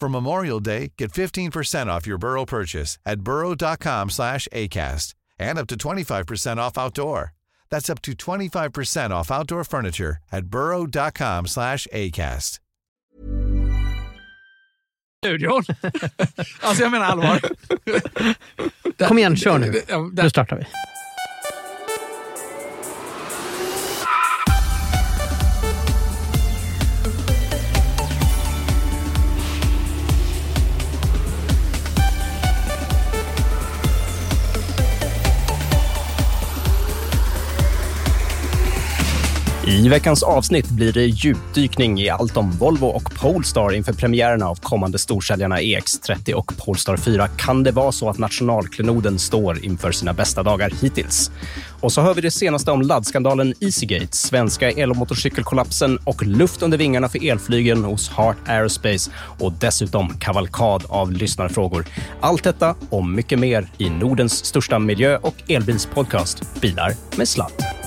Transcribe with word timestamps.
For 0.00 0.08
Memorial 0.08 0.60
Day, 0.60 0.92
get 0.96 1.10
15% 1.12 1.88
off 1.88 2.06
your 2.06 2.18
Burrow 2.18 2.44
purchase 2.44 2.98
at 3.04 3.20
burrow.com 3.20 4.10
slash 4.10 4.46
ACAST 4.52 5.14
and 5.40 5.58
up 5.58 5.66
to 5.68 5.76
25% 5.76 6.56
off 6.58 6.78
outdoor. 6.78 7.34
That's 7.68 7.90
up 7.90 8.00
to 8.02 8.12
25% 8.12 9.10
off 9.10 9.30
outdoor 9.30 9.64
furniture 9.64 10.18
at 10.30 10.46
burrow.com 10.46 11.46
slash 11.48 11.86
ACAST. 11.92 12.60
studion. 15.26 15.64
alltså 16.60 16.82
jag 16.82 16.90
menar 16.90 17.06
allvar. 17.06 17.40
Kom 19.08 19.18
igen, 19.18 19.36
kör 19.36 19.58
nu. 19.58 19.82
Ja, 19.88 20.10
Nu 20.12 20.30
startar 20.30 20.56
vi. 20.56 20.66
I 39.68 39.88
veckans 39.88 40.22
avsnitt 40.22 40.70
blir 40.70 40.92
det 40.92 41.06
djupdykning 41.06 42.00
i 42.00 42.08
allt 42.08 42.36
om 42.36 42.50
Volvo 42.50 42.86
och 42.86 43.14
Polestar 43.14 43.72
inför 43.72 43.92
premiärerna 43.92 44.48
av 44.48 44.54
kommande 44.54 44.98
storsäljarna 44.98 45.60
EX30 45.60 46.32
och 46.32 46.52
Polestar 46.56 46.96
4. 46.96 47.28
Kan 47.28 47.62
det 47.62 47.72
vara 47.72 47.92
så 47.92 48.10
att 48.10 48.18
nationalklenoden 48.18 49.18
står 49.18 49.64
inför 49.64 49.92
sina 49.92 50.12
bästa 50.12 50.42
dagar 50.42 50.72
hittills? 50.82 51.30
Och 51.80 51.92
så 51.92 52.00
hör 52.00 52.14
vi 52.14 52.20
det 52.20 52.30
senaste 52.30 52.70
om 52.70 52.82
laddskandalen 52.82 53.54
Easygate, 53.60 54.16
svenska 54.16 54.70
elmotorcykelkollapsen 54.70 55.98
och 56.04 56.26
luft 56.26 56.62
under 56.62 56.78
vingarna 56.78 57.08
för 57.08 57.30
elflygen 57.30 57.84
hos 57.84 58.08
Heart 58.08 58.36
Aerospace 58.46 59.10
och 59.38 59.52
dessutom 59.52 60.18
kavalkad 60.18 60.84
av 60.88 61.12
lyssnarfrågor. 61.12 61.86
Allt 62.20 62.44
detta 62.44 62.74
och 62.90 63.06
mycket 63.06 63.38
mer 63.38 63.68
i 63.78 63.90
Nordens 63.90 64.44
största 64.44 64.78
miljö 64.78 65.16
och 65.16 65.36
elbilspodcast 65.48 66.60
Bilar 66.60 66.94
med 67.16 67.28
sladd. 67.28 67.77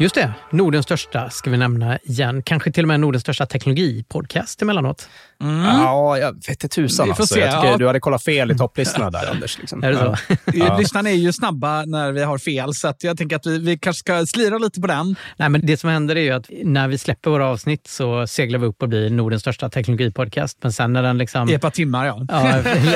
Just 0.00 0.14
det, 0.14 0.32
Nordens 0.50 0.84
största 0.84 1.30
ska 1.30 1.50
vi 1.50 1.56
nämna 1.56 1.98
igen. 1.98 2.42
Kanske 2.42 2.72
till 2.72 2.84
och 2.84 2.88
med 2.88 3.00
Nordens 3.00 3.22
största 3.22 3.46
teknologipodcast 3.46 4.62
emellanåt. 4.62 5.08
Ja, 5.38 6.18
jag 6.18 6.32
vet 6.32 6.48
inte 6.48 6.68
tusan. 6.68 7.08
Vi 7.08 7.14
får 7.14 7.22
Alltså. 7.22 7.34
se, 7.34 7.40
Jag 7.40 7.54
tycker 7.54 7.68
ja. 7.72 7.76
du 7.76 7.86
hade 7.86 8.00
kollat 8.00 8.24
fel 8.24 8.50
i 8.50 8.56
topplistorna 8.56 9.10
där, 9.10 9.30
Anders. 9.30 9.58
Liksom. 9.58 9.82
Är 9.82 9.90
det 9.90 9.96
så? 9.98 10.16
Ja. 10.54 10.78
Lyssnarna 10.78 11.10
är 11.10 11.14
ju 11.14 11.32
snabba 11.32 11.84
när 11.84 12.12
vi 12.12 12.22
har 12.22 12.38
fel, 12.38 12.74
så 12.74 12.88
att 12.88 13.04
jag 13.04 13.18
tänker 13.18 13.36
att 13.36 13.46
vi, 13.46 13.58
vi 13.58 13.78
kanske 13.78 13.98
ska 14.00 14.26
slira 14.26 14.58
lite 14.58 14.80
på 14.80 14.86
den. 14.86 15.16
Nej, 15.36 15.48
men 15.48 15.66
det 15.66 15.76
som 15.76 15.90
händer 15.90 16.16
är 16.16 16.20
ju 16.22 16.30
att 16.30 16.50
när 16.64 16.88
vi 16.88 16.98
släpper 16.98 17.30
våra 17.30 17.46
avsnitt 17.46 17.86
så 17.86 18.26
seglar 18.26 18.58
vi 18.58 18.66
upp 18.66 18.82
och 18.82 18.88
blir 18.88 19.10
Nordens 19.10 19.42
största 19.42 19.68
teknologipodcast. 19.68 20.58
Men 20.62 20.72
sen 20.72 20.92
när 20.92 21.02
den 21.02 21.18
liksom... 21.18 21.50
I 21.50 21.54
ett 21.54 21.62
par 21.62 21.70
timmar, 21.70 22.06
ja. 22.06 22.26
Ja, 22.28 22.48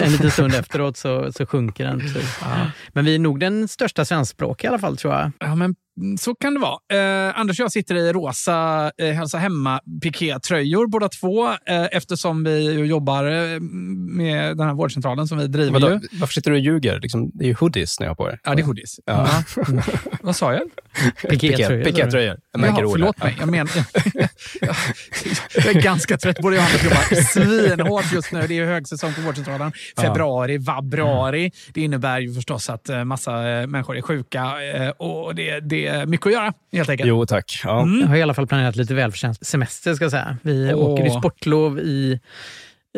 en 0.03 0.13
liten 0.13 0.31
stund 0.31 0.55
efteråt 0.55 0.97
så, 0.97 1.33
så 1.33 1.47
sjunker 1.47 1.85
den. 1.85 2.01
Så, 2.09 2.19
Men 2.93 3.05
vi 3.05 3.15
är 3.15 3.19
nog 3.19 3.41
den 3.41 3.69
största 3.69 4.05
svenskspråkiga 4.05 4.69
i 4.69 4.73
alla 4.73 4.79
fall, 4.79 4.97
tror 4.97 5.15
jag. 5.15 5.33
Ja, 5.39 5.47
men 5.47 5.61
mm, 5.61 5.75
så 6.19 6.35
kan 6.35 6.55
det 6.55 6.61
vara. 6.61 7.29
Eh, 7.29 7.39
Anders 7.41 7.61
och 7.61 7.65
jag 7.65 7.73
sitter 7.73 7.95
i 7.95 8.13
rosa 8.13 8.91
eh, 8.99 9.13
Hälsa 9.13 9.39
Hemma-pikétröjor 9.39 10.87
båda 10.87 11.09
två 11.09 11.49
eh, 11.49 11.85
eftersom 11.93 12.45
vi 12.45 12.73
jobbar 12.73 13.25
eh, 13.25 13.61
med 13.61 14.57
den 14.57 14.67
här 14.67 14.75
vårdcentralen 14.75 15.29
som 15.29 15.39
vi 15.39 15.47
driver. 15.47 15.81
Ju. 15.81 16.01
varför 16.13 16.33
sitter 16.35 16.51
du 16.51 16.57
och 16.57 16.63
ljuger? 16.63 17.01
Liksom, 17.01 17.31
det 17.35 17.45
är 17.45 17.49
ju 17.49 17.55
hoodies 17.55 18.01
när 18.01 18.07
jag 18.07 18.11
har 18.11 18.17
på 18.17 18.29
er. 18.29 18.41
Ja, 18.45 18.55
det 18.55 18.63
är 18.63 18.67
hoodies. 18.67 19.01
Ja. 19.05 19.29
Ja. 19.57 19.63
Mm. 19.69 19.83
Vad 20.23 20.37
sa 20.37 20.53
jag? 20.53 20.63
Jag 22.53 22.61
märker 22.61 22.83
Jaha, 22.83 22.91
förlåt 22.93 23.23
mig. 23.23 23.37
Jag, 23.39 23.49
men, 23.49 23.67
jag 25.55 25.67
är 25.67 25.83
ganska 25.83 26.19
trött. 26.19 26.39
Både 26.41 26.57
jag 26.57 26.63
och 26.63 26.67
Anders 26.67 26.85
jobbar 26.85 27.23
svinhårt 27.23 28.13
just 28.13 28.33
nu. 28.33 28.47
Det 28.49 28.59
är 28.59 28.67
högsäsong 28.67 29.15
på 29.15 29.21
vårdcentralen. 29.21 29.73
Februari, 30.01 30.59
vabruari. 30.59 31.53
Det 31.73 31.81
innebär 31.81 32.19
ju 32.19 32.35
förstås 32.35 32.71
att 32.71 32.89
eh, 32.89 33.05
massa 33.05 33.49
eh, 33.49 33.67
människor 33.67 33.97
är 33.97 34.03
sjuka 34.03 34.55
eh, 34.75 34.89
och 34.89 35.35
det, 35.35 35.61
det 35.61 35.87
är 35.87 36.07
mycket 36.07 36.27
att 36.27 36.33
göra 36.33 36.53
helt 36.73 36.89
enkelt. 36.89 37.09
Jo, 37.09 37.27
tack. 37.27 37.61
Ja. 37.65 37.87
Jag 38.01 38.07
har 38.07 38.17
i 38.17 38.23
alla 38.23 38.35
fall 38.35 38.47
planerat 38.47 38.77
lite 38.77 38.95
välförtjänt 38.95 39.47
semester. 39.47 39.95
Ska 39.95 40.05
jag 40.05 40.13
säga. 40.13 40.37
Vi 40.43 40.75
Åh. 40.75 40.79
åker 40.79 41.07
i 41.07 41.11
sportlov 41.11 41.79
i 41.79 42.21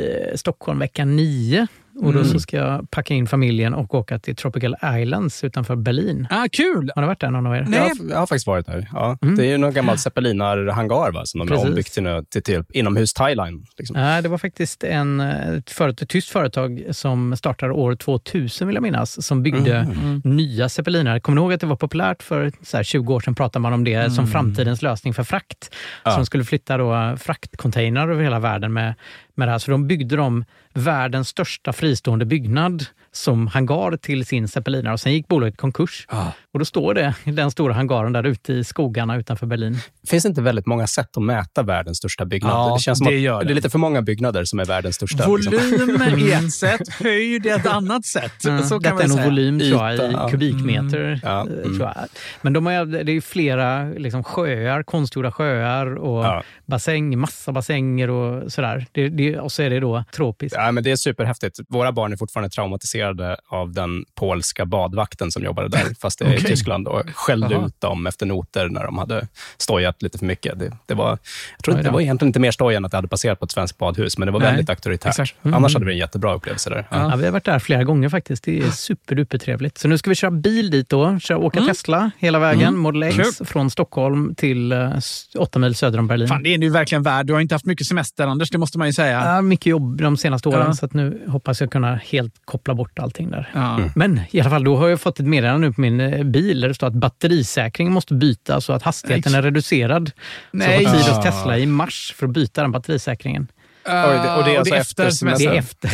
eh, 0.00 0.37
Stockholm 0.37 0.78
vecka 0.78 1.04
nio. 1.04 1.66
Och 2.00 2.12
då 2.12 2.25
så 2.25 2.40
ska 2.40 2.56
jag 2.56 2.90
packa 2.90 3.14
in 3.14 3.26
familjen 3.26 3.75
och 3.75 3.94
åka 3.94 4.19
till 4.19 4.37
Tropical 4.37 4.76
Islands 5.00 5.44
utanför 5.44 5.76
Berlin. 5.76 6.26
Ah, 6.31 6.46
kul! 6.52 6.90
Har 6.94 7.02
ni 7.02 7.06
varit 7.08 7.20
där 7.20 7.31
någon 7.31 7.46
av 7.46 7.54
er? 7.56 7.66
Nej. 7.69 7.78
Jag, 7.78 7.84
har, 7.84 8.10
jag 8.10 8.19
har 8.19 8.26
faktiskt 8.26 8.46
varit 8.46 8.66
där. 8.66 8.88
Ja. 8.93 9.19
Det 9.37 9.43
är 9.46 9.50
ju 9.50 9.58
någon 9.58 9.72
gammal 9.72 9.98
zeppelinarhangar 9.98 11.12
va, 11.12 11.22
som 11.25 11.38
de 11.38 11.48
har 11.48 11.56
Precis. 11.56 11.69
ombyggt 11.69 11.93
till, 11.94 12.02
nu- 12.02 12.25
till, 12.31 12.43
till 12.43 12.62
inomhus 12.70 13.14
Thailand. 13.14 13.66
Liksom. 13.78 13.94
Nej, 13.96 14.22
det 14.22 14.28
var 14.28 14.38
faktiskt 14.38 14.84
en, 14.84 15.20
ett, 15.20 15.70
företag, 15.70 16.02
ett 16.02 16.08
tyskt 16.08 16.28
företag 16.31 16.82
som 16.90 17.37
startade 17.37 17.72
år 17.72 17.94
2000, 17.96 18.66
vill 18.69 18.75
jag 18.75 18.82
minnas, 18.82 19.26
som 19.26 19.43
byggde 19.43 19.76
Mm. 19.76 20.20
nya 20.25 20.69
zeppelinare. 20.69 21.20
Kommer 21.20 21.34
ni 21.37 21.43
ihåg 21.43 21.52
att 21.52 21.60
det 21.60 21.66
var 21.66 21.76
populärt 21.76 22.22
för 22.22 22.52
så 22.62 22.76
här, 22.76 22.84
20 22.84 23.14
år 23.14 23.20
sedan? 23.20 23.34
pratade 23.34 23.60
man 23.62 23.72
om 23.72 23.84
det 23.84 23.94
Mm. 23.94 24.10
som 24.10 24.26
framtidens 24.26 24.82
lösning 24.82 25.14
för 25.14 25.25
frakt. 25.25 25.75
Ja. 26.04 26.10
Så 26.10 26.16
de 26.16 26.26
skulle 26.26 26.44
flytta 26.44 26.76
då 26.76 27.16
fraktcontainrar 27.20 28.08
över 28.08 28.22
hela 28.25 28.38
världen 28.38 28.72
med, 28.72 28.94
med 29.36 29.48
det 29.48 29.52
här. 29.52 29.58
Så 29.58 29.70
de 29.70 29.86
byggde 29.86 30.16
de 30.16 30.44
världens 30.74 31.28
största 31.28 31.72
fristående 31.72 32.24
byggnad 32.24 32.86
som 33.16 33.46
hangar 33.46 33.96
till 33.96 34.26
sin 34.26 34.48
zeppelinare. 34.48 34.92
Och 34.92 35.00
sen 35.00 35.12
gick 35.12 35.28
bolaget 35.28 35.54
i 35.54 35.56
konkurs. 35.56 36.06
Ah. 36.08 36.26
Och 36.52 36.58
då 36.58 36.64
står 36.64 36.94
det 36.94 37.14
i 37.24 37.30
den 37.30 37.50
stora 37.50 37.74
hangaren 37.74 38.12
där 38.12 38.24
ute 38.26 38.52
i 38.52 38.64
skogarna 38.64 39.16
utanför 39.16 39.46
Berlin. 39.46 39.78
Finns 40.08 40.22
det 40.22 40.28
inte 40.28 40.42
väldigt 40.42 40.66
många 40.66 40.86
sätt 40.86 41.16
att 41.16 41.22
mäta 41.22 41.62
världens 41.62 41.98
största 41.98 42.24
byggnad? 42.24 42.52
Ja, 42.52 42.74
det 42.74 42.82
känns 42.82 42.98
som 42.98 43.06
det 43.06 43.14
att 43.14 43.20
gör 43.20 43.38
det 43.38 43.44
det. 43.46 43.52
är 43.52 43.54
lite 43.54 43.70
för 43.70 43.78
många 43.78 44.02
byggnader 44.02 44.44
som 44.44 44.58
är 44.60 44.64
världens 44.64 44.94
största. 44.96 45.26
liksom. 45.26 45.52
Volym 45.52 46.02
är 46.02 46.36
ett 46.44 46.52
sätt, 46.52 46.88
höjd 47.00 47.46
är 47.46 47.56
ett 47.56 47.66
annat 47.66 48.04
sätt. 48.04 48.44
Mm. 48.44 48.62
Så 48.62 48.80
kan 48.80 48.96
Detta 48.96 49.08
man 49.08 49.19
är 49.19 49.22
nog 49.22 49.24
volym 49.24 49.58
tror 49.60 49.70
jag, 49.92 50.12
i 50.28 50.30
kubikmeter. 50.30 51.20
Ja, 51.22 51.40
eh, 51.40 51.52
mm. 51.52 51.62
Tror 51.62 51.80
jag. 51.80 51.94
Men 52.42 52.52
de 52.52 52.66
har, 52.66 53.04
det 53.04 53.12
är 53.12 53.20
flera 53.20 53.84
liksom, 53.84 54.24
sjöar, 54.24 54.82
konstgjorda 54.82 55.32
sjöar 55.32 55.96
och 55.96 56.24
Ja. 56.24 56.42
bassäng, 56.66 57.19
massa 57.19 57.52
bassänger 57.52 58.10
och 58.10 58.52
sådär. 58.52 58.86
Det, 58.92 59.08
det, 59.08 59.38
och 59.38 59.52
så 59.52 59.62
är 59.62 59.70
det 59.70 59.80
då 59.80 60.04
tropiskt. 60.14 60.56
Ja, 60.58 60.72
men 60.72 60.84
det 60.84 60.90
är 60.90 60.96
superhäftigt. 60.96 61.60
Våra 61.69 61.92
barn 61.92 62.12
är 62.12 62.16
fortfarande 62.16 62.50
traumatiserade 62.50 63.06
av 63.49 63.73
den 63.73 64.05
polska 64.14 64.64
badvakten 64.64 65.31
som 65.31 65.43
jobbade 65.44 65.69
där, 65.69 65.85
fast 66.00 66.19
det 66.19 66.25
är 66.25 66.32
i 66.32 66.37
Okej. 66.38 66.50
Tyskland, 66.50 66.88
och 66.88 67.03
skällde 67.14 67.49
Jaha. 67.55 67.67
ut 67.67 67.81
dem 67.81 68.06
efter 68.06 68.26
noter 68.26 68.69
när 68.69 68.85
de 68.85 68.99
hade 68.99 69.29
stojat 69.58 70.03
lite 70.03 70.19
för 70.19 70.26
mycket. 70.26 70.58
Det, 70.58 70.73
det, 70.87 70.94
var, 70.94 71.08
jag 71.56 71.64
tror 71.64 71.75
det 71.75 71.91
var 71.91 72.00
egentligen 72.00 72.29
inte 72.29 72.41
mer 72.41 72.50
stoj 72.50 72.75
än 72.75 72.85
att 72.85 72.91
det 72.91 72.97
hade 72.97 73.08
passerat 73.08 73.38
på 73.38 73.44
ett 73.44 73.50
svenskt 73.53 73.79
badhus, 73.79 74.19
men 74.19 74.26
det 74.26 74.32
var 74.32 74.41
Nej, 74.41 74.49
väldigt 74.49 74.70
auktoritärt. 74.70 75.08
exakt. 75.11 75.35
Annars 75.43 75.75
hade 75.75 75.87
vi 75.87 75.93
en 75.93 75.99
jättebra 75.99 76.35
upplevelse 76.35 76.70
där. 76.70 76.87
Ja. 76.91 77.11
Ja, 77.11 77.17
vi 77.17 77.25
har 77.25 77.32
varit 77.32 77.44
där 77.44 77.58
flera 77.58 77.85
gånger 77.85 78.08
faktiskt. 78.08 78.44
Det 78.44 78.58
är 78.58 78.70
superduper 78.70 79.38
trevligt. 79.38 79.79
Så 79.79 79.88
nu 79.88 79.99
ska 79.99 80.11
vi 80.11 80.14
köra 80.17 80.31
bil 80.31 80.70
dit 80.70 80.88
då. 80.88 81.19
Köra, 81.19 81.38
åka 81.38 81.61
Tesla 81.61 82.11
hela 82.19 82.38
vägen, 82.38 82.76
Model 82.76 83.03
X, 83.03 83.19
från 83.44 83.70
Stockholm 83.70 84.35
till 84.35 84.73
eh, 84.73 84.91
åtta 85.38 85.58
mil 85.58 85.75
söder 85.75 85.99
om 85.99 86.06
Berlin. 86.06 86.29
Fan, 86.29 86.43
det 86.43 86.55
är 86.55 86.58
du 86.58 86.69
verkligen 86.69 87.03
värd. 87.03 87.26
Du 87.26 87.32
har 87.32 87.41
inte 87.41 87.55
haft 87.55 87.64
mycket 87.67 87.87
semester, 87.87 88.26
Anders, 88.26 88.50
det 88.50 88.58
måste 88.58 88.79
man 88.79 88.87
ju 88.88 88.93
säga. 88.93 89.25
Ja, 89.35 89.41
mycket 89.43 89.67
jobb 89.67 90.03
de 90.03 90.17
senaste 90.17 90.49
åren, 90.49 90.64
Ja. 90.67 90.75
så 90.75 90.87
att 90.87 90.94
nu 90.94 91.23
hoppas 91.29 91.61
jag 91.61 91.70
kunna 91.70 91.94
helt 91.97 92.35
koppla 92.44 92.75
bort 92.75 92.95
allting 93.02 93.31
där. 93.31 93.50
Ja. 93.54 93.81
Men 93.94 94.20
i 94.31 94.40
alla 94.40 94.50
fall, 94.50 94.64
då 94.64 94.76
har 94.76 94.88
jag 94.88 95.00
fått 95.00 95.20
ett 95.20 95.26
meddelande 95.26 95.66
nu 95.66 95.72
på 95.72 95.81
min 95.81 96.00
eh, 96.00 96.25
bil 96.25 96.60
där 96.60 96.69
det 96.69 96.75
står 96.75 96.87
att 96.87 96.93
batterisäkringen 96.93 97.93
måste 97.93 98.14
bytas 98.14 98.64
så 98.64 98.72
att 98.72 98.82
hastigheten 98.82 99.34
är 99.34 99.43
reducerad. 99.43 100.10
Nej. 100.50 100.66
Så 100.66 100.82
jag 100.82 100.90
har 100.90 100.96
tid 100.98 101.06
hos 101.08 101.19
Ah. 101.19 101.22
Tesla 101.22 101.58
i 101.58 101.66
mars 101.66 102.14
för 102.16 102.26
att 102.26 102.32
byta 102.32 102.62
den 102.62 102.72
batterisäkringen. 102.72 103.48
Oj, 103.88 104.20
det- 104.22 104.34
och 104.34 104.44
det 104.44 104.50
är 104.50 104.52
Uh, 104.52 104.58
alltså 104.58 104.74
efter 104.74 105.10
semester. 105.10 105.50
Det 105.50 105.56
är 105.56 105.58
efter. 105.58 105.90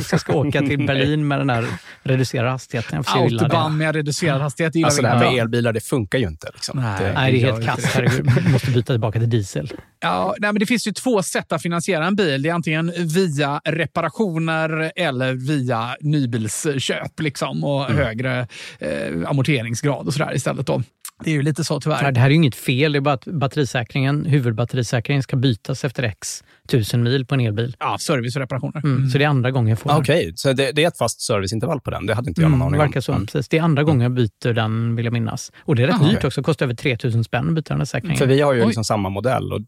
Så 0.00 0.14
jag 0.14 0.20
ska 0.20 0.32
åka 0.34 0.58
till 0.60 0.86
Berlin 0.86 1.28
med 1.28 1.40
den 1.40 1.46
där 1.46 1.66
reducerade 2.02 2.50
hastigheten. 2.50 2.96
Jag 2.96 3.06
får. 3.06 3.20
Autobahn 3.22 3.76
med 3.76 3.94
reducerad 3.94 4.40
hastighet, 4.40 4.74
gillar 4.74 4.86
Alltså 4.88 5.02
det 5.02 5.08
här 5.08 5.18
med 5.18 5.34
elbilar, 5.42 5.72
det 5.72 5.80
funkar 5.80 6.18
ju 6.18 6.26
inte. 6.28 6.50
Liksom. 6.54 6.80
Nej. 6.80 7.00
Det, 7.04 7.12
Nej, 7.12 7.32
det 7.32 7.42
är 7.42 7.52
helt 7.52 7.66
kass. 7.66 7.84
Herregud, 7.84 8.50
måste 8.52 8.70
byta 8.70 8.92
tillbaka 8.92 9.18
till 9.18 9.30
diesel. 9.30 9.72
Ja, 10.00 10.34
nej, 10.38 10.52
men 10.52 10.60
det 10.60 10.66
finns 10.66 10.86
ju 10.86 10.92
två 10.92 11.22
sätt 11.22 11.52
att 11.52 11.62
finansiera 11.62 12.06
en 12.06 12.16
bil. 12.16 12.42
Det 12.42 12.48
är 12.48 12.54
antingen 12.54 12.92
via 12.98 13.60
reparationer 13.64 14.92
eller 14.96 15.32
via 15.34 15.96
nybilsköp 16.00 17.20
liksom, 17.20 17.64
och 17.64 17.90
Mm. 17.90 17.96
högre 18.04 18.46
eh, 18.78 18.88
amorteringsgrad 19.26 20.06
och 20.06 20.12
sådär 20.12 20.34
istället. 20.34 20.66
Då. 20.66 20.82
Det 21.24 21.30
är 21.30 21.34
ju 21.34 21.42
lite 21.42 21.64
så 21.64 21.80
tyvärr. 21.80 22.02
Nej, 22.02 22.12
Det 22.12 22.20
här 22.20 22.26
är 22.26 22.30
ju 22.30 22.36
inget 22.36 22.54
fel, 22.54 22.92
det 22.92 22.98
är 22.98 23.00
bara 23.00 23.14
att 23.14 23.24
batterisäkringen, 23.24 24.24
huvudbatterisäkringen 24.24 25.22
ska 25.22 25.36
bytas 25.36 25.84
efter 25.84 26.02
x 26.02 26.44
tusen 26.68 27.02
mil 27.02 27.26
på 27.26 27.34
en 27.34 27.40
elbil. 27.40 27.76
Ja, 27.78 27.96
service 28.00 28.36
och 28.36 28.40
reparationer. 28.40 28.82
Mm. 28.84 29.08
Så 29.10 29.18
det 29.18 29.24
är 29.24 29.28
andra 29.28 29.50
gången 29.50 29.68
jag 29.68 29.78
får 29.78 29.90
Ah, 29.90 29.92
den. 29.92 30.00
Okej, 30.02 30.32
så 30.36 30.52
det, 30.52 30.72
det 30.72 30.84
är 30.84 30.88
ett 30.88 30.98
fast 30.98 31.20
serviceintervall 31.20 31.80
på 31.80 31.90
den? 31.90 32.06
Det 32.06 32.14
hade 32.14 32.28
inte 32.30 32.40
jag 32.42 32.50
någon 32.50 32.54
Mm, 32.60 32.66
aning 32.68 32.80
om. 32.80 32.86
verkar 32.86 33.00
så. 33.00 33.12
Mm. 33.12 33.26
Precis. 33.26 33.48
Det 33.48 33.58
är 33.58 33.62
andra 33.62 33.82
gången 33.82 34.00
jag 34.00 34.12
byter 34.12 34.52
den, 34.52 34.96
vill 34.96 35.04
jag 35.04 35.12
minnas. 35.12 35.52
Och 35.58 35.76
det 35.76 35.82
är 35.82 35.86
rätt 35.86 35.96
Jaha. 36.00 36.10
dyrt 36.10 36.24
också. 36.24 36.42
kostar 36.42 36.66
över 36.66 36.74
3000 36.74 37.24
spänn 37.24 37.48
att 37.48 37.54
byta 37.54 37.74
den 37.74 37.80
här 37.80 37.84
säkringen. 37.84 38.18
För 38.18 38.26
vi 38.26 38.40
har 38.40 38.52
ju 38.52 38.60
Oj. 38.60 38.66
liksom 38.66 38.84
samma 38.84 39.08
modell 39.08 39.52
och 39.52 39.60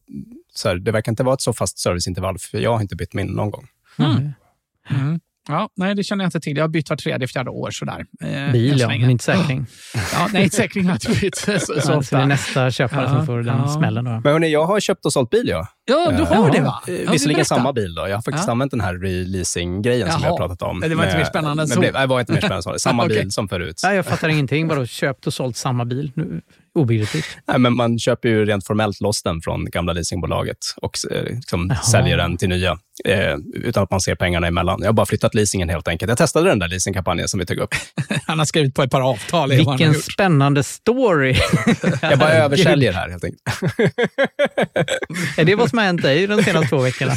så 0.55 0.69
här, 0.69 0.77
det 0.77 0.93
verkar 0.93 1.13
inte 1.13 1.23
vara 1.23 1.35
ett 1.35 1.41
så 1.41 1.53
fast 1.53 1.79
serviceintervall, 1.79 2.39
för 2.39 2.59
jag 2.59 2.73
har 2.75 2.81
inte 2.81 2.97
bytt 2.97 3.15
min 3.15 3.27
någon 3.27 3.51
gång. 3.51 3.67
Mm. 3.99 5.21
Ja, 5.49 5.69
nej, 5.77 5.95
det 5.95 6.03
känner 6.05 6.25
jag 6.25 6.29
inte 6.29 6.41
till. 6.41 6.57
Jag 6.57 6.65
har 6.65 6.69
bytt 6.69 6.91
var 6.91 6.97
tredje, 6.97 7.29
fjärde 7.29 7.51
år. 7.51 7.71
Sådär. 7.71 8.05
Eh, 8.25 8.53
Bil, 8.53 8.81
ja, 8.81 8.89
men 8.89 9.11
inte 9.11 9.25
säkring. 9.25 9.67
Ja, 10.13 10.29
nej, 10.33 10.51
säkring 10.51 10.85
har 10.85 10.91
jag 10.91 11.11
inte 11.11 11.21
bytt 11.21 11.35
så, 11.37 11.53
så 11.53 11.59
Så, 11.59 11.81
så 11.81 11.91
det 11.91 11.97
ofta. 11.97 12.19
är 12.23 12.27
nästa 12.27 12.71
köpare 12.71 13.03
Ja, 13.03 13.09
som 13.09 13.27
får 13.27 13.39
den 13.43 13.57
ja. 13.59 13.69
smällen. 13.69 14.05
Då. 14.05 14.11
Men 14.11 14.25
hörni, 14.33 14.49
jag 14.53 14.65
har 14.65 14.81
köpt 14.81 15.07
och 15.07 15.13
sålt 15.13 15.31
bil, 15.31 15.49
ja. 15.49 15.69
Ja, 15.85 16.11
du 16.17 16.23
har 16.25 16.35
Ja. 16.47 16.51
det 16.53 16.61
va? 16.61 16.83
Eh, 16.89 16.95
Ja, 16.95 17.13
Visserligen 17.13 17.45
samma 17.45 17.73
bil. 17.73 17.95
Då. 17.95 18.09
Jag 18.09 18.17
har 18.17 18.23
faktiskt 18.23 18.47
Ja. 18.47 18.53
använt 18.53 18.71
den 18.71 18.81
här 18.81 18.95
releasing-grejen 18.95 20.11
som 20.13 20.21
vi 20.23 20.29
har 20.29 20.37
pratat 20.37 20.63
om. 20.63 20.81
Det 20.81 20.95
var 20.95 21.05
inte 21.05 21.17
mer 21.17 21.25
spännande 21.25 21.63
än 21.63 21.69
men 21.69 21.75
så. 21.77 21.81
Det, 21.81 22.07
var 22.07 22.21
inte 22.21 22.33
mer 22.33 22.39
spännande 22.41 22.57
än 22.57 22.63
så. 22.63 22.75
Samma 22.79 23.05
Okej. 23.05 23.19
bil 23.23 23.33
som 23.33 23.49
förut. 23.49 23.81
Nej, 23.85 23.97
jag 23.97 24.07
fattar 24.07 24.29
ingenting. 24.29 24.69
Vadå, 24.69 24.87
köpt 24.87 25.27
och 25.27 25.35
sålt 25.35 25.57
samma 25.57 25.85
bil? 25.85 26.13
Nu- 26.15 26.41
Obegripligt. 26.75 27.27
Nej, 27.47 27.59
men 27.59 27.77
man 27.77 27.99
köper 27.99 28.29
ju 28.29 28.45
rent 28.45 28.67
formellt 28.67 29.01
loss 29.01 29.23
den 29.23 29.41
från 29.41 29.65
gamla 29.65 29.93
leasingbolaget 29.93 30.59
och 30.77 30.99
eh, 31.11 31.23
liksom 31.25 31.67
Jaha. 31.71 31.79
säljer 31.83 32.17
den 32.17 32.37
till 32.37 32.49
nya 32.49 32.79
eh, 33.05 33.35
utan 33.55 33.83
att 33.83 33.91
man 33.91 34.01
ser 34.01 34.15
pengarna 34.15 34.47
emellan. 34.47 34.79
Jag 34.81 34.89
har 34.89 34.93
bara 34.93 35.07
flyttat 35.07 35.35
leasingen 35.35 35.69
helt 35.69 35.89
enkelt. 35.89 36.09
Jag 36.09 36.19
testade 36.19 36.49
den 36.49 36.59
där 36.59 36.69
leasingkampanjen 36.69 37.29
som 37.29 37.41
vi 37.41 37.47
tog 37.47 37.59
upp. 37.59 37.75
Han 38.27 38.39
har 38.39 38.47
skrivit 38.47 38.75
på 38.75 38.83
ett 38.83 38.91
par 38.91 39.01
avtal. 39.01 39.51
Vilken 39.51 39.95
spännande 39.95 40.63
story! 40.63 41.37
Jag 42.03 42.19
bara 42.19 42.33
översäljer 42.33 42.93
här 42.93 43.09
helt 43.11 43.25
enkelt. 43.25 43.43
Är 45.39 45.45
det 45.45 45.55
vad 45.55 45.71
som 45.71 45.79
har 45.79 45.85
hänt 45.85 46.03
dig 46.03 46.27
de 46.27 46.43
senaste 46.43 46.69
två 46.69 46.79
veckorna? 46.79 47.13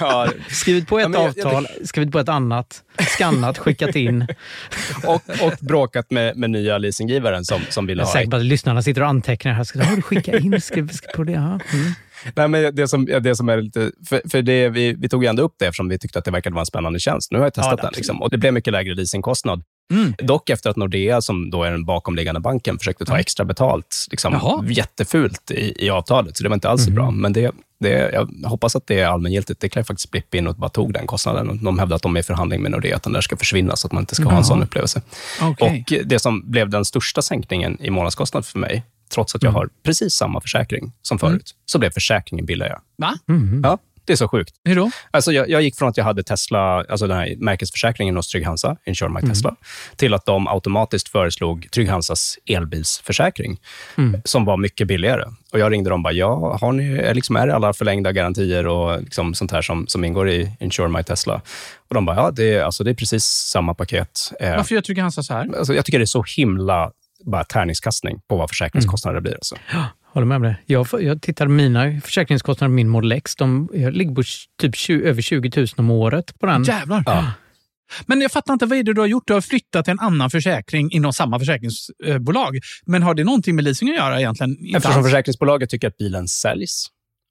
ja, 0.00 0.28
Skrivit 0.48 0.88
på 0.88 0.98
ett 0.98 1.02
Ja, 1.02 1.08
men 1.08 1.20
jag- 1.22 1.32
jag- 1.36 1.46
avtal, 1.46 1.66
skrivit 1.84 2.12
på 2.12 2.18
ett 2.18 2.28
annat, 2.28 2.82
skannat, 3.08 3.58
skickat 3.58 3.96
in. 3.96 4.26
och, 5.06 5.22
och 5.42 5.52
bråkat 5.60 6.10
med, 6.10 6.36
med 6.36 6.50
nya 6.50 6.78
leasinggivaren 6.78 7.44
som, 7.44 7.60
som 7.70 7.86
ville 7.86 8.02
Jag 8.02 8.04
är 8.04 8.12
ha 8.12 8.12
säker 8.12 8.30
på 8.30 8.36
att 8.36 8.44
lyssnarna 8.44 8.82
sitter 8.82 8.95
och 9.00 9.08
antecknar 9.08 9.52
här. 9.52 9.64
Ska 9.64 9.78
du 9.78 10.02
skicka 10.02 10.38
in? 10.38 10.60
Ska, 10.60 10.88
ska 10.88 11.08
på 11.16 11.24
det? 11.24 11.32
Ja. 11.32 11.40
Mm. 11.40 11.60
Nej, 12.34 12.48
men 12.48 12.74
det 12.74 12.88
som, 12.88 13.04
det 13.04 13.36
som 13.36 13.48
är 13.48 13.62
lite... 13.62 13.90
För, 14.08 14.20
för 14.30 14.42
det, 14.42 14.68
vi, 14.68 14.92
vi 14.92 15.08
tog 15.08 15.24
ändå 15.24 15.42
upp 15.42 15.54
det 15.58 15.66
eftersom 15.66 15.88
vi 15.88 15.98
tyckte 15.98 16.18
att 16.18 16.24
det 16.24 16.30
verkade 16.30 16.54
vara 16.54 16.62
en 16.62 16.66
spännande 16.66 16.98
tjänst. 17.00 17.32
Nu 17.32 17.38
har 17.38 17.46
jag 17.46 17.54
testat 17.54 17.78
Ja, 17.78 17.82
den 17.82 17.92
liksom, 17.96 18.22
och 18.22 18.30
det 18.30 18.38
blev 18.38 18.54
mycket 18.54 18.72
lägre 18.72 18.94
leasingkostnad. 18.94 19.62
Mm. 19.92 20.14
Dock 20.18 20.50
efter 20.50 20.70
att 20.70 20.76
Nordea, 20.76 21.20
som 21.20 21.50
då 21.50 21.62
är 21.62 21.70
den 21.70 21.84
bakomliggande 21.84 22.40
banken, 22.40 22.78
försökte 22.78 23.04
ta 23.04 23.18
extra 23.18 23.44
betalt 23.44 24.06
liksom, 24.10 24.32
Jaha. 24.32 24.64
jättefult 24.68 25.50
i, 25.50 25.86
i 25.86 25.90
avtalet. 25.90 26.36
Så 26.36 26.42
det 26.42 26.48
var 26.48 26.54
inte 26.54 26.68
alls 26.68 26.84
så 26.84 26.90
bra. 26.90 27.10
Men 27.10 27.32
det, 27.32 27.52
det, 27.78 28.10
jag 28.12 28.48
hoppas 28.48 28.76
att 28.76 28.86
det 28.86 29.00
är 29.00 29.06
allmängiltigt. 29.06 29.60
Det 29.60 29.68
kan 29.68 29.80
ju 29.80 29.84
faktiskt 29.84 30.10
Blipp 30.10 30.34
in 30.34 30.46
och 30.46 30.54
bara 30.54 30.70
tog 30.70 30.92
den 30.92 31.06
kostnaden. 31.06 31.50
Och 31.50 31.56
De 31.56 31.78
hävdar 31.78 31.96
att 31.96 32.02
de 32.02 32.16
är 32.16 32.20
i 32.20 32.22
förhandling 32.22 32.62
med 32.62 32.70
Nordea, 32.70 32.96
att 32.96 33.02
den 33.02 33.12
där 33.12 33.20
ska 33.20 33.36
försvinna 33.36 33.76
så 33.76 33.86
att 33.86 33.92
man 33.92 34.02
inte 34.02 34.14
ska 34.14 34.24
ha 34.24 34.36
en 34.36 34.44
sån 34.44 34.62
upplevelse. 34.62 35.02
Okej. 35.42 35.84
Och 35.88 36.06
Det 36.06 36.18
som 36.18 36.50
blev 36.50 36.70
den 36.70 36.84
största 36.84 37.22
sänkningen 37.22 37.78
i 37.80 37.90
månadskostnad 37.90 38.46
för 38.46 38.58
mig, 38.58 38.82
trots 39.14 39.34
att 39.34 39.42
jag 39.42 39.50
har 39.50 39.68
precis 39.82 40.14
samma 40.14 40.40
försäkring 40.40 40.92
som 41.02 41.18
förut, 41.18 41.54
så 41.66 41.78
blev 41.78 41.90
försäkringen 41.90 42.46
billigare. 42.46 42.78
Va? 42.96 43.14
Ja, 43.62 43.78
det 44.06 44.12
är 44.12 44.16
så 44.16 44.28
sjukt. 44.28 44.54
Hur 44.64 44.76
då? 44.76 44.90
Alltså 45.10 45.32
jag, 45.32 45.50
jag 45.50 45.62
gick 45.62 45.76
från 45.76 45.88
att 45.88 45.96
jag 45.96 46.04
hade 46.04 46.22
Tesla, 46.22 46.84
alltså 46.88 47.06
den 47.06 47.16
här 47.16 47.34
märkesförsäkringen 47.38 48.16
hos 48.16 48.28
Trygg-Hansa, 48.34 48.76
Insure 48.86 49.10
My 49.10 49.20
Tesla, 49.20 49.56
till 49.96 50.14
att 50.14 50.26
de 50.26 50.48
automatiskt 50.48 51.08
föreslog 51.08 51.68
Trygg-Hansas 51.72 52.38
elbilsförsäkring, 52.46 53.60
som 54.24 54.44
var 54.44 54.56
mycket 54.56 54.88
billigare. 54.88 55.24
Och 55.52 55.58
Jag 55.58 55.72
ringde 55.72 55.90
dem 55.90 56.00
och 56.00 56.04
bara, 56.04 56.12
ja, 56.12 56.58
har 56.60 56.72
ni, 56.72 57.14
liksom, 57.14 57.36
är 57.36 57.46
det 57.46 57.54
alla 57.54 57.72
förlängda 57.72 58.12
garantier 58.12 58.66
och 58.66 59.02
liksom 59.02 59.34
sånt 59.34 59.50
här 59.52 59.62
som, 59.62 59.86
som 59.86 60.04
ingår 60.04 60.28
i 60.28 60.50
Insure 60.60 60.88
My 60.88 61.02
Tesla? 61.02 61.40
Och 61.88 61.94
De 61.94 62.04
bara, 62.04 62.16
ja, 62.16 62.30
det 62.30 62.54
är, 62.54 62.62
alltså, 62.62 62.84
det 62.84 62.90
är 62.90 62.94
precis 62.94 63.24
samma 63.24 63.74
paket. 63.74 64.32
Eh, 64.40 64.56
Varför 64.56 64.74
gör 64.74 64.82
Trygg 64.82 64.98
Hansa 64.98 65.22
så 65.22 65.34
här? 65.34 65.56
alltså, 65.58 65.74
jag 65.74 65.84
tycker 65.84 65.98
det 65.98 66.04
är 66.04 66.06
så 66.06 66.24
himla 66.36 66.90
bara 67.24 67.44
tärningskastning 67.44 68.20
på 68.28 68.36
vad 68.36 68.48
försäkringskostnader 68.50 69.20
blir. 69.20 69.34
Alltså. 69.34 69.56
Håller 70.16 70.26
med 70.26 70.36
om 70.36 70.42
det. 70.42 70.56
Jag, 70.66 70.86
jag 71.00 71.22
tittar 71.22 71.46
mina 71.46 72.00
försäkringskostnader 72.00 72.74
min 72.74 72.88
Model 72.88 73.12
X. 73.12 73.36
De, 73.36 73.68
jag 73.72 73.92
ligger 73.92 74.14
på 74.14 74.22
typ 74.60 74.76
20, 74.76 75.08
över 75.08 75.22
20 75.22 75.50
000 75.56 75.66
om 75.76 75.90
året 75.90 76.38
på 76.38 76.46
den. 76.46 76.64
Jävlar. 76.64 77.02
Ja. 77.06 77.32
Men 78.06 78.20
jag 78.20 78.32
fattar 78.32 78.52
inte, 78.52 78.66
vad 78.66 78.78
är 78.78 78.82
det 78.82 78.94
du 78.94 79.00
har 79.00 79.08
gjort? 79.08 79.26
Du 79.26 79.34
har 79.34 79.40
flyttat 79.40 79.84
till 79.84 79.92
en 79.92 80.00
annan 80.00 80.30
försäkring 80.30 80.90
inom 80.92 81.12
samma 81.12 81.38
försäkringsbolag. 81.38 82.58
Men 82.86 83.02
har 83.02 83.14
det 83.14 83.24
någonting 83.24 83.56
med 83.56 83.64
leasing 83.64 83.90
att 83.90 83.96
göra 83.96 84.20
egentligen? 84.20 84.50
Inte 84.50 84.76
Eftersom 84.76 84.98
alls. 84.98 85.06
försäkringsbolaget 85.06 85.70
tycker 85.70 85.88
att 85.88 85.96
bilen 85.96 86.28
säljs 86.28 86.86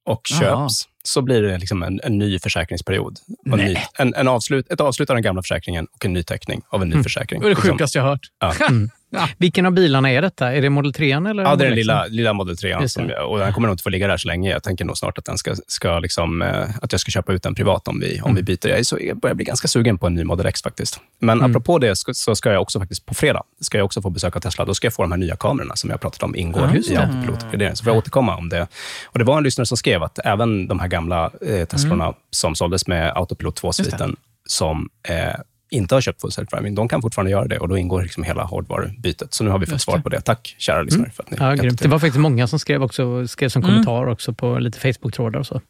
och 0.05 0.21
köps, 0.39 0.83
så 1.03 1.21
blir 1.21 1.41
det 1.41 1.57
liksom 1.57 1.83
en, 1.83 1.99
en 2.03 2.17
ny 2.17 2.39
försäkringsperiod. 2.39 3.17
Och 3.51 3.59
en, 3.59 3.65
ny, 3.65 3.77
en, 3.99 4.13
en 4.13 4.27
avslut, 4.27 4.71
ett 4.71 4.81
avslut 4.81 5.09
av 5.09 5.15
den 5.15 5.23
gamla 5.23 5.41
försäkringen 5.41 5.87
och 5.95 6.05
en 6.05 6.13
ny 6.13 6.23
teckning 6.23 6.61
av 6.69 6.81
en 6.81 6.89
ny 6.89 7.03
försäkring. 7.03 7.41
Det 7.41 7.43
var 7.43 7.55
det 7.55 7.61
sjukaste 7.61 7.97
jag 7.97 8.03
har 8.03 8.09
hört. 8.09 8.27
Ja. 8.39 8.53
Mm. 9.17 9.29
Vilken 9.37 9.65
av 9.65 9.71
bilarna 9.71 10.11
är 10.11 10.21
detta? 10.21 10.53
Är 10.53 10.61
det 10.61 10.69
Model 10.69 10.93
3 10.93 11.11
eller? 11.11 11.43
Ja, 11.43 11.55
det 11.55 11.63
är 11.63 11.67
den 11.67 11.75
lilla, 11.75 12.05
lilla 12.05 12.33
Model 12.33 12.57
3. 12.57 12.77
Just 12.81 12.93
Som, 12.93 13.11
och 13.27 13.39
den 13.39 13.53
kommer 13.53 13.67
nog 13.67 13.73
inte 13.73 13.83
få 13.83 13.89
ligga 13.89 14.07
där 14.07 14.17
så 14.17 14.27
länge. 14.27 14.51
Jag 14.51 14.63
tänker 14.63 14.85
nog 14.85 14.97
snart 14.97 15.17
att, 15.17 15.25
den 15.25 15.37
ska, 15.37 15.55
ska 15.67 15.99
liksom, 15.99 16.41
eh, 16.41 16.63
att 16.81 16.91
jag 16.91 17.01
ska 17.01 17.11
köpa 17.11 17.33
ut 17.33 17.43
den 17.43 17.55
privat 17.55 17.87
om 17.87 17.99
vi, 17.99 18.21
om 18.21 18.35
vi 18.35 18.43
byter. 18.43 18.67
Jag, 18.67 18.79
är 18.79 18.83
så, 18.83 18.97
jag 19.01 19.17
börjar 19.17 19.35
bli 19.35 19.45
ganska 19.45 19.67
sugen 19.67 19.97
på 19.97 20.07
en 20.07 20.13
ny 20.13 20.23
Model 20.23 20.45
X 20.45 20.61
faktiskt. 20.61 20.99
Men 21.19 21.41
apropå 21.43 21.79
det 21.79 21.95
så 21.95 22.35
ska 22.35 22.51
jag 22.51 22.61
också 22.61 22.79
faktiskt 22.79 23.05
på 23.05 23.13
fredag 23.13 23.43
ska 23.61 23.77
jag 23.77 23.85
också 23.85 24.01
få 24.01 24.09
besöka 24.09 24.39
Tesla. 24.39 24.65
Då 24.65 24.73
ska 24.73 24.85
jag 24.87 24.93
få 24.93 25.01
de 25.01 25.11
här 25.11 25.19
nya 25.19 25.35
kamerorna 25.35 25.75
som 25.75 25.89
jag 25.89 26.01
pratat 26.01 26.23
om 26.23 26.35
ingår 26.35 26.71
just 26.75 26.91
i 26.91 26.93
det. 26.93 27.01
autopilotgraderingen. 27.01 27.75
Så 27.75 27.83
får 27.83 27.91
jag 27.91 27.97
återkomma 27.97 28.35
om 28.35 28.49
det. 28.49 28.67
Och 29.05 29.19
Det 29.19 29.25
var 29.25 29.37
en 29.37 29.43
lyssnare 29.43 29.65
som 29.65 29.77
skrev 29.77 30.03
att 30.03 30.19
även 30.23 30.67
de 30.67 30.79
här 30.79 30.87
gamla 30.87 31.31
eh, 31.47 31.65
Teslorna 31.65 32.13
som 32.31 32.55
såldes 32.55 32.87
med 32.87 33.11
Autopilot 33.15 33.61
2-sviten 33.61 34.15
som 34.45 34.89
eh, 35.09 35.35
inte 35.69 35.95
har 35.95 36.01
köpt 36.01 36.21
full 36.21 36.29
self-driving, 36.29 36.75
de 36.75 36.87
kan 36.87 37.01
fortfarande 37.01 37.31
göra 37.31 37.47
det 37.47 37.59
och 37.59 37.67
då 37.67 37.77
ingår 37.77 38.01
liksom 38.01 38.23
hela 38.23 38.43
hårdvarubytet. 38.43 39.33
Så 39.33 39.43
nu 39.43 39.49
har 39.49 39.59
vi 39.59 39.65
fått 39.65 39.81
svar 39.81 39.99
på 39.99 40.09
det. 40.09 40.21
Tack, 40.21 40.55
kära 40.57 40.81
lyssnare. 40.81 41.09
För 41.09 41.23
att 41.23 41.31
ni 41.31 41.37
Ja, 41.39 41.53
grymt. 41.53 41.81
Det 41.81 41.87
var 41.87 41.99
faktiskt 41.99 42.19
många 42.19 42.47
som 42.47 42.59
skrev, 42.59 42.83
också, 42.83 43.27
skrev 43.27 43.49
som 43.49 43.61
kommentar 43.61 44.07
också 44.07 44.33
på 44.33 44.59
lite 44.59 44.79
Facebook-trådar 44.79 45.39
och 45.39 45.47
så. 45.47 45.61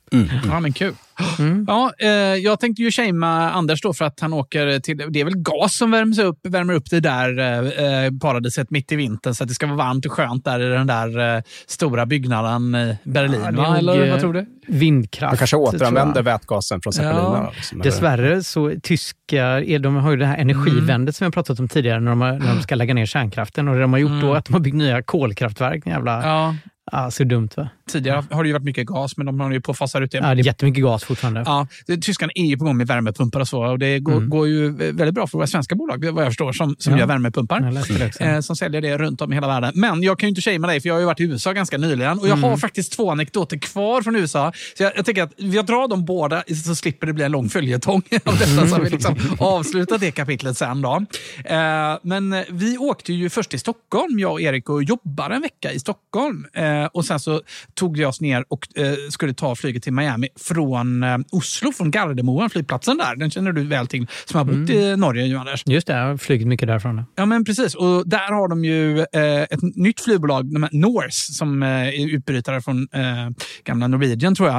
Ja, 0.47 0.59
men 0.59 0.73
kul. 0.73 0.93
Mm. 1.39 1.65
Ja, 1.67 1.91
eh, 1.99 2.09
jag 2.35 2.59
tänkte 2.59 2.81
ju 2.81 2.91
shamea 2.91 3.29
Anders 3.51 3.81
då 3.81 3.93
för 3.93 4.05
att 4.05 4.19
han 4.19 4.33
åker 4.33 4.79
till... 4.79 4.97
Det 5.09 5.19
är 5.21 5.23
väl 5.25 5.37
gas 5.37 5.77
som 5.77 5.91
värms 5.91 6.19
upp, 6.19 6.39
värmer 6.47 6.73
upp 6.73 6.89
det 6.89 6.99
där 6.99 7.39
eh, 8.05 8.11
paradiset 8.21 8.71
mitt 8.71 8.91
i 8.91 8.95
vintern 8.95 9.33
så 9.35 9.43
att 9.43 9.47
det 9.47 9.53
ska 9.55 9.65
vara 9.67 9.77
varmt 9.77 10.05
och 10.05 10.11
skönt 10.11 10.45
där 10.45 10.59
i 10.59 10.69
den 10.69 10.87
där 10.87 11.35
eh, 11.37 11.41
stora 11.67 12.05
byggnaden 12.05 12.75
i 12.75 12.97
Berlin. 13.03 13.41
Ja, 13.45 13.51
va? 13.51 13.77
Eller 13.77 14.05
eh, 14.05 14.11
vad 14.11 14.19
tror 14.19 14.33
du? 14.33 14.45
Vindkraft. 14.67 15.31
Man 15.31 15.37
kanske 15.37 15.55
jag. 15.55 15.61
återanvänder 15.63 16.21
vätgasen 16.23 16.81
från 16.81 16.93
zeppelinerna. 16.93 17.49
Liksom, 17.55 17.81
eller- 17.81 17.91
Dessvärre 17.91 18.43
så 18.43 18.71
tyska, 18.83 19.43
är- 19.45 19.79
de 19.79 19.95
har 19.95 20.11
ju 20.11 20.17
det 20.17 20.25
här 20.25 20.37
energivändet 20.37 21.15
som 21.15 21.25
vi 21.25 21.27
har 21.27 21.31
pratat 21.31 21.59
om 21.59 21.67
tidigare 21.67 21.99
när 21.99 22.11
de, 22.11 22.21
har, 22.21 22.31
när 22.31 22.55
de 22.55 22.61
ska 22.61 22.75
lägga 22.75 22.93
ner 22.93 23.05
kärnkraften. 23.05 23.67
Och 23.67 23.75
det 23.75 23.81
de 23.81 23.93
har 23.93 23.99
gjort 23.99 24.21
då 24.21 24.33
är 24.33 24.37
att 24.37 24.45
de 24.45 24.53
har 24.53 24.59
byggt 24.59 24.75
nya 24.75 25.01
kolkraftverk. 25.01 25.85
Jävla, 25.85 26.23
ja. 26.27 26.55
Ja, 26.91 27.11
så 27.11 27.23
dumt 27.23 27.49
va? 27.57 27.69
tidigare 27.89 28.23
har 28.31 28.43
det 28.43 28.47
ju 28.47 28.53
varit 28.53 28.63
mycket 28.63 28.85
gas, 28.87 29.17
men 29.17 29.25
de 29.25 29.39
har 29.39 29.51
ju 29.51 29.61
på 29.61 29.71
att 29.71 29.77
fasa 29.77 29.99
ut 29.99 30.11
det. 30.11 30.17
Ja, 30.17 30.35
det 30.35 30.41
är 30.41 30.45
jättemycket 30.45 30.83
gas 30.83 31.03
fortfarande. 31.03 31.43
Ja, 31.45 31.67
tyskarna 32.01 32.31
är 32.35 32.45
ju 32.45 32.57
på 32.57 32.65
gång 32.65 32.77
med 32.77 32.87
värmepumpar 32.87 33.39
och 33.39 33.47
så. 33.47 33.63
Och 33.65 33.79
det 33.79 33.99
går, 33.99 34.13
Mm. 34.13 34.29
går 34.29 34.47
ju 34.47 34.69
väldigt 34.71 35.13
bra 35.13 35.27
för 35.27 35.37
våra 35.37 35.47
svenska 35.47 35.75
bolag, 35.75 36.05
vad 36.11 36.23
jag 36.23 36.29
förstår, 36.31 36.51
som, 36.53 36.75
som 36.79 36.93
Ja. 36.93 36.99
gör 36.99 37.05
värmepumpar. 37.05 37.71
Eh, 38.19 38.39
som 38.39 38.55
säljer 38.55 38.81
det 38.81 38.97
runt 38.97 39.21
om 39.21 39.31
i 39.31 39.35
hela 39.35 39.47
världen. 39.47 39.71
Men 39.75 40.03
jag 40.03 40.19
kan 40.19 40.27
ju 40.27 40.29
inte 40.29 40.41
shamea 40.41 40.67
dig, 40.71 40.81
för 40.81 40.89
jag 40.89 40.93
har 40.95 40.99
ju 40.99 41.05
varit 41.05 41.19
i 41.19 41.23
USA 41.23 41.53
ganska 41.53 41.77
nyligen. 41.77 42.19
Och 42.19 42.27
jag 42.27 42.37
Mm. 42.37 42.49
har 42.49 42.57
faktiskt 42.57 42.93
två 42.93 43.11
anekdoter 43.11 43.57
kvar 43.57 44.01
från 44.01 44.15
USA. 44.15 44.51
Så 44.77 44.83
jag, 44.83 44.91
jag 44.95 45.05
tänker 45.05 45.23
att 45.23 45.33
jag 45.35 45.65
drar 45.65 45.87
dem 45.87 46.05
båda, 46.05 46.43
så 46.65 46.75
slipper 46.75 47.07
det 47.07 47.13
bli 47.13 47.23
en 47.23 47.31
lång 47.31 47.49
följetong 47.49 48.01
av 48.25 48.37
detta. 48.37 48.67
Så 48.67 48.75
har 48.75 48.81
vi 48.83 48.89
liksom 48.89 49.15
avslutat 49.39 49.99
det 50.01 50.11
kapitlet 50.11 50.57
sen. 50.57 50.81
Då. 50.81 51.05
Eh, 51.45 51.97
men 52.01 52.35
vi 52.49 52.77
åkte 52.77 53.13
ju 53.13 53.29
först 53.29 53.49
till 53.49 53.59
Stockholm, 53.59 54.19
jag 54.19 54.31
och 54.31 54.41
Erik, 54.41 54.69
och 54.69 54.83
jobbade 54.83 55.35
en 55.35 55.41
vecka 55.41 55.71
i 55.71 55.79
Stockholm. 55.79 56.45
Eh, 56.53 56.74
och 56.83 57.05
Sen 57.05 57.19
så 57.19 57.41
tog 57.73 57.97
vi 57.97 58.05
oss 58.05 58.21
ner 58.21 58.45
och 58.49 58.77
eh, 58.77 58.93
skulle 59.09 59.33
ta 59.33 59.55
flyget 59.55 59.83
till 59.83 59.93
Miami 59.93 60.27
från 60.39 61.03
eh, 61.03 61.17
Oslo, 61.31 61.71
från 61.71 61.91
Gardermoen, 61.91 62.49
flygplatsen 62.49 62.97
där. 62.97 63.15
Den 63.15 63.31
känner 63.31 63.51
du 63.51 63.63
väl 63.63 63.87
till, 63.87 64.07
som 64.25 64.37
har 64.37 64.45
bott 64.45 64.69
i 64.69 64.95
Norge, 64.97 65.25
ju 65.25 65.37
Anders. 65.37 65.63
Just 65.65 65.87
det, 65.87 65.93
jag 65.93 66.05
har 66.07 66.17
flugit 66.17 66.47
mycket 66.47 66.67
därifrån. 66.67 67.03
Ja, 67.15 67.25
men 67.25 67.45
precis. 67.45 67.75
Och 67.75 68.09
där 68.09 68.33
har 68.33 68.47
de 68.47 68.65
ju 68.65 68.99
eh, 68.99 69.41
ett 69.43 69.61
nytt 69.75 70.01
flygbolag, 70.01 70.45
Norse, 70.71 71.33
som 71.33 71.63
eh, 71.63 71.69
är 71.69 72.15
utbrytare 72.15 72.61
från 72.61 72.87
eh, 72.93 73.01
gamla 73.63 73.87
Norwegian, 73.87 74.35
tror 74.35 74.49
jag, 74.49 74.57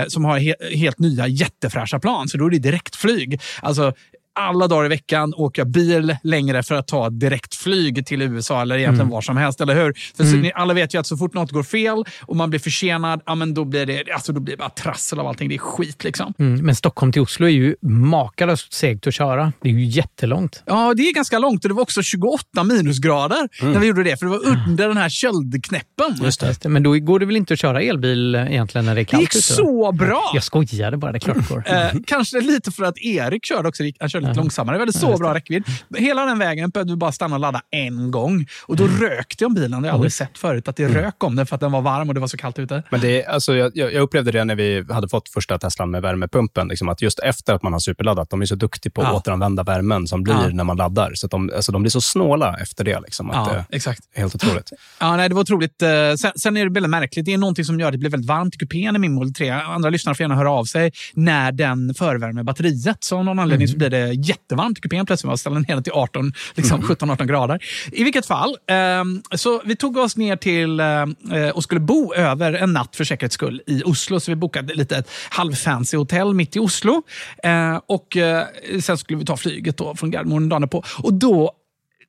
eh, 0.00 0.04
som 0.08 0.24
har 0.24 0.38
he- 0.38 0.74
helt 0.76 0.98
nya 0.98 1.26
jättefräscha 1.26 1.98
plan. 1.98 2.28
Så 2.28 2.38
då 2.38 2.46
är 2.46 2.50
det 2.50 2.58
direktflyg. 2.58 3.40
Alltså, 3.62 3.92
alla 4.36 4.68
dagar 4.68 4.84
i 4.84 4.88
veckan 4.88 5.34
åker 5.36 5.62
jag 5.62 5.70
bil 5.70 6.16
längre 6.22 6.62
för 6.62 6.74
att 6.74 6.88
ta 6.88 7.10
direktflyg 7.10 8.06
till 8.06 8.22
USA 8.22 8.62
eller 8.62 8.78
egentligen 8.78 9.08
var 9.08 9.20
som 9.20 9.36
helst, 9.36 9.60
eller 9.60 9.74
hur? 9.74 9.94
För 10.16 10.24
så, 10.24 10.36
ni, 10.36 10.52
alla 10.54 10.74
vet 10.74 10.94
ju 10.94 10.98
att 10.98 11.06
så 11.06 11.16
fort 11.16 11.34
något 11.34 11.50
går 11.52 11.62
fel 11.62 12.04
och 12.22 12.36
man 12.36 12.50
blir 12.50 12.60
försenad, 12.60 13.20
ja, 13.26 13.34
men 13.34 13.54
då 13.54 13.64
blir 13.64 13.86
det, 13.86 14.04
alltså, 14.14 14.32
då 14.32 14.40
blir 14.40 14.54
det 14.54 14.58
bara 14.58 14.70
trassel 14.70 15.20
av 15.20 15.26
allting. 15.26 15.48
Det 15.48 15.54
är 15.54 15.58
skit 15.58 16.04
liksom. 16.04 16.34
Mm, 16.38 16.66
men 16.66 16.74
Stockholm 16.74 17.12
till 17.12 17.22
Oslo 17.22 17.46
är 17.46 17.50
ju 17.50 17.76
makalöst 17.82 18.72
segt 18.72 19.06
att 19.06 19.14
köra. 19.14 19.52
Det 19.62 19.68
är 19.68 19.72
ju 19.72 19.84
jättelångt. 19.84 20.62
Ja, 20.66 20.94
det 20.96 21.02
är 21.02 21.14
ganska 21.14 21.38
långt 21.38 21.64
och 21.64 21.68
det 21.68 21.74
var 21.74 21.82
också 21.82 22.02
28 22.02 22.64
minusgrader 22.64 23.48
när 23.62 23.78
vi 23.80 23.86
gjorde 23.86 24.02
det, 24.02 24.16
för 24.16 24.26
det 24.26 24.30
var 24.30 24.46
under 24.68 24.88
den 24.88 24.96
här 24.96 25.08
köldknäppen. 25.08 26.18
Just 26.22 26.40
det. 26.62 26.68
Men 26.68 26.82
då 26.82 26.92
går 26.98 27.18
det 27.18 27.26
väl 27.26 27.36
inte 27.36 27.54
att 27.54 27.60
köra 27.60 27.82
elbil 27.82 28.34
egentligen 28.34 28.84
när 28.84 28.94
det 28.94 29.00
är 29.00 29.04
Det 29.04 29.10
kallt 29.10 29.20
gick 29.20 29.34
ute? 29.34 29.42
så 29.42 29.92
bra! 29.92 30.30
Jag 30.34 30.42
skojade 30.42 30.96
bara, 30.96 31.12
det 31.12 31.18
är 31.18 31.20
klart 31.20 31.36
det 31.36 31.54
går. 31.54 31.64
Eh, 31.66 32.00
kanske 32.06 32.40
lite 32.40 32.70
för 32.70 32.84
att 32.84 32.98
Erik 32.98 33.44
körde 33.44 33.68
också. 33.68 33.82
Han 34.00 34.08
körde 34.08 34.25
lite 34.28 34.40
långsammare. 34.40 34.76
Vi 34.76 34.80
hade 34.80 34.92
så 34.92 35.16
bra 35.16 35.34
räckvidd. 35.34 35.64
Hela 35.96 36.24
den 36.26 36.38
vägen 36.38 36.70
behövde 36.70 36.92
vi 36.92 36.96
bara 36.96 37.12
stanna 37.12 37.34
och 37.36 37.40
ladda 37.40 37.60
en 37.70 38.10
gång. 38.10 38.46
Och 38.66 38.76
då 38.76 38.86
rökte 38.86 39.44
jag 39.44 39.48
om 39.48 39.54
bilen. 39.54 39.70
Det 39.70 39.76
har 39.76 39.84
jag 39.86 39.94
aldrig 39.94 40.12
sett 40.12 40.38
förut. 40.38 40.68
Att 40.68 40.76
det 40.76 40.88
rök 40.88 41.24
om 41.24 41.36
den 41.36 41.46
för 41.46 41.54
att 41.54 41.60
den 41.60 41.72
var 41.72 41.82
varm 41.82 42.08
och 42.08 42.14
det 42.14 42.20
var 42.20 42.28
så 42.28 42.36
kallt 42.36 42.58
ute. 42.58 42.82
Men 42.90 43.00
det, 43.00 43.24
alltså, 43.26 43.54
jag, 43.54 43.76
jag 43.76 43.94
upplevde 43.94 44.30
det 44.32 44.44
när 44.44 44.54
vi 44.54 44.84
hade 44.90 45.08
fått 45.08 45.28
första 45.28 45.58
Teslan 45.58 45.90
med 45.90 46.02
värmepumpen. 46.02 46.68
Liksom, 46.68 46.88
att 46.88 47.02
just 47.02 47.18
efter 47.18 47.54
att 47.54 47.62
man 47.62 47.72
har 47.72 47.80
superladdat, 47.80 48.30
de 48.30 48.42
är 48.42 48.46
så 48.46 48.54
duktiga 48.54 48.90
på 48.92 49.00
att 49.02 49.08
Ja. 49.08 49.14
återanvända 49.14 49.62
värmen 49.62 50.06
som 50.06 50.22
blir 50.22 50.34
Ja. 50.34 50.48
när 50.52 50.64
man 50.64 50.76
laddar. 50.76 51.12
Så 51.14 51.26
att 51.26 51.30
de, 51.30 51.50
alltså, 51.56 51.72
de 51.72 51.82
blir 51.82 51.90
så 51.90 52.00
snåla 52.00 52.56
efter 52.60 52.84
det. 52.84 53.00
Liksom, 53.00 53.30
att, 53.30 53.36
Ja, 53.36 53.64
det 53.70 53.76
exakt. 53.76 54.00
helt 54.14 54.34
otroligt. 54.34 54.70
Ja, 55.00 55.16
nej, 55.16 55.28
det 55.28 55.34
var 55.34 55.42
otroligt. 55.42 55.82
Eh, 55.82 55.88
Sen, 56.18 56.32
sen 56.36 56.56
är 56.56 56.64
det 56.64 56.70
väldigt 56.72 56.90
märkligt. 56.90 57.24
Det 57.26 57.32
är 57.32 57.38
någonting 57.38 57.64
som 57.64 57.80
gör 57.80 57.86
att 57.88 57.92
det 57.92 57.98
blir 57.98 58.10
väldigt 58.10 58.28
varmt 58.28 58.54
i 58.54 58.58
kupén 58.58 58.96
i 58.96 58.98
min 58.98 59.12
Model 59.12 59.34
3. 59.34 59.50
Andra 59.50 59.90
lyssnare 59.90 60.14
får 60.14 60.24
gärna 60.24 60.34
höra 60.34 60.50
av 60.50 60.64
sig 60.64 60.92
när 61.14 61.52
den 61.52 61.94
förvärmer 61.94 62.42
batteriet. 62.42 63.04
Så 63.04 63.18
av 63.18 63.24
någon 63.24 63.38
anledning 63.38 63.68
så 63.68 63.76
blir 63.76 63.90
det 63.90 64.14
jättevarmt 64.22 64.78
i 64.78 64.80
kupén 64.80 65.06
plötsligt. 65.06 65.28
Man 65.28 65.38
ställer 65.38 65.54
den 65.54 65.76
ner 65.76 65.82
till 65.82 65.92
18, 65.92 66.32
liksom 66.54 66.82
17-18 66.82 67.24
grader. 67.24 67.58
I 67.92 68.04
vilket 68.04 68.26
fall, 68.26 68.56
ehm, 68.66 69.22
så 69.34 69.62
vi 69.64 69.76
tog 69.76 69.96
oss 69.96 70.16
ner 70.16 70.36
till 70.36 70.80
eh, 70.80 71.48
och 71.54 71.62
skulle 71.62 71.80
bo 71.80 72.14
över 72.14 72.52
en 72.52 72.72
natt 72.72 72.96
för 72.96 73.04
säkerhets 73.04 73.34
skull 73.34 73.62
i 73.66 73.82
Oslo. 73.84 74.20
Så 74.20 74.30
vi 74.30 74.36
bokade 74.36 74.74
lite 74.74 74.96
ett 74.96 75.10
halvfancy 75.30 75.96
hotell 75.96 76.34
mitt 76.34 76.56
i 76.56 76.58
Oslo. 76.58 77.02
Eh, 77.42 77.80
och 77.86 78.16
eh, 78.16 78.44
sen 78.80 78.98
skulle 78.98 79.18
vi 79.18 79.24
ta 79.24 79.36
flyget 79.36 79.76
då 79.76 79.94
från 79.94 80.10
Gardermoen 80.10 80.48
dagen 80.48 80.68
på. 80.68 80.82
Och 80.98 81.14
då 81.14 81.52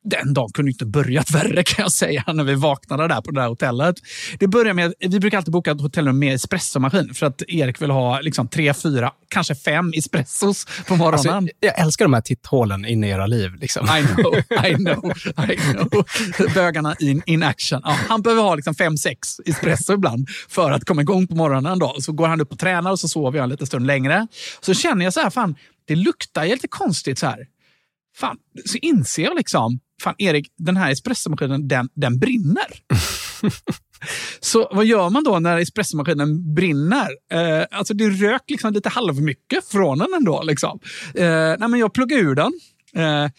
den 0.09 0.33
dagen 0.33 0.49
kunde 0.53 0.71
inte 0.71 0.85
börjat 0.85 1.31
värre 1.31 1.63
kan 1.63 1.83
jag 1.83 1.91
säga 1.91 2.23
när 2.33 2.43
vi 2.43 2.55
vaknade 2.55 3.07
där 3.07 3.21
på 3.21 3.31
det 3.31 3.41
där 3.41 3.47
hotellet. 3.47 3.95
Det 4.39 4.47
börjar 4.47 4.73
med, 4.73 4.93
vi 4.99 5.19
brukar 5.19 5.37
alltid 5.37 5.51
boka 5.51 5.71
ett 5.71 5.81
hotellrum 5.81 6.19
med 6.19 6.35
espressomaskin 6.35 7.13
för 7.13 7.25
att 7.25 7.41
Erik 7.47 7.81
vill 7.81 7.91
ha 7.91 8.19
liksom 8.19 8.47
tre, 8.47 8.73
fyra, 8.73 9.11
kanske 9.29 9.55
fem 9.55 9.93
espressos 9.95 10.65
på 10.87 10.95
morgonen. 10.95 11.35
Alltså, 11.35 11.53
jag 11.59 11.79
älskar 11.79 12.05
de 12.05 12.13
här 12.13 12.21
titthålen 12.21 12.85
in 12.85 13.03
i 13.03 13.09
era 13.09 13.27
liv. 13.27 13.55
Liksom. 13.55 13.85
I 13.85 14.07
know, 14.07 14.35
I 14.65 14.75
know, 14.75 15.13
I 15.49 15.57
know. 15.57 16.05
Bögarna 16.53 16.95
in, 16.99 17.21
in 17.25 17.43
action. 17.43 17.81
Ja, 17.83 17.97
han 18.09 18.21
behöver 18.21 18.43
ha 18.43 18.55
liksom 18.55 18.75
fem, 18.75 18.97
sex 18.97 19.39
espresso 19.45 19.93
ibland 19.93 20.27
för 20.49 20.71
att 20.71 20.85
komma 20.85 21.01
igång 21.01 21.27
på 21.27 21.35
morgonen. 21.35 21.79
Då. 21.79 21.95
Så 21.99 22.11
går 22.11 22.27
han 22.27 22.41
upp 22.41 22.51
och 22.51 22.59
tränar 22.59 22.91
och 22.91 22.99
så 22.99 23.07
sover 23.07 23.37
jag 23.37 23.43
en 23.43 23.49
liten 23.49 23.67
stund 23.67 23.87
längre. 23.87 24.27
Så 24.61 24.73
känner 24.73 25.05
jag 25.05 25.13
så 25.13 25.19
här, 25.19 25.29
fan, 25.29 25.55
det 25.87 25.95
luktar 25.95 26.45
lite 26.45 26.67
konstigt 26.67 27.19
så 27.19 27.25
här. 27.25 27.47
Fan, 28.19 28.37
så 28.65 28.77
inser 28.77 29.23
jag 29.23 29.37
liksom, 29.37 29.79
fan 30.03 30.15
Erik, 30.17 30.47
den 30.57 30.77
här 30.77 30.91
espressomaskinen, 30.91 31.67
den, 31.67 31.89
den 31.93 32.19
brinner. 32.19 32.67
Så 34.39 34.69
vad 34.71 34.85
gör 34.85 35.09
man 35.09 35.23
då 35.23 35.39
när 35.39 35.57
espressomaskinen 35.57 36.53
brinner? 36.53 37.07
Eh, 37.31 37.65
alltså 37.71 37.93
det 37.93 38.09
rök 38.09 38.41
liksom 38.47 38.73
lite 38.73 38.89
halvmycket 38.89 39.67
från 39.67 39.97
den 39.97 40.13
ändå. 40.17 40.43
Liksom. 40.43 40.79
Eh, 41.15 41.55
nej, 41.59 41.69
men 41.69 41.79
jag 41.79 41.93
pluggade 41.93 42.21
ur 42.21 42.35
den. 42.35 42.51
Eh, 42.95 43.29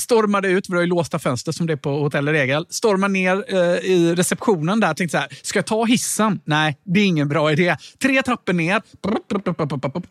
stormade 0.00 0.48
ut, 0.48 0.68
vi 0.68 0.74
har 0.74 0.80
ju 0.80 0.86
låsta 0.86 1.18
fönster 1.18 1.52
som 1.52 1.66
det 1.66 1.72
är 1.72 1.76
på 1.76 1.90
hotell 1.90 2.28
i 2.28 2.32
regel. 2.32 2.66
Stormade 2.70 3.12
ner 3.12 3.44
eh, 3.48 3.60
i 3.60 4.14
receptionen 4.16 4.80
där. 4.80 4.94
Tänkte 4.94 5.16
så 5.16 5.20
här, 5.20 5.28
ska 5.42 5.58
jag 5.58 5.66
ta 5.66 5.84
hissen? 5.84 6.40
Nej, 6.44 6.76
det 6.84 7.00
är 7.00 7.04
ingen 7.04 7.28
bra 7.28 7.52
idé. 7.52 7.76
Tre 8.02 8.22
trappor 8.22 8.52
ner, 8.52 8.82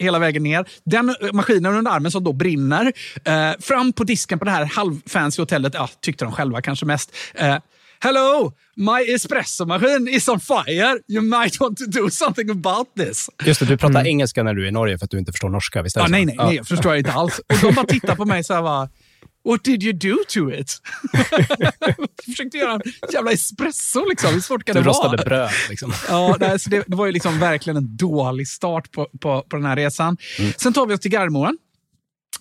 hela 0.03 0.19
vägen 0.19 0.43
ner. 0.43 0.65
Den 0.85 1.09
eh, 1.09 1.15
maskinen 1.33 1.75
under 1.75 1.91
armen 1.91 2.11
som 2.11 2.23
då 2.23 2.33
brinner. 2.33 2.93
Eh, 3.25 3.51
fram 3.59 3.93
på 3.93 4.03
disken 4.03 4.39
på 4.39 4.45
det 4.45 4.51
här 4.51 4.65
halvfancy 4.65 5.41
hotellet, 5.41 5.73
ja, 5.73 5.89
tyckte 6.01 6.25
de 6.25 6.33
själva 6.33 6.61
kanske 6.61 6.85
mest. 6.85 7.15
Eh, 7.35 7.55
Hello, 8.03 8.53
my 8.75 9.13
espresso 9.13 9.65
machine 9.65 10.07
is 10.07 10.27
on 10.29 10.39
fire. 10.39 10.99
You 11.07 11.21
might 11.21 11.59
want 11.59 11.77
to 11.77 11.85
do 11.85 12.09
something 12.09 12.49
about 12.49 12.87
this. 12.97 13.29
Just 13.45 13.59
det, 13.59 13.65
du 13.65 13.77
pratar 13.77 14.07
engelska 14.07 14.43
när 14.43 14.53
du 14.53 14.63
är 14.63 14.67
i 14.67 14.71
Norge 14.71 14.97
för 14.97 15.05
att 15.05 15.11
du 15.11 15.19
inte 15.19 15.31
förstår 15.31 15.49
norska. 15.49 15.81
Visst 15.81 15.97
är 15.97 15.99
det 15.99 16.03
Ja, 16.03 16.07
så? 16.07 16.11
nej, 16.11 16.25
nej, 16.25 16.35
nej, 16.39 16.55
jag 16.55 16.67
förstår 16.67 16.95
inte 16.95 17.11
alls. 17.11 17.39
Och 17.39 17.55
de 17.61 17.71
bara 17.75 17.85
tittar 17.85 18.15
på 18.15 18.25
mig 18.25 18.43
så 18.43 18.53
här 18.53 18.61
bara, 18.61 18.89
What 19.43 19.63
did 19.63 19.83
you 19.83 19.93
do 19.93 20.17
to 20.29 20.51
it? 20.51 20.81
jag 21.59 21.95
försökte 22.25 22.57
göra 22.57 22.73
en 22.73 22.81
jävla 23.13 23.31
espresso 23.31 24.09
liksom. 24.09 24.33
Hur 24.33 24.41
svårt 24.41 24.63
kan 24.63 24.75
Du 24.75 24.81
det 24.81 24.87
vara? 24.87 24.97
rostade 24.97 25.23
bröd. 25.23 25.49
Liksom. 25.69 25.93
Ja, 26.09 26.37
det, 26.39 26.57
det 26.87 26.95
var 26.95 27.05
ju 27.05 27.11
liksom 27.11 27.39
verkligen 27.39 27.77
en 27.77 27.97
dålig 27.97 28.47
start 28.47 28.91
på, 28.91 29.07
på, 29.21 29.43
på 29.49 29.55
den 29.55 29.65
här 29.65 29.75
resan. 29.75 30.17
Mm. 30.39 30.51
Sen 30.57 30.73
tar 30.73 30.85
vi 30.85 30.93
oss 30.93 30.99
till 30.99 31.11
Gardermoen. 31.11 31.57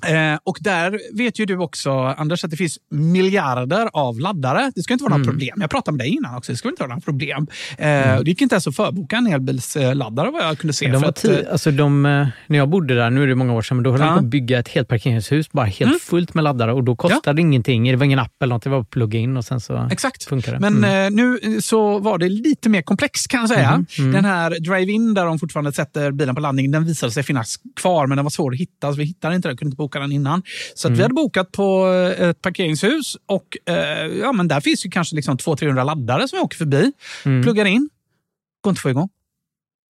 Eh, 0.07 0.39
och 0.45 0.59
där 0.61 1.01
vet 1.19 1.39
ju 1.39 1.47
du 1.47 1.57
också, 1.59 1.91
Anders, 1.93 2.45
att 2.45 2.51
det 2.51 2.57
finns 2.57 2.79
miljarder 2.91 3.89
av 3.93 4.19
laddare. 4.21 4.73
Det 4.75 4.83
ska 4.83 4.93
inte 4.93 5.05
vara 5.05 5.17
några 5.17 5.31
problem. 5.31 5.59
Jag 5.61 5.71
pratade 5.71 5.97
med 5.97 6.07
dig 6.07 6.15
innan 6.15 6.35
också. 6.37 6.53
Det 6.53 6.57
ska 6.59 6.69
inte 6.69 6.83
vara 6.83 6.89
några 6.89 7.01
problem. 7.01 7.47
Eh, 7.79 7.87
Det 7.87 8.23
gick 8.27 8.41
inte 8.43 8.55
ens 8.55 8.67
att 8.67 8.77
förboka 8.77 9.17
en 9.17 9.27
elbilsladdare 9.27 10.31
vad 10.31 10.43
jag 10.43 10.59
kunde 10.59 10.73
se. 10.75 10.89
De 10.91 11.05
att, 11.05 11.25
eh, 11.25 11.37
alltså 11.53 11.71
de, 11.71 12.07
eh, 12.07 12.27
när 12.47 12.59
jag 12.59 12.69
bodde 12.69 12.95
där, 12.95 13.11
nu 13.11 13.23
är 13.23 13.27
det 13.27 13.35
många 13.35 13.53
år 13.53 13.63
sedan, 13.63 13.77
men 13.77 13.85
då 13.85 13.91
höll 13.91 14.01
de 14.01 14.07
Ja. 14.07 14.13
på 14.13 14.19
att 14.19 14.25
bygga 14.25 14.59
ett 14.59 14.69
helt 14.69 14.89
parkeringshus, 14.89 15.53
bara 15.53 15.67
helt 15.67 15.81
Mm. 15.91 15.99
fullt 16.01 16.35
med 16.35 16.45
laddare 16.45 16.73
och 16.73 16.85
då 16.85 16.97
kostade 16.97 17.37
det 17.37 17.41
ingenting. 17.41 17.85
Det 17.85 17.97
var 17.97 18.05
ingen 18.05 18.19
app 18.19 18.43
eller 18.43 18.55
något, 18.55 18.63
det 18.63 18.71
var 18.71 18.81
att 18.81 18.91
plugga 18.91 19.19
in 19.19 19.37
och 19.37 19.45
sen 19.45 19.61
så 19.61 19.89
Exakt. 19.93 20.25
funkar 20.25 20.53
det. 20.53 20.59
Men 20.61 20.77
Mm. 20.77 21.15
eh, 21.19 21.25
nu 21.25 21.61
så 21.61 21.99
var 21.99 22.19
det 22.19 22.29
lite 22.29 22.69
mer 22.69 22.83
komplext 22.83 23.29
kan 23.29 23.41
jag 23.41 23.49
säga. 23.49 23.71
Mhm, 23.77 23.87
mm. 23.99 24.13
Den 24.13 24.25
här 24.25 24.51
drive-in 24.51 25.15
där 25.15 25.25
de 25.25 25.39
fortfarande 25.39 25.73
sätter 25.73 26.13
bilen 26.13 26.35
på 26.35 26.41
laddning, 26.41 26.71
den 26.71 26.85
visade 26.85 27.13
sig 27.13 27.23
finnas 27.23 27.57
kvar 27.81 28.07
men 28.07 28.17
den 28.17 28.25
var 28.25 28.31
svår 28.31 28.53
att 28.53 28.59
hitta. 28.61 28.93
Så 28.93 28.99
vi 28.99 29.05
hittade 29.05 29.37
inte 29.37 29.49
den, 29.49 29.57
kunde 29.57 29.69
inte 29.69 29.77
boka 29.77 29.90
den 29.99 30.13
innan. 30.13 30.43
Så 30.75 30.89
Mm. 30.89 30.97
vi 30.97 31.03
hade 31.03 31.15
bokat 31.15 31.53
på 31.53 31.87
eh, 32.19 32.29
ett 32.29 32.43
parkeringshus 32.43 33.17
och 33.27 33.57
eh, 33.75 34.07
ja, 34.07 34.33
men 34.33 34.49
där 34.49 34.61
finns 34.61 34.87
ju 34.87 34.91
kanske 34.91 35.17
liksom 35.17 35.37
200-300 35.37 35.85
laddare 35.85 36.29
som 36.29 36.37
jag 36.37 36.45
åker 36.45 36.57
förbi. 36.57 36.93
Mm. 37.25 37.43
Pluggar 37.43 37.65
in, 37.65 37.89
går 38.61 38.71
inte 38.71 38.79
att 38.79 38.83
få 38.83 38.91
igång. 38.91 39.09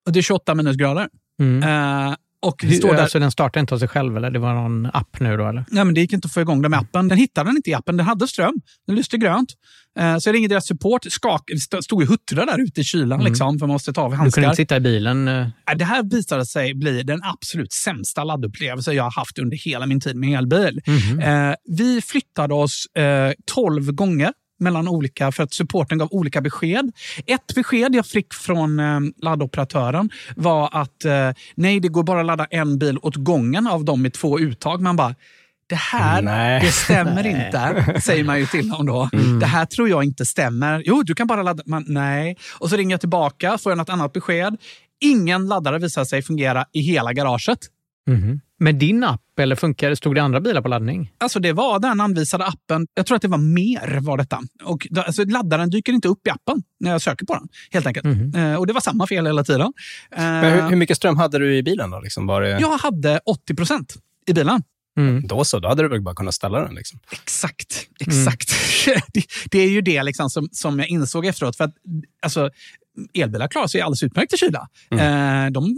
Och 0.07 0.13
det 0.13 0.21
är 0.21 0.23
28 0.23 0.55
minusgrader. 0.55 1.09
Mm. 1.41 1.63
Eh, 1.63 2.15
och 2.43 2.63
Hur, 2.63 2.71
står 2.77 2.95
där, 2.95 3.03
alltså 3.03 3.19
den 3.19 3.31
startar 3.31 3.61
inte 3.61 3.75
av 3.75 3.79
sig 3.79 3.89
själv 3.89 4.17
eller? 4.17 4.31
Det 4.31 4.39
var 4.39 4.55
någon 4.55 4.87
app 4.87 5.21
nu 5.21 5.37
då 5.37 5.49
eller? 5.49 5.65
Nej, 5.69 5.85
men 5.85 5.95
det 5.95 6.01
gick 6.01 6.13
inte 6.13 6.27
att 6.27 6.33
få 6.33 6.41
igång 6.41 6.63
den 6.63 6.71
med 6.71 6.81
appen. 6.81 7.09
Den 7.09 7.19
hittade 7.19 7.49
den 7.49 7.57
inte 7.57 7.71
i 7.71 7.75
appen. 7.75 7.97
Den 7.97 8.07
hade 8.07 8.29
ström. 8.29 8.55
Den 8.87 8.97
lyste 8.97 9.17
grönt. 9.17 9.49
Eh, 9.99 10.19
så 10.19 10.29
jag 10.29 10.35
ringde 10.35 10.49
deras 10.49 10.67
support. 10.67 11.05
Skak, 11.11 11.43
stod 11.85 12.03
ju 12.03 12.09
huttra 12.09 12.47
där 12.47 12.59
ute 12.63 12.81
i 12.81 12.85
kylan 12.85 13.25
liksom, 13.25 13.59
för 13.59 13.67
man 13.67 13.73
måste 13.75 13.93
ta 13.93 14.01
av 14.03 14.11
Du 14.11 14.17
kunde 14.17 14.23
handskar. 14.23 14.43
inte 14.43 14.57
sitta 14.57 14.77
i 14.77 14.81
bilen? 14.81 15.29
eh, 15.29 15.47
Det 15.77 15.85
här 15.85 16.03
visade 16.11 16.47
sig 16.47 16.75
bli 16.75 17.03
den 17.03 17.21
absolut 17.23 17.73
sämsta 17.73 18.25
laddupplevelse 18.25 18.93
jag 18.93 19.05
har 19.05 19.11
haft 19.13 19.39
under 19.39 19.57
hela 19.57 19.87
min 19.87 20.01
tid 20.01 20.17
med 20.17 20.39
elbil. 20.39 20.81
Eh, 21.23 21.55
vi 21.77 22.01
flyttade 22.03 22.55
oss 22.55 22.87
eh, 22.87 23.33
12 23.55 23.93
gånger 23.93 24.33
mellan 24.61 24.89
olika, 24.89 25.33
för 25.33 25.43
att 25.43 25.55
supporten 25.55 25.99
gav 25.99 26.09
olika 26.11 26.41
besked. 26.41 26.93
Ett 27.27 27.55
besked 27.55 27.95
jag 27.95 28.07
fick 28.07 28.35
från 28.35 28.81
eh, 28.81 29.01
laddoperatören 29.23 30.11
var 30.37 30.69
att 30.73 31.05
eh, 31.05 31.31
nej, 31.55 31.81
det 31.81 31.89
går 31.89 32.03
bara 32.03 32.21
att 32.21 32.27
ladda 32.27 32.45
en 32.51 32.79
bil 32.79 32.99
åt 33.03 33.17
gången 33.17 33.67
av 33.67 33.85
dem 33.85 34.03
med 34.03 34.13
två 34.13 34.41
uttag. 34.41 34.81
Man 34.81 34.97
bara, 34.97 35.15
det 35.69 35.77
här 35.77 36.23
Nej. 36.23 36.61
det 36.61 36.73
stämmer 36.73 37.27
inte, 37.47 38.01
säger 38.01 38.25
man 38.25 38.39
ju 38.39 38.47
till 38.47 38.69
dem 38.69 38.87
då. 38.87 39.09
Det 39.41 39.47
här 39.47 39.65
tror 39.65 39.89
jag 39.89 40.05
inte 40.05 40.27
stämmer. 40.27 40.83
Jo, 40.87 41.03
du 41.03 41.15
kan 41.15 41.27
bara 41.27 41.43
ladda. 41.43 41.63
Man, 41.67 41.85
nej. 41.87 42.37
Och 42.59 42.71
så 42.71 42.77
ringer 42.77 42.93
jag 42.93 43.01
tillbaka, 43.01 43.59
får 43.59 43.73
jag 43.73 43.77
något 43.79 43.89
annat 43.89 44.13
besked. 44.13 44.57
Ingen 45.01 45.47
laddare 45.47 45.79
visar 45.79 46.05
sig 46.05 46.23
fungera 46.23 46.65
i 46.73 46.81
hela 46.81 47.13
garaget. 47.13 47.59
Mhm. 48.07 48.41
Med 48.59 48.75
din 48.75 49.05
app 49.05 49.21
eller 49.41 49.57
funkar? 49.57 49.95
Stod 49.95 50.15
det 50.15 50.23
andra 50.23 50.41
bilar 50.41 50.63
på 50.63 50.69
laddning? 50.69 51.13
Alltså 51.19 51.41
det 51.41 51.53
var 51.53 51.79
den 51.79 52.01
anvisade 52.01 52.45
appen. 52.47 52.87
Jag 52.95 53.07
tror 53.07 53.17
att 53.17 53.23
det 53.23 53.29
var 53.29 53.39
mer 53.39 54.01
var 54.01 54.17
detta. 54.19 54.41
Och, 54.65 54.87
då- 54.91 55.01
alltså, 55.03 55.25
laddaren 55.25 55.71
dyker 55.71 55.93
inte 55.93 56.09
upp 56.09 56.27
i 56.27 56.31
appen 56.31 56.63
när 56.81 56.91
jag 56.91 57.03
söker 57.03 57.27
på 57.27 57.35
den. 57.35 57.49
Helt 57.71 57.87
enkelt. 57.87 58.07
Eh, 58.37 58.55
och 58.55 58.67
det 58.67 58.73
var 58.73 58.81
samma 58.81 59.07
fel 59.07 59.27
hela 59.27 59.45
tiden. 59.45 59.73
Eh, 60.17 60.23
Men 60.23 60.53
hur, 60.63 60.69
hur 60.71 60.77
mycket 60.77 60.97
ström 60.97 61.17
hade 61.17 61.39
du 61.39 61.57
i 61.57 61.63
bilen 61.63 61.91
då? 61.91 62.01
Liksom? 62.01 62.27
Var 62.27 62.41
det... 62.43 62.61
Jag 62.61 62.79
hade 62.79 63.21
80 63.27 63.55
procent 63.55 63.95
i 64.27 64.33
bilen. 64.33 64.63
Mm. 64.99 65.27
Då 65.27 65.45
så, 65.45 65.59
då 65.59 65.69
hade 65.69 65.83
du 65.83 65.89
väl 65.89 66.03
bara 66.03 66.15
kunnat 66.15 66.35
ställa 66.35 66.61
den. 66.61 66.75
Liksom. 66.75 66.99
Exakt. 67.13 67.87
exakt. 68.01 68.51
det, 69.13 69.23
det 69.51 69.59
är 69.59 69.69
ju 69.71 69.81
det 69.81 70.03
liksom 70.03 70.31
som, 70.31 70.49
som 70.53 70.79
jag 70.79 70.89
insåg 70.89 71.27
efteråt. 71.27 71.57
För 71.57 71.65
att, 71.65 71.75
alltså, 72.23 72.51
elbilar 73.15 73.49
klarar 73.49 73.67
sig 73.67 73.81
alldeles 73.81 74.03
utmärkt 74.03 74.33
i 74.35 74.37
kyla. 74.37 74.69
Eh, 74.93 75.51
de, 75.51 75.77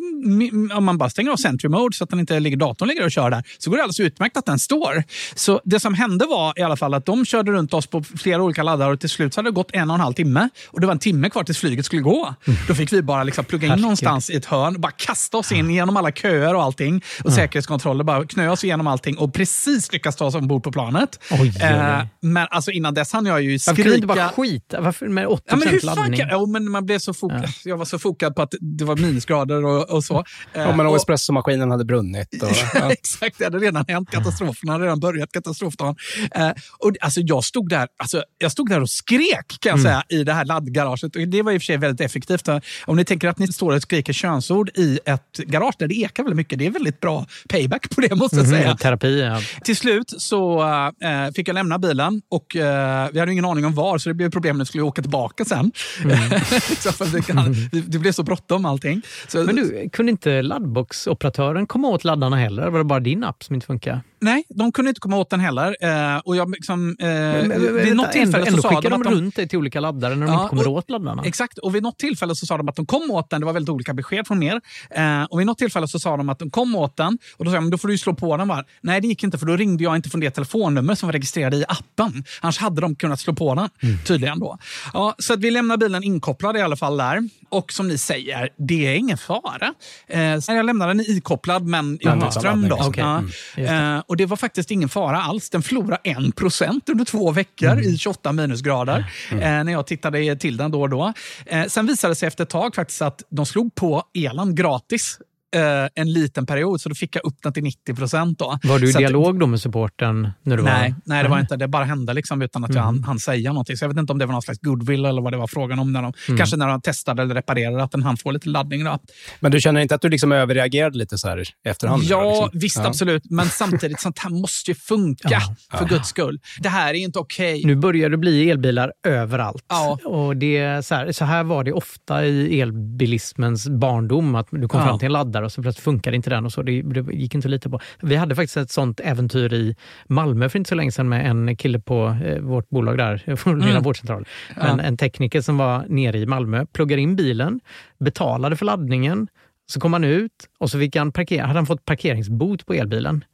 om 0.75 0.85
man 0.85 0.99
bara 0.99 1.11
stänger 1.11 1.31
av 1.31 1.37
Sentry 1.37 1.69
Mode 1.69 1.97
så 1.97 2.05
att 2.05 2.11
den 2.11 2.21
inte 2.21 2.41
ligger, 2.41 2.57
datorn 2.57 2.89
ligger 2.89 3.05
och 3.05 3.11
kör 3.13 3.31
där, 3.31 3.45
så 3.59 3.71
går 3.71 3.77
det 3.77 3.83
alldeles 3.83 4.01
utmärkt 4.01 4.37
att 4.37 4.47
den 4.47 4.59
står. 4.59 5.05
Så 5.35 5.61
det 5.65 5.81
som 5.81 5.95
hände 5.95 6.27
var 6.27 6.59
i 6.59 6.63
alla 6.63 6.77
fall 6.77 6.95
att 6.95 7.07
de 7.07 7.25
körde 7.25 7.53
runt 7.53 7.75
oss 7.75 7.87
på 7.87 8.03
flera 8.03 8.43
olika 8.43 8.63
laddare 8.63 8.93
och 8.93 9.01
till 9.01 9.09
slut 9.11 9.35
så 9.35 9.39
hade 9.39 9.51
det 9.51 9.55
gått 9.55 9.71
en 9.73 9.91
och 9.91 9.95
en 9.95 10.01
halv 10.01 10.15
timme. 10.15 10.49
Och 10.69 10.81
det 10.81 10.87
var 10.87 10.93
en 10.93 10.99
timme 10.99 11.31
kvar 11.31 11.45
tills 11.45 11.59
flyget 11.59 11.87
skulle 11.87 12.03
gå. 12.03 12.35
Då 12.69 12.75
fick 12.75 12.93
vi 12.93 13.03
bara 13.03 13.25
liksom 13.25 13.45
plugga 13.45 13.65
in 13.65 13.71
Herregud. 13.71 13.83
någonstans 13.83 14.31
i 14.31 14.37
ett 14.37 14.45
hörn, 14.47 14.81
bara 14.81 14.93
kasta 14.93 15.37
oss 15.39 15.53
in 15.53 15.71
genom 15.71 15.97
alla 15.97 16.13
köer 16.13 16.55
och 16.55 16.63
allting. 16.63 17.03
Och 17.25 17.33
säkerhetskontroller, 17.33 18.05
bara 18.05 18.27
knö 18.27 18.49
oss 18.49 18.65
igenom 18.65 18.87
allting 18.87 19.19
och 19.19 19.35
precis 19.35 19.93
lyckas 19.93 20.17
ta 20.17 20.25
oss 20.25 20.35
ombord 20.35 20.63
på 20.63 20.73
planet. 20.73 21.19
Oj. 21.31 21.55
Eh, 21.63 22.05
men 22.21 22.47
alltså 22.51 22.71
innan 22.71 22.95
dess 22.95 23.13
hann 23.13 23.27
jag 23.27 23.43
ju 23.43 23.59
Varför 23.67 23.83
kunde 23.83 23.95
inte 23.95 24.07
bara 24.07 24.29
skrika. 24.29 24.43
skita? 24.43 24.81
Varför 24.81 25.09
med 25.09 25.27
80 25.27 25.45
Ja, 25.49 25.57
men 25.57 25.69
hur 25.69 25.81
laddning? 25.81 26.21
kan, 26.21 26.29
ja, 26.29 26.47
men 26.47 26.71
man 26.71 26.87
blev 26.87 26.99
så 26.99 27.12
fokad. 27.15 27.49
Jag 27.65 27.77
var 27.77 27.85
så 27.85 27.99
fokad 27.99 28.35
på 28.37 28.43
att 28.43 28.55
det 28.61 28.85
var 28.85 28.97
minusgrader 28.97 29.65
och, 29.65 29.91
och 29.91 30.05
så. 30.05 30.17
Eh, 30.19 30.25
Ja, 30.63 30.77
men 30.77 30.87
och- 30.87 30.97
espressomaskinen 30.97 31.71
hade 31.71 31.85
brunnit. 31.85 32.43
Och, 32.43 32.49
ja. 32.75 32.93
Exakt, 32.93 33.39
det 33.39 33.45
hade 33.45 33.59
redan 33.59 33.85
hänt. 33.89 34.11
Katastrofen 34.11 34.69
hade 34.69 34.85
redan 34.85 35.01
börjat. 35.01 35.33
Katastrofdagen. 35.33 35.97
Eh, 36.35 36.51
och, 36.79 36.93
alltså, 37.01 37.21
jag, 37.21 37.45
stod 37.45 37.69
där, 37.69 37.89
alltså, 37.97 38.23
jag 38.39 38.53
stod 38.53 38.69
där 38.69 38.81
och 38.81 38.91
skrek 38.91 39.47
kan 39.61 39.71
jag 39.71 39.79
Mm. 39.79 39.83
säga, 39.85 40.21
i 40.21 40.25
det 40.25 40.33
här 40.33 40.45
laddgaraget. 40.45 41.17
Och 41.17 41.29
det 41.29 41.43
var 41.43 41.53
i 41.53 41.59
och 41.59 41.63
för 41.63 41.65
sig 41.67 41.77
väldigt 41.77 42.07
effektivt. 42.07 42.49
Om 42.87 42.97
ni 42.97 43.05
tänker 43.05 43.29
att 43.29 43.39
ni 43.39 43.47
står 43.53 43.77
och 43.77 43.83
skriker 43.83 44.13
könsord 44.13 44.71
i 44.75 44.99
ett 45.05 45.37
garage 45.37 45.75
där 45.79 45.87
det 45.89 45.95
ekar 45.95 46.23
väldigt 46.23 46.37
mycket. 46.37 46.59
Det 46.59 46.67
är 46.67 46.71
väldigt 46.71 47.01
bra 47.01 47.27
payback 47.49 47.91
på 47.95 48.01
det 48.01 48.15
måste 48.15 48.37
jag 48.37 48.49
säga. 48.49 48.69
Mhm, 48.69 48.77
Terapi, 48.77 49.21
ja. 49.21 49.41
Till 49.65 49.77
slut 49.77 50.15
så 50.19 50.63
äh, 50.63 51.33
fick 51.37 51.49
jag 51.49 51.55
lämna 51.55 51.79
bilen 51.79 52.23
och 52.31 52.57
äh, 52.57 53.09
vi 53.13 53.21
hade 53.21 53.33
ingen 53.33 53.45
aning 53.45 53.65
om 53.65 53.75
var, 53.75 53.99
så 53.99 54.09
det 54.09 54.15
blev 54.15 54.31
problem 54.31 54.59
när 54.59 54.65
vi 54.65 54.69
skulle 54.69 54.83
åka 54.83 55.03
tillbaka 55.03 55.45
sen. 55.45 55.73
så 56.79 56.93
för 57.05 57.17
det, 57.17 57.23
kan, 57.23 57.55
det 57.87 57.99
blev 57.99 58.13
så 58.13 58.23
bråttom 58.23 58.65
allting. 58.65 59.03
Så, 59.29 59.45
Men 59.45 59.57
du, 59.57 59.89
kunde 59.93 60.11
inte 60.13 60.43
laddboxoperatören 60.43 61.67
komma 61.67 61.89
åt 61.89 62.05
laddarna 62.05 62.37
heller? 62.37 62.71
Var 62.71 62.79
det 62.79 62.85
bara 62.85 63.01
din 63.01 63.25
app 63.25 63.45
som 63.45 63.55
inte 63.55 63.67
funkar? 63.67 64.01
Nej, 64.21 64.45
de 64.49 64.73
kunde 64.73 64.89
inte 64.89 65.01
komma 65.01 65.17
åt 65.17 65.31
den 65.31 65.41
heller. 65.41 65.77
Eh, 65.81 66.19
och 66.25 66.37
jag 66.37 66.51
liksom, 66.51 66.97
eh, 67.01 67.09
vid 67.09 67.49
Vänta, 67.49 67.95
något 67.95 68.13
tillfälle 68.13 68.47
ändå, 68.47 68.47
ändå 68.49 68.63
så 68.63 68.69
sa 68.69 68.81
de 68.81 68.89
de 68.89 68.95
att 68.95 69.05
de... 69.05 69.15
runt 69.15 69.37
dig 69.37 69.49
till 69.49 69.59
olika 69.59 69.81
laddare 69.81 70.15
när 70.15 70.27
de 70.27 70.33
Ja, 70.33 70.43
inte 70.43 70.49
kommer 70.51 70.69
och- 70.69 70.75
åt 70.75 70.91
laddarna. 70.91 71.23
Exakt, 71.25 71.59
och 71.59 71.75
vid 71.75 71.83
något 71.83 71.99
tillfälle 71.99 72.35
så 72.35 72.47
sa 72.47 72.57
de 72.57 72.69
att 72.69 72.77
de 72.77 72.87
kom 72.87 73.11
åt 73.11 73.31
den. 73.31 73.41
Det 73.41 73.47
var 73.47 73.53
väldigt 73.53 73.69
olika 73.71 73.95
besked 73.95 74.27
från 74.27 74.43
er. 74.43 74.61
Eh, 74.91 75.23
och 75.25 75.39
vid 75.41 75.47
något 75.47 75.59
tillfälle 75.59 75.89
så 75.89 75.99
sa 75.99 76.17
de 76.17 76.29
att 76.29 76.39
de 76.39 76.51
kom 76.51 76.75
åt 76.77 76.97
den. 76.97 77.19
Och 77.37 77.45
då 77.45 77.51
sa 77.51 77.55
jag, 77.57 77.63
men 77.63 77.71
då 77.71 77.79
får 77.79 77.89
du 77.89 77.95
ju 77.95 77.99
slå 77.99 78.15
på 78.15 78.37
den. 78.37 78.49
Va? 78.49 78.65
Nej, 78.81 79.01
det 79.01 79.09
gick 79.09 79.25
inte 79.25 79.39
för 79.39 79.47
då 79.47 79.57
ringde 79.57 79.85
jag 79.85 79.97
inte 79.97 80.11
från 80.11 80.21
det 80.21 80.31
telefonnummer 80.31 80.95
som 80.95 81.07
var 81.07 81.13
registrerade 81.13 81.57
i 81.57 81.65
appen. 81.69 82.25
Annars 82.41 82.59
hade 82.59 82.81
de 82.81 82.95
kunnat 82.97 83.21
slå 83.21 83.35
på 83.35 83.55
den, 83.55 83.69
tydligen 84.05 84.39
då. 84.41 84.59
Ja, 84.93 85.15
så 85.19 85.33
att 85.35 85.41
vi 85.41 85.51
lämnar 85.51 85.77
bilen 85.77 86.03
inkopplad 86.05 86.57
i 86.57 86.61
alla 86.61 86.77
fall 86.77 86.82
där. 86.91 87.29
Och 87.49 87.73
som 87.73 87.89
ni 87.89 87.99
säger, 87.99 88.49
det 88.57 88.87
är 88.87 88.95
ingen 88.95 89.19
fara. 89.19 89.75
Eh, 90.07 90.21
jag 90.49 90.67
lämnade 90.67 90.95
den 90.95 91.01
ikopplad 91.01 91.67
men 91.67 91.95
utan 92.01 92.33
ström. 92.33 92.69
Då. 92.69 92.93
Ja. 92.97 93.23
mm. 93.57 93.97
Eh, 93.97 94.03
och 94.07 94.17
det 94.17 94.27
var 94.27 94.37
faktiskt 94.37 94.71
ingen 94.71 94.89
fara 94.89 95.23
alls. 95.23 95.51
Den 95.51 95.63
förlorade 95.63 96.01
1 96.05 96.37
procent 96.37 96.89
under 96.89 97.05
två 97.05 97.31
veckor 97.31 97.73
Mm. 97.73 97.85
i 97.85 97.99
28 97.99 98.33
minusgrader 98.33 99.05
eh, 99.31 99.39
när 99.39 99.73
jag 99.73 99.87
tittade 99.87 100.37
till 100.37 100.57
den 100.57 100.71
då 100.71 100.81
och 100.81 100.91
då. 100.91 101.13
Eh, 101.47 101.65
sen 101.67 101.87
visade 101.87 102.11
det 102.11 102.17
sig 102.17 102.27
efter 102.27 102.43
ett 102.45 102.51
tag 102.51 102.75
faktiskt 102.75 103.03
att 103.03 103.23
de 103.29 103.47
slog 103.47 103.75
på 103.75 104.03
elen 104.15 104.55
gratis 104.55 105.19
eh, 105.55 105.89
en 105.95 106.13
liten 106.13 106.47
period, 106.47 106.81
så 106.81 106.89
då 106.89 106.95
fick 106.95 107.17
jag 107.17 107.25
upp 107.25 107.37
den 107.43 107.53
till 107.53 107.63
90 107.63 107.95
procent. 107.95 108.41
Var 108.41 108.79
du 108.79 108.89
i 108.89 108.93
Så 108.93 108.99
att- 108.99 109.01
dialog 109.03 109.41
då 109.41 109.47
med 109.47 109.61
supporten? 109.61 110.31
När 110.43 110.57
du 110.57 110.63
Nej, 110.63 110.91
var... 110.91 110.97
nej, 111.05 111.23
det 111.23 111.29
var 111.29 111.37
Nej. 111.37 111.41
inte. 111.43 111.57
Det 111.57 111.69
bara 111.69 111.85
hände 111.85 112.15
liksom 112.15 112.43
utan 112.43 112.65
att 112.65 112.75
jag 112.75 112.83
Mm. 112.83 112.95
hann, 112.95 113.05
hann 113.05 113.19
säga 113.19 113.53
någonting. 113.53 113.77
Så 113.77 113.85
jag 113.85 113.89
vet 113.89 113.99
inte 113.99 114.13
om 114.13 114.19
det 114.19 114.27
var 114.27 114.33
någon 114.33 114.43
slags 114.43 114.61
goodwill 114.61 115.05
eller 115.05 115.23
vad 115.23 115.33
det 115.33 115.37
var 115.37 115.47
frågan 115.47 115.79
om. 115.79 115.93
När 115.93 116.03
de, 116.03 116.13
Mm. 116.29 116.39
Kanske 116.39 116.57
när 116.57 116.69
de 116.69 116.81
testade 116.81 117.23
eller 117.23 117.35
reparerade 117.35 117.83
att 117.83 117.91
den 117.91 118.03
hann 118.03 118.17
få 118.17 118.31
lite 118.31 118.49
laddning. 118.49 118.85
Då. 118.85 118.99
Men 119.41 119.53
du 119.53 119.61
känner 119.61 119.81
inte 119.81 119.95
att 119.95 120.01
du 120.03 120.09
liksom 120.09 120.33
överreagerade 120.33 120.99
lite 120.99 121.19
så 121.19 121.29
här 121.29 121.43
efterhand? 121.65 122.03
Ja, 122.03 122.23
då, 122.23 122.31
liksom? 122.45 122.61
visst 122.61 122.77
Ja. 122.79 122.87
absolut. 122.87 123.23
Men 123.31 123.47
samtidigt, 123.47 124.01
sånt 124.01 124.19
här 124.19 124.31
måste 124.31 124.71
ju 124.71 124.75
funka. 124.75 125.29
Ja, 125.31 125.41
för 125.79 125.85
guds 125.87 126.09
skull. 126.09 126.41
Det 126.61 126.69
här 126.69 126.95
är 126.95 126.99
inte 126.99 127.19
okej. 127.19 127.63
Nu 127.65 127.77
börjar 127.77 128.11
det 128.11 128.17
bli 128.17 128.51
elbilar 128.51 128.93
överallt. 129.07 129.65
Ja. 129.69 129.99
Och 130.05 130.37
det 130.37 130.87
så, 130.87 130.95
här, 130.95 131.13
så 131.13 131.25
här 131.25 131.45
var 131.45 131.65
det 131.65 131.73
ofta 131.73 132.25
i 132.27 132.61
elbilismens 132.61 133.69
barndom. 133.69 134.35
Att 134.35 134.47
du 134.51 134.69
kom 134.69 134.81
Ja. 134.81 134.87
fram 134.87 134.99
till 134.99 135.07
en 135.07 135.13
laddare 135.13 135.42
och 135.43 135.53
så 135.53 135.63
plötsligt 135.63 135.85
funkade 135.85 136.17
inte 136.17 136.31
den. 136.31 136.45
och 136.45 136.53
så. 136.53 136.63
Det, 136.63 136.83
det 136.83 137.13
gick 137.13 137.35
inte 137.35 137.47
att 137.47 137.51
lita 137.51 137.71
på. 137.71 137.81
Vi 138.01 138.17
hade 138.17 138.35
faktiskt 138.35 138.57
ett 138.57 138.71
sånt 138.71 139.01
äventyr 139.01 139.53
i 139.55 139.77
Malmö 140.07 140.49
för 140.49 140.59
inte 140.59 140.69
så 140.69 140.75
länge 140.75 140.93
sedan 140.93 141.09
med 141.09 141.31
en 141.31 141.57
kille 141.57 141.81
på 141.81 142.17
eh, 142.25 142.39
vårt 142.41 142.69
bolag 142.69 142.99
där, 142.99 143.23
vår 143.45 143.57
lilla 143.57 143.81
vårdcentral. 143.81 144.27
En, 144.57 144.81
en 144.81 144.97
tekniker 144.97 145.41
som 145.41 145.59
var 145.59 145.85
nere 145.89 146.19
i 146.19 146.27
Malmö, 146.27 146.67
pluggade 146.73 147.03
in 147.03 147.17
bilen, 147.17 147.61
betalade 147.99 148.57
för 148.57 148.65
laddningen, 148.67 149.29
så 149.67 149.81
kom 149.81 149.93
han 149.93 150.05
ut 150.05 150.33
och 150.59 150.71
så 150.71 150.79
fick 150.79 150.97
han 150.97 151.13
parkera, 151.13 151.47
hade 151.47 151.59
han 151.59 151.67
fått 151.67 151.85
parkeringsbot 151.85 152.67
på 152.67 152.75
elbilen. 152.75 153.25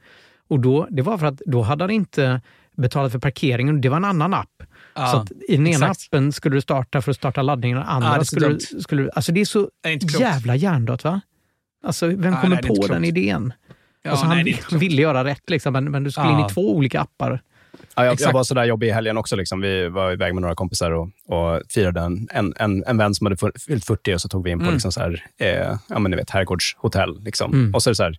Och 0.48 0.60
då, 0.60 0.86
det 0.90 1.02
var 1.02 1.18
för 1.18 1.26
att 1.26 1.38
då 1.46 1.62
hade 1.62 1.84
han 1.84 1.90
inte 1.90 2.40
betalat 2.76 3.12
för 3.12 3.18
parkeringen, 3.18 3.80
det 3.80 3.88
var 3.88 3.96
en 3.96 4.04
annan 4.04 4.34
app. 4.34 4.62
Ja, 4.94 5.26
så 5.28 5.34
i 5.48 5.56
den 5.56 5.66
ena 5.66 5.76
exakt. 5.90 6.08
appen 6.14 6.32
skulle 6.32 6.56
du 6.56 6.60
starta 6.60 7.02
för 7.02 7.10
att 7.10 7.16
starta 7.16 7.42
laddningen, 7.42 7.78
och 7.78 7.92
andra 7.92 8.14
Ja, 8.16 8.24
skulle, 8.24 8.46
dumt. 8.48 8.58
du- 8.72 8.80
skulle. 8.80 9.10
Alltså 9.10 9.32
det 9.32 9.40
är 9.40 9.44
så 9.44 9.68
är 9.82 10.20
jävla 10.20 10.56
hjärndött 10.56 11.04
va? 11.04 11.20
Alltså 11.82 12.06
vem 12.06 12.20
Nej, 12.20 12.40
kommer 12.40 12.62
nej, 12.62 12.76
på 12.76 12.86
den 12.86 13.04
idén? 13.04 13.52
Ja, 14.02 14.10
alltså, 14.10 14.26
nej, 14.26 14.60
han 14.70 14.78
ville 14.78 15.02
göra 15.02 15.24
rätt, 15.24 15.50
liksom, 15.50 15.72
men, 15.72 15.90
men 15.90 16.04
du 16.04 16.10
skulle 16.10 16.28
in 16.30 16.38
Ja. 16.38 16.46
i 16.50 16.54
två 16.54 16.76
olika 16.76 17.00
appar. 17.00 17.42
Ja, 17.96 18.04
jag, 18.04 18.20
jag 18.20 18.32
var 18.32 18.44
sådär 18.44 18.64
jobbig 18.64 18.88
i 18.88 18.90
helgen 18.90 19.16
också. 19.16 19.36
Liksom. 19.36 19.60
Vi 19.60 19.88
var 19.88 20.12
iväg 20.12 20.34
med 20.34 20.40
några 20.42 20.54
kompisar 20.54 20.90
och, 20.90 21.08
och 21.26 21.62
firade 21.68 22.00
en, 22.00 22.28
en, 22.30 22.54
en, 22.56 22.84
en 22.86 22.96
vän 22.96 23.14
som 23.14 23.26
hade 23.26 23.36
fyllt 23.66 23.84
40 23.84 24.14
och 24.14 24.20
så 24.20 24.28
tog 24.28 24.44
vi 24.44 24.50
in 24.50 24.58
på 24.58 24.62
Mm. 24.62 24.74
liksom 24.74 24.92
så 24.92 25.00
här, 25.00 25.24
eh, 25.38 25.78
ja, 25.88 25.98
men 25.98 26.10
ni 26.10 26.16
vet, 26.16 26.30
herrgårdshotell. 26.30 27.20
Liksom. 27.24 27.52
Mm. 27.52 27.74
Och 27.74 27.82
så 27.82 27.90
är 27.90 27.92
det 27.92 27.96
så 27.96 28.02
här, 28.02 28.16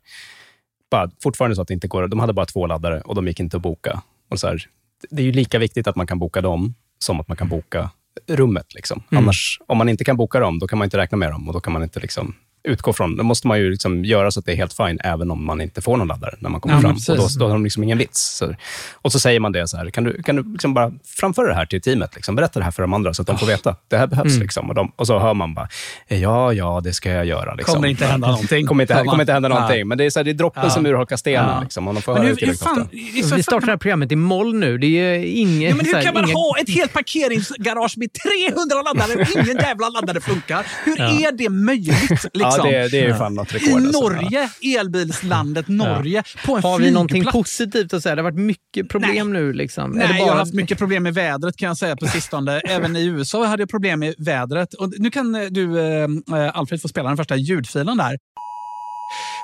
appa. 0.92 1.12
Fortfarande 1.24 1.56
så 1.56 1.62
att 1.62 1.68
det 1.68 1.74
inte 1.74 1.88
går. 1.88 2.08
De 2.08 2.20
hade 2.20 2.34
bara 2.34 2.46
två 2.46 2.68
laddare 2.68 3.02
och 3.02 3.16
de 3.16 3.28
gick 3.28 3.40
inte 3.40 3.58
att 3.58 3.64
boka. 3.64 4.02
Och 4.30 4.40
så 4.40 4.48
här, 4.48 4.64
det 5.10 5.22
är 5.22 5.26
ju 5.26 5.32
lika 5.32 5.60
viktigt 5.60 5.88
att 5.88 5.96
man 5.96 6.08
kan 6.08 6.20
boka 6.20 6.42
dem 6.42 6.74
som 7.00 7.20
att 7.20 7.28
man 7.28 7.38
kan 7.38 7.50
boka 7.50 7.90
rummet. 8.28 8.74
Liksom. 8.76 9.04
Mm. 9.12 9.24
Annars, 9.24 9.60
om 9.68 9.78
man 9.78 9.90
inte 9.90 10.04
kan 10.04 10.18
boka 10.18 10.40
dem, 10.40 10.60
då 10.60 10.68
kan 10.68 10.80
man 10.80 10.86
inte 10.86 10.98
räkna 10.98 11.18
med 11.18 11.32
dem 11.32 11.48
och 11.48 11.54
då 11.54 11.60
kan 11.60 11.74
man 11.74 11.84
inte 11.84 12.00
liksom 12.00 12.36
utgå 12.70 12.94
från... 12.94 13.18
Då 13.18 13.24
måste 13.24 13.48
man 13.48 13.60
ju 13.60 13.72
liksom 13.72 14.06
göra 14.06 14.32
så 14.32 14.40
att 14.40 14.46
det 14.46 14.52
är 14.52 14.56
helt 14.56 14.74
fine, 14.74 15.00
även 15.04 15.32
om 15.32 15.46
man 15.46 15.62
inte 15.62 15.82
får 15.82 15.98
någon 15.98 16.08
laddare 16.08 16.36
när 16.40 16.50
man 16.50 16.62
kommer 16.62 16.76
Ja, 16.76 16.82
fram. 16.82 16.92
Och 16.92 17.18
då, 17.18 17.28
då 17.40 17.46
har 17.46 17.54
de 17.54 17.64
liksom 17.64 17.84
ingen 17.84 17.98
vits. 17.98 18.22
Så, 18.38 18.56
och 18.94 19.12
så 19.12 19.20
säger 19.20 19.40
man 19.40 19.52
det 19.52 19.68
så 19.68 19.78
här, 19.78 19.90
kan 19.90 20.04
du, 20.04 20.24
kan 20.24 20.36
du 20.36 20.52
liksom 20.52 20.74
bara 20.74 20.92
framföra 21.06 21.48
det 21.48 21.54
här 21.56 21.66
till 21.66 21.82
teamet? 21.82 22.16
Liksom, 22.16 22.36
berätta 22.36 22.60
det 22.60 22.64
här 22.66 22.72
för 22.72 22.82
de 22.84 22.94
andra 22.94 23.14
så 23.14 23.22
att 23.22 23.28
de 23.28 23.38
får 23.38 23.48
veta. 23.48 23.76
Det 23.88 23.98
här 23.98 24.08
behövs. 24.08 24.32
Mm. 24.32 24.42
Liksom. 24.42 24.70
Och, 24.70 24.76
de, 24.76 24.92
och 24.96 25.08
så 25.08 25.20
hör 25.20 25.34
man 25.34 25.54
bara, 25.54 25.68
ja, 26.08 26.54
ja, 26.54 26.82
det 26.84 26.94
ska 26.94 27.10
jag 27.12 27.26
göra. 27.26 27.54
Liksom. 27.56 27.76
Kommer 27.76 27.88
inte 27.88 28.06
hända 28.06 28.28
någonting. 28.28 28.68
kommer 28.68 28.84
inte, 28.84 28.94
kommer 28.94 29.22
inte 29.24 29.34
hända 29.34 29.50
någonting. 29.50 29.80
Ja. 29.80 29.86
Men 29.86 29.98
det 29.98 30.06
är, 30.06 30.10
så 30.10 30.20
här, 30.20 30.24
det 30.24 30.32
är 30.32 30.34
droppen 30.34 30.64
Ja. 30.66 30.70
som 30.70 30.86
urholkar 30.86 31.18
stenen. 31.18 31.50
Ja. 31.56 31.62
Liksom, 31.62 31.88
och 31.88 31.94
de 31.94 32.02
får 32.02 32.14
Men 32.14 32.26
hur, 32.26 32.38
hur 32.46 32.54
fan... 32.54 32.90
så 33.30 33.36
Vi 33.36 33.44
startar 33.44 33.66
det 33.66 33.72
här 33.72 33.78
programmet 33.78 34.12
i 34.12 34.16
moll 34.16 34.56
nu. 34.56 34.78
Det 34.78 34.88
är 34.88 35.24
inget... 35.26 35.70
Ja, 35.70 35.76
men 35.76 35.86
så 35.86 35.90
hur 35.92 35.96
här, 35.98 36.04
kan 36.04 36.14
man 36.14 36.24
inget- 36.24 36.36
ha 36.36 36.58
ett 36.62 36.70
helt 36.70 36.94
parkeringsgarage 36.94 37.98
med 37.98 38.10
300 38.14 38.82
laddare 38.82 39.22
och 39.22 39.44
ingen 39.46 39.58
jävla 39.58 39.90
laddare 39.90 40.22
funkar? 40.22 40.66
Hur 40.86 41.02
är 41.02 41.32
det 41.32 41.50
möjligt? 41.50 42.10
Liksom? 42.34 42.59
Ja, 42.66 42.72
det, 42.72 42.88
det 42.88 43.00
är 43.00 43.08
ju 43.08 43.14
fan 43.16 43.34
något 43.34 43.54
rekord. 43.54 43.82
I 43.82 43.86
alltså. 43.86 44.02
Norge, 44.02 44.50
elbilslandet 44.80 45.68
Norge, 45.68 46.24
på 46.46 46.56
en 46.58 46.64
Har 46.64 46.80
vi 46.80 46.92
någonting 46.92 47.26
positivt 47.26 47.94
att 47.94 48.04
säga? 48.04 48.16
Det 48.16 48.22
har 48.22 48.32
varit 48.32 48.40
mycket 48.46 48.90
problem 48.90 49.34
nu. 49.34 49.54
Liksom. 49.54 49.96
Är 49.98 50.00
det 50.02 50.08
Nej, 50.08 50.18
jag 50.18 50.26
har 50.26 50.32
bara- 50.32 50.40
haft 50.40 50.54
mycket 50.54 50.78
problem 50.78 51.04
med 51.04 51.14
vädret 51.14 51.58
kan 51.58 51.68
jag 51.68 51.78
säga 51.78 51.96
på 51.96 52.08
sistone. 52.08 52.60
Även 52.70 52.96
i 52.96 53.06
USA 53.06 53.46
hade 53.46 53.62
jag 53.62 53.70
problem 53.70 54.00
med 54.00 54.16
vädret. 54.18 54.74
Och 54.74 54.94
nu 54.98 55.12
kan 55.12 55.36
eh, 55.36 55.42
du, 55.42 55.80
eh, 55.80 56.08
Alfred, 56.54 56.82
få 56.82 56.88
spela 56.88 57.08
den 57.10 57.18
första 57.18 57.36
ljudfilen 57.36 57.98
där. 57.98 58.18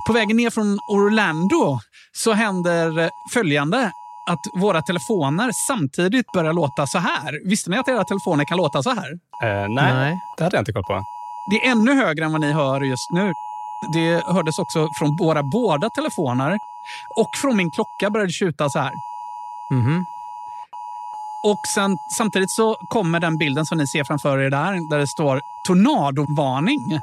På 0.08 0.14
vägen 0.14 0.38
ner 0.38 0.50
från 0.50 0.80
Orlando 0.92 1.80
så 2.14 2.34
händer 2.34 3.10
följande. 3.34 3.92
Att 4.30 4.62
våra 4.62 4.82
telefoner 4.82 5.52
samtidigt 5.68 6.26
börjar 6.34 6.54
låta 6.54 6.88
så 6.88 6.98
här. 6.98 7.50
Visste 7.50 7.70
ni 7.70 7.78
att 7.78 7.88
era 7.88 8.04
telefoner 8.04 8.46
kan 8.46 8.58
låta 8.58 8.84
så 8.84 8.90
här? 8.90 9.12
Eh, 9.44 9.70
nej, 9.70 9.94
Nej. 9.94 10.16
det 10.38 10.44
hade 10.44 10.56
jag 10.58 10.62
inte 10.62 10.74
koll 10.74 10.84
på. 10.84 11.04
Det 11.50 11.66
är 11.66 11.72
ännu 11.72 11.94
högre 11.96 12.26
än 12.26 12.32
vad 12.32 12.42
ni 12.42 12.52
hör 12.52 12.82
just 12.82 13.10
nu. 13.12 13.34
Det 13.94 14.24
hördes 14.28 14.60
också 14.60 14.90
från 15.00 15.16
våra 15.18 15.44
båda 15.44 15.90
telefoner. 15.90 16.60
Och 17.18 17.30
från 17.42 17.58
min 17.58 17.72
klocka 17.72 18.10
började 18.10 18.28
det 18.30 18.34
tjuta 18.34 18.70
så 18.70 18.80
här. 18.80 18.92
Mhm. 19.72 20.06
Och 21.44 21.60
sen, 21.76 21.98
samtidigt 22.18 22.52
så 22.52 22.76
kommer 22.90 23.20
den 23.20 23.38
bilden 23.38 23.66
som 23.66 23.78
ni 23.78 23.88
ser 23.88 24.04
framför 24.04 24.38
er 24.40 24.50
där, 24.50 24.90
där 24.90 24.98
det 25.00 25.08
står 25.08 25.42
tornadovarning. 25.68 27.00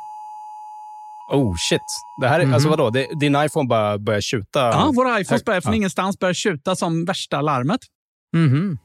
Oh 1.33 1.55
shit. 1.57 1.81
Det 2.21 2.29
här 2.29 2.41
är, 2.41 2.45
Mhm. 2.45 2.55
alltså 2.55 2.69
vadå? 2.69 2.91
Det, 2.91 3.07
din 3.21 3.37
iPhone 3.37 3.69
bara 3.69 3.99
börjar 3.99 4.21
tjuta? 4.21 4.61
Ja, 4.61 4.93
våra 4.97 5.21
iPhones 5.21 5.45
börjar 5.45 5.61
från 5.61 5.73
ja. 5.73 5.77
ingenstans 5.77 6.19
börjar 6.19 6.35
tjuta 6.35 6.77
som 6.77 7.05
värsta 7.05 7.41
larmet. 7.41 7.81
Mhm. 8.37 8.79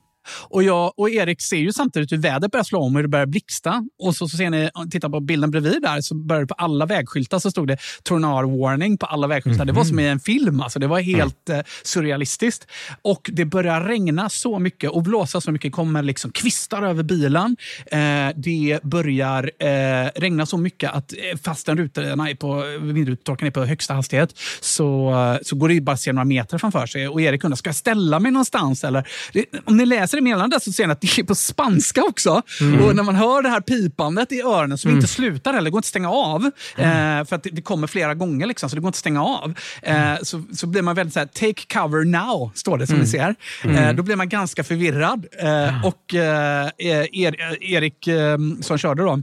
Och 0.50 0.64
jag 0.64 0.94
och 0.98 1.10
Erik 1.10 1.42
ser 1.42 1.58
ju 1.58 1.74
samtidigt 1.74 2.12
hur 2.12 2.18
vädret 2.18 2.52
börjar 2.52 2.64
slå 2.64 2.80
om 2.80 2.96
och 2.96 3.02
det 3.02 3.08
börjar 3.08 3.26
blixtra. 3.26 3.84
Och 4.00 4.16
så, 4.16 4.28
så 4.28 4.38
ser 4.38 4.50
ni, 4.50 4.70
titta 4.92 5.10
på 5.10 5.20
bilden 5.20 5.52
bredvid 5.52 5.82
där, 5.82 6.02
så 6.02 6.16
börjar 6.16 6.42
det 6.42 6.48
på 6.48 6.54
alla 6.54 6.86
vägskyltar 6.86 7.40
så 7.40 7.52
stod 7.52 7.68
det 7.68 7.78
tornado 8.04 8.62
warning 8.62 8.98
på 8.98 9.06
alla 9.06 9.28
vägskyltar. 9.28 9.66
Det 9.66 9.74
var 9.74 9.84
som 9.84 10.00
i 10.00 10.08
en 10.08 10.20
film, 10.20 10.62
alltså. 10.62 10.80
det 10.80 10.88
var 10.88 11.00
helt 11.00 11.50
eh, 11.50 11.60
surrealistiskt. 11.84 12.68
Och 13.02 13.30
det 13.34 13.46
börjar 13.46 13.82
regna 13.82 14.30
så 14.30 14.60
mycket 14.60 14.90
och 14.90 15.04
blåsa 15.04 15.42
så 15.42 15.52
mycket, 15.52 15.72
kommer 15.72 16.04
liksom 16.04 16.32
kvistar 16.32 16.84
över 16.84 17.04
bilen. 17.04 17.58
Eh, 17.92 18.00
det 18.36 18.80
börjar 18.84 19.52
eh, 19.60 20.10
regna 20.16 20.46
så 20.46 20.58
mycket 20.58 20.92
att 20.92 21.14
eh, 21.14 21.40
fastän 21.44 21.78
rutorna 21.78 22.30
är 22.30 22.36
på, 22.36 22.64
vindrutetorkarna 22.82 23.48
är 23.48 23.52
på 23.52 23.66
högsta 23.66 23.94
hastighet 23.94 24.40
så, 24.62 25.14
så 25.42 25.56
går 25.56 25.70
det 25.70 25.82
bara 25.82 25.92
att 25.92 26.02
se 26.02 26.14
några 26.14 26.26
meter 26.26 26.58
framför 26.58 26.86
sig. 26.86 27.08
Och 27.08 27.22
Erik 27.22 27.44
undrar, 27.44 27.56
ska 27.56 27.70
jag 27.70 27.76
ställa 27.76 28.20
mig 28.20 28.32
någonstans? 28.32 28.84
Eller, 28.84 29.08
det, 29.34 29.46
om 29.66 29.78
ni 29.78 29.86
läser 29.86 30.17
i 30.18 30.22
meddelandet 30.22 30.64
så 30.64 30.72
ser 30.72 30.88
ni 30.88 30.94
att 30.94 31.02
det 31.02 31.20
är 31.20 31.24
på 31.24 31.36
spanska 31.36 32.04
också. 32.04 32.42
Och 32.84 32.96
när 32.96 33.04
man 33.04 33.16
hör 33.16 33.42
det 33.42 33.50
här 33.50 33.62
pipandet 33.62 34.32
i 34.32 34.42
öronen 34.42 34.78
som 34.78 34.92
inte 34.92 35.08
slutar 35.08 35.54
heller, 35.54 35.66
det 35.66 35.72
går 35.72 35.80
inte 35.80 35.86
att 35.86 35.90
stänga 35.90 36.12
av. 36.12 36.46
Eh, 36.78 37.26
för 37.26 37.34
att 37.36 37.44
det, 37.44 37.50
det 37.50 37.62
kommer 37.62 37.88
flera 37.88 38.14
gånger, 38.14 38.46
liksom, 38.48 38.70
så 38.70 38.76
det 38.76 38.82
går 38.82 38.88
inte 38.88 38.96
att 38.96 39.00
stänga 39.00 39.24
av. 39.24 39.54
Eh, 39.82 40.14
så, 40.22 40.44
så 40.54 40.68
blir 40.68 40.82
man 40.82 40.96
väldigt 40.96 41.14
så 41.14 41.20
här, 41.20 41.28
take 41.28 41.80
cover 41.80 42.06
now, 42.06 42.52
står 42.56 42.78
det 42.78 42.88
som 42.88 42.98
ni 42.98 43.08
ser. 43.08 43.36
Eh, 43.64 43.94
då 43.94 44.04
blir 44.04 44.16
man 44.16 44.30
ganska 44.30 44.64
förvirrad. 44.64 45.26
Eh, 45.40 45.86
och 45.86 46.16
eh, 46.16 46.70
er, 46.78 47.58
Erik 47.62 48.08
eh, 48.08 48.38
som 48.62 48.78
körde 48.78 49.04
då, 49.04 49.22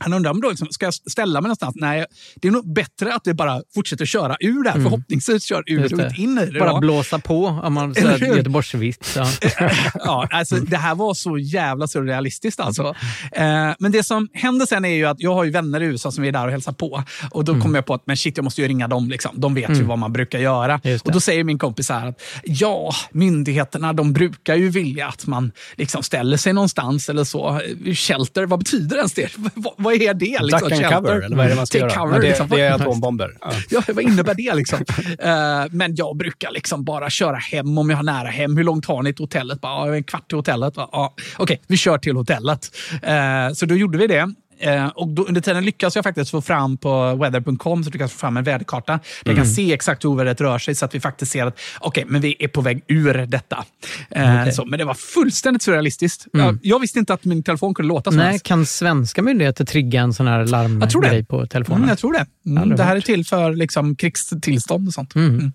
han 0.00 0.12
undrar 0.12 0.30
om 0.30 0.40
då 0.40 0.48
liksom, 0.48 0.68
ska 0.70 0.86
jag 0.86 0.94
ställa 0.94 1.40
mig 1.40 1.48
någonstans? 1.48 1.74
Nej, 1.78 2.04
det 2.34 2.48
är 2.48 2.52
nog 2.52 2.72
bättre 2.72 3.14
att 3.14 3.22
vi 3.24 3.34
bara 3.34 3.62
fortsätter 3.74 4.06
köra 4.06 4.36
ur 4.40 4.64
det 4.64 4.70
här. 4.70 4.80
Förhoppningsvis 4.80 5.44
kör 5.44 5.62
ur 5.66 5.80
Just 5.80 5.92
och 5.92 5.98
det. 5.98 6.04
inte 6.06 6.22
in 6.22 6.38
i 6.38 6.46
det. 6.46 6.58
Bara 6.58 6.72
då. 6.72 6.78
blåsa 6.78 7.18
på, 7.18 7.46
om 7.46 7.74
man 7.74 7.94
säger 7.94 8.36
Göteborgsvits. 8.36 9.16
Ja. 9.16 9.26
ja, 9.94 10.28
alltså, 10.30 10.56
det 10.56 10.76
här 10.76 10.94
var 10.94 11.14
så 11.14 11.38
jävla 11.38 11.86
surrealistiskt 11.86 12.60
alltså. 12.60 12.94
Eh, 13.32 13.70
men 13.78 13.92
det 13.92 14.02
som 14.02 14.28
händer 14.32 14.66
sen 14.66 14.84
är 14.84 14.94
ju 14.94 15.06
att 15.06 15.20
jag 15.20 15.34
har 15.34 15.44
ju 15.44 15.50
vänner 15.50 15.80
i 15.80 15.84
USA 15.84 16.12
som 16.12 16.24
är 16.24 16.32
där 16.32 16.44
och 16.44 16.50
hälsar 16.50 16.72
på. 16.72 17.02
Och 17.30 17.44
då 17.44 17.60
kommer 17.60 17.78
jag 17.78 17.86
på 17.86 17.94
att 17.94 18.06
men 18.06 18.16
shit, 18.16 18.36
jag 18.36 18.44
måste 18.44 18.62
ju 18.62 18.68
ringa 18.68 18.88
dem. 18.88 19.10
Liksom. 19.10 19.30
De 19.40 19.54
vet 19.54 19.70
ju 19.70 19.82
vad 19.82 19.98
man 19.98 20.12
brukar 20.12 20.38
göra. 20.38 20.80
Det. 20.82 21.06
Och 21.06 21.12
då 21.12 21.20
säger 21.20 21.44
min 21.44 21.58
kompis 21.58 21.90
här 21.90 22.06
att 22.06 22.22
ja, 22.44 22.92
myndigheterna 23.12 23.92
de 23.92 24.12
brukar 24.12 24.54
ju 24.54 24.70
vilja 24.70 25.08
att 25.08 25.26
man 25.26 25.52
liksom 25.76 26.02
ställer 26.02 26.36
sig 26.36 26.52
någonstans 26.52 27.08
eller 27.08 27.24
så. 27.24 27.60
Shelter, 27.94 28.46
vad 28.46 28.58
betyder 28.58 28.96
ens 28.96 29.12
det? 29.12 29.30
vad, 29.76 29.89
vad 29.90 30.02
är 30.02 30.14
det? 30.14 30.42
Liksom, 30.42 30.68
Duck 30.68 30.82
and 30.82 30.94
cover, 30.94 31.20
eller 31.20 31.36
vad 31.36 31.46
är 31.46 31.50
det 31.50 31.56
man 31.56 31.66
ska 31.66 31.78
Take 31.78 31.94
göra? 31.94 32.00
cover, 32.06 32.20
det, 32.20 32.28
liksom. 32.28 32.48
det 32.48 32.60
är 32.60 32.72
atombomber. 32.72 33.36
Ja. 33.40 33.52
Ja, 33.70 33.82
vad 33.88 34.04
innebär 34.04 34.34
det 34.34 34.54
liksom? 34.54 34.78
Eh, 35.18 35.64
men 35.70 35.94
jag 35.94 36.16
brukar 36.16 36.50
liksom 36.50 36.84
bara 36.84 37.10
köra 37.10 37.36
hem 37.36 37.78
om 37.78 37.90
jag 37.90 37.96
har 37.96 38.02
nära 38.04 38.28
hem. 38.28 38.56
Hur 38.56 38.64
långt 38.64 38.86
har 38.86 39.02
ni 39.02 39.12
till 39.14 39.22
hotellet? 39.22 39.60
Bara, 39.60 39.86
"Ja, 39.88 39.96
en 39.96 40.02
kvart 40.04 40.28
till 40.28 40.38
hotellet. 40.38 40.74
Ja, 40.76 41.14
Okej, 41.36 41.60
vi 41.66 41.76
kör 41.76 41.98
till 41.98 42.16
hotellet. 42.16 42.68
Eh, 43.02 43.52
så 43.54 43.66
då 43.66 43.74
gjorde 43.76 43.98
vi 43.98 44.06
det. 44.06 44.32
Eh, 44.60 44.86
och 44.86 45.08
då, 45.08 45.24
under 45.24 45.40
tiden 45.40 45.64
lyckas 45.64 45.96
jag 45.96 46.04
faktiskt 46.04 46.30
få 46.30 46.40
fram 46.40 46.76
på 46.76 47.14
weather.com 47.14 47.84
så 47.84 47.90
lyckas 47.90 48.12
få 48.12 48.18
fram 48.18 48.36
en 48.36 48.44
väderkarta. 48.44 48.92
Där 48.92 49.32
jag 49.32 49.36
kan 49.36 49.46
se 49.46 49.72
exakt 49.72 50.04
hur 50.04 50.16
vädret 50.16 50.40
rör 50.40 50.58
sig 50.58 50.74
så 50.74 50.84
att 50.84 50.94
vi 50.94 51.00
faktiskt 51.00 51.32
ser 51.32 51.46
att 51.46 51.58
okej, 51.80 52.04
men 52.08 52.20
vi 52.20 52.36
är 52.38 52.48
på 52.48 52.60
väg 52.60 52.84
ur 52.88 53.26
detta. 53.26 53.64
Eh, 54.10 54.50
så, 54.50 54.64
men 54.64 54.78
det 54.78 54.84
var 54.84 54.94
fullständigt 54.94 55.62
surrealistiskt. 55.62 56.26
Jag, 56.32 56.58
jag 56.62 56.78
visste 56.78 56.98
inte 56.98 57.14
att 57.14 57.24
min 57.24 57.42
telefon 57.42 57.74
kunde 57.74 57.88
låta 57.88 58.10
så. 58.10 58.16
Nej, 58.16 58.26
ens. 58.26 58.42
kan 58.42 58.66
svenska 58.66 59.22
myndigheter 59.22 59.64
trigga 59.64 60.00
en 60.00 60.14
sån 60.14 60.26
här 60.26 60.46
larmgrej 60.46 61.24
på 61.24 61.46
telefonen? 61.46 61.78
Mm, 61.78 61.88
jag 61.88 61.98
tror 61.98 62.12
det. 62.12 62.26
Mm, 62.46 62.76
det 62.76 62.82
här 62.82 62.96
är 62.96 63.00
till 63.00 63.26
för 63.26 63.52
liksom, 63.52 63.96
krigstillstånd 63.96 64.88
och 64.88 64.94
sånt. 64.94 65.14
Mm. 65.14 65.52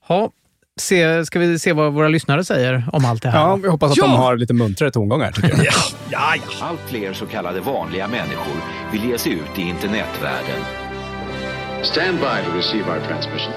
Ha, 0.00 0.30
se, 0.80 1.26
ska 1.26 1.38
vi 1.38 1.58
se 1.58 1.72
vad 1.72 1.92
våra 1.92 2.08
lyssnare 2.08 2.44
säger 2.44 2.84
om 2.92 3.04
allt 3.04 3.22
det 3.22 3.30
här? 3.30 3.38
Ja, 3.40 3.56
vi 3.56 3.68
hoppas 3.68 3.90
att 3.90 3.96
Ja! 3.96 4.06
de 4.06 4.16
har 4.16 4.36
lite 4.36 4.54
muntrare 4.54 4.90
tongångar. 4.90 5.32
Tycker 5.32 5.48
jag. 5.48 5.58
Ja, 5.64 5.72
ja, 6.10 6.34
ja. 6.60 6.66
Allt 6.66 6.80
fler 6.86 7.12
så 7.12 7.26
kallade 7.26 7.60
vanliga 7.60 8.08
människor 8.08 8.56
vill 8.92 9.04
ge 9.04 9.18
sig 9.18 9.32
ut 9.32 9.58
i 9.58 9.62
internetvärlden. 9.62 10.60
Stand 11.82 12.18
by 12.18 12.24
to 12.50 12.56
receive 12.56 12.84
our 12.90 13.00
transmission. 13.08 13.52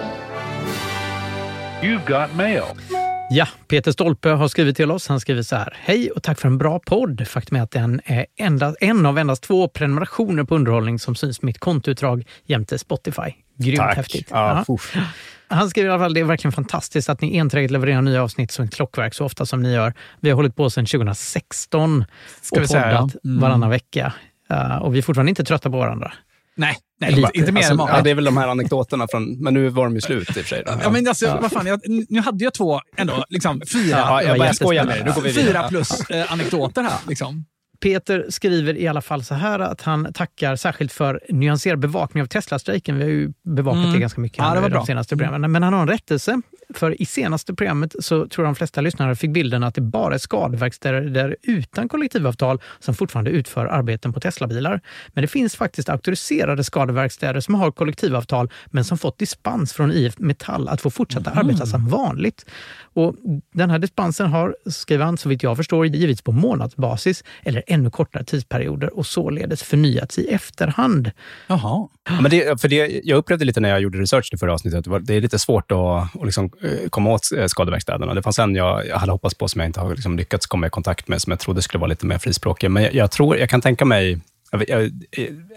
You've 1.82 2.08
got 2.22 2.36
mail. 2.36 2.64
Ja, 3.34 3.48
Peter 3.68 3.92
Stolpe 3.92 4.30
har 4.30 4.48
skrivit 4.48 4.76
till 4.78 4.92
oss. 4.92 5.08
Han 5.08 5.20
skriver 5.20 5.42
så 5.44 5.56
här. 5.56 5.78
Hej 5.80 6.12
och 6.12 6.24
tack 6.24 6.40
för 6.40 6.48
en 6.48 6.58
bra 6.58 6.80
podd. 6.80 7.28
Faktum 7.28 7.58
är 7.58 7.62
att 7.62 7.72
den 7.72 8.02
är 8.06 8.26
enda, 8.38 8.74
en 8.80 9.06
av 9.06 9.18
endast 9.18 9.44
två 9.44 9.68
prenumerationer 9.68 10.44
på 10.44 10.56
underhållning 10.56 11.00
som 11.00 11.16
syns 11.16 11.40
på 11.40 11.46
mitt 11.46 11.60
kontoutdrag 11.60 12.28
jämte 12.46 12.78
Spotify. 12.80 13.34
Grymt 13.58 13.78
Tack. 13.80 13.96
häftigt. 13.96 14.28
Ja. 14.32 14.66
Han 15.52 15.70
skriver 15.70 15.90
i 15.90 15.92
alla 15.94 16.04
fall 16.04 16.14
det 16.14 16.20
är 16.20 16.24
verkligen 16.24 16.52
fantastiskt 16.52 17.10
att 17.10 17.22
ni 17.22 17.38
enträget 17.38 17.72
levererar 17.72 18.02
nya 18.02 18.24
avsnitt 18.24 18.52
som 18.52 18.66
ett 18.66 18.74
klockverk 18.76 19.14
så 19.14 19.26
ofta 19.26 19.46
som 19.46 19.62
ni 19.64 19.74
gör. 19.74 19.94
Vi 20.20 20.30
har 20.30 20.36
hållit 20.36 20.56
på 20.56 20.70
sedan 20.70 20.86
2016 20.86 22.06
Ska 22.42 22.60
vi 22.60 22.66
och 22.66 22.70
säga, 22.70 22.92
ja. 22.92 22.98
poddat 23.00 23.16
Mm. 23.26 23.40
varannan 23.42 23.70
vecka. 23.70 24.14
Uh, 24.52 24.76
och 24.82 24.94
vi 24.96 24.98
är 24.98 25.02
fortfarande 25.02 25.30
inte 25.30 25.44
trötta 25.44 25.70
på 25.70 25.78
varandra. 25.78 26.14
Nej, 26.56 26.78
nej 27.00 27.10
Lite. 27.10 27.22
inte, 27.22 27.38
inte 27.40 27.52
mer 27.52 27.60
Alltså, 27.60 27.72
än 27.72 27.78
vanligt. 27.78 27.96
ja, 27.98 28.04
det 28.04 28.10
är 28.10 28.16
väl 28.16 28.24
de 28.26 28.38
här 28.38 28.48
anekdoterna 28.48 29.08
från... 29.12 29.44
Men 29.44 29.54
nu 29.54 29.70
var 29.70 29.84
de 29.84 29.96
ju 29.96 30.02
slut 30.02 30.30
i 30.30 30.32
och 30.32 30.36
för 30.36 30.44
sig. 30.44 30.64
Ja, 30.84 30.90
men 30.90 31.08
alltså, 31.08 31.38
vad 31.42 31.52
fan, 31.52 31.66
jag, 31.66 31.80
nu 32.10 32.22
hade 32.22 32.44
jag 32.44 32.54
två, 32.54 32.82
ändå, 32.98 33.26
liksom, 33.30 33.62
fyra, 33.74 33.98
Ja, 33.98 34.24
jag 34.24 34.38
bara 34.38 34.46
jättespännande. 34.48 34.54
skojar 34.56 34.86
med 34.86 34.96
dig. 34.96 35.04
Nu 35.06 35.12
går 35.12 35.22
vi 35.22 35.32
vidare. 35.32 35.46
fyra 35.48 35.68
plus 35.68 36.10
eh, 36.10 36.32
anekdoter 36.34 36.84
här. 36.84 37.00
Liksom. 37.08 37.46
Peter 37.82 38.26
skriver 38.30 38.78
i 38.78 38.88
alla 38.88 39.02
fall 39.02 39.24
så 39.24 39.36
här 39.36 39.60
att 39.60 39.82
han 39.82 40.14
tackar 40.14 40.56
särskilt 40.56 40.92
för 40.92 41.22
nyanserad 41.30 41.80
bevakning 41.80 42.24
av 42.24 42.28
Tesla-strejken. 42.28 42.98
Vi 42.98 43.04
har 43.04 43.10
ju 43.10 43.34
bevakat 43.44 43.82
Mm. 43.82 43.94
det 43.94 44.00
ganska 44.00 44.22
mycket 44.22 44.38
Ja, 44.38 44.54
det 44.54 44.60
var 44.60 44.68
i 44.68 44.72
bra. 44.72 44.80
de 44.80 44.86
senaste 44.86 45.18
programmen. 45.18 45.52
Men 45.52 45.64
han 45.64 45.74
har 45.74 45.82
en 45.82 45.88
rättelse 45.88 46.42
För 46.74 47.02
i 47.02 47.06
senaste 47.06 47.54
programmet 47.54 47.96
så 48.00 48.28
tror 48.28 48.46
jag 48.46 48.54
de 48.54 48.56
flesta 48.56 48.82
lyssnare 48.82 49.16
fick 49.16 49.32
bilden 49.32 49.64
att 49.64 49.76
det 49.76 49.82
bara 49.82 50.14
är 50.14 50.18
skadeverkstäder 50.18 51.36
utan 51.44 51.90
kollektivavtal 51.90 52.62
som 52.80 52.96
fortfarande 52.96 53.32
utför 53.32 53.66
arbeten 53.66 54.14
på 54.14 54.20
Teslabilar. 54.20 54.82
Men 55.14 55.22
det 55.22 55.28
finns 55.28 55.56
faktiskt 55.56 55.90
auktoriserade 55.90 56.64
skadeverkstäder 56.64 57.40
som 57.40 57.56
har 57.56 57.72
kollektivavtal 57.72 58.50
men 58.66 58.84
som 58.84 58.98
fått 58.98 59.18
dispens 59.18 59.74
från 59.74 59.92
IF 59.92 60.20
Metall 60.20 60.68
att 60.68 60.82
få 60.82 60.90
fortsätta 60.90 61.32
mm. 61.32 61.46
arbeta 61.46 61.66
som 61.66 61.88
vanligt. 61.88 62.46
Och 62.94 63.16
den 63.54 63.70
här 63.70 63.80
dispensen 63.80 64.28
har, 64.28 64.56
skriver 64.66 65.06
han, 65.06 65.18
så 65.18 65.30
vitt 65.30 65.44
jag 65.44 65.58
förstår, 65.58 65.86
givits 65.86 66.22
på 66.22 66.32
månadsbasis 66.32 67.24
eller 67.44 67.64
ännu 67.72 67.90
kortare 67.90 68.24
tidsperioder 68.24 68.98
och 68.98 69.06
således 69.06 69.64
förnyats 69.64 70.20
i 70.20 70.28
efterhand. 70.28 71.12
Jaha. 71.48 71.88
Ja, 72.10 72.22
men 72.22 72.32
det, 72.32 72.62
för 72.62 72.68
det, 72.68 73.02
jag 73.04 73.18
upplevde 73.18 73.46
lite 73.46 73.60
när 73.60 73.70
jag 73.70 73.82
gjorde 73.82 73.98
research 73.98 74.34
i 74.34 74.38
förra 74.38 74.54
avsnittet, 74.54 74.88
att 74.88 75.06
det 75.06 75.14
är 75.14 75.22
lite 75.22 75.40
svårt 75.40 75.72
att, 75.72 75.78
att 75.78 76.26
liksom 76.26 76.52
eh, 76.64 76.90
komma 76.90 77.10
åt 77.10 77.32
eh, 77.38 77.46
skadeverkstäderna. 77.46 78.14
Det 78.14 78.22
fanns 78.24 78.40
en 78.40 78.56
jag, 78.56 78.88
jag 78.88 78.98
hade 78.98 79.12
hoppats 79.12 79.36
på 79.36 79.48
som 79.48 79.62
jag 79.62 79.70
inte 79.70 79.80
har 79.80 79.96
liksom 79.96 80.18
lyckats 80.18 80.46
komma 80.46 80.68
i 80.68 80.70
kontakt 80.70 81.08
med, 81.08 81.22
som 81.22 81.32
jag 81.32 81.40
trodde 81.40 81.62
skulle 81.62 81.80
vara 81.80 81.90
lite 81.90 82.06
mer 82.06 82.18
frispråkig. 82.18 82.72
Men 82.72 82.84
jag, 82.84 82.94
jag 82.94 83.12
tror, 83.12 83.38
jag 83.38 83.50
kan 83.50 83.62
tänka 83.62 83.86
mig 83.86 84.20
jag, 84.52 84.70
jag, 84.70 84.92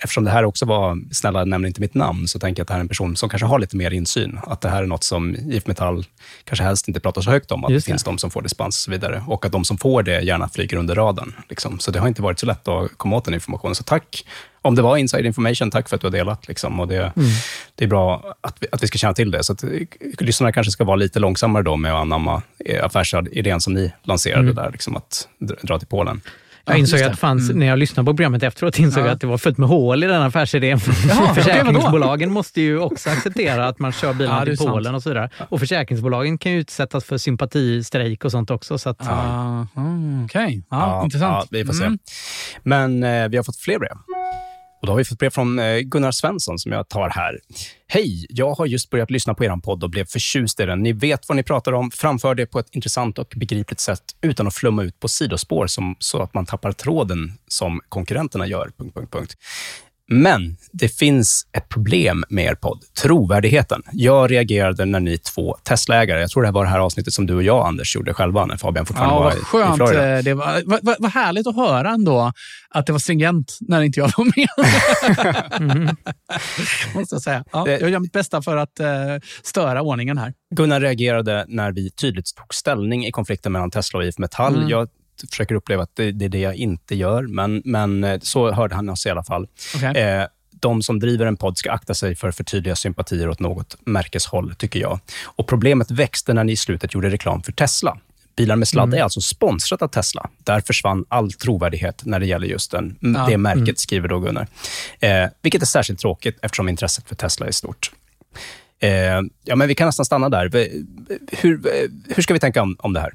eftersom 0.02 0.24
det 0.24 0.30
här 0.30 0.44
också 0.44 0.66
var, 0.66 0.98
snälla 1.12 1.44
nämn 1.44 1.66
inte 1.66 1.80
mitt 1.80 1.94
namn, 1.94 2.28
så 2.28 2.38
tänker 2.38 2.60
jag 2.60 2.64
att 2.64 2.68
det 2.68 2.74
här 2.74 2.78
är 2.78 2.84
en 2.84 2.88
person 2.88 3.16
som 3.16 3.28
kanske 3.28 3.46
har 3.46 3.58
lite 3.58 3.76
mer 3.76 3.90
insyn. 3.90 4.38
Att 4.46 4.60
det 4.60 4.68
här 4.68 4.82
är 4.82 4.86
något 4.86 5.04
som 5.04 5.36
IF 5.36 5.66
Metall 5.66 6.06
kanske 6.44 6.64
helst 6.64 6.88
inte 6.88 7.00
pratar 7.00 7.22
så 7.22 7.30
högt 7.30 7.52
om, 7.52 7.64
att 7.64 7.70
Just 7.70 7.86
det 7.86 7.92
finns 7.92 8.04
de 8.04 8.18
som 8.18 8.30
får 8.30 8.42
dispens 8.42 8.76
och 8.76 8.82
så 8.82 8.90
vidare. 8.90 9.24
Och 9.28 9.44
att 9.44 9.52
de 9.52 9.64
som 9.64 9.78
får 9.78 10.02
det 10.02 10.20
gärna 10.20 10.48
flyger 10.48 10.76
under 10.76 10.94
radarn. 10.94 11.34
Liksom. 11.48 11.78
Så 11.78 11.90
det 11.90 11.98
har 11.98 12.08
inte 12.08 12.22
varit 12.22 12.38
så 12.38 12.46
lätt 12.46 12.68
att 12.68 12.98
komma 12.98 13.16
åt 13.16 13.24
den 13.24 13.34
informationen. 13.34 13.74
Så 13.74 13.82
tack. 13.82 14.26
Om 14.62 14.74
det 14.74 14.82
var 14.82 14.96
inside 14.96 15.26
information, 15.26 15.70
tack 15.70 15.88
för 15.88 15.96
att 15.96 16.00
du 16.00 16.06
har 16.06 16.12
delat. 16.12 16.48
Liksom. 16.48 16.80
Och 16.80 16.88
det, 16.88 16.96
mm. 16.96 17.28
det 17.74 17.84
är 17.84 17.88
bra 17.88 18.34
att 18.40 18.56
vi, 18.60 18.66
att 18.72 18.82
vi 18.82 18.86
ska 18.86 18.98
känna 18.98 19.14
till 19.14 19.30
det. 19.30 19.44
Så 19.44 19.52
att, 19.52 19.64
lyssnarna 20.18 20.52
kanske 20.52 20.70
ska 20.70 20.84
vara 20.84 20.96
lite 20.96 21.18
långsammare 21.18 21.62
då 21.62 21.76
med 21.76 21.92
att 21.92 22.00
anamma 22.00 22.42
affärsidén 22.82 23.60
som 23.60 23.74
ni 23.74 23.92
lanserade 24.02 24.42
mm. 24.42 24.54
där, 24.54 24.70
liksom 24.70 24.96
att 24.96 25.28
dra 25.38 25.78
till 25.78 25.88
Polen. 25.88 26.20
Jag 26.66 26.78
insåg 26.78 27.02
att 27.02 27.10
det 27.10 27.16
fanns, 27.16 27.48
mm. 27.48 27.58
när 27.58 27.66
jag 27.66 27.78
lyssnade 27.78 28.06
på 28.06 28.12
programmet 28.12 28.42
efteråt, 28.42 28.78
insåg 28.78 29.00
jag 29.00 29.08
ja. 29.08 29.12
att 29.12 29.20
det 29.20 29.26
var 29.26 29.38
fullt 29.38 29.58
med 29.58 29.68
hål 29.68 30.04
i 30.04 30.06
den 30.06 30.22
affärsidén. 30.22 30.78
Jaha, 31.08 31.34
Försäkringsbolagen 31.34 32.32
måste 32.32 32.60
ju 32.60 32.78
också 32.78 33.10
acceptera 33.10 33.68
att 33.68 33.78
man 33.78 33.92
kör 33.92 34.14
bilarna 34.14 34.38
ja, 34.38 34.44
till 34.44 34.56
Polen 34.56 34.84
sant. 34.84 34.96
och 34.96 35.02
så 35.02 35.08
vidare. 35.08 35.30
Och 35.48 35.60
försäkringsbolagen 35.60 36.38
kan 36.38 36.52
ju 36.52 36.58
utsättas 36.58 37.04
för 37.04 37.18
sympatistrejk 37.18 38.24
och 38.24 38.30
sånt 38.30 38.50
också. 38.50 38.78
Så 38.78 38.90
att, 38.90 39.02
uh, 39.02 39.62
Okej, 39.62 40.24
okay. 40.24 40.62
ja, 40.70 41.04
intressant. 41.04 41.48
vi 41.50 41.64
får 41.64 41.72
se. 41.72 41.84
Mm. 41.84 41.98
Men 42.62 43.02
eh, 43.02 43.28
vi 43.28 43.36
har 43.36 43.44
fått 43.44 43.56
fler 43.56 43.78
brev. 43.78 43.96
Och 44.84 44.86
då 44.86 44.92
har 44.92 44.98
vi 44.98 45.04
fått 45.04 45.18
brev 45.18 45.30
från 45.30 45.58
eh, 45.58 45.78
Gunnar 45.78 46.10
Svensson 46.12 46.58
som 46.58 46.72
jag 46.72 46.88
tar 46.88 47.08
här. 47.08 47.40
Hej! 47.86 48.26
Jag 48.28 48.54
har 48.54 48.66
just 48.66 48.90
börjat 48.90 49.10
lyssna 49.10 49.34
på 49.34 49.44
er 49.44 49.60
podd 49.60 49.84
och 49.84 49.90
blev 49.90 50.04
förtjust 50.06 50.60
i 50.60 50.66
den. 50.66 50.82
Ni 50.82 50.92
vet 50.92 51.28
vad 51.28 51.36
ni 51.36 51.42
pratar 51.42 51.72
om, 51.72 51.90
framför 51.90 52.34
det 52.34 52.46
på 52.46 52.58
ett 52.58 52.68
intressant 52.70 53.18
och 53.18 53.32
begripligt 53.36 53.80
sätt 53.80 54.02
utan 54.20 54.46
att 54.46 54.54
flumma 54.54 54.82
ut 54.82 55.00
på 55.00 55.08
sidospår 55.08 55.66
som, 55.66 55.96
så 55.98 56.22
att 56.22 56.34
man 56.34 56.46
tappar 56.46 56.72
tråden 56.72 57.32
som 57.48 57.80
konkurrenterna 57.88 58.46
gör. 58.46 58.72
Punkt, 58.76 58.94
punkt, 58.94 59.12
punkt. 59.12 59.36
Men 60.08 60.56
det 60.72 60.88
finns 60.88 61.46
ett 61.52 61.68
problem 61.68 62.24
med 62.28 62.44
er 62.44 62.54
podd, 62.54 62.82
trovärdigheten. 63.02 63.82
Jag 63.92 64.30
reagerade 64.30 64.84
när 64.84 65.00
ni 65.00 65.18
två 65.18 65.56
Tesla-ägare, 65.62 66.20
jag 66.20 66.30
tror 66.30 66.42
det 66.42 66.50
var 66.50 66.64
det 66.64 66.70
här 66.70 66.78
avsnittet 66.78 67.12
som 67.14 67.26
du 67.26 67.34
och 67.34 67.42
jag, 67.42 67.66
Anders, 67.66 67.96
gjorde 67.96 68.14
själva 68.14 68.46
när 68.46 68.56
Fabian 68.56 68.86
fortfarande 68.86 69.14
ja, 69.14 69.22
var 69.22 69.30
skönt. 69.30 69.74
i 69.74 69.76
Florida. 69.76 70.22
Det 70.22 70.34
var, 70.34 70.62
vad, 70.82 70.96
vad 70.98 71.10
härligt 71.10 71.46
att 71.46 71.56
höra 71.56 71.90
ändå 71.90 72.32
att 72.70 72.86
det 72.86 72.92
var 72.92 72.98
stringent 72.98 73.58
när 73.60 73.82
inte 73.82 74.00
jag 74.00 74.10
var 74.16 74.24
med. 74.24 75.70
mm. 75.72 75.96
Måste 76.94 77.14
jag 77.14 77.22
säga. 77.22 77.44
Ja, 77.52 77.68
jag 77.68 77.90
gör 77.90 77.98
mitt 77.98 78.12
bästa 78.12 78.42
för 78.42 78.56
att 78.56 78.80
uh, 78.80 78.86
störa 79.42 79.82
ordningen 79.82 80.18
här. 80.18 80.32
Gunnar 80.54 80.80
reagerade 80.80 81.44
när 81.48 81.72
vi 81.72 81.90
tydligt 81.90 82.34
tog 82.36 82.54
ställning 82.54 83.06
i 83.06 83.12
konflikten 83.12 83.52
mellan 83.52 83.70
Tesla 83.70 83.98
och 83.98 84.04
IF 84.04 84.18
Metall. 84.18 84.56
Mm. 84.56 84.68
Jag 84.68 84.88
försöker 85.30 85.54
uppleva 85.54 85.82
att 85.82 85.96
det, 85.96 86.12
det, 86.12 86.24
är 86.24 86.28
det 86.28 86.38
jag 86.38 86.54
inte 86.54 86.94
gör, 86.94 87.22
men, 87.22 87.62
men 87.64 88.04
eh, 88.04 88.20
så 88.20 88.52
hörde 88.52 88.74
han 88.74 88.88
oss 88.88 89.06
i 89.06 89.10
alla 89.10 89.24
fall. 89.24 89.46
Okay. 89.76 90.02
Eh, 90.02 90.26
de 90.60 90.82
som 90.82 91.00
driver 91.00 91.26
en 91.26 91.36
podd 91.36 91.58
ska 91.58 91.72
akta 91.72 91.94
sig 91.94 92.16
för 92.16 92.30
för 92.30 92.44
tydliga 92.44 92.76
sympatier 92.76 93.28
åt 93.28 93.40
något 93.40 93.76
märkeshåll, 93.86 94.54
tycker 94.54 94.80
jag. 94.80 94.98
Och 95.24 95.46
Problemet 95.46 95.90
växte 95.90 96.34
när 96.34 96.44
ni 96.44 96.52
i 96.52 96.56
slutet 96.56 96.94
gjorde 96.94 97.10
reklam 97.10 97.42
för 97.42 97.52
Tesla. 97.52 97.98
Bilar 98.36 98.56
med 98.56 98.68
sladd 98.68 98.88
mm. 98.88 98.98
är 98.98 99.02
alltså 99.02 99.20
sponsrat 99.20 99.82
av 99.82 99.88
Tesla. 99.88 100.30
Där 100.38 100.60
försvann 100.60 101.04
all 101.08 101.32
trovärdighet 101.32 102.02
när 102.04 102.20
det 102.20 102.26
gäller 102.26 102.46
just 102.46 102.70
den, 102.70 102.96
ja. 103.00 103.26
det 103.28 103.38
märket, 103.38 103.62
mm. 103.62 103.76
skriver 103.76 104.08
då 104.08 104.18
Gunnar. 104.18 104.46
Eh, 105.00 105.26
vilket 105.42 105.62
är 105.62 105.66
särskilt 105.66 106.00
tråkigt 106.00 106.38
eftersom 106.42 106.68
intresset 106.68 107.08
för 107.08 107.14
Tesla 107.14 107.46
är 107.46 107.50
stort. 107.50 107.90
Eh, 108.80 108.90
ja, 109.44 109.56
men 109.56 109.68
vi 109.68 109.74
kan 109.74 109.86
nästan 109.86 110.04
stanna 110.04 110.28
där. 110.28 110.50
Hur, 111.32 111.60
hur 112.14 112.22
ska 112.22 112.34
vi 112.34 112.40
tänka 112.40 112.62
om, 112.62 112.76
om 112.78 112.92
det 112.92 113.00
här? 113.00 113.12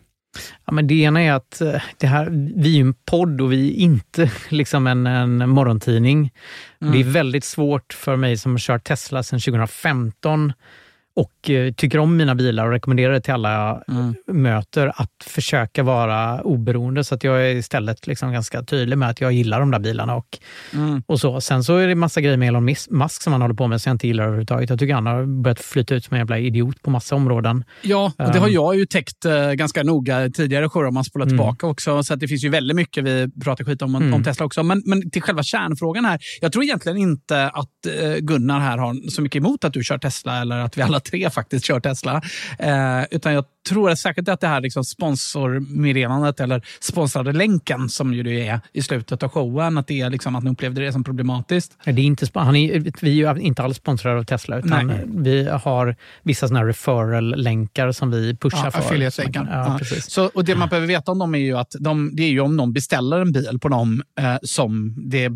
Ja, 0.66 0.74
men 0.74 0.88
det 0.88 0.94
ena 0.94 1.22
är 1.22 1.34
att 1.34 1.62
eh, 1.62 1.82
det 1.98 2.08
här, 2.08 2.52
vi 2.56 2.78
är 2.78 2.82
en 2.82 2.94
podd 2.94 3.42
och 3.42 3.52
vi 3.52 3.70
är 3.70 3.76
inte 3.76 4.32
liksom 4.50 4.88
en, 4.88 5.08
en 5.08 5.50
morgontidning. 5.50 6.32
Mm. 6.82 6.94
Det 6.94 7.00
är 7.00 7.04
väldigt 7.04 7.44
svårt 7.44 7.94
för 7.94 8.16
mig 8.16 8.38
som 8.38 8.52
har 8.52 8.60
kört 8.60 8.84
Tesla 8.84 9.24
sedan 9.24 9.40
2015 9.40 10.54
och 11.16 11.39
eh, 11.50 11.74
tycker 11.74 12.00
om 12.00 12.18
mina 12.18 12.36
bilar 12.36 12.66
och 12.66 12.72
rekommenderar 12.72 13.14
det 13.14 13.22
till 13.22 13.34
alla 13.34 13.54
jag 13.54 13.84
mm. 13.96 14.16
möter 14.28 14.92
att 14.96 15.24
försöka 15.26 15.84
vara 15.84 16.42
oberoende. 16.42 17.04
Så 17.04 17.16
att 17.16 17.24
jag 17.24 17.48
är 17.48 17.56
istället 17.56 18.08
liksom 18.08 18.32
ganska 18.32 18.64
tydlig 18.64 18.98
med 18.98 19.10
att 19.10 19.22
jag 19.22 19.32
gillar 19.32 19.60
de 19.60 19.72
där 19.72 19.80
bilarna. 19.80 20.16
Och, 20.16 20.38
mm. 20.74 21.04
och 21.06 21.20
så. 21.20 21.42
Sen 21.42 21.64
så 21.64 21.78
är 21.78 21.88
det 21.88 21.96
massa 21.96 22.22
grejer 22.22 22.38
med 22.38 22.48
Elon 22.48 22.76
Musk 22.90 23.22
som 23.22 23.34
han 23.34 23.42
håller 23.42 23.56
på 23.56 23.68
med 23.68 23.82
som 23.82 23.90
jag 23.90 23.94
inte 23.96 24.08
gillar 24.08 24.24
överhuvudtaget. 24.24 24.70
Jag 24.70 24.80
tycker 24.80 24.94
han 24.94 25.06
har 25.06 25.42
börjat 25.42 25.60
flytta 25.60 25.96
ut 25.96 26.06
som 26.06 26.16
en 26.16 26.20
jävla 26.20 26.40
idiot 26.40 26.82
på 26.82 26.90
massa 26.90 27.16
områden. 27.16 27.64
Ja, 27.82 28.12
och 28.18 28.32
det 28.32 28.40
har 28.40 28.48
ehm. 28.48 28.54
jag 28.54 28.76
ju 28.76 28.86
täckt 28.86 29.26
uh, 29.26 29.52
ganska 29.52 29.84
noga 29.84 30.30
tidigare 30.30 30.70
shower 30.70 30.88
om 30.88 30.94
man 30.94 31.04
spolar 31.04 31.26
mm. 31.26 31.38
tillbaka 31.38 31.68
också. 31.68 32.04
Så 32.04 32.14
att 32.14 32.20
det 32.20 32.28
finns 32.28 32.44
ju 32.44 32.50
väldigt 32.50 32.76
mycket 32.76 33.04
vi 33.04 33.28
pratar 33.44 33.66
skit 33.66 33.82
om, 33.82 33.96
mm. 33.96 34.14
om 34.14 34.24
Tesla 34.24 34.46
också. 34.46 34.64
Men, 34.64 34.82
men 34.86 35.12
till 35.12 35.22
själva 35.22 35.44
kärnfrågan 35.44 36.06
här. 36.06 36.20
Jag 36.42 36.52
tror 36.52 36.64
egentligen 36.64 36.98
inte 36.98 37.50
att 37.50 37.70
uh, 37.88 38.16
Gunnar 38.18 38.60
här 38.60 38.78
har 38.78 39.10
så 39.10 39.22
mycket 39.22 39.40
emot 39.40 39.64
att 39.64 39.74
du 39.74 39.84
kör 39.84 39.98
Tesla 39.98 40.42
eller 40.42 40.58
att 40.58 40.78
vi 40.78 40.82
alla 40.82 41.00
tre 41.00 41.30
faktiskt 41.40 41.66
kör 41.66 41.80
Tesla. 41.80 42.22
Eh, 42.60 43.04
utan 43.12 43.34
jag 43.34 43.46
tror 43.70 43.96
säkert 43.96 44.28
att 44.28 44.40
det 44.40 44.48
här 44.48 44.62
liksom 44.62 44.84
sponsormeddelandet 44.84 46.40
eller 46.40 46.66
sponsrade 46.80 47.32
länken 47.32 47.90
som 47.90 48.14
ju 48.14 48.24
det 48.24 48.48
är 48.48 48.60
i 48.74 48.82
slutet 48.82 49.24
av 49.24 49.30
showen, 49.30 49.78
att 49.78 49.88
det 49.88 50.02
är 50.02 50.10
liksom 50.10 50.36
att 50.36 50.44
ni 50.44 50.52
upplevde 50.52 50.82
det 50.82 50.92
som 50.92 51.04
problematiskt. 51.04 51.78
Det 51.86 51.92
är 51.92 52.00
inte, 52.00 52.28
han 52.34 52.56
är, 52.56 52.92
vi 53.02 53.22
är 53.24 53.40
inte 53.40 53.64
alls 53.64 53.78
sponsrade 53.78 54.20
av 54.20 54.24
Tesla, 54.24 54.60
utan 54.60 54.88
Nej. 54.88 55.06
vi 55.08 55.50
har 55.50 55.96
vissa 56.24 56.48
såna 56.48 56.66
referral-länkar 56.66 57.92
som 57.92 58.12
vi 58.12 58.36
pushar 58.36 58.66
ja, 58.66 58.72
för. 58.72 58.80
Affiliate-länkar. 58.80 59.48
Ja, 59.52 59.80
ja. 59.80 60.02
Så, 60.02 60.26
och 60.26 60.46
det 60.46 60.56
man 60.56 60.70
behöver 60.70 60.88
veta 60.88 61.12
om 61.12 61.20
dem 61.20 61.36
är 61.36 61.40
ju 61.40 61.58
att 61.58 61.76
de, 61.80 62.16
det 62.16 62.24
är 62.24 62.30
ju 62.30 62.40
om 62.40 62.58
någon 62.58 62.74
beställer 62.74 63.20
en 63.20 63.32
bil 63.32 63.60
på 63.62 63.68
dem 63.68 64.04
eh, 64.20 64.36
som 64.44 64.96
det 64.98 65.30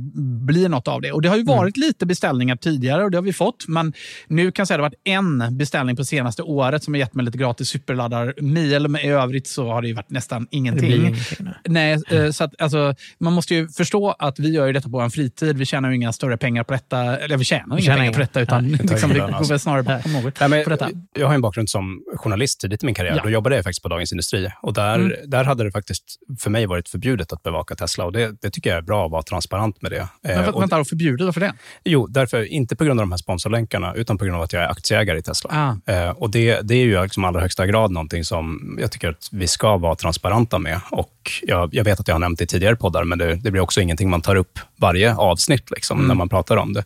blir 0.45 0.69
något 0.69 0.87
av 0.87 1.01
det. 1.01 1.11
Och 1.11 1.21
Det 1.21 1.29
har 1.29 1.35
ju 1.35 1.41
mm. 1.41 1.57
varit 1.57 1.77
mm. 1.77 1.87
lite 1.87 2.05
beställningar 2.05 2.55
tidigare 2.55 3.03
och 3.03 3.11
det 3.11 3.17
har 3.17 3.23
vi 3.23 3.33
fått, 3.33 3.67
men 3.67 3.93
nu 4.27 4.51
kan 4.51 4.61
jag 4.63 4.67
säga 4.67 4.85
att 4.85 4.91
det 4.91 5.11
har 5.11 5.23
varit 5.23 5.43
en 5.43 5.57
beställning 5.57 5.95
på 5.95 6.05
senaste 6.05 6.43
året 6.43 6.83
som 6.83 6.93
har 6.93 6.99
gett 6.99 7.13
mig 7.13 7.25
lite 7.25 7.37
gratis 7.37 7.69
superladdar 8.13 8.41
mil, 8.41 8.87
men 8.87 9.01
i 9.01 9.07
övrigt 9.07 9.47
så 9.47 9.71
har 9.71 9.81
det 9.81 9.87
ju 9.87 9.93
varit 9.93 10.09
nästan 10.09 10.47
ingenting. 10.51 10.91
Ingenting 10.91 11.47
nej. 11.65 11.97
nej 12.09 12.19
eh, 12.19 12.31
så 12.31 12.43
att, 12.43 12.61
alltså, 12.61 12.95
man 13.19 13.33
måste 13.33 13.55
ju 13.55 13.67
förstå 13.67 14.15
att 14.19 14.39
vi 14.39 14.49
gör 14.49 14.67
ju 14.67 14.73
detta 14.73 14.89
på 14.89 14.99
en 14.99 15.11
fritid. 15.11 15.57
Vi 15.57 15.65
tjänar 15.65 15.89
ju 15.89 15.95
inga 15.95 16.13
större 16.13 16.37
pengar 16.37 16.63
på 16.63 16.73
detta. 16.73 17.17
Eller 17.17 17.37
vi 17.37 17.45
tjänar 17.45 17.79
inga 17.79 17.95
pengar 17.95 18.13
på 18.13 18.19
detta, 18.19 18.41
utan 18.41 18.69
ja, 18.69 18.77
liksom, 18.81 19.09
vi 19.09 19.19
går 19.19 19.49
väl 19.49 19.59
snarare 19.59 19.83
bakom 19.83 20.13
något 20.13 20.39
nej, 20.39 20.49
men, 20.49 20.63
detta. 20.65 20.89
Jag 21.13 21.27
har 21.27 21.35
en 21.35 21.41
bakgrund 21.41 21.69
som 21.69 22.03
journalist 22.15 22.59
tidigt 22.59 22.83
i 22.83 22.85
min 22.85 22.95
karriär. 22.95 23.15
Ja. 23.15 23.23
Då 23.23 23.29
jobbade 23.29 23.55
jag 23.55 23.63
faktiskt 23.63 23.83
på 23.83 23.89
Dagens 23.89 24.11
Industri. 24.11 24.49
Och 24.61 24.73
där, 24.73 24.95
mm. 24.95 25.11
där 25.25 25.43
hade 25.43 25.63
det 25.63 25.71
faktiskt 25.71 26.03
för 26.39 26.49
mig 26.49 26.65
varit 26.65 26.89
förbjudet 26.89 27.33
att 27.33 27.43
bevaka 27.43 27.75
Tesla. 27.75 28.05
Och 28.05 28.11
det, 28.11 28.41
det 28.41 28.49
tycker 28.49 28.69
jag 28.69 28.77
är 28.77 28.81
bra 28.81 29.05
att 29.05 29.11
vara 29.11 29.23
transparent 29.23 29.81
med 29.81 29.91
det. 29.91 30.07
Men, 30.21 30.31
eh, 30.31 30.49
och, 30.49 30.61
vänta, 30.61 30.79
och 30.79 30.87
förbjudet? 30.87 31.25
Varför 31.25 31.41
det? 31.41 31.53
Jo, 31.83 32.07
därför, 32.07 32.43
inte 32.43 32.75
på 32.75 32.83
grund 32.83 32.99
av 32.99 33.03
de 33.03 33.11
här 33.11 33.17
sponsorlänkarna, 33.17 33.93
utan 33.93 34.17
på 34.17 34.25
grund 34.25 34.37
av 34.37 34.43
att 34.43 34.53
jag 34.53 34.63
är 34.63 34.67
aktieägare 34.67 35.17
i 35.17 35.21
Tesla. 35.21 35.49
Ah. 35.53 35.91
Eh, 35.91 36.09
och 36.09 36.31
det, 36.31 36.61
det 36.61 36.75
är 36.75 36.85
ju 36.85 37.03
liksom 37.03 37.23
allra 37.23 37.41
högsta 37.41 37.67
grad 37.67 37.91
någonting 38.03 38.23
som 38.23 38.77
jag 38.81 38.91
tycker 38.91 39.09
att 39.09 39.29
vi 39.31 39.47
ska 39.47 39.77
vara 39.77 39.95
transparenta 39.95 40.59
med. 40.59 40.79
Och 40.91 41.31
jag, 41.41 41.69
jag 41.73 41.83
vet 41.83 41.99
att 41.99 42.07
jag 42.07 42.15
har 42.15 42.19
nämnt 42.19 42.39
det 42.39 42.43
i 42.43 42.47
tidigare 42.47 42.75
poddar, 42.75 43.03
men 43.03 43.17
det, 43.17 43.35
det, 43.35 43.51
blir 43.51 43.61
också 43.61 43.81
ingenting 43.81 44.09
man 44.09 44.21
tar 44.21 44.35
upp 44.35 44.59
varje 44.75 45.15
avsnitt 45.15 45.71
liksom, 45.71 45.97
mm. 45.97 46.07
när 46.07 46.15
man 46.15 46.29
pratar 46.29 46.57
om 46.57 46.73
det. 46.73 46.83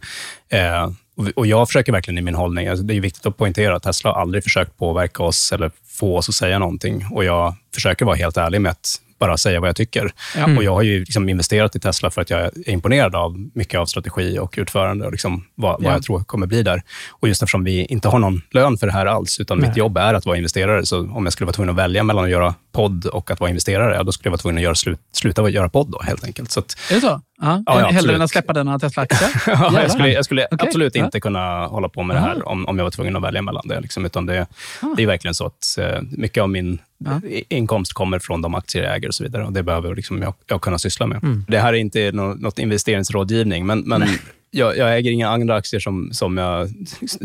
Eh, 0.49 0.89
och, 1.35 1.47
Jag 1.47 1.67
försöker 1.67 1.91
verkligen 1.91 2.17
i 2.17 2.21
min 2.21 2.35
hållning, 2.35 2.67
alltså 2.67 2.83
det 2.83 2.93
är 2.93 3.01
viktigt 3.01 3.25
att 3.25 3.37
poängtera 3.37 3.75
att 3.75 3.83
Tesla 3.83 4.11
har 4.11 4.21
aldrig 4.21 4.43
försökt 4.43 4.77
påverka 4.77 5.23
oss 5.23 5.51
eller 5.51 5.71
få 5.87 6.17
oss 6.17 6.29
att 6.29 6.35
säga 6.35 6.59
någonting. 6.59 7.05
Och 7.11 7.23
Jag 7.23 7.55
försöker 7.73 8.05
vara 8.05 8.15
helt 8.15 8.37
ärlig 8.37 8.61
med 8.61 8.71
att 8.71 9.01
bara 9.19 9.37
säga 9.37 9.59
vad 9.59 9.69
jag 9.69 9.75
tycker. 9.75 10.11
Mm. 10.37 10.57
Och 10.57 10.63
Jag 10.63 10.73
har 10.73 10.81
ju 10.81 10.99
liksom 10.99 11.29
investerat 11.29 11.75
i 11.75 11.79
Tesla 11.79 12.11
för 12.11 12.21
att 12.21 12.29
jag 12.29 12.41
är 12.41 12.69
imponerad 12.69 13.15
av 13.15 13.49
mycket 13.53 13.79
av 13.79 13.85
strategi 13.85 14.39
och 14.39 14.53
utförande 14.57 15.05
och 15.05 15.11
liksom 15.11 15.43
vad, 15.55 15.71
vad 15.71 15.91
Ja. 15.91 15.95
jag 15.95 16.03
tror 16.03 16.23
kommer 16.23 16.47
bli 16.47 16.63
där. 16.63 16.81
Och 17.09 17.27
just 17.27 17.43
eftersom 17.43 17.63
vi 17.63 17.85
inte 17.85 18.07
har 18.07 18.19
någon 18.19 18.41
lön 18.51 18.77
för 18.77 18.87
det 18.87 18.93
här 18.93 19.05
alls, 19.05 19.39
utan 19.39 19.57
Nej. 19.57 19.69
mitt 19.69 19.77
jobb 19.77 19.97
är 19.97 20.13
att 20.13 20.25
vara 20.25 20.37
investerare, 20.37 20.85
så 20.85 20.99
om 20.99 21.23
jag 21.25 21.33
skulle 21.33 21.45
vara 21.45 21.53
tvungen 21.53 21.69
att 21.69 21.75
välja 21.75 22.03
mellan 22.03 22.23
att 22.23 22.29
göra 22.29 22.55
podd 22.71 23.05
och 23.05 23.31
att 23.31 23.39
vara 23.39 23.49
investerare, 23.49 24.03
då 24.03 24.11
skulle 24.11 24.27
jag 24.27 24.31
vara 24.31 24.41
tvungen 24.41 24.57
att 24.57 24.63
göra 24.63 24.75
slut, 24.75 24.99
sluta 25.11 25.49
göra 25.49 25.69
podd 25.69 25.91
då, 25.91 26.01
helt 26.03 26.23
enkelt. 26.23 26.51
Så 26.51 26.59
att, 26.59 26.77
Är 26.91 26.95
det 26.95 27.01
så? 27.01 27.21
Ja. 27.41 27.63
Ja, 27.65 27.73
Hellre 27.73 27.87
absolut. 27.87 28.15
än 28.15 28.21
att 28.21 28.29
släppa 28.29 28.53
dina 28.53 28.79
Tesla-aktier? 28.79 29.29
Ja, 29.47 29.81
jag 29.81 29.91
skulle, 29.91 30.13
jag 30.13 30.25
skulle 30.25 30.47
Okej, 30.51 30.67
absolut 30.67 30.95
inte 30.95 31.19
kunna 31.19 31.65
hålla 31.67 31.89
på 31.89 32.03
med 32.03 32.15
det 32.15 32.19
här 32.19 32.47
om, 32.47 32.65
om 32.65 32.77
jag 32.77 32.83
var 32.83 32.91
tvungen 32.91 33.15
att 33.15 33.23
välja 33.23 33.41
mellan 33.41 33.67
det. 33.67 33.79
Liksom, 33.79 34.05
utan 34.05 34.25
det, 34.25 34.47
det 34.97 35.03
är 35.03 35.07
verkligen 35.07 35.35
så 35.35 35.45
att 35.45 35.77
eh, 35.79 36.01
mycket 36.11 36.43
av 36.43 36.49
min 36.49 36.79
inkomst 37.49 37.93
kommer 37.93 38.19
från 38.19 38.41
de 38.41 38.55
aktier 38.55 38.83
jag 38.83 38.95
äger 38.95 39.07
och 39.07 39.15
så 39.15 39.23
vidare. 39.23 39.45
Och 39.45 39.53
det 39.53 39.63
behöver 39.63 39.95
liksom 39.95 40.21
jag, 40.21 40.33
jag 40.47 40.61
kunna 40.61 40.79
syssla 40.79 41.07
med. 41.07 41.23
Mm. 41.23 41.45
Det 41.47 41.59
här 41.59 41.73
är 41.73 41.77
inte 41.77 42.11
nå- 42.11 42.33
något 42.33 42.59
investeringsrådgivning, 42.59 43.65
men, 43.65 43.79
men 43.79 44.03
jag, 44.51 44.77
jag 44.77 44.97
äger 44.97 45.11
inga 45.11 45.29
andra 45.29 45.55
aktier 45.55 45.79
som, 45.79 46.09
som 46.11 46.37
jag 46.37 46.69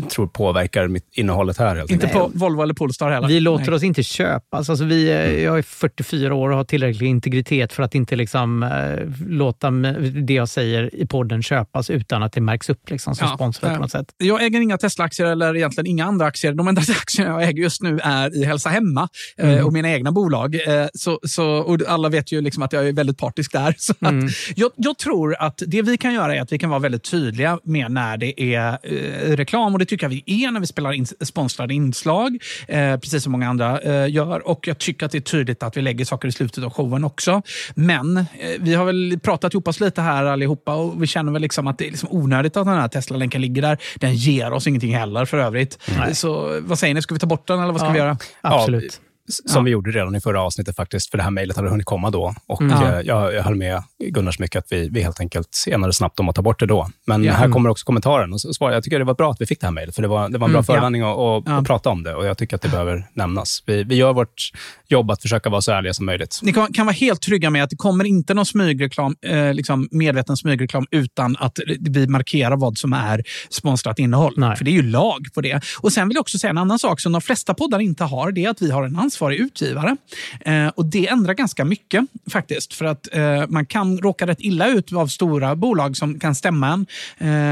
tror 0.09 0.27
påverkar 0.27 0.87
mitt 0.87 1.03
innehållet 1.11 1.57
här. 1.57 1.75
Helt 1.75 1.91
Inte 1.91 2.07
på 2.07 2.31
Volvo 2.33 2.61
eller 2.63 2.73
Polestar 2.73 3.11
heller? 3.11 3.27
Vi 3.27 3.39
låter 3.39 3.65
Nej. 3.65 3.75
oss 3.75 3.83
inte 3.83 4.03
köpas. 4.03 4.69
Alltså 4.69 4.85
vi, 4.85 5.09
eh, 5.09 5.43
jag 5.43 5.57
är 5.57 5.61
44 5.61 6.35
år 6.35 6.49
och 6.49 6.57
har 6.57 6.63
tillräcklig 6.63 7.07
integritet 7.07 7.73
för 7.73 7.83
att 7.83 7.95
inte 7.95 8.15
liksom, 8.15 8.63
eh, 8.63 9.27
låta 9.27 9.71
det 9.71 10.33
jag 10.33 10.49
säger 10.49 10.95
i 10.95 11.07
podden 11.07 11.43
köpas 11.43 11.89
utan 11.89 12.23
att 12.23 12.33
det 12.33 12.41
märks 12.41 12.69
upp 12.69 12.89
liksom, 12.89 13.15
som 13.15 13.27
Ja, 13.27 13.35
sponsor 13.35 13.67
eh, 13.67 13.75
på 13.75 13.81
något 13.81 13.91
sätt. 13.91 14.05
Jag 14.17 14.43
äger 14.43 14.61
inga 14.61 14.77
Tesla-aktier 14.77 15.27
eller 15.27 15.55
egentligen 15.55 15.87
inga 15.87 16.05
andra 16.05 16.25
aktier. 16.25 16.53
De 16.53 16.67
enda 16.67 16.81
aktier 16.89 17.27
jag 17.27 17.43
äger 17.43 17.63
just 17.63 17.81
nu 17.81 17.99
är 18.03 18.35
i 18.41 18.45
Hälsa 18.45 18.69
Hemma 18.69 19.09
eh, 19.37 19.49
Mm. 19.53 19.65
och 19.65 19.73
mina 19.73 19.89
egna 19.91 20.11
bolag. 20.11 20.55
Eh, 20.55 20.87
Så, 20.93 21.19
så, 21.23 21.45
och 21.57 21.79
alla 21.87 22.09
vet 22.09 22.31
ju 22.31 22.41
liksom 22.41 22.63
att 22.63 22.73
jag 22.73 22.87
är 22.87 22.93
väldigt 22.93 23.17
partisk 23.17 23.51
där. 23.51 23.75
Så 23.77 23.93
Mm. 24.01 24.25
att 24.25 24.31
jag, 24.55 24.71
jag 24.75 24.97
tror 24.97 25.35
att 25.39 25.61
det 25.67 25.81
vi 25.81 25.97
kan 25.97 26.13
göra 26.13 26.35
är 26.35 26.41
att 26.41 26.51
vi 26.53 26.59
kan 26.59 26.69
vara 26.69 26.79
väldigt 26.79 27.03
tydliga 27.17 27.59
med 27.63 27.91
när 27.91 28.17
det 28.17 28.41
är 28.55 28.77
eh, 28.83 29.35
reklam. 29.35 29.73
Och 29.73 29.79
det 29.79 29.85
tycker 29.85 30.05
jag 30.05 30.09
vi 30.09 30.23
är 30.45 30.51
när 30.51 30.59
vi 30.59 30.67
spelar 30.67 30.91
in 30.93 31.05
sponsrade 31.05 31.73
inslag, 31.73 32.37
eh, 32.67 32.97
precis 32.97 33.23
som 33.23 33.31
många 33.31 33.49
andra 33.49 33.79
eh, 33.79 34.11
gör. 34.11 34.47
Och 34.47 34.67
jag 34.67 34.77
tycker 34.77 35.05
att 35.05 35.11
det 35.11 35.17
är 35.17 35.21
tydligt 35.21 35.63
att 35.63 35.77
vi 35.77 35.81
lägger 35.81 36.05
saker 36.05 36.27
i 36.27 36.31
slutet 36.31 36.63
av 36.63 36.69
showen 36.73 37.03
också. 37.03 37.41
Men 37.75 38.17
eh, 38.17 38.23
vi 38.59 38.73
har 38.73 38.85
väl 38.85 39.19
pratat 39.23 39.53
ihop 39.53 39.67
oss 39.67 39.79
lite 39.79 40.01
här 40.01 40.23
allihopa 40.25 40.75
och 40.75 41.03
vi 41.03 41.07
känner 41.07 41.31
väl 41.31 41.41
liksom 41.41 41.67
att 41.67 41.77
det 41.77 41.87
är 41.87 41.91
liksom 41.91 42.09
onödigt 42.11 42.57
att 42.57 42.65
den 42.65 42.77
här 42.77 42.87
Tesla-länken 42.87 43.41
ligger 43.41 43.61
där. 43.61 43.77
Den 43.95 44.15
ger 44.15 44.53
oss 44.53 44.67
ingenting 44.67 44.95
heller 44.95 45.25
för 45.25 45.37
övrigt. 45.37 45.79
Så 46.13 46.59
vad 46.61 46.79
säger 46.79 46.93
ni, 46.93 47.01
ska 47.01 47.13
vi 47.15 47.19
ta 47.19 47.27
bort 47.27 47.47
den 47.47 47.59
eller 47.59 47.71
vad 47.71 47.81
ska 47.81 47.87
Ja. 47.87 47.93
vi 47.93 47.99
göra? 47.99 48.17
Absolut. 48.41 49.01
Som 49.45 49.63
vi 49.63 49.71
gjorde 49.71 49.91
redan 49.91 50.15
i 50.15 50.21
förra 50.21 50.41
avsnittet 50.41 50.75
faktiskt, 50.75 51.11
för 51.11 51.17
det 51.17 51.23
här 51.23 51.31
mejlet 51.31 51.55
hade 51.55 51.69
hunnit 51.69 51.85
komma 51.85 52.09
då. 52.09 52.33
Och 52.47 52.61
Mm. 52.61 52.83
eh, 52.83 52.99
jag, 53.01 53.33
jag 53.33 53.43
höll 53.43 53.55
med 53.55 53.83
Gunnar 54.09 54.31
så 54.31 54.41
mycket 54.41 54.59
att 54.59 54.71
vi, 54.71 54.89
vi 54.89 55.01
helt 55.01 55.19
enkelt 55.19 55.63
enades 55.67 55.95
snabbt 55.97 56.19
om 56.19 56.29
att 56.29 56.35
ta 56.35 56.41
bort 56.41 56.59
det 56.59 56.65
då. 56.65 56.89
Men 57.07 57.23
Ja. 57.23 57.33
här 57.33 57.49
kommer 57.49 57.69
också 57.69 57.85
kommentaren. 57.85 58.33
Och 58.33 58.41
så 58.41 58.53
svarade, 58.53 58.75
jag 58.77 58.83
tycker 58.83 58.99
det 58.99 59.05
var 59.05 59.13
bra 59.13 59.31
att 59.31 59.41
vi 59.41 59.45
fick 59.45 59.59
det 59.61 59.67
här 59.67 59.71
mejlet, 59.71 59.95
för 59.95 60.01
det 60.01 60.07
var, 60.07 60.29
det 60.29 60.37
var 60.37 60.47
en 60.47 60.51
bra 60.53 60.59
Mm, 60.59 60.65
ja. 60.67 60.73
förevändning 60.73 61.01
att, 61.01 61.07
att, 61.17 61.43
Ja. 61.45 61.57
att 61.57 61.65
prata 61.67 61.89
om 61.89 62.03
det. 62.03 62.15
Och 62.15 62.25
jag 62.25 62.37
tycker 62.37 62.55
att 62.55 62.61
det 62.61 62.69
behöver 62.69 63.07
nämnas. 63.13 63.63
Vi, 63.65 63.83
vi 63.83 63.95
gör 63.95 64.13
vårt 64.13 64.51
jobb 64.87 65.11
att 65.11 65.21
försöka 65.21 65.49
vara 65.49 65.61
så 65.61 65.71
ärliga 65.71 65.93
som 65.93 66.05
möjligt. 66.05 66.39
Ni 66.41 66.53
kan, 66.53 66.73
kan 66.73 66.85
vara 66.85 66.93
helt 66.93 67.21
trygga 67.21 67.49
med 67.49 67.63
att 67.63 67.69
det 67.69 67.75
kommer 67.75 68.05
inte 68.05 68.33
någon 68.33 68.45
smygreklam, 68.45 69.15
eh, 69.25 69.53
liksom 69.53 69.87
medveten 69.91 70.37
smygreklam 70.37 70.85
utan 70.91 71.35
att 71.39 71.59
vi 71.79 72.07
markerar 72.07 72.55
vad 72.57 72.77
som 72.77 72.93
är 72.93 73.23
sponsrat 73.49 73.99
innehåll. 73.99 74.33
Nej. 74.37 74.55
För 74.57 74.65
det 74.65 74.71
är 74.71 74.73
ju 74.73 74.81
lag 74.83 75.27
på 75.35 75.41
det. 75.41 75.61
Och 75.81 75.93
Sen 75.93 76.07
vill 76.07 76.15
jag 76.15 76.21
också 76.21 76.37
säga 76.39 76.49
en 76.51 76.57
annan 76.57 76.79
sak 76.79 76.99
som 77.01 77.11
de 77.11 77.21
flesta 77.21 77.53
poddar 77.53 77.79
inte 77.79 78.03
har. 78.03 78.31
Det 78.31 78.45
är 78.45 78.49
att 78.49 78.61
vi 78.61 78.71
har 78.71 78.83
en 78.83 78.95
ansvarig 79.13 79.39
utgivare. 79.39 79.97
Eh, 80.45 80.67
och 80.67 80.85
Det 80.85 81.07
ändrar 81.07 81.33
ganska 81.33 81.65
mycket 81.65 82.05
faktiskt. 82.31 82.73
För 82.73 82.85
att 82.85 83.15
eh, 83.15 83.43
man 83.47 83.65
kan 83.65 83.97
råka 83.97 84.27
rätt 84.27 84.37
illa 84.39 84.67
ut 84.67 84.93
av 84.93 85.07
stora 85.07 85.55
bolag 85.55 85.97
som 85.97 86.19
kan 86.19 86.35
stämma 86.35 86.67
en. 86.67 86.85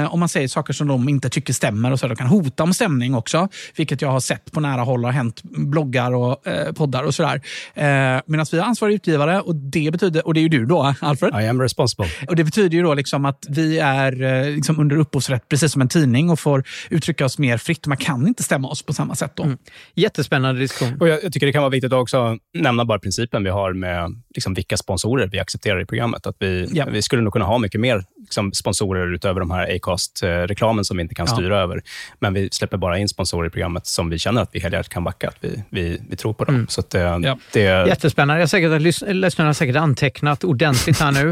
Eh, 0.03 0.13
om 0.13 0.19
man 0.19 0.29
säger 0.29 0.47
saker 0.47 0.73
som 0.73 0.87
de 0.87 1.09
inte 1.09 1.29
tycker 1.29 1.53
stämmer. 1.53 1.91
och 1.91 1.99
så. 1.99 2.07
De 2.07 2.15
kan 2.15 2.27
hota 2.27 2.63
om 2.63 2.73
stämning 2.73 3.15
också. 3.15 3.47
Vilket 3.75 4.01
jag 4.01 4.11
har 4.11 4.19
sett 4.19 4.51
på 4.51 4.59
nära 4.59 4.81
håll 4.81 5.03
har 5.05 5.11
hänt 5.11 5.43
bloggar 5.43 6.13
och 6.13 6.47
eh, 6.47 6.71
poddar 6.73 7.03
och 7.03 7.15
sådär. 7.15 7.41
Eh, 7.73 8.21
Medan 8.25 8.45
vi 8.51 8.59
har 8.59 8.65
ansvarig 8.65 8.93
utgivare 8.95 9.41
och 9.41 9.55
det 9.55 9.91
betyder, 9.91 10.27
och 10.27 10.33
det 10.33 10.39
är 10.39 10.41
ju 10.41 10.49
du 10.49 10.65
då, 10.65 10.95
Alfred. 10.99 11.43
I 11.43 11.47
am 11.47 11.61
responsible. 11.61 12.07
Och 12.27 12.35
Det 12.35 12.43
betyder 12.43 12.77
ju 12.77 12.83
då 12.83 12.93
liksom 12.93 13.25
att 13.25 13.45
vi 13.49 13.79
är 13.79 14.23
eh, 14.23 14.55
liksom 14.55 14.79
under 14.79 14.95
upphovsrätt 14.97 15.49
precis 15.49 15.71
som 15.71 15.81
en 15.81 15.87
tidning 15.89 16.29
och 16.29 16.39
får 16.39 16.63
uttrycka 16.89 17.25
oss 17.25 17.37
mer 17.37 17.57
fritt. 17.57 17.87
Man 17.87 17.97
kan 17.97 18.27
inte 18.27 18.43
stämma 18.43 18.67
oss 18.67 18.83
på 18.83 18.93
samma 18.93 19.15
sätt. 19.15 19.31
då. 19.35 19.47
Jättespännande 19.95 20.61
diskussion. 20.61 20.97
Och 20.99 21.07
jag, 21.07 21.23
jag 21.23 21.33
tycker 21.33 21.50
det 21.51 21.53
kan 21.53 21.61
vara 21.61 21.69
viktigt 21.69 21.93
att 21.93 21.99
också 21.99 22.37
nämna 22.53 22.85
bara 22.85 22.99
principen 22.99 23.43
vi 23.43 23.49
har 23.49 23.73
med 23.73 24.21
liksom, 24.35 24.53
vilka 24.53 24.77
sponsorer 24.77 25.27
vi 25.27 25.39
accepterar 25.39 25.81
i 25.81 25.85
programmet. 25.85 26.27
Att 26.27 26.35
vi, 26.39 26.67
Ja. 26.73 26.85
vi 26.91 27.01
skulle 27.01 27.21
nog 27.21 27.33
kunna 27.33 27.45
ha 27.45 27.57
mycket 27.57 27.81
mer 27.81 28.03
liksom, 28.19 28.53
sponsorer 28.53 29.13
utöver 29.13 29.39
de 29.39 29.51
här 29.51 29.75
Acast-reklamen 29.75 30.85
som 30.85 30.97
vi 30.97 31.03
inte 31.03 31.15
kan 31.15 31.25
Ja. 31.29 31.33
styra 31.35 31.57
över. 31.59 31.81
Men 32.19 32.33
vi 32.33 32.49
släpper 32.51 32.77
bara 32.77 32.97
in 32.97 33.09
sponsorer 33.09 33.47
i 33.47 33.49
programmet 33.49 33.87
som 33.87 34.09
vi 34.09 34.19
känner 34.19 34.41
att 34.41 34.49
vi 34.53 34.59
helhjärtat 34.59 34.89
kan 34.89 35.03
backa. 35.03 35.27
Att 35.27 35.37
vi, 35.41 35.63
vi, 35.69 36.01
vi 36.09 36.15
tror 36.15 36.33
på 36.33 36.43
dem. 36.45 36.65
Så 36.69 36.79
att 36.81 36.89
det, 36.89 36.99
Ja. 36.99 37.37
det, 37.53 37.59
Jättespännande. 37.87 38.33
Jag 38.33 38.43
är 38.43 38.47
säker 38.47 38.69
att 38.69 38.81
lys- 38.81 39.13
lyssnarna 39.13 39.49
har 39.49 39.53
säkert 39.53 39.75
antecknat 39.75 40.43
ordentligt 40.43 40.99
här 40.99 41.11
nu. 41.11 41.31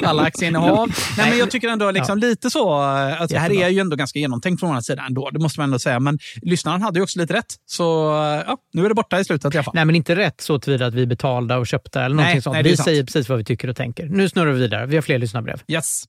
Alla 0.06 0.22
aktieinnehav. 0.22 0.88
Nej, 1.18 1.30
men 1.30 1.38
jag 1.38 1.50
tycker 1.50 1.68
ändå 1.68 1.90
liksom 1.90 2.18
lite 2.18 2.50
så. 2.50 2.80
eh, 2.82 3.22
Att 3.22 3.28
det 3.30 3.38
här 3.38 3.50
är 3.62 3.68
ju 3.68 3.80
ändå 3.80 3.96
ganska 3.96 4.18
genomtänkt 4.18 4.60
från 4.60 4.74
vår 4.74 4.80
sida 4.80 5.04
ändå. 5.08 5.30
Det 5.30 5.38
måste 5.38 5.60
man 5.60 5.64
ändå 5.64 5.78
säga. 5.78 6.00
Men 6.00 6.18
lyssnaren 6.42 6.82
hade 6.82 6.98
ju 6.98 7.02
också 7.02 7.18
lite 7.18 7.34
rätt. 7.34 7.46
Så 7.66 8.10
eh, 8.10 8.42
ja, 8.46 8.56
nu 8.72 8.84
är 8.84 8.88
det 8.88 8.94
borta 8.94 9.07
i 9.16 9.24
slutet 9.24 9.54
i 9.54 9.58
alla 9.58 9.64
fall. 9.64 9.74
Nej, 9.74 9.84
men 9.84 9.94
inte 9.94 10.16
rätt 10.16 10.40
så 10.40 10.58
tillvida 10.58 10.86
att 10.86 10.94
vi 10.94 11.02
är 11.02 11.06
betalda 11.06 11.58
och 11.58 11.66
köpta 11.66 12.04
eller 12.04 12.16
Nej, 12.16 12.24
någonting 12.24 12.42
sånt. 12.42 12.54
nej, 12.54 12.62
det 12.62 12.68
är 12.68 12.70
vi 12.70 12.76
sant. 12.76 12.84
säger 12.84 13.04
precis 13.04 13.28
vad 13.28 13.38
vi 13.38 13.44
tycker 13.44 13.68
och 13.68 13.76
tänker. 13.76 14.06
Nu 14.06 14.28
snurrar 14.28 14.52
vi 14.52 14.60
vidare. 14.60 14.86
Vi 14.86 14.94
har 14.94 15.02
fler 15.02 15.18
lyssnarbrev. 15.18 15.62
Yes. 15.68 16.04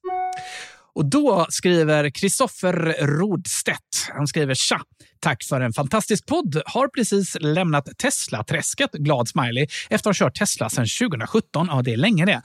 Och 0.96 1.06
då 1.06 1.46
skriver 1.50 2.10
Kristoffer 2.10 2.96
Rodstedt. 3.02 4.10
Han 4.16 4.28
skriver 4.28 4.54
tja. 4.54 4.82
Tack 5.22 5.44
för 5.44 5.62
en 5.62 5.74
fantastisk 5.74 6.26
podd. 6.26 6.62
Har 6.66 6.88
precis 6.88 7.38
lämnat 7.40 7.90
Tesla-träsket, 7.98 8.92
glad 8.92 9.28
smiley, 9.28 9.68
efter 9.90 10.10
att 10.10 10.20
ha 10.20 10.26
kört 10.26 10.36
Tesla 10.36 10.70
sedan 10.70 10.86
2017. 11.10 11.68
Ja, 11.72 11.82
det 11.82 11.94
är 11.94 11.98
länge 11.98 12.26
det. 12.26 12.42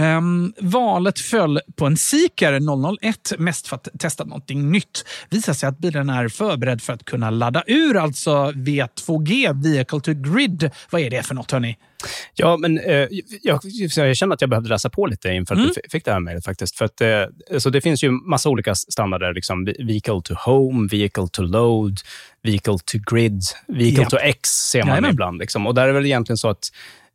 Um, 0.00 0.52
valet 0.58 1.18
föll 1.18 1.60
på 1.76 1.86
en 1.86 1.96
Seeker 1.96 2.60
001, 3.02 3.32
mest 3.38 3.68
för 3.68 3.76
att 3.76 3.88
testa 3.98 4.24
någonting 4.24 4.70
nytt. 4.70 5.04
Visar 5.30 5.52
sig 5.52 5.68
att 5.68 5.78
bilen 5.78 6.10
är 6.10 6.28
förberedd 6.28 6.82
för 6.82 6.92
att 6.92 7.04
kunna 7.04 7.30
ladda 7.30 7.62
ur, 7.66 7.96
alltså 7.96 8.50
V2G, 8.50 9.62
Vehicle 9.62 10.00
to 10.00 10.12
Grid. 10.14 10.70
Vad 10.90 11.00
är 11.00 11.10
det 11.10 11.22
för 11.22 11.34
något, 11.34 11.50
hörni? 11.50 11.76
Ja, 12.34 12.56
men 12.56 12.78
eh, 12.78 13.08
jag, 13.42 13.60
jag 13.96 14.16
känner 14.16 14.34
att 14.34 14.40
jag 14.40 14.50
behövde 14.50 14.68
läsa 14.68 14.90
på 14.90 15.06
lite 15.06 15.28
inför 15.28 15.54
att 15.54 15.58
Mm. 15.58 15.70
vi 15.76 15.80
f- 15.84 15.90
fick 15.92 16.04
det 16.04 16.12
här 16.12 16.20
mejlet 16.20 16.44
faktiskt. 16.44 16.76
För 16.78 16.84
att, 16.84 17.00
eh, 17.00 17.58
så 17.58 17.70
det 17.70 17.80
finns 17.80 18.04
ju 18.04 18.10
massa 18.10 18.48
olika 18.48 18.74
standarder. 18.74 19.34
Liksom, 19.34 19.64
vehicle 19.64 20.20
to 20.24 20.34
home, 20.34 20.88
vehicle 20.90 21.28
to 21.32 21.42
load, 21.42 21.96
vehicle 22.42 22.78
to 22.84 22.98
grid, 23.10 23.42
vehicle 23.68 24.02
Ja. 24.02 24.08
to 24.10 24.16
X 24.18 24.48
ser 24.50 24.78
man 24.82 24.88
Jajamän. 24.88 25.10
ibland. 25.10 25.38
Liksom. 25.38 25.66
Och 25.66 25.74
där 25.74 25.88
är 25.88 25.92
väl 25.92 26.06
egentligen 26.06 26.36
så 26.36 26.48
att 26.48 26.68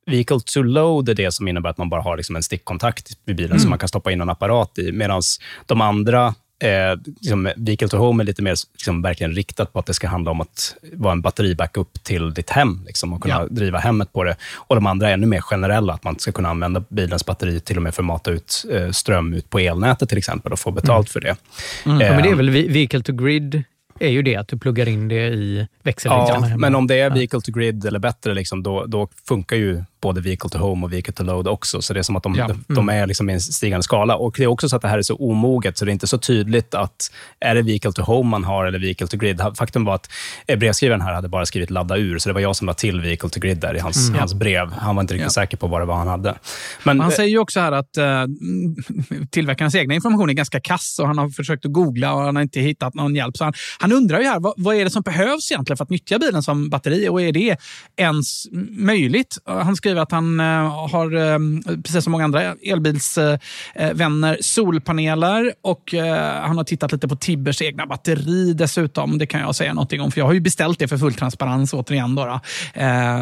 Vehicle 0.08 0.40
to 0.46 0.62
load 0.62 1.10
är 1.10 1.14
det 1.14 1.32
som 1.32 1.48
innebär 1.48 1.70
att 1.70 1.78
man 1.78 1.90
bara 1.90 2.02
har 2.02 2.18
liksom 2.18 2.36
en 2.36 2.44
stickkontakt 2.44 3.12
vid 3.26 3.36
bilen 3.36 3.52
Mm. 3.52 3.60
som 3.60 3.70
man 3.70 3.80
kan 3.80 3.90
stoppa 3.90 4.12
in 4.12 4.22
en 4.22 4.30
apparat 4.30 4.78
i. 4.78 4.92
Medan 4.92 5.22
de 5.66 5.82
andra, 5.82 6.36
eh, 6.66 6.98
liksom, 7.22 7.50
vehicle 7.56 7.88
to 7.88 7.98
home 7.98 8.24
är 8.24 8.26
lite 8.26 8.42
mer 8.42 8.56
liksom, 8.74 9.02
verkligen 9.02 9.32
riktat 9.34 9.74
på 9.74 9.80
att 9.80 9.86
det 9.86 9.94
ska 9.94 10.08
handla 10.08 10.32
om 10.32 10.42
att 10.42 10.76
vara 10.94 11.12
en 11.12 11.22
batteribackup 11.22 12.04
till 12.04 12.34
ditt 12.34 12.50
hem 12.50 12.84
liksom, 12.86 13.14
och 13.14 13.22
kunna 13.22 13.36
Ja. 13.36 13.48
driva 13.50 13.80
hemmet 13.80 14.14
på 14.14 14.24
det. 14.24 14.36
Och 14.56 14.76
de 14.76 14.86
andra 14.88 15.10
är 15.10 15.14
ännu 15.14 15.28
mer 15.28 15.42
generella, 15.42 15.94
att 15.94 16.04
man 16.04 16.20
ska 16.20 16.32
kunna 16.32 16.50
använda 16.50 16.84
bilens 16.90 17.26
batteri 17.26 17.60
till 17.60 17.78
och 17.78 17.84
med 17.84 17.96
för 17.96 18.02
att 18.02 18.08
mata 18.08 18.32
ut 18.32 18.66
eh, 18.72 18.92
ström 18.92 19.34
ut 19.34 19.50
på 19.50 19.60
elnätet 19.60 20.10
till 20.10 20.18
exempel 20.18 20.52
och 20.54 20.60
få 20.60 20.72
betalt 20.72 21.10
för 21.10 21.20
det. 21.22 21.28
Ja, 21.28 21.36
men 21.84 21.98
det 22.00 22.06
är 22.06 22.26
Eh, 22.32 22.36
väl 22.36 22.50
vehicle 22.50 23.02
to 23.02 23.14
grid 23.14 23.64
är 24.00 24.10
ju 24.10 24.22
det, 24.22 24.36
att 24.36 24.48
du 24.48 24.58
pluggar 24.58 24.88
in 24.88 25.08
det 25.08 25.28
i 25.28 25.68
växelriggarna 25.84 26.50
Ja, 26.50 26.58
men 26.58 26.76
om 26.76 26.88
det 26.88 26.96
är 27.00 27.10
vehicle 27.10 27.42
to 27.42 27.52
grid 27.52 27.86
eller 27.86 28.00
bättre, 28.00 28.34
liksom, 28.34 28.64
då, 28.64 28.86
då 28.86 29.08
funkar 29.28 29.56
ju 29.56 29.84
både 30.02 30.22
vehicle 30.22 30.50
to 30.50 30.58
home 30.58 30.86
och 30.86 30.94
vehicle 30.94 31.14
to 31.14 31.24
load 31.24 31.48
också. 31.48 31.82
Så 31.82 31.94
det 31.94 32.00
är 32.00 32.04
som 32.04 32.16
att 32.16 32.24
de, 32.24 32.36
Ja. 32.36 32.48
de, 32.68 32.76
de 32.76 32.90
är 32.90 33.08
liksom 33.08 33.30
i 33.30 33.34
en 33.34 33.42
stigande 33.42 33.84
skala. 33.84 34.16
Och 34.16 34.34
Det 34.38 34.44
är 34.44 34.48
också 34.48 34.70
så 34.70 34.76
att 34.76 34.82
det 34.82 34.88
här 34.88 34.98
är 34.98 35.02
så 35.02 35.16
omoget, 35.16 35.78
så 35.78 35.86
det 35.86 35.92
är 35.92 35.94
inte 35.94 36.08
så 36.08 36.18
tydligt 36.18 36.74
att 36.76 37.12
är 37.40 37.56
det 37.56 37.62
vehicle 37.62 37.92
to 37.92 38.02
home 38.02 38.30
man 38.30 38.44
har 38.44 38.66
eller 38.66 38.80
vehicle 38.80 39.08
to 39.08 39.18
grid. 39.18 39.42
Faktum 39.58 39.86
var 39.86 39.96
att 39.96 40.10
eh, 40.48 40.60
brevskrivaren 40.60 41.02
här 41.02 41.14
hade 41.14 41.28
bara 41.28 41.46
skrivit 41.46 41.70
ladda 41.70 41.98
ur, 41.98 42.18
så 42.20 42.30
det 42.30 42.34
var 42.34 42.42
jag 42.42 42.56
som 42.56 42.68
la 42.68 42.74
till 42.74 43.02
vehicle 43.02 43.30
to 43.30 43.40
grid 43.40 43.58
där 43.58 43.76
i 43.76 43.80
hans, 43.80 44.12
hans 44.20 44.34
brev. 44.34 44.72
Han 44.72 44.96
var 44.96 45.02
inte 45.04 45.14
riktigt 45.14 45.26
Ja. 45.26 45.30
säker 45.42 45.58
på 45.58 45.68
vad 45.68 45.82
det 45.82 45.86
var 45.86 45.96
han 45.96 46.08
hade. 46.08 46.36
Men, 46.84 47.00
Han 47.00 47.10
eh, 47.12 47.16
säger 47.16 47.30
ju 47.30 47.40
också 47.40 47.60
här 47.60 47.72
att 47.72 47.98
eh, 47.98 48.26
tillverkarens 49.32 49.76
egna 49.76 49.94
information 49.94 50.30
är 50.30 50.34
ganska 50.34 50.60
kass 50.60 51.00
och 51.02 51.08
han 51.08 51.18
har 51.18 51.30
försökt 51.30 51.66
att 51.66 51.72
googla 51.74 52.14
och 52.14 52.22
han 52.22 52.36
har 52.36 52.44
inte 52.44 52.60
hittat 52.60 52.94
någon 52.94 53.16
hjälp. 53.16 53.38
Så 53.38 53.44
han, 53.44 53.54
han 53.86 53.92
undrar 53.92 54.20
ju 54.20 54.26
här, 54.26 54.40
vad, 54.40 54.54
vad, 54.58 54.76
är 54.76 54.84
det 54.84 54.90
som 54.90 55.02
behövs 55.02 55.52
egentligen 55.52 55.78
för 55.78 55.84
att 55.84 55.90
nyttja 55.90 56.20
bilen 56.20 56.44
som 56.44 56.70
batteri 56.70 57.10
och 57.10 57.22
är 57.22 57.32
det 57.32 57.58
ens 57.96 58.48
möjligt? 58.70 59.38
Han 59.46 59.76
skriver 59.76 60.02
att 60.02 60.12
han 60.12 60.40
uh, 60.40 60.90
har, 60.92 61.16
um, 61.16 61.64
precis 61.84 62.04
som 62.04 62.12
många 62.12 62.24
andra 62.24 62.42
elbilsvänner, 62.42 64.38
solpaneler 64.42 65.54
och 65.62 65.94
han 66.42 66.58
har 66.58 66.64
tittat 66.64 66.92
lite 66.92 67.08
på 67.08 67.16
Tibbers 67.16 67.62
egna 67.62 67.86
batteri 67.86 68.54
dessutom. 68.54 69.18
Det 69.18 69.26
kan 69.26 69.42
jag 69.42 69.56
säga 69.56 69.74
någonting 69.74 70.02
om, 70.02 70.12
för 70.12 70.22
jag 70.22 70.26
har 70.26 70.34
ju 70.34 70.40
beställt 70.40 70.80
det 70.80 70.88
för 70.88 70.98
full 70.98 71.14
transparens 71.14 71.74
återigen. 71.74 72.16
Då, 72.16 72.26
då. 72.26 72.40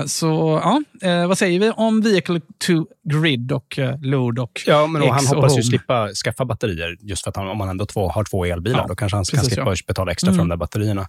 så 0.07 0.61
ja, 0.63 0.81
vad 1.27 1.37
säger 1.37 1.59
vi 1.59 1.71
om 1.71 2.01
Vehicle 2.01 2.39
to 2.39 2.85
Grid 3.09 3.51
och 3.51 3.79
Load 4.01 4.39
och 4.39 4.61
Ja, 4.67 4.87
men 4.87 5.01
han 5.01 5.25
hoppas 5.25 5.57
ju 5.57 5.63
slippa 5.63 6.09
skaffa 6.09 6.45
batterier 6.45 6.97
just 7.01 7.23
för 7.23 7.29
att 7.29 7.35
han, 7.35 7.47
om 7.47 7.57
man 7.57 7.69
ändå 7.69 7.85
två, 7.85 8.09
har 8.09 8.23
två 8.23 8.45
elbilar, 8.45 8.79
ja, 8.79 8.87
då 8.87 8.95
kanske 8.95 9.15
han 9.15 9.25
kan 9.25 9.45
slippa 9.45 9.69
ja. 9.69 9.75
betala 9.87 10.11
extra 10.11 10.29
mm. 10.29 10.35
för 10.37 10.43
de 10.43 10.52
där 10.53 10.57
batterierna. 10.57 11.07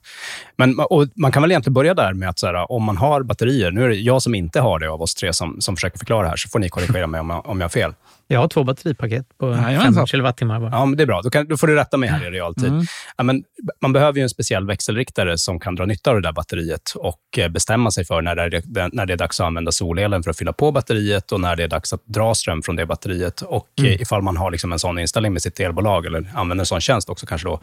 Men 0.57 0.78
och 0.78 1.07
man 1.14 1.33
kan 1.33 1.42
väl 1.42 1.50
egentligen 1.50 1.74
börja 1.74 1.94
där 1.94 2.12
med 2.12 2.28
att 2.28 2.38
så 2.38 2.46
här, 2.46 2.72
om 2.72 2.83
man 2.83 2.96
har 2.96 3.22
batterier, 3.22 3.70
nu 3.70 3.85
är 3.85 3.88
det 3.88 3.94
jag 3.94 4.22
som 4.22 4.35
inte 4.35 4.61
har 4.61 4.78
det 4.78 4.90
av 4.90 5.02
oss 5.02 5.14
tre 5.14 5.33
som, 5.33 5.61
som 5.61 5.76
försöker 5.76 5.98
förklara 5.98 6.22
det 6.22 6.28
här, 6.28 6.37
så 6.37 6.48
får 6.48 6.59
ni 6.59 6.68
korrigera 6.68 7.07
mig 7.07 7.20
om 7.20 7.30
jag, 7.30 7.46
om 7.46 7.61
jag 7.61 7.64
har 7.64 7.70
fel. 7.70 7.94
Jag 8.26 8.40
har 8.40 8.48
två 8.48 8.64
batteripaket 8.64 9.38
på 9.38 9.50
ja, 9.50 9.80
5 9.94 10.06
kilowattimmar. 10.06 10.60
Bara. 10.60 10.70
Ja, 10.70 10.87
men 10.87 10.96
det 10.96 11.02
är 11.02 11.06
bra. 11.06 11.20
Då, 11.22 11.30
kan, 11.30 11.48
då 11.48 11.56
får 11.56 11.66
du 11.66 11.74
rätta 11.74 11.96
mig 11.96 12.08
här 12.08 12.26
i 12.26 12.30
realtid. 12.30 12.68
Mm. 12.68 12.84
Ja, 13.16 13.24
men 13.24 13.44
man 13.80 13.92
behöver 13.92 14.18
ju 14.18 14.22
en 14.22 14.28
speciell 14.28 14.66
växelriktare 14.66 15.38
som 15.38 15.60
kan 15.60 15.74
dra 15.74 15.87
nytta 15.87 16.10
av 16.10 16.16
det 16.16 16.22
där 16.22 16.32
batteriet 16.32 16.92
och 16.96 17.38
eh, 17.38 17.48
bestämma 17.48 17.90
sig 17.90 18.04
för 18.04 18.22
när 18.22 18.37
det, 18.37 18.56
är, 18.56 18.94
när 18.94 19.06
det 19.06 19.12
är 19.12 19.16
dags 19.16 19.40
att 19.40 19.46
använda 19.46 19.72
solelen 19.72 20.22
för 20.22 20.30
att 20.30 20.38
fylla 20.38 20.52
på 20.52 20.72
batteriet 20.72 21.32
och 21.32 21.40
när 21.40 21.56
det 21.56 21.64
är 21.64 21.68
dags 21.68 21.92
att 21.92 22.06
dra 22.06 22.34
ström 22.34 22.62
från 22.62 22.76
det 22.76 22.87
batteriet. 22.87 23.42
Och 23.42 23.68
mm. 23.78 23.92
Eh, 23.92 24.02
ifall 24.02 24.22
man 24.22 24.37
har 24.37 24.50
liksom 24.50 24.72
en 24.72 24.78
sån 24.78 24.98
inställning 24.98 25.32
med 25.32 25.42
sitt 25.42 25.60
elbolag 25.60 26.06
eller 26.06 26.30
använder 26.34 26.62
en 26.62 26.66
sån 26.66 26.80
tjänst 26.80 27.08
också 27.08 27.26
kanske 27.26 27.48
då 27.48 27.60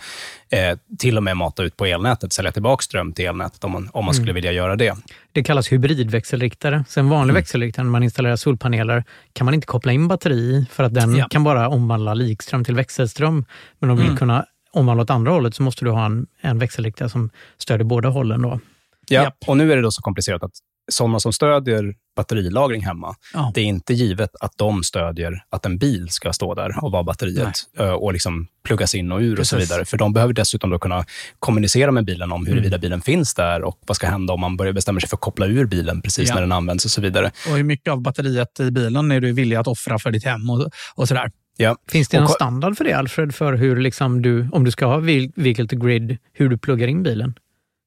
eh, 0.49 0.77
till 0.99 1.17
och 1.17 1.23
med 1.23 1.37
mata 1.37 1.63
ut 1.63 1.77
på 1.77 1.85
elnätet, 1.85 2.33
sälja 2.33 2.51
tillbaka 2.51 2.81
ström 2.81 3.13
till 3.13 3.25
elnätet 3.25 3.63
om 3.63 3.71
man, 3.71 3.89
om 3.93 4.05
man 4.05 4.13
mm. 4.13 4.13
skulle 4.13 4.33
vilja 4.33 4.51
göra 4.51 4.75
det. 4.75 4.95
Det 5.31 5.43
kallas 5.43 5.71
hybridväxelriktare. 5.71 6.83
Så 6.87 6.99
en 6.99 7.09
vanlig 7.09 7.31
mm. 7.31 7.35
växelriktare, 7.35 7.83
när 7.83 7.91
man 7.91 8.03
installerar 8.03 8.35
solpaneler, 8.35 9.03
kan 9.33 9.45
man 9.45 9.53
inte 9.53 9.67
koppla 9.67 9.91
in 9.91 10.07
batteri 10.07 10.50
för 10.69 10.83
att 10.83 10.93
den 10.93 11.15
ja. 11.15 11.27
kan 11.29 11.43
bara 11.43 11.69
omvandla 11.69 12.13
likström 12.13 12.63
till 12.63 12.75
växelström. 12.75 13.45
Men 13.79 13.89
om 13.89 13.95
du 13.95 14.01
mm. 14.01 14.11
vill 14.11 14.19
kunna 14.19 14.45
omvandla 14.71 15.03
åt 15.03 15.09
andra 15.09 15.31
hållet 15.31 15.55
så 15.55 15.63
måste 15.63 15.85
du 15.85 15.91
ha 15.91 16.05
en, 16.05 16.27
en 16.41 16.59
växelriktare 16.59 17.09
som 17.09 17.29
stödjer 17.57 17.85
båda 17.85 18.09
hållen. 18.09 18.41
Då. 18.41 18.59
Ja, 19.07 19.31
och 19.47 19.57
nu 19.57 19.71
är 19.71 19.75
det 19.75 19.81
då 19.81 19.91
så 19.91 20.01
komplicerat 20.01 20.43
att 20.43 20.53
sådana 20.93 21.19
som 21.19 21.33
stödjer 21.33 21.93
batterilagring 22.15 22.85
hemma, 22.85 23.15
ja. 23.33 23.51
det 23.55 23.61
är 23.61 23.65
inte 23.65 23.93
givet 23.93 24.29
att 24.39 24.57
de 24.57 24.83
stödjer 24.83 25.43
att 25.49 25.65
en 25.65 25.77
bil 25.77 26.09
ska 26.09 26.33
stå 26.33 26.55
där 26.55 26.83
och 26.83 26.91
vara 26.91 27.03
batteriet 27.03 27.53
Nej. 27.77 27.87
Eh, 27.87 27.93
och 27.93 28.13
liksom 28.13 28.47
pluggas 28.63 28.95
in 28.95 29.11
och 29.11 29.19
ur 29.19 29.35
Precis. 29.35 29.53
och 29.53 29.61
så 29.61 29.65
vidare. 29.65 29.85
För 29.85 29.97
de 29.97 30.13
behöver 30.13 30.33
dessutom 30.33 30.69
då 30.69 30.79
kunna 30.79 31.05
kommunicera 31.39 31.91
med 31.91 32.05
bilen 32.05 32.31
om 32.31 32.45
huruvida 32.45 32.75
mm. 32.75 32.81
bilen 32.81 33.01
finns 33.01 33.33
där 33.33 33.61
och 33.61 33.79
vad 33.87 33.95
ska 33.95 34.07
hända 34.07 34.33
om 34.33 34.41
man 34.41 34.57
börjar 34.57 34.73
bestämma 34.73 34.99
sig 34.99 35.09
för 35.09 35.17
att 35.17 35.21
koppla 35.21 35.45
ur 35.45 35.65
bilen 35.65 36.01
precis 36.01 36.29
ja. 36.29 36.35
när 36.35 36.41
den 36.41 36.51
används 36.51 36.85
och 36.85 36.91
så 36.91 37.01
vidare. 37.01 37.31
Och 37.49 37.57
hur 37.57 37.63
mycket 37.63 37.91
av 37.91 38.01
batteriet 38.01 38.59
i 38.59 38.71
bilen 38.71 39.11
är 39.11 39.19
du 39.19 39.31
villig 39.31 39.55
att 39.55 39.67
offra 39.67 39.99
för 39.99 40.11
ditt 40.11 40.25
hem 40.25 40.49
och, 40.49 40.69
och 40.95 41.07
sådär? 41.07 41.31
Ja. 41.57 41.77
Finns 41.87 42.09
det 42.09 42.19
någon 42.19 42.29
standard 42.29 42.77
för 42.77 42.83
det, 42.83 42.93
Alfred, 42.93 43.35
för 43.35 43.53
hur 43.53 43.77
liksom 43.77 44.21
du, 44.21 44.49
om 44.51 44.63
du 44.63 44.71
ska 44.71 44.85
ha 44.85 44.97
vehicle 44.97 45.67
to 45.67 45.75
grid, 45.75 46.17
hur 46.33 46.49
du 46.49 46.57
pluggar 46.57 46.87
in 46.87 47.03
bilen? 47.03 47.33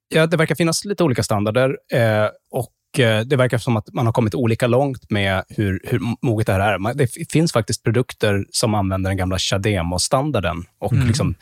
Ja, 0.09 0.27
det 0.27 0.37
verkar 0.37 0.55
finnas 0.55 0.85
lite 0.85 1.05
olika 1.05 1.23
standarder. 1.23 1.79
Eh, 1.93 2.29
och 2.51 2.71
det 2.97 3.37
verkar 3.37 3.59
som 3.59 3.77
att 3.77 3.93
man 3.93 4.07
har 4.07 4.13
kommit 4.13 4.35
olika 4.35 4.67
långt 4.67 5.11
med 5.11 5.45
hur, 5.49 5.81
hur 5.85 6.01
moget 6.23 6.47
det 6.47 6.53
här 6.53 6.61
är. 6.61 6.95
Det 6.95 7.33
finns 7.33 7.53
faktiskt 7.53 7.83
produkter 7.83 8.47
som 8.51 8.75
använder 8.75 9.11
den 9.11 9.17
gamla 9.17 9.39
Chademo-standarden 9.39 10.65
och 10.79 10.93
mm. 10.93 11.07
liksom 11.07 11.35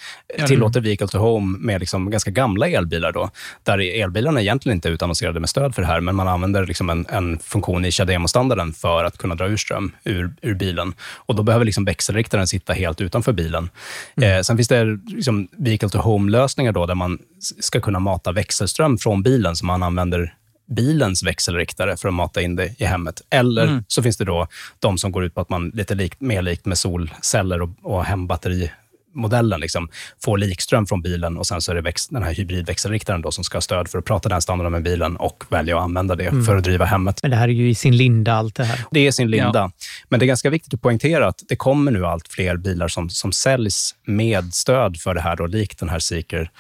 tillåter 0.46 0.80
vehicle 0.80 1.09
to 1.09 1.18
home 1.18 1.59
med 1.59 1.80
liksom 1.80 2.11
ganska 2.11 2.30
gamla 2.30 2.68
elbilar. 2.68 3.12
Då, 3.12 3.30
där 3.62 3.78
elbilarna 3.78 4.40
egentligen 4.40 4.76
inte 4.76 4.88
är 4.88 4.92
utannonserade 4.92 5.40
med 5.40 5.48
stöd 5.48 5.74
för 5.74 5.82
det 5.82 5.88
här, 5.88 6.00
men 6.00 6.14
man 6.14 6.28
använder 6.28 6.66
liksom 6.66 6.90
en, 6.90 7.07
en 7.09 7.38
funktion 7.38 7.84
i 7.84 7.90
Chademo-standarden 7.90 8.72
för 8.72 9.05
att 9.05 9.18
kunna 9.18 9.34
dra 9.34 9.48
ur 9.48 9.57
ström 9.57 9.92
ur, 10.05 10.34
ur 10.42 10.55
bilen. 10.55 10.94
Och 11.16 11.34
Då 11.34 11.42
behöver 11.42 11.64
liksom 11.64 11.84
växelriktaren 11.84 12.46
sitta 12.46 12.72
helt 12.72 13.00
utanför 13.00 13.32
bilen. 13.32 13.70
Mm. 14.16 14.36
Eh, 14.36 14.42
sen 14.42 14.57
finns 14.57 14.68
det 14.68 14.98
liksom 15.07 15.48
vehicle 15.59 15.88
to 15.88 15.98
home-lösningar 15.98 16.72
där 16.86 16.94
man 16.94 17.18
ska 17.61 17.80
kunna 17.80 17.98
mata 17.98 18.32
växelström 18.32 18.98
från 18.98 19.22
bilen 19.22 19.57
som 19.57 19.66
man 19.66 19.82
använder 19.82 20.34
bilens 20.74 21.22
växelriktare 21.22 21.96
för 21.96 22.08
att 22.08 22.14
mata 22.14 22.42
in 22.42 22.56
det 22.56 22.74
i 22.78 22.84
hemmet. 22.84 23.22
Eller 23.30 23.66
mm. 23.66 23.84
så 23.88 24.02
finns 24.02 24.16
det 24.16 24.24
då 24.24 24.46
de 24.78 24.98
som 24.98 25.12
går 25.12 25.24
ut 25.24 25.34
på 25.34 25.40
att 25.40 25.48
man 25.48 25.68
lite 25.68 25.94
likt, 25.94 26.20
mer 26.20 26.42
likt 26.42 26.66
med 26.66 26.78
solceller 26.78 27.62
och, 27.62 27.70
och 27.82 28.04
hembatteri 28.04 28.70
modellen 29.14 29.60
liksom, 29.60 29.88
får 30.24 30.38
likström 30.38 30.86
från 30.86 31.02
bilen 31.02 31.38
och 31.38 31.46
sen 31.46 31.62
så 31.62 31.72
är 31.72 31.74
det 31.74 31.92
den 32.10 32.22
här 32.22 32.34
hybridväxelriktaren 32.34 33.22
då 33.22 33.30
som 33.30 33.44
ska 33.44 33.56
ha 33.56 33.60
stöd 33.60 33.88
för 33.88 33.98
att 33.98 34.04
prata 34.04 34.28
den 34.28 34.42
standarden 34.42 34.72
med 34.72 34.82
bilen 34.82 35.16
och 35.16 35.44
välja 35.48 35.76
att 35.76 35.82
använda 35.82 36.14
det 36.14 36.26
mm. 36.26 36.44
för 36.44 36.56
att 36.56 36.64
driva 36.64 36.84
hemmet. 36.84 37.18
Men 37.22 37.30
det 37.30 37.36
här 37.36 37.48
är 37.48 37.52
ju 37.52 37.70
i 37.70 37.74
sin 37.74 37.96
linda 37.96 38.32
allt 38.32 38.54
det 38.54 38.64
här. 38.64 38.80
Det 38.90 39.06
är 39.06 39.10
sin 39.10 39.30
linda. 39.30 39.58
Ja. 39.58 39.70
Men 40.08 40.20
det 40.20 40.24
är 40.24 40.28
ganska 40.28 40.50
viktigt 40.50 40.74
att 40.74 40.82
poängtera 40.82 41.28
att 41.28 41.42
det 41.48 41.56
kommer 41.56 41.92
nu 41.92 42.06
allt 42.06 42.28
fler 42.28 42.56
bilar 42.56 42.88
som, 42.88 43.10
som 43.10 43.32
säljs 43.32 43.94
med 44.06 44.54
stöd 44.54 44.96
för 45.00 45.14
det 45.14 45.20
här, 45.20 45.36
då, 45.36 45.46
likt 45.46 45.78
den 45.78 45.88
här 45.88 45.98
Seeker 45.98 46.50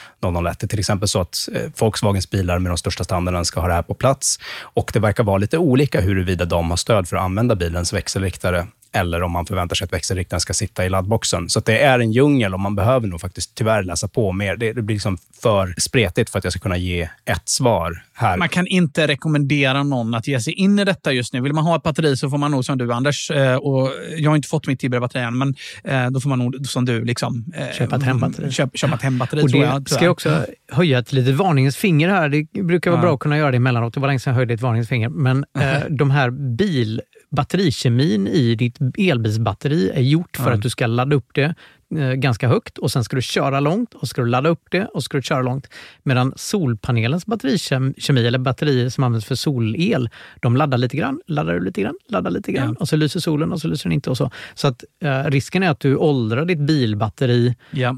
001. 0.44 0.58
Det 0.60 0.64
är 0.64 0.68
till 0.68 0.78
exempel 0.78 1.08
så 1.08 1.20
att 1.20 1.48
eh, 1.54 1.62
Volkswagens 1.78 2.30
bilar 2.30 2.58
med 2.58 2.70
de 2.70 2.78
största 2.78 3.04
standarderna 3.04 3.44
ska 3.44 3.60
ha 3.60 3.68
det 3.68 3.74
här 3.74 3.82
på 3.82 3.94
plats 3.94 4.38
och 4.62 4.90
det 4.92 4.98
verkar 4.98 5.24
vara 5.24 5.38
lite 5.38 5.58
olika 5.58 6.00
huruvida 6.00 6.44
de 6.44 6.70
har 6.70 6.76
stöd 6.76 7.08
för 7.08 7.16
att 7.16 7.22
använda 7.22 7.54
bilens 7.54 7.92
växelriktare 7.92 8.66
eller 8.92 9.22
om 9.22 9.32
man 9.32 9.46
förväntar 9.46 9.76
sig 9.76 9.84
att 9.84 9.92
växelriktaren 9.92 10.40
ska 10.40 10.52
sitta 10.54 10.86
i 10.86 10.88
laddboxen. 10.88 11.48
Så 11.48 11.60
det 11.60 11.78
är 11.78 11.98
en 11.98 12.12
djungel 12.12 12.54
och 12.54 12.60
man 12.60 12.74
behöver 12.74 13.08
nog 13.08 13.20
faktiskt 13.20 13.54
tyvärr 13.54 13.82
läsa 13.82 14.08
på 14.08 14.32
mer. 14.32 14.56
Det, 14.56 14.72
det 14.72 14.82
blir 14.82 14.96
liksom 14.96 15.18
för 15.42 15.74
spretigt 15.78 16.30
för 16.30 16.38
att 16.38 16.44
jag 16.44 16.52
ska 16.52 16.60
kunna 16.60 16.76
ge 16.76 17.08
ett 17.24 17.48
svar 17.48 18.04
här. 18.14 18.36
Man 18.36 18.48
kan 18.48 18.66
inte 18.66 19.06
rekommendera 19.06 19.82
någon 19.82 20.14
att 20.14 20.26
ge 20.26 20.40
sig 20.40 20.52
in 20.52 20.78
i 20.78 20.84
detta 20.84 21.12
just 21.12 21.32
nu. 21.32 21.40
Vill 21.40 21.52
man 21.52 21.64
ha 21.64 21.76
ett 21.76 21.82
batteri 21.82 22.16
så 22.16 22.30
får 22.30 22.38
man 22.38 22.50
nog 22.50 22.64
som 22.64 22.78
du, 22.78 22.92
Anders, 22.92 23.30
eh, 23.30 23.56
och 23.56 23.90
jag 24.18 24.30
har 24.30 24.36
inte 24.36 24.48
fått 24.48 24.66
mitt 24.66 24.80
Tibber-batteri 24.80 25.22
än, 25.22 25.38
men 25.38 25.54
eh, 25.84 26.10
då 26.10 26.20
får 26.20 26.28
man 26.28 26.38
nog 26.38 26.66
som 26.66 26.84
du 26.84 27.04
liksom, 27.04 27.44
eh, 27.54 27.76
köpa 27.78 27.96
ett 27.96 28.02
hembatteri. 28.02 28.50
Köp, 28.50 28.78
köpa 28.78 28.94
ett 28.94 29.02
hembatteri 29.02 29.42
och 29.42 29.50
det 29.50 29.58
jag, 29.58 29.88
ska 29.88 30.04
jag 30.04 30.12
också 30.12 30.46
höja 30.72 30.98
ett 30.98 31.12
litet 31.12 31.34
varningens 31.34 31.76
finger 31.76 32.08
här. 32.08 32.28
Det 32.28 32.62
brukar 32.62 32.90
vara 32.90 33.00
ja. 33.00 33.02
bra 33.02 33.14
att 33.14 33.20
kunna 33.20 33.38
göra 33.38 33.50
det 33.50 33.56
emellanåt. 33.56 33.94
Det 33.94 34.00
var 34.00 34.08
länge 34.08 34.20
sedan 34.20 34.30
jag 34.30 34.36
höjde 34.36 34.54
ett 34.54 34.60
varningens 34.60 34.88
finger. 34.88 35.08
Men 35.08 35.44
mm. 35.58 35.96
de 35.96 36.10
här 36.10 36.30
bil 36.30 37.00
batterikemin 37.32 38.28
i 38.28 38.54
ditt 38.54 38.78
elbilsbatteri 38.98 39.90
är 39.90 40.00
gjort 40.00 40.36
för 40.36 40.44
mm. 40.44 40.54
att 40.54 40.62
du 40.62 40.70
ska 40.70 40.86
ladda 40.86 41.16
upp 41.16 41.28
det 41.34 41.54
eh, 41.96 42.12
ganska 42.12 42.48
högt 42.48 42.78
och 42.78 42.90
sen 42.90 43.04
ska 43.04 43.16
du 43.16 43.22
köra 43.22 43.60
långt 43.60 43.94
och 43.94 44.08
ska 44.08 44.22
du 44.22 44.28
ladda 44.28 44.48
upp 44.48 44.66
det 44.70 44.84
och 44.84 45.02
ska 45.02 45.16
du 45.16 45.22
köra 45.22 45.42
långt. 45.42 45.68
Medan 46.02 46.32
solpanelens 46.36 47.26
batterikemi 47.26 48.26
eller 48.26 48.38
batterier 48.38 48.88
som 48.88 49.04
används 49.04 49.26
för 49.26 49.34
solel, 49.34 50.10
de 50.40 50.56
laddar 50.56 50.78
lite 50.78 50.96
grann, 50.96 51.20
laddar 51.26 51.60
lite 51.60 51.80
grann, 51.80 51.94
laddar 52.08 52.30
lite 52.30 52.52
grann 52.52 52.68
ja. 52.68 52.80
och 52.80 52.88
så 52.88 52.96
lyser 52.96 53.20
solen 53.20 53.52
och 53.52 53.60
så 53.60 53.68
lyser 53.68 53.84
den 53.84 53.92
inte 53.92 54.10
och 54.10 54.16
så. 54.16 54.30
Så 54.54 54.68
att 54.68 54.84
eh, 55.02 55.24
risken 55.24 55.62
är 55.62 55.70
att 55.70 55.80
du 55.80 55.96
åldrar 55.96 56.44
ditt 56.44 56.60
bilbatteri 56.60 57.54
ja 57.70 57.96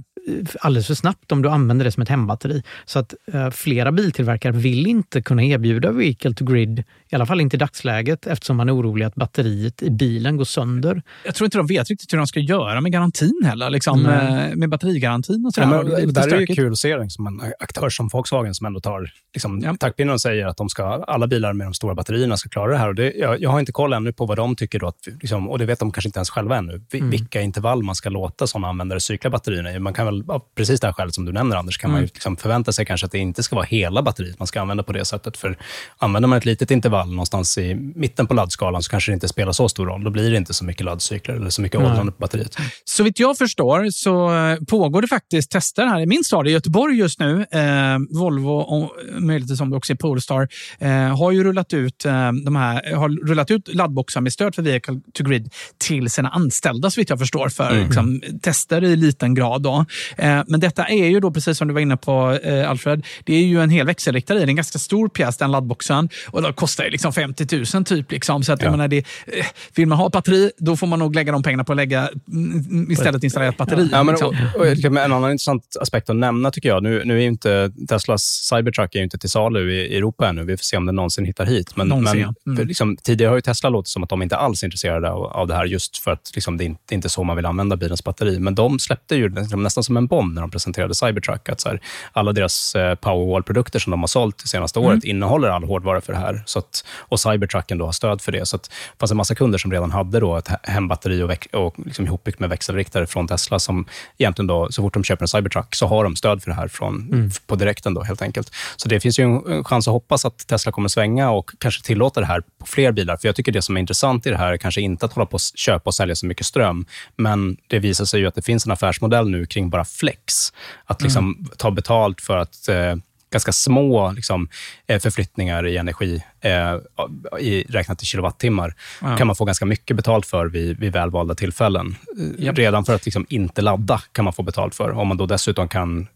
alldeles 0.61 0.87
för 0.87 0.95
snabbt 0.95 1.33
om 1.33 1.43
du 1.43 1.49
använder 1.49 1.85
det 1.85 1.93
som 1.93 2.03
ett 2.03 2.09
hembatteri. 2.09 2.63
Så 2.85 2.99
att 2.99 3.15
eh, 3.33 3.51
flera 3.51 3.93
biltillverkare 3.93 4.53
vill 4.53 4.87
inte 4.87 5.23
kunna 5.23 5.45
erbjuda 5.45 5.93
vehicle 5.93 6.35
to 6.35 6.45
grid, 6.45 6.79
i 7.11 7.15
alla 7.15 7.27
fall 7.27 7.41
inte 7.41 7.57
i 7.57 7.59
dagsläget, 7.59 8.27
eftersom 8.27 8.57
man 8.57 8.69
är 8.69 8.77
orolig 8.77 9.05
att 9.05 9.15
batteriet 9.15 9.83
i 9.83 9.91
bilen 9.91 10.37
går 10.37 10.45
sönder. 10.45 11.03
Jag 11.25 11.35
tror 11.35 11.45
inte 11.47 11.59
de 11.59 11.67
vet 11.67 11.91
riktigt 11.91 12.13
hur 12.13 12.19
de 12.19 12.27
ska 12.27 12.41
göra 12.41 12.81
med 12.81 12.93
garantin 12.93 13.43
heller, 13.45 13.71
liksom, 13.71 14.03
med, 14.03 14.57
med 14.59 14.69
batterigarantin 14.69 15.47
och 15.47 15.55
sådär. 15.55 15.73
Ja, 15.73 15.83
det, 15.83 16.07
det 16.07 16.13
där 16.13 16.35
är 16.35 16.41
ju 16.41 16.47
kul 16.47 16.73
att 16.73 16.79
se 16.79 16.99
liksom, 16.99 17.27
en 17.27 17.53
aktör 17.59 17.89
som 17.89 18.09
Volkswagen 18.09 18.55
som 18.55 18.67
ändå 18.67 18.81
tar 18.81 19.11
liksom, 19.35 19.61
ja. 19.61 19.77
taktpinnen 19.81 20.15
och 20.15 20.21
säger 20.21 20.47
att 20.47 20.57
de 20.57 20.69
ska, 20.69 20.85
alla 20.85 21.27
bilar 21.27 21.53
med 21.53 21.67
de 21.67 21.75
stora 21.75 21.95
batterierna 21.95 22.37
ska 22.37 22.49
klara 22.49 22.73
det 22.73 22.79
här. 22.79 22.89
Och 22.89 22.95
det, 22.95 23.13
jag, 23.17 23.41
jag 23.41 23.51
har 23.51 23.61
inte 23.61 23.73
koll 23.73 23.93
ännu 23.93 24.13
på 24.13 24.27
vad 24.27 24.37
de 24.37 24.57
tycker, 24.57 24.79
då, 24.79 24.87
att, 24.87 25.09
liksom, 25.21 25.51
och 25.51 25.59
det 25.59 25.67
vet 25.67 25.79
de 25.79 25.93
kanske 25.93 26.09
inte 26.09 26.19
ens 26.19 26.31
själva 26.31 26.57
ännu, 26.57 26.83
mm. 26.93 27.11
vilka 27.11 27.41
intervall 27.41 27.83
man 27.83 27.95
ska 27.95 28.11
låta 28.11 28.47
sådana 28.47 28.69
användare 28.69 29.01
cykla 29.01 29.31
batterierna 29.31 29.73
i. 29.73 29.79
Man 29.79 29.93
kan 29.93 30.07
väl 30.07 30.14
väl 30.15 30.31
av 30.31 30.43
precis 30.55 30.81
det 30.81 30.87
här 30.87 30.93
skälet 30.93 31.15
som 31.15 31.25
du 31.25 31.33
nämner, 31.33 31.57
Anders, 31.57 31.79
kan 31.79 31.91
mm. 31.91 31.95
man 31.95 32.03
ju 32.03 32.07
liksom 32.15 32.37
förvänta 32.37 32.73
sig 32.73 32.87
kanske 32.87 33.07
att 33.07 33.13
det 33.13 33.19
inte 33.19 33.43
ska 33.43 33.57
vara 33.57 33.67
hela 33.67 34.03
batteriet 34.03 34.39
man 34.39 34.47
ska 34.47 34.61
använda 34.61 34.83
på 34.83 34.93
det 34.93 35.05
sättet. 35.05 35.37
För 35.37 35.59
använder 35.99 36.29
man 36.29 36.39
ett 36.39 36.45
litet 36.45 36.71
intervall 36.71 37.11
någonstans 37.11 37.59
i 37.59 37.75
mitten 37.75 38.27
på 38.27 38.35
laddskalan 38.35 38.83
så 38.83 38.91
kanske 38.91 39.13
det 39.13 39.15
inte 39.15 39.29
spelar 39.29 39.53
så 39.53 39.69
stor 39.69 39.87
roll. 39.87 40.05
Då 40.05 40.11
blir 40.11 40.31
det 40.31 40.37
inte 40.37 40.55
så 40.55 40.65
mycket 40.65 40.85
laddcykler 40.85 41.35
eller 41.35 41.51
så 41.51 41.63
mycket 41.63 41.79
mm. 41.79 41.91
åldrande 41.91 42.13
på 42.13 42.19
batteriet. 42.19 42.57
Så 42.85 43.03
vitt 43.03 43.21
jag 43.21 43.39
förstår 43.39 43.91
så 43.91 44.35
eh, 44.35 44.57
pågår 44.69 45.03
det 45.03 45.09
faktiskt 45.09 45.51
tester 45.51 45.87
här 45.87 46.01
i 46.01 46.07
min 46.07 46.25
stad 46.25 46.49
i 46.49 46.51
Göteborg 46.51 46.97
just 46.97 47.21
nu. 47.21 47.47
Eh, 47.51 47.99
Volvo 48.11 48.51
och 48.51 48.93
möjligtvis 49.19 49.61
om 49.61 49.71
det 49.71 49.77
också 49.77 49.93
är 49.93 49.97
Polestar 49.97 50.49
eh, 50.79 51.17
har 51.19 51.33
ju 51.33 51.45
rullat 51.45 51.73
ut, 51.73 52.05
eh, 52.05 52.33
de 52.33 52.57
här, 52.57 52.95
har 52.95 53.27
rullat 53.27 53.51
ut 53.51 53.75
laddboxar 53.75 54.21
med 54.21 54.33
stöd 54.33 54.55
för 54.55 54.63
Vehicle 54.63 55.01
to 55.15 55.25
Grid 55.25 55.53
till 55.79 56.11
sina 56.11 56.29
anställda 56.29 56.91
så 56.91 57.01
vitt 57.01 57.11
jag 57.11 57.19
förstår 57.19 57.49
för 57.49 57.71
mm. 57.71 57.85
liksom, 57.85 58.23
tester 58.43 58.85
i 58.85 58.97
liten 58.97 59.35
grad. 59.35 59.63
Då. 59.63 59.87
Eh, 60.17 60.43
men 60.47 60.61
detta 60.61 60.85
är 60.85 61.07
ju 61.07 61.21
då, 61.21 61.31
precis 61.31 61.59
som 61.59 61.69
du 61.69 61.75
var 61.75 61.81
inne 61.81 61.97
på 61.97 62.39
eh, 62.43 62.71
Alfred, 62.71 63.07
det 63.25 63.35
är 63.35 63.45
ju 63.45 63.61
en 63.61 63.71
hel 63.71 63.87
växelriktare 63.87 64.39
i. 64.39 64.43
Är 64.43 64.47
en 64.47 64.57
ganska 64.57 64.79
stor 64.79 65.09
pjäs, 65.09 65.37
den 65.37 65.53
laddboxen. 65.53 66.09
Och 66.31 66.43
det 66.43 66.53
kostar 66.53 66.85
ju 66.85 66.91
liksom 66.91 67.13
50 67.13 67.65
000 67.75 67.85
typ. 67.85 68.13
Liksom. 68.13 68.43
Så 68.43 68.53
att, 68.53 68.61
ja. 68.61 68.67
jag 68.67 68.71
menar, 68.71 68.89
det, 68.89 68.99
eh, 68.99 69.47
vill 69.75 69.89
man 69.89 69.99
ha 69.99 70.07
ett 70.07 70.13
batteri, 70.13 70.51
då 70.59 70.77
får 70.77 70.87
man 70.87 70.99
nog 70.99 71.15
lägga 71.15 71.33
de 71.33 71.43
pengarna 71.43 71.65
på 71.65 71.73
att 71.73 71.77
lägga, 71.77 72.09
mm, 72.29 72.91
istället 72.91 73.25
installera 73.25 73.49
ett 73.49 73.57
batteri. 73.57 73.89
Ja, 73.93 74.03
men, 74.03 74.13
liksom. 74.13 74.37
och, 74.55 74.61
och, 74.61 74.67
en 74.85 75.13
annan 75.13 75.31
intressant 75.31 75.77
aspekt 75.81 76.11
att 76.11 76.17
nämna 76.17 76.51
tycker 76.51 76.69
jag, 76.69 76.83
nu, 76.83 77.03
nu 77.05 77.23
är 77.23 77.27
inte 77.27 77.73
Teslas 77.89 78.23
Cybertruck 78.23 78.95
är 78.95 79.03
inte 79.03 79.19
till 79.19 79.31
salu 79.31 79.73
i 79.73 79.97
Europa 79.97 80.29
ännu. 80.29 80.45
Vi 80.45 80.57
får 80.57 80.65
se 80.65 80.77
om 80.77 80.87
den 80.87 80.95
någonsin 80.95 81.25
hittar 81.25 81.47
hit. 81.47 81.77
Men, 81.77 81.89
men 81.89 82.07
mm. 82.07 82.67
liksom, 82.69 82.97
tidigare 82.97 83.29
har 83.29 83.37
ju 83.37 83.41
Tesla 83.41 83.69
låtit 83.69 83.89
som 83.89 84.03
att 84.03 84.09
de 84.09 84.23
inte 84.23 84.37
alls 84.37 84.63
är 84.63 84.67
intresserade 84.67 85.11
av, 85.11 85.25
av 85.25 85.47
det 85.47 85.55
här, 85.55 85.65
just 85.65 85.99
för 85.99 86.11
att 86.11 86.31
liksom, 86.35 86.57
det, 86.57 86.65
är 86.65 86.67
inte, 86.67 86.81
det 86.89 86.93
är 86.93 86.97
inte 86.97 87.09
så 87.09 87.25
man 87.25 87.37
vill 87.37 87.47
använda 87.47 87.77
bilens 87.77 88.05
batteri. 88.05 88.39
Men 88.39 88.55
de 88.55 88.79
släppte 88.79 89.17
ju 89.17 89.29
liksom, 89.29 89.63
nästan 89.63 89.85
som 89.85 89.94
en 89.97 90.07
bomb 90.07 90.35
när 90.35 90.41
de 90.41 90.51
presenterade 90.51 90.95
Cybertruck. 90.95 91.49
Att, 91.49 91.61
så 91.61 91.69
här, 91.69 91.81
alla 92.13 92.33
deras 92.33 92.75
eh, 92.75 92.95
Powerwall-produkter 92.95 93.79
som 93.79 93.91
de 93.91 94.01
har 94.01 94.07
sålt 94.07 94.39
det 94.39 94.49
senaste 94.49 94.79
mm. 94.79 94.91
året 94.91 95.05
innehåller 95.05 95.49
all 95.49 95.65
hårdvara 95.65 96.01
för 96.01 96.13
det 96.13 96.19
här. 96.19 96.43
Så 96.47 96.59
att, 96.59 96.85
och 96.99 97.21
Cybertrucken 97.21 97.79
då 97.79 97.85
har 97.85 97.93
stöd 97.93 98.21
för 98.21 98.33
det. 98.33 98.47
Så 98.47 98.57
att, 98.57 98.63
det 98.63 98.99
fanns 99.01 99.11
en 99.11 99.17
massa 99.17 99.35
kunder 99.35 99.59
som 99.59 99.73
redan 99.73 99.91
hade 99.91 100.21
då 100.21 100.37
ett 100.37 100.49
hembatteri 100.63 101.23
och, 101.23 101.31
väx, 101.31 101.47
och 101.53 101.75
liksom 101.85 102.07
ihopbyggt 102.07 102.41
med 102.41 102.49
växelriktare 102.49 103.07
från 103.07 103.29
Tesla, 103.29 103.59
som 103.59 103.87
egentligen 104.19 104.47
då, 104.47 104.69
så 104.71 104.83
fort 104.83 104.95
de 104.95 105.05
köper 105.05 105.25
en 105.25 105.29
Cybertruck, 105.29 105.75
så 105.75 105.87
har 105.87 106.05
de 106.05 106.17
stöd 106.17 106.43
för 106.43 106.51
det 106.51 106.57
här 106.57 106.69
från, 106.69 107.09
mm. 107.13 107.31
på 107.47 107.57
direkten. 107.57 107.95
Då, 107.95 108.03
helt 108.03 108.23
enkelt. 108.23 108.51
Så 108.77 108.89
det 108.89 109.01
finns 109.01 109.19
ju 109.19 109.25
en 109.25 109.65
chans 109.65 109.89
att 109.89 109.93
hoppas 109.93 110.25
att 110.25 110.47
Tesla 110.47 110.73
kommer 110.73 110.89
svänga 110.89 111.31
och 111.31 111.51
kanske 111.59 111.83
tillåta 111.83 112.21
det 112.21 112.27
här 112.27 112.41
på 112.41 112.67
fler 112.67 112.93
bilar. 112.93 113.17
För 113.17 113.29
jag 113.29 113.37
tycker 113.37 113.53
det 113.53 113.63
som 113.63 113.77
är 113.77 113.81
intressant 113.81 114.27
i 114.27 114.31
det 114.31 114.37
här 114.37 114.53
är 114.53 114.57
kanske 114.57 114.81
inte 114.81 115.07
att 115.07 115.13
hålla 115.13 115.27
på 115.27 115.37
att 115.37 115.59
köpa 115.59 115.91
och 115.91 115.95
sälja 115.95 116.15
så 116.15 116.27
mycket 116.27 116.47
ström, 116.47 116.87
men 117.17 117.57
det 117.67 117.79
visar 117.79 118.05
sig 118.05 118.21
ju 118.21 118.27
att 118.27 118.35
det 118.35 118.43
finns 118.43 118.67
en 118.67 118.73
affärsmodell 118.73 119.31
nu 119.31 119.47
kring 119.47 119.71
bara 119.71 119.84
flex. 119.85 120.53
Att 120.85 121.03
liksom 121.03 121.25
mm. 121.25 121.51
ta 121.59 121.71
betalt 121.71 122.21
för 122.21 122.37
att 122.37 122.69
eh, 122.69 122.95
ganska 123.35 123.53
små 123.53 124.13
liksom, 124.13 124.49
eh, 124.87 125.01
förflyttningar 125.01 125.67
i 125.67 125.77
energi, 125.77 126.25
eh, 126.45 127.41
i, 127.41 127.65
räknat 127.69 128.03
i 128.03 128.07
kilowattimmar, 128.07 128.75
ja. 129.01 129.17
kan 129.17 129.27
man 129.27 129.37
få 129.37 129.45
ganska 129.45 129.67
mycket 129.67 129.97
betalt 129.97 130.27
för 130.27 130.47
vid, 130.47 130.79
vid 130.79 130.93
välvalda 130.93 131.35
tillfällen. 131.35 131.97
Yep. 132.39 132.59
Redan 132.59 132.85
för 132.85 132.95
att 132.95 133.05
liksom 133.05 133.27
inte 133.29 133.63
ladda 133.63 134.03
kan 134.13 134.25
man 134.25 134.33
få 134.33 134.43
betalt 134.43 134.75
för. 134.75 134.91
Om 134.91 135.09
man 135.09 135.17
då 135.17 135.27
dessutom 135.27 135.69
kan 135.69 136.07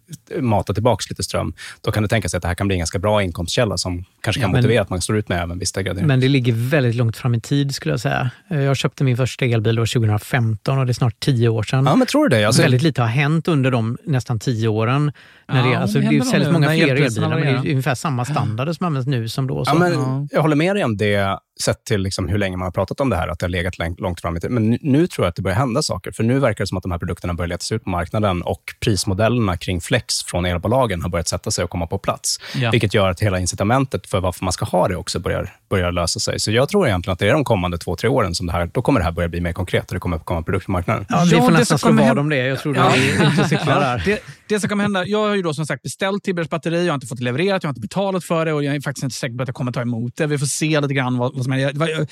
mata 0.41 0.75
tillbaka 0.75 1.05
lite 1.11 1.23
ström, 1.23 1.53
då 1.81 1.91
kan 1.91 2.03
det 2.03 2.09
tänka 2.09 2.29
sig 2.29 2.37
att 2.37 2.43
det 2.43 2.49
här 2.49 2.55
kan 2.55 2.67
bli 2.67 2.75
en 2.75 2.79
ganska 2.79 2.99
bra 2.99 3.23
inkomstkälla 3.23 3.79
som 3.79 4.05
kanske 4.21 4.41
kan 4.41 4.51
ja, 4.51 4.57
motivera 4.57 4.83
att 4.83 4.91
man 4.91 5.01
står 5.01 5.17
ut 5.17 5.29
med 5.29 5.43
även 5.43 5.59
viss 5.59 5.73
degradering. 5.73 6.07
Men 6.07 6.21
det 6.21 6.29
ligger 6.29 6.53
väldigt 6.53 6.95
långt 6.95 7.17
fram 7.17 7.35
i 7.35 7.41
tid 7.41 7.75
skulle 7.75 7.93
jag 7.93 8.01
säga. 8.01 8.31
Jag 8.49 8.77
köpte 8.77 9.05
min 9.05 9.17
första 9.17 9.45
elbil 9.45 9.79
år 9.79 9.87
2015 9.87 10.79
och 10.79 10.87
det 10.87 10.91
är 10.91 10.95
snart 10.95 11.21
tio 11.21 11.49
år 11.49 11.63
sedan. 11.63 11.87
Ja, 11.87 11.97
men 11.97 12.07
tror 12.07 12.29
du 12.29 12.37
det? 12.37 12.45
Alltså... 12.45 12.63
Väldigt 12.63 12.83
lite 12.83 13.01
har 13.01 13.09
hänt 13.09 13.49
under 13.49 13.71
de 13.71 13.99
nästan 14.05 14.39
tio 14.39 14.69
åren. 14.69 15.13
När 15.49 15.65
ja, 15.65 15.71
det, 15.71 15.79
alltså, 15.79 15.99
det 15.99 16.25
säljs 16.25 16.51
många 16.51 16.69
fler 16.69 16.97
elbilar, 16.97 17.29
men 17.29 17.41
det 17.41 17.49
är 17.49 17.71
ungefär 17.71 17.95
samma 17.95 18.25
standarder 18.25 18.73
som 18.73 18.87
används 18.87 19.07
nu 19.07 19.29
som 19.29 19.47
då. 19.47 19.65
Så. 19.65 19.71
Ja, 19.71 19.79
men, 19.79 20.18
jag 20.31 20.43
håller 20.43 20.57
med 20.57 20.77
dig 20.77 20.85
om 20.85 20.97
det 20.97 21.39
sett 21.61 21.85
till 21.85 22.01
liksom 22.01 22.29
hur 22.29 22.39
länge 22.39 22.57
man 22.57 22.67
har 22.67 22.73
pratat 22.73 23.01
om 23.01 23.11
det 23.11 23.17
här, 23.17 23.29
att 23.29 23.39
det 23.39 23.47
har 23.47 23.51
legat 23.51 23.75
långt 23.99 24.21
fram 24.21 24.37
i 24.37 24.41
tiden. 24.41 24.55
Men 24.55 24.79
nu 24.83 25.07
tror 25.07 25.25
jag 25.25 25.29
att 25.29 25.37
det 25.37 25.43
börjar 25.43 25.57
hända 25.57 25.83
saker. 25.83 26.13
För 26.13 26.25
nu 26.25 26.39
verkar 26.39 26.65
det 26.65 26.69
som 26.69 26.79
att 26.79 26.83
de 26.83 26.93
här 26.93 26.99
produkterna 26.99 27.35
börjar 27.35 27.49
letas 27.49 27.73
ut 27.73 27.85
på 27.85 27.91
marknaden 27.91 28.43
och 28.43 28.63
prismodellerna 28.81 29.57
kring 29.57 29.81
Flex 29.81 30.23
från 30.23 30.45
elbolagen 30.45 31.03
har 31.03 31.09
börjat 31.09 31.29
sätta 31.29 31.51
sig 31.51 31.65
och 31.65 31.71
komma 31.71 31.87
på 31.87 31.99
plats. 31.99 32.41
Ja. 32.55 32.71
Vilket 32.71 32.95
gör 32.95 33.11
att 33.11 33.21
hela 33.21 33.39
incitamentet 33.39 34.07
för 34.07 34.21
varför 34.21 34.45
man 34.45 34.53
ska 34.53 34.65
ha 34.65 34.89
det 34.89 34.97
också 34.97 35.19
börjar, 35.19 35.57
börjar 35.71 35.93
lösa 35.93 36.21
sig. 36.21 36.41
Så 36.41 36.51
jag 36.51 36.69
tror 36.69 36.87
egentligen 36.87 37.13
att 37.13 37.19
det 37.19 37.29
är 37.29 37.33
de 37.33 37.45
kommande 37.45 37.79
två, 37.79 37.97
tre 37.97 38.09
åren 38.09 38.35
som 38.35 38.47
det 38.47 38.53
här, 38.53 38.71
då 38.73 38.83
kommer 38.83 39.01
det 39.01 39.05
här 39.05 39.13
börja 39.13 39.29
bli 39.29 39.41
mer 39.41 39.53
konkret 39.53 39.89
och 39.89 39.95
det 39.95 40.01
kommer 40.01 40.19
komma 40.19 40.43
produkter 40.43 40.67
på 40.67 40.73
marknaden. 40.73 41.07
Ja, 41.09 41.25
vi 41.31 41.37
får 41.37 41.51
nästan 41.51 41.79
slå 41.79 41.93
vad 41.93 42.19
om 42.19 42.29
det. 42.29 42.37
Jag 42.37 42.59
tror 42.59 42.77
ja. 42.77 42.93
det 42.95 43.25
är 43.25 43.45
ute 43.45 43.65
där. 43.65 44.03
Det, 44.05 44.23
det 44.49 44.61
som 44.61 44.69
kommer 44.69 44.85
hända, 44.85 45.07
jag 45.07 45.29
har 45.29 45.35
ju 45.35 45.43
då 45.43 45.55
som 45.55 45.67
sagt 45.67 45.83
beställt 45.83 46.25
Tibbers 46.25 46.49
batteri, 46.49 46.87
jag 46.87 46.93
har 46.93 46.95
inte 46.95 47.07
fått 47.07 47.19
det 47.19 47.25
levererat, 47.25 47.63
jag 47.63 47.69
har 47.69 47.73
inte 47.73 47.81
betalat 47.81 48.25
för 48.25 48.47
det 48.47 48.53
och 48.53 48.65
jag 48.65 48.75
är 48.75 48.81
faktiskt 48.81 49.05
inte 49.05 49.17
säker 49.17 49.37
på 49.37 49.43
att 49.43 49.49
jag 49.49 49.55
kommer 49.55 49.73
ta 49.73 49.81
emot 49.81 50.17
det. 50.17 50.27
Vi 50.27 50.39
får 50.39 50.47
se 50.47 50.81
lite 50.81 50.95
grann 50.95 51.19
vad, 51.19 51.35
vad 51.35 51.45
som 51.45 51.53
händer 51.53 52.07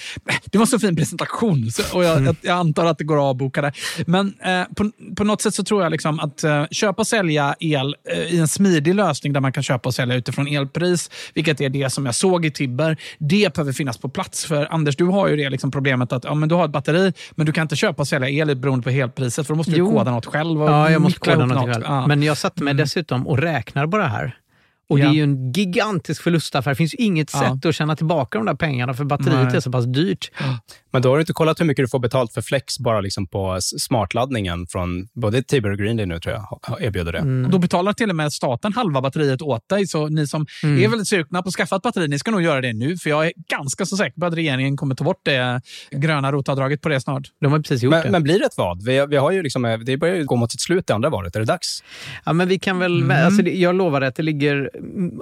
det 0.44 0.58
var 0.58 0.66
så 0.66 0.78
fin 0.78 0.96
presentation 0.96 1.70
och 1.94 2.04
jag, 2.04 2.18
mm. 2.18 2.36
jag, 2.42 2.58
antar 2.58 2.86
att 2.86 2.98
det 2.98 3.04
går 3.04 3.16
att 3.16 3.22
avboka 3.22 3.62
det. 3.62 3.72
Men 4.06 4.34
eh, 4.40 4.64
på, 4.76 4.90
på 5.16 5.24
något 5.24 5.42
sätt 5.42 5.54
så 5.54 5.64
tror 5.64 5.82
jag 5.82 5.92
liksom 5.92 6.20
att 6.20 6.44
eh, 6.44 6.64
köpa 6.70 7.02
och 7.02 7.06
sälja 7.06 7.54
el 7.60 7.96
eh, 8.10 8.18
i 8.18 8.38
en 8.38 8.48
smidig 8.48 8.94
lösning 8.94 9.32
där 9.32 9.40
man 9.40 9.52
kan 9.52 9.62
köpa 9.62 9.88
och 9.88 9.94
sälja 9.94 10.16
utifrån 10.16 10.46
elpris, 10.46 11.10
vilket 11.34 11.60
är 11.60 11.68
det 11.68 11.90
som 11.90 12.06
jag 12.06 12.14
såg 12.14 12.46
i 12.46 12.50
Tibber, 12.50 12.96
det 13.18 13.54
behöver 13.54 13.72
finnas 13.72 13.98
på 13.98 14.08
plats. 14.08 14.44
För 14.44 14.66
Anders, 14.74 14.96
du 14.96 15.04
har 15.04 15.28
ju 15.28 15.36
det 15.36 15.50
liksom 15.50 15.70
problemet 15.70 16.12
att 16.12 16.24
ja, 16.24 16.34
men 16.34 16.48
du 16.48 16.54
har 16.54 16.64
ett 16.64 16.70
batteri, 16.70 17.12
men 17.30 17.46
du 17.46 17.52
kan 17.52 17.62
inte 17.62 17.76
köpa 17.76 18.02
och 18.02 18.08
sälja 18.08 18.28
el 18.28 18.56
beroende 18.56 18.82
på 18.82 18.90
elpriset, 18.90 19.46
för 19.46 19.54
då 19.54 19.58
måste 19.58 19.72
du 19.72 19.78
jo. 19.78 19.90
koda 19.90 20.10
något 20.10 20.26
själv. 20.26 20.60
ja, 20.60 20.90
jag 20.90 21.02
måste 21.02 21.20
koda 21.20 21.46
något, 21.46 21.56
något 21.56 21.74
själv. 21.74 21.84
Ja. 21.86 22.06
Men 22.06 22.22
jag 22.26 22.36
satte 22.36 22.62
mig 22.62 22.70
mm. 22.70 22.84
dessutom 22.84 23.26
och 23.26 23.38
räknar 23.38 23.86
på 23.86 23.98
det 23.98 24.04
här. 24.04 24.38
Och 24.88 24.98
ja. 24.98 25.04
det 25.04 25.10
är 25.10 25.14
ju 25.14 25.22
en 25.22 25.52
gigantisk 25.52 26.22
förlustaffär. 26.22 26.70
Det 26.70 26.74
finns 26.74 26.94
ju 26.94 26.98
inget 26.98 27.30
ja. 27.32 27.40
sätt 27.40 27.66
att 27.66 27.74
tjäna 27.74 27.96
tillbaka 27.96 28.38
de 28.38 28.46
där 28.46 28.54
pengarna 28.54 28.94
för 28.94 29.04
batteriet 29.04 29.44
Nej. 29.44 29.56
är 29.56 29.60
så 29.60 29.72
pass 29.72 29.84
dyrt. 29.84 30.30
Men 30.90 31.02
då 31.02 31.08
har 31.08 31.16
du 31.16 31.20
inte 31.20 31.32
kollat 31.32 31.60
hur 31.60 31.64
mycket 31.64 31.84
du 31.84 31.88
får 31.88 31.98
betalt 31.98 32.32
för 32.32 32.42
Flex 32.42 32.78
bara 32.78 33.00
liksom 33.00 33.26
på 33.26 33.58
smartladdningen 33.60 34.66
från 34.66 35.08
både 35.14 35.42
Tibber 35.42 35.70
och 35.70 35.78
Greenday 35.78 36.06
nu 36.06 36.20
tror 36.20 36.34
jag 36.34 36.82
erbjuder 36.82 37.12
det. 37.12 37.18
Mm. 37.18 37.50
Då 37.50 37.58
betalar 37.58 37.92
till 37.92 38.10
och 38.10 38.16
med 38.16 38.32
staten 38.32 38.72
halva 38.72 39.00
batteriet 39.00 39.42
åt 39.42 39.68
dig. 39.68 39.86
Så 39.86 40.08
ni 40.08 40.26
som 40.26 40.46
mm. 40.62 40.84
är 40.84 40.88
väldigt 40.88 41.08
sugna 41.08 41.42
på 41.42 41.48
att 41.48 41.54
skaffa 41.54 41.76
ett 41.76 41.82
batteri, 41.82 42.08
ni 42.08 42.18
ska 42.18 42.30
nog 42.30 42.42
göra 42.42 42.60
det 42.60 42.72
nu. 42.72 42.96
För 42.96 43.10
jag 43.10 43.26
är 43.26 43.32
ganska 43.48 43.86
så 43.86 43.96
säker 43.96 44.20
på 44.20 44.26
att 44.26 44.34
regeringen 44.34 44.76
kommer 44.76 44.94
ta 44.94 45.04
bort 45.04 45.20
det 45.24 45.60
gröna 45.90 46.32
rotavdraget 46.32 46.82
på 46.82 46.88
det 46.88 47.00
snart. 47.00 47.22
De 47.40 47.52
har 47.52 47.58
precis 47.58 47.82
gjort 47.82 47.90
men, 47.90 48.02
det. 48.02 48.10
Men 48.10 48.22
blir 48.22 48.38
det 48.38 48.44
ett 48.44 48.56
vad? 48.56 48.84
Vi, 48.84 49.06
vi 49.06 49.16
har 49.16 49.30
ju 49.30 49.42
liksom, 49.42 49.82
det 49.86 49.96
börjar 49.96 50.14
ju 50.14 50.24
gå 50.24 50.36
mot 50.36 50.52
sitt 50.52 50.60
slut 50.60 50.86
det 50.86 50.94
andra 50.94 51.10
valet. 51.10 51.36
Är 51.36 51.40
det 51.40 51.46
dags? 51.46 51.84
Ja, 52.24 52.32
men 52.32 52.48
vi 52.48 52.58
kan 52.58 52.78
väl... 52.78 53.02
Mm. 53.02 53.26
Alltså, 53.26 53.42
jag 53.42 53.74
lovar 53.74 54.00
att 54.00 54.14
det 54.14 54.22
ligger 54.22 54.70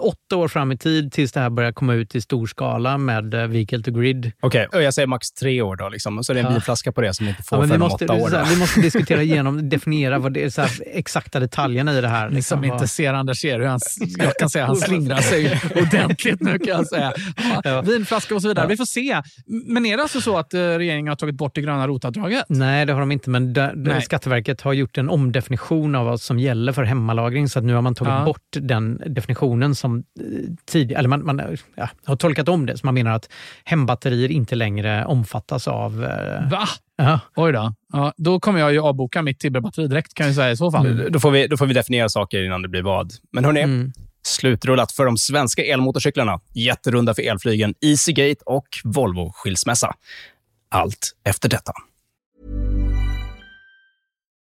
åtta 0.01 0.37
år 0.37 0.49
fram 0.49 0.73
i 0.73 0.79
tid 0.79 1.13
tills 1.13 1.33
det 1.33 1.41
här 1.41 1.51
börjar 1.51 1.73
komma 1.73 1.95
ut 1.95 2.15
i 2.15 2.21
stor 2.21 2.47
skala 2.47 2.99
med 2.99 3.35
uh, 3.35 3.47
Vehicle 3.47 3.83
to 3.83 3.91
Grid. 3.91 4.33
Okej, 4.41 4.67
okay. 4.67 4.83
jag 4.83 4.95
säger 4.95 5.07
max 5.07 5.33
tre 5.33 5.63
år 5.63 5.77
då. 5.77 5.89
Liksom. 5.89 6.25
Så 6.25 6.33
det 6.33 6.39
är 6.39 6.45
en 6.45 6.51
ja. 6.51 6.55
bilflaska 6.55 6.93
på 6.93 7.01
det 7.01 7.15
som 7.15 7.29
inte 7.29 7.43
får 7.43 7.59
ja, 7.59 7.67
förrän 7.67 7.83
åtta 7.83 8.13
år. 8.13 8.31
Här, 8.31 8.45
vi 8.45 8.57
måste 8.57 8.81
diskutera 8.81 9.23
igenom, 9.23 9.69
definiera 9.69 10.19
vad 10.19 10.33
det 10.33 10.45
är, 10.45 10.51
så 10.51 10.61
här, 10.61 10.71
exakta 10.87 11.41
detaljerna 11.41 11.99
i 11.99 12.01
det 12.01 12.09
här. 12.09 12.29
Ni 12.29 12.35
liksom. 12.35 12.63
som 12.63 12.73
inte 12.73 12.89
ser 12.89 13.15
Anders 13.15 13.41
ser 13.41 13.59
hur 13.59 13.67
han, 13.67 13.81
jag 14.19 14.35
kan 14.37 14.51
säga 14.51 14.67
han 14.67 14.77
slingrar 14.87 15.19
sig 15.19 15.61
ordentligt 15.75 16.41
nu 16.41 16.59
kan 16.59 16.69
jag 16.69 16.87
säga. 16.87 17.13
Ja. 17.65 17.81
Vinflaska 17.81 18.35
och 18.35 18.43
så 18.43 18.49
vidare. 18.49 18.67
Vi 18.67 18.77
får 18.77 18.85
se. 18.85 19.23
Men 19.47 19.87
är 19.87 19.97
det 19.97 20.03
alltså 20.03 20.21
så 20.21 20.39
att 20.39 20.55
uh, 20.55 20.59
regeringen 20.59 21.09
har 21.09 21.17
tagit 21.17 21.35
bort 21.35 21.55
det 21.55 21.61
gröna 21.61 21.89
rotavdraget? 21.89 22.45
Nej, 22.49 22.87
det 22.87 22.93
har 22.93 23.01
de 23.01 23.13
inte. 23.13 23.31
Men 23.31 23.53
där, 23.53 24.01
Skatteverket 24.01 24.61
har 24.61 24.73
gjort 24.73 24.99
en 24.99 25.11
omdefinition 25.11 25.95
av 25.95 26.07
vad 26.07 26.21
som 26.21 26.39
gäller 26.39 26.73
för 26.73 26.83
hemmalagring. 26.83 27.49
Så 27.49 27.59
att 27.59 27.65
nu 27.65 27.75
har 27.75 27.83
man 27.83 27.95
tagit 27.95 28.25
bort 28.25 28.41
den 28.53 29.03
definitionen 29.07 29.44
som 29.75 30.05
tidigare, 30.67 30.99
eller 30.99 31.09
man, 31.09 31.25
man 31.25 31.57
ja, 31.75 31.89
har 32.05 32.17
tolkat 32.17 32.49
om 32.49 32.67
det, 32.67 32.79
så 32.79 32.87
man 32.87 32.95
menar 32.95 33.13
att 33.13 33.29
hembatterier 33.65 34.31
inte 34.31 34.55
längre 34.55 35.05
omfattas 35.05 35.69
av... 35.69 36.05
Eh, 36.05 36.51
Va? 36.51 36.69
Ja. 36.97 37.21
Oj 37.37 37.53
då. 37.53 37.75
Ja, 37.93 38.13
då 38.17 38.41
kommer 38.41 38.61
jag 38.61 38.73
ju 38.73 38.81
avboka 38.81 39.23
mitt 39.23 39.41
Tibber-batteri 39.41 39.87
direkt 39.87 40.15
kan 40.15 40.27
jag 40.27 40.35
säga 40.35 40.51
i 40.51 40.57
så 40.57 40.71
fall. 40.71 40.87
Mm. 40.87 41.13
Då, 41.13 41.21
får 41.21 41.31
vi, 41.31 41.47
då 41.47 41.57
får 41.57 41.67
vi 41.67 41.75
definiera 41.75 42.09
saker 42.09 42.43
innan 42.43 42.63
det 42.63 42.69
blir 42.69 42.83
vad. 42.83 43.13
Men 43.33 43.45
hörni, 43.45 43.61
mm. 43.61 43.93
slutrullat 44.27 44.93
för 44.93 45.05
de 45.05 45.17
svenska 45.17 45.65
elmotorcyklarna, 45.65 46.41
jätterunda 46.55 47.15
för 47.15 47.23
elflygen, 47.23 47.75
Easygate 47.81 48.43
och 48.47 48.67
Volvo-skilsmässa. 48.85 49.93
Allt 50.69 51.17
efter 51.25 51.49
detta. 51.49 51.73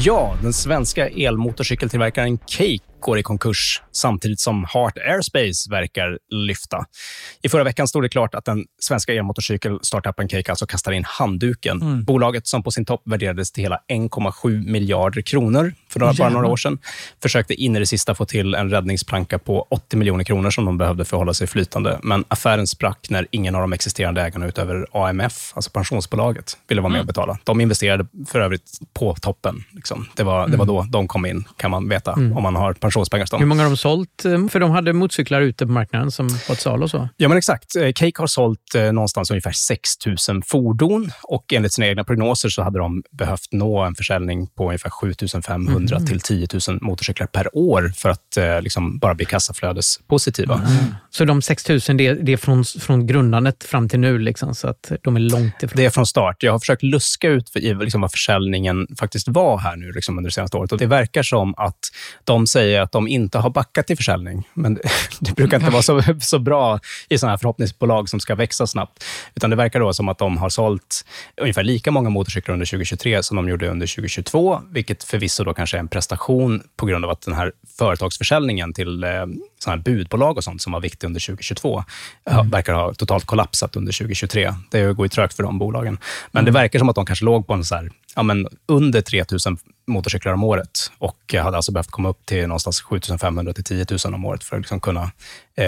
Ja, 0.00 0.36
den 0.42 0.52
svenska 0.52 1.08
elmotorcykeltillverkaren 1.08 2.38
Cake 2.38 2.78
går 3.00 3.18
i 3.18 3.22
konkurs 3.22 3.82
samtidigt 3.92 4.40
som 4.40 4.66
Heart 4.74 4.98
Airspace 4.98 5.70
verkar 5.70 6.18
lyfta. 6.30 6.86
I 7.42 7.48
förra 7.48 7.64
veckan 7.64 7.88
stod 7.88 8.02
det 8.02 8.08
klart 8.08 8.34
att 8.34 8.44
den 8.44 8.64
svenska 8.80 9.12
elmotorcykel-startupen 9.12 10.28
Cake 10.28 10.52
alltså 10.52 10.66
kastar 10.66 10.92
in 10.92 11.04
handduken. 11.04 11.82
Mm. 11.82 12.04
Bolaget 12.04 12.46
som 12.46 12.62
på 12.62 12.70
sin 12.70 12.84
topp 12.84 13.02
värderades 13.04 13.52
till 13.52 13.62
hela 13.62 13.80
1,7 13.88 14.70
miljarder 14.70 15.22
kronor 15.22 15.74
för 15.88 16.00
några, 16.00 16.12
bara 16.12 16.28
några 16.28 16.46
år 16.46 16.56
sedan 16.56 16.78
försökte 17.22 17.54
in 17.54 17.76
i 17.76 17.78
det 17.78 17.86
sista 17.86 18.14
få 18.14 18.24
till 18.24 18.54
en 18.54 18.70
räddningsplanka 18.70 19.38
på 19.38 19.66
80 19.70 19.96
miljoner 19.96 20.24
kronor 20.24 20.50
som 20.50 20.64
de 20.64 20.78
behövde 20.78 21.04
för 21.04 21.16
att 21.16 21.20
hålla 21.20 21.34
sig 21.34 21.46
flytande. 21.46 21.98
Men 22.02 22.24
affären 22.28 22.66
sprack 22.66 23.06
när 23.10 23.26
ingen 23.30 23.54
av 23.54 23.60
de 23.60 23.72
existerande 23.72 24.22
ägarna 24.22 24.46
utöver 24.46 24.86
AMF, 24.92 25.52
alltså 25.54 25.70
pensionsbolaget, 25.70 26.56
ville 26.68 26.80
vara 26.80 26.92
med 26.92 26.98
och 26.98 27.02
mm. 27.02 27.06
betala. 27.06 27.38
De 27.44 27.60
investerade 27.60 28.06
för 28.26 28.40
övrigt 28.40 28.70
på 28.92 29.14
toppen. 29.14 29.64
Liksom. 29.70 30.08
Det, 30.14 30.22
var, 30.22 30.48
det 30.48 30.56
var 30.56 30.64
mm. 30.64 30.76
då 30.76 30.98
de 30.98 31.08
kom 31.08 31.26
in, 31.26 31.44
kan 31.56 31.70
man 31.70 31.88
veta, 31.88 32.12
mm. 32.12 32.36
om 32.36 32.42
man 32.42 32.56
har 32.56 32.72
pensionspengar. 32.88 33.38
Hur 33.38 33.46
många 33.46 33.62
har 33.62 33.70
de 33.70 33.76
sålt? 33.76 34.24
Eh, 34.24 34.48
för 34.48 34.60
de 34.60 34.70
hade 34.70 34.92
motorcyklar 34.92 35.40
ute 35.40 35.66
på 35.66 35.72
marknaden 35.72 36.10
som 36.10 36.28
på 36.46 36.52
ett 36.52 36.60
sal 36.60 36.82
och 36.82 36.90
så. 36.90 37.08
Ja, 37.16 37.28
men 37.28 37.38
exakt. 37.38 37.76
Eh, 37.76 37.92
Cake 37.92 38.12
har 38.16 38.26
sålt 38.26 38.74
eh, 38.74 38.92
någonstans 38.92 39.30
ungefär 39.30 39.52
6 39.52 40.06
000 40.28 40.42
fordon 40.46 41.10
och 41.22 41.52
enligt 41.52 41.72
sina 41.72 41.86
egna 41.86 42.04
prognoser 42.04 42.48
så 42.48 42.62
hade 42.62 42.78
de 42.78 43.02
behövt 43.10 43.48
nå 43.52 43.80
en 43.80 43.94
försäljning 43.94 44.46
på 44.46 44.66
ungefär 44.66 44.90
7 44.90 45.14
500 45.46 45.96
mm. 45.96 46.06
till 46.06 46.20
10 46.20 46.48
000 46.68 46.78
motorcyklar 46.80 47.26
per 47.26 47.56
år 47.56 47.92
för 47.96 48.08
att 48.08 48.38
liksom 48.60 48.98
bara 48.98 49.14
bli 49.14 49.24
kassaflödespositiva. 49.24 50.54
Mm. 50.54 50.94
Så 51.10 51.24
de 51.24 51.42
6 51.42 51.68
000 51.68 51.80
det, 51.80 52.14
det 52.14 52.32
är 52.32 52.36
från, 52.36 52.64
från 52.64 53.06
grundandet 53.06 53.64
fram 53.64 53.88
till 53.88 54.00
nu, 54.00 54.18
liksom, 54.18 54.54
så 54.54 54.68
att 54.68 54.92
de 55.02 55.16
är 55.16 55.20
långt 55.20 55.62
ifrån? 55.62 55.76
Det 55.76 55.84
är 55.84 55.90
från 55.90 56.06
start. 56.06 56.42
Jag 56.42 56.52
har 56.52 56.58
försökt 56.58 56.82
luska 56.82 57.28
ut 57.28 57.50
liksom, 57.54 58.00
vad 58.00 58.10
försäljningen 58.10 58.86
faktiskt 58.98 59.28
var 59.28 59.58
här 59.58 59.76
nu 59.76 59.92
liksom, 59.92 60.18
under 60.18 60.30
det 60.30 60.34
senaste 60.34 60.56
året 60.56 60.72
och 60.72 60.78
det 60.78 60.86
verkar 60.86 61.22
som 61.22 61.54
att 61.56 61.78
de 62.24 62.46
säger 62.46 62.77
att 62.82 62.92
de 62.92 63.08
inte 63.08 63.38
har 63.38 63.50
backat 63.50 63.90
i 63.90 63.96
försäljning. 63.96 64.48
Men 64.54 64.74
det, 64.74 64.82
det 65.20 65.36
brukar 65.36 65.56
inte 65.56 65.70
vara 65.70 65.82
så, 65.82 66.02
så 66.20 66.38
bra 66.38 66.80
i 67.08 67.18
sådana 67.18 67.32
här 67.32 67.38
förhoppningsbolag 67.38 68.08
som 68.08 68.20
ska 68.20 68.34
växa 68.34 68.66
snabbt. 68.66 69.04
Utan 69.34 69.50
det 69.50 69.56
verkar 69.56 69.80
då 69.80 69.92
som 69.92 70.08
att 70.08 70.18
de 70.18 70.36
har 70.36 70.48
sålt 70.48 71.04
ungefär 71.40 71.62
lika 71.62 71.90
många 71.90 72.10
motorcyklar 72.10 72.52
under 72.52 72.66
2023 72.66 73.22
som 73.22 73.36
de 73.36 73.48
gjorde 73.48 73.68
under 73.68 73.86
2022, 73.86 74.60
vilket 74.70 75.04
förvisso 75.04 75.44
då 75.44 75.54
kanske 75.54 75.76
är 75.76 75.80
en 75.80 75.88
prestation 75.88 76.62
på 76.76 76.86
grund 76.86 77.04
av 77.04 77.10
att 77.10 77.20
den 77.20 77.34
här 77.34 77.52
företagsförsäljningen 77.78 78.72
till 78.72 79.04
eh, 79.04 79.10
såna 79.58 79.76
här 79.76 79.82
budbolag 79.82 80.36
och 80.36 80.44
sånt 80.44 80.62
som 80.62 80.72
var 80.72 80.80
viktig 80.80 81.06
under 81.06 81.20
2022 81.20 81.84
mm. 82.30 82.50
verkar 82.50 82.72
ha 82.72 82.94
totalt 82.94 83.24
kollapsat 83.24 83.76
under 83.76 83.92
2023. 83.92 84.54
Det 84.70 84.92
går 84.92 85.04
ju 85.04 85.08
trögt 85.08 85.34
för 85.34 85.42
de 85.42 85.58
bolagen. 85.58 85.98
Men 86.30 86.40
mm. 86.40 86.52
det 86.52 86.58
verkar 86.58 86.78
som 86.78 86.88
att 86.88 86.94
de 86.94 87.06
kanske 87.06 87.24
låg 87.24 87.46
på 87.46 87.54
en 87.54 87.64
så 87.64 87.74
här, 87.74 87.90
ja, 88.16 88.22
men 88.22 88.48
under 88.66 89.00
3 89.00 89.24
000 89.30 89.56
motorcyklar 89.88 90.32
om 90.32 90.44
året. 90.44 90.92
Och 90.98 91.34
hade 91.34 91.56
alltså 91.56 91.72
behövt 91.72 91.90
komma 91.90 92.08
upp 92.08 92.26
till 92.26 92.46
någonstans 92.46 92.80
7500 92.80 93.52
till 93.52 93.64
10 93.64 93.86
000 94.04 94.14
om 94.14 94.24
året 94.24 94.44
för 94.44 94.56
att 94.56 94.60
liksom 94.60 94.80
kunna 94.80 95.10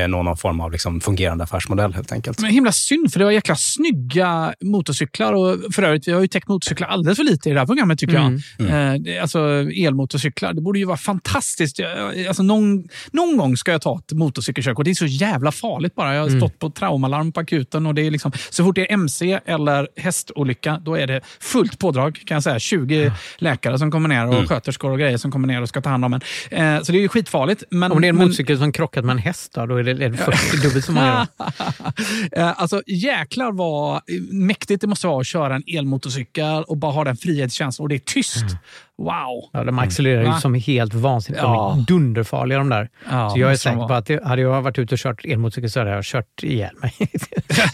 någon 0.09 0.37
form 0.37 0.61
av 0.61 0.73
liksom 0.73 1.01
fungerande 1.01 1.45
affärsmodell 1.45 1.95
helt 1.95 2.13
enkelt. 2.13 2.41
Men 2.41 2.51
himla 2.51 2.73
synd, 2.73 3.13
för 3.13 3.19
det 3.19 3.25
var 3.25 3.33
jäkla 3.33 3.57
snygga 3.57 4.55
motorcyklar. 4.61 5.33
Och 5.33 5.75
för 5.75 5.83
övrigt, 5.83 6.09
vi 6.09 6.13
har 6.13 6.21
ju 6.21 6.29
täckt 6.29 6.49
motorcyklar 6.49 6.89
alldeles 6.89 7.19
för 7.19 7.25
lite 7.25 7.51
i 7.51 7.53
det 7.53 7.59
här 7.59 7.67
programmet 7.67 7.99
tycker 7.99 8.17
mm. 8.17 8.39
jag. 8.59 8.69
Mm. 8.69 9.07
Eh, 9.07 9.23
alltså 9.23 9.39
elmotorcyklar, 9.71 10.53
det 10.53 10.61
borde 10.61 10.79
ju 10.79 10.85
vara 10.85 10.97
fantastiskt. 10.97 11.81
Alltså, 12.29 12.43
någon, 12.43 12.89
någon 13.13 13.37
gång 13.37 13.57
ska 13.57 13.73
jag 13.73 13.83
ta 13.83 13.99
ett 13.99 14.13
motorcykelkörkort. 14.13 14.85
Det 14.85 14.91
är 14.91 14.95
så 14.95 15.07
jävla 15.07 15.53
farligt 15.53 15.95
bara. 15.95 16.15
Jag 16.15 16.23
har 16.23 16.29
mm. 16.29 16.41
stått 16.41 16.59
på 16.59 16.71
traumalarm 16.71 17.33
på 17.33 17.41
akuten 17.41 17.87
och 17.87 17.95
det 17.95 18.07
är 18.07 18.11
liksom, 18.11 18.33
så 18.51 18.65
fort 18.65 18.75
det 18.75 18.91
är 18.91 18.95
MC 18.95 19.41
eller 19.47 19.89
hästolycka, 19.97 20.81
då 20.85 20.95
är 20.95 21.07
det 21.07 21.21
fullt 21.41 21.79
pådrag 21.79 22.23
kan 22.25 22.35
jag 22.35 22.43
säga. 22.43 22.59
20 22.59 23.03
mm. 23.03 23.13
läkare 23.39 23.79
som 23.79 23.91
kommer 23.91 24.09
ner 24.09 24.27
och 24.27 24.35
mm. 24.35 24.47
sköterskor 24.47 24.91
och 24.91 24.99
grejer 24.99 25.17
som 25.17 25.33
kommer 25.33 25.49
ner 25.49 25.63
och 25.63 25.69
ska 25.69 25.81
ta 25.81 25.91
hand 25.91 26.05
om 26.05 26.15
en. 26.15 26.21
Eh, 26.51 26.83
så 26.83 26.93
det 26.93 26.99
är 26.99 27.03
ju 27.03 27.09
skitfarligt. 27.09 27.65
Men, 27.71 27.93
Om 27.93 28.01
det 28.01 28.07
är 28.07 28.09
en 28.09 28.17
men, 28.17 28.27
motorcykel 28.27 28.59
som 28.59 28.73
krockat 28.73 29.05
med 29.05 29.13
en 29.13 29.19
häst, 29.19 29.53
då, 29.55 29.67
då 29.67 29.80
är 29.81 29.95
det, 29.95 30.05
är 30.05 30.09
det 30.09 30.17
40 30.17 30.57
dubbelt 30.63 30.85
så 30.85 30.93
många. 30.93 31.29
eh, 32.33 32.61
alltså 32.61 32.83
jäklar 32.87 33.53
vad 33.53 34.01
mäktigt 34.31 34.81
det 34.81 34.87
måste 34.87 35.07
vara 35.07 35.21
att 35.21 35.27
köra 35.27 35.55
en 35.55 35.63
elmotorcykel 35.67 36.65
och 36.65 36.77
bara 36.77 36.93
ha 36.93 37.05
den 37.05 37.17
frihetskänslan 37.17 37.85
och 37.85 37.89
det 37.89 37.95
är 37.95 37.99
tyst. 37.99 38.43
Mm. 38.43 38.57
Wow! 38.99 39.51
Ja, 39.53 39.65
de 39.65 39.79
accelererar 39.79 40.35
ju 40.35 40.41
som 40.41 40.55
helt 40.55 40.95
vansinnigt. 40.95 41.43
Ja. 41.43 41.73
De 41.75 41.81
är 41.81 41.87
dunderfarliga 41.87 42.59
de 42.59 42.69
där. 42.69 42.89
Ja, 43.11 43.31
så 43.31 43.39
jag 43.39 43.53
är 43.53 43.57
säker 43.57 43.89
på 43.89 43.95
att 43.95 44.07
det, 44.07 44.25
hade 44.25 44.43
jag 44.43 44.63
varit 44.63 44.79
ute 44.79 44.95
och 44.95 44.99
kört 44.99 45.25
elmotorcykel 45.25 45.71
så 45.71 45.81
hade 45.81 45.91
jag 45.91 46.05
kört 46.05 46.43
ihjäl 46.43 46.75
mig. 46.83 46.95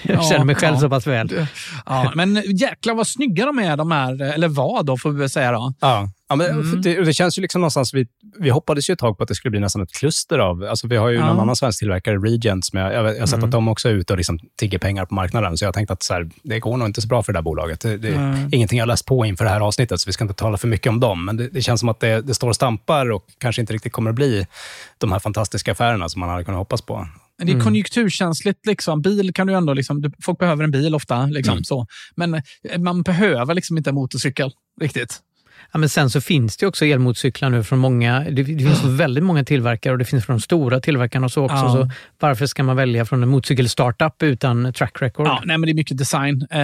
jag 0.03 0.25
känner 0.25 0.45
mig 0.45 0.55
själv 0.55 0.77
så 0.77 0.89
pass 0.89 1.07
väl. 1.07 1.47
Ja, 1.87 2.13
men 2.15 2.43
jäklar 2.47 2.95
vad 2.95 3.07
snygga 3.07 3.47
de 3.47 3.59
är, 3.59 3.77
de 3.77 3.91
här, 3.91 4.23
eller 4.23 4.49
vad 4.49 4.87
då 4.87 4.97
får 4.97 5.11
vi 5.11 5.19
väl 5.19 5.31
säga. 5.31 5.53
Då. 5.53 5.75
Ja. 5.81 6.11
Ja, 6.29 6.37
men 6.37 6.51
mm. 6.51 6.83
det, 6.83 7.05
det, 7.05 7.13
känns 7.13 7.39
ju 7.39 7.43
liksom 7.43 7.61
någonstans, 7.61 7.95
vi, 7.95 8.07
vi 8.39 8.51
hoppades 8.51 8.91
ju 8.91 8.93
ett 8.93 8.99
tag 8.99 9.17
på 9.17 9.23
att 9.23 9.29
det 9.29 9.35
skulle 9.35 9.51
bli 9.51 9.61
nästan 9.61 9.83
ett 9.83 9.93
kluster 9.93 10.39
av, 10.39 10.65
alltså 10.65 10.87
vi 10.87 10.97
har 10.97 11.09
ju 11.09 11.17
ja. 11.17 11.27
någon 11.27 11.41
annan 11.41 11.57
svensk 11.57 11.79
tillverkare, 11.79 12.17
Regent, 12.17 12.65
som 12.65 12.79
jag, 12.79 12.93
jag, 12.95 13.15
jag 13.15 13.21
har 13.21 13.27
sett 13.27 13.35
mm. 13.35 13.45
att 13.45 13.51
de 13.51 13.69
också 13.69 13.89
är 13.89 13.93
ute 13.93 14.13
och 14.13 14.17
liksom 14.17 14.39
tigger 14.57 14.79
pengar 14.79 15.07
på 15.07 15.15
marknaden, 15.15 15.57
så 15.57 15.65
jag 15.65 15.75
tänkte 15.75 15.93
att 15.93 16.03
så 16.03 16.15
här, 16.15 16.31
det 16.43 16.59
går 16.61 16.77
nog 16.77 16.89
inte 16.89 17.01
så 17.01 17.09
bra 17.09 17.23
för 17.23 17.33
det 17.33 17.37
där 17.37 17.43
bolaget. 17.43 17.81
Det, 17.81 17.97
det 17.97 18.15
mm. 18.15 18.49
ingenting 18.53 18.79
jag 18.79 18.89
läst 18.89 19.07
på 19.07 19.27
inför 19.27 19.45
det 19.45 19.51
här 19.51 19.61
avsnittet, 19.61 20.01
så 20.01 20.09
vi 20.09 20.13
ska 20.13 20.25
inte 20.25 20.35
tala 20.35 20.57
för 20.57 20.69
mycket 20.69 20.91
om 20.91 21.01
dem, 21.01 21.25
men 21.25 21.37
det, 21.37 21.49
det 21.49 21.63
känns 21.63 21.81
som 21.81 21.89
att 21.89 22.01
det, 22.01 22.21
det 22.21 22.35
står 22.35 22.49
och 22.49 22.57
stampar 22.57 23.11
och 23.11 23.25
kanske 23.39 23.61
inte 23.61 23.73
riktigt 23.73 23.93
kommer 23.93 24.11
att 24.11 24.17
bli 24.17 24.47
de 24.99 25.13
här 25.13 25.19
fantastiska 25.19 25.73
affärerna 25.73 26.09
som 26.09 26.21
man 26.21 26.29
hade 26.29 26.45
kunnat 26.45 26.59
hoppas 26.59 26.83
på. 26.83 27.09
Det 27.39 27.45
är 27.45 27.49
mm. 27.51 27.65
konjunkturkänsligt. 27.65 28.67
Liksom. 28.67 29.03
Bil 29.03 29.33
kan 29.35 29.47
du 29.47 29.55
ändå... 29.55 29.75
Liksom, 29.75 30.13
folk 30.23 30.39
behöver 30.39 30.65
en 30.65 30.71
bil 30.71 30.95
ofta. 30.95 31.27
Liksom, 31.27 31.53
mm. 31.53 31.65
så. 31.65 31.87
Men 32.15 32.35
eh, 32.35 32.79
man 32.79 33.03
behöver 33.03 33.55
liksom 33.55 33.79
inte 33.79 33.91
en 33.91 33.95
motorcykel 33.95 34.51
riktigt. 34.81 35.21
Ja, 35.73 35.79
men 35.79 35.89
sen 35.89 36.11
så 36.11 36.21
finns 36.21 36.57
det 36.57 36.67
också 36.67 36.85
elmotorcyklar 36.85 37.51
nu 37.51 37.65
från 37.65 37.79
många, 37.79 38.21
det, 38.21 38.31
det 38.31 38.45
finns 38.45 38.83
mm. 38.83 38.97
väldigt 38.97 39.25
många 39.25 39.45
tillverkare 39.45 39.93
och 39.93 39.99
det 39.99 40.05
finns 40.05 40.27
från 40.27 40.37
de 40.37 40.41
stora 40.41 40.81
tillverkarna 40.81 41.25
och 41.27 41.33
så 41.33 41.45
också. 41.45 41.57
Ja. 41.57 41.73
Så 41.73 41.91
varför 42.19 42.47
ska 42.47 42.63
man 42.63 42.77
välja 42.77 43.05
från 43.05 43.23
en 43.23 43.29
motorcykelstartup 43.29 44.23
utan 44.23 44.73
track 44.73 45.03
record? 45.03 45.27
Ja, 45.27 45.43
nej, 45.45 45.59
men 45.59 45.67
det 45.67 45.73
är 45.73 45.75
mycket 45.75 45.99
design. 45.99 46.47
Eh, 46.51 46.59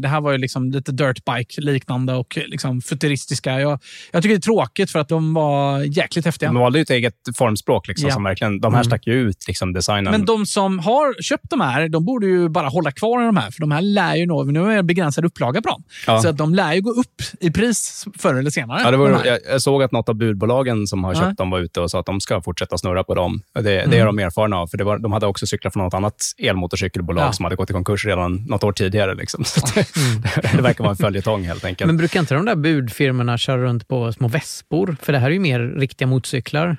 det 0.00 0.08
här 0.08 0.20
var 0.20 0.32
ju 0.32 0.38
liksom 0.38 0.70
lite 0.70 0.92
dirtbike 0.92 1.60
liknande 1.60 2.14
och 2.14 2.38
liksom 2.46 2.82
futuristiska. 2.82 3.60
Jag, 3.60 3.80
jag 4.12 4.22
tycker 4.22 4.34
det 4.34 4.38
är 4.38 4.40
tråkigt 4.40 4.90
för 4.90 4.98
att 4.98 5.08
de 5.08 5.34
var 5.34 5.80
jäkligt 5.80 6.24
häftiga. 6.24 6.48
De 6.48 6.60
valde 6.60 6.78
ju 6.78 6.82
ett 6.82 6.90
eget 6.90 7.14
formspråk. 7.36 7.88
Liksom, 7.88 8.08
ja. 8.08 8.14
som 8.14 8.24
verkligen, 8.24 8.60
de 8.60 8.74
här 8.74 8.80
mm. 8.80 8.84
stack 8.84 9.06
ju 9.06 9.12
ut 9.12 9.48
liksom, 9.48 9.72
designen. 9.72 10.10
Men 10.10 10.24
de 10.24 10.46
som 10.46 10.78
har 10.78 11.22
köpt 11.22 11.50
de 11.50 11.60
här, 11.60 11.88
de 11.88 12.04
borde 12.04 12.26
ju 12.26 12.48
bara 12.48 12.68
hålla 12.68 12.92
kvar 12.92 13.22
i 13.22 13.26
de 13.26 13.36
här. 13.36 13.50
För 13.50 13.60
de 13.60 13.70
här 13.70 13.80
lär 13.80 14.14
ju 14.14 14.26
nå, 14.26 14.44
nu 14.44 14.72
är 14.72 14.76
det 14.76 14.82
begränsad 14.82 15.24
upplaga 15.24 15.62
på 15.62 15.68
dem. 15.68 15.84
Ja. 16.06 16.22
Så 16.22 16.28
att 16.28 16.36
de 16.36 16.54
lär 16.54 16.74
ju 16.74 16.80
gå 16.80 16.90
upp 16.90 17.22
i 17.40 17.50
pris 17.50 18.06
förr 18.18 18.34
eller 18.34 18.47
senare. 18.50 18.80
Ja, 18.84 18.90
det 18.90 18.96
var, 18.96 19.10
jag, 19.24 19.38
jag, 19.50 19.62
såg 19.62 19.82
att 19.82 19.92
något 19.92 20.08
av 20.08 20.14
budbolagen 20.14 20.86
som 20.86 21.04
har 21.04 21.14
köpt 21.14 21.26
ja. 21.26 21.32
dem 21.32 21.50
var 21.50 21.58
ute 21.58 21.80
och 21.80 21.90
sa 21.90 22.00
att 22.00 22.06
de 22.06 22.20
ska 22.20 22.42
fortsätta 22.42 22.78
snurra 22.78 23.04
på 23.04 23.14
dem. 23.14 23.40
Det, 23.54 23.62
det 23.62 23.82
mm. 23.82 24.00
är 24.00 24.06
de 24.06 24.18
erfarna 24.18 24.56
av, 24.56 24.66
för 24.66 24.78
var, 24.78 24.98
de 24.98 25.12
hade 25.12 25.26
också 25.26 25.46
cyklar 25.46 25.70
från 25.70 25.84
något 25.84 25.94
annat 25.94 26.14
elmotorcykelbolag 26.38 27.24
ja. 27.24 27.32
som 27.32 27.44
hade 27.44 27.56
gått 27.56 27.70
i 27.70 27.72
konkurs 27.72 28.06
redan 28.06 28.44
något 28.48 28.64
år 28.64 28.72
tidigare. 28.72 29.14
Liksom. 29.14 29.44
Det, 29.74 29.96
mm. 29.96 30.22
det, 30.56 30.62
verkar 30.62 30.84
vara 30.84 30.90
en 30.90 30.96
följetong 30.96 31.44
helt 31.44 31.64
enkelt. 31.64 31.86
Men 31.86 31.96
brukar 31.96 32.20
inte 32.20 32.34
de 32.34 32.44
där 32.44 32.56
budfirmorna 32.56 33.38
köra 33.38 33.62
runt 33.62 33.88
på 33.88 34.12
små 34.12 34.28
vespor? 34.28 34.96
För 35.02 35.12
det 35.12 35.18
här 35.18 35.26
är 35.26 35.34
ju 35.34 35.40
mer 35.40 35.60
riktiga 35.60 36.08
motorcyklar. 36.08 36.76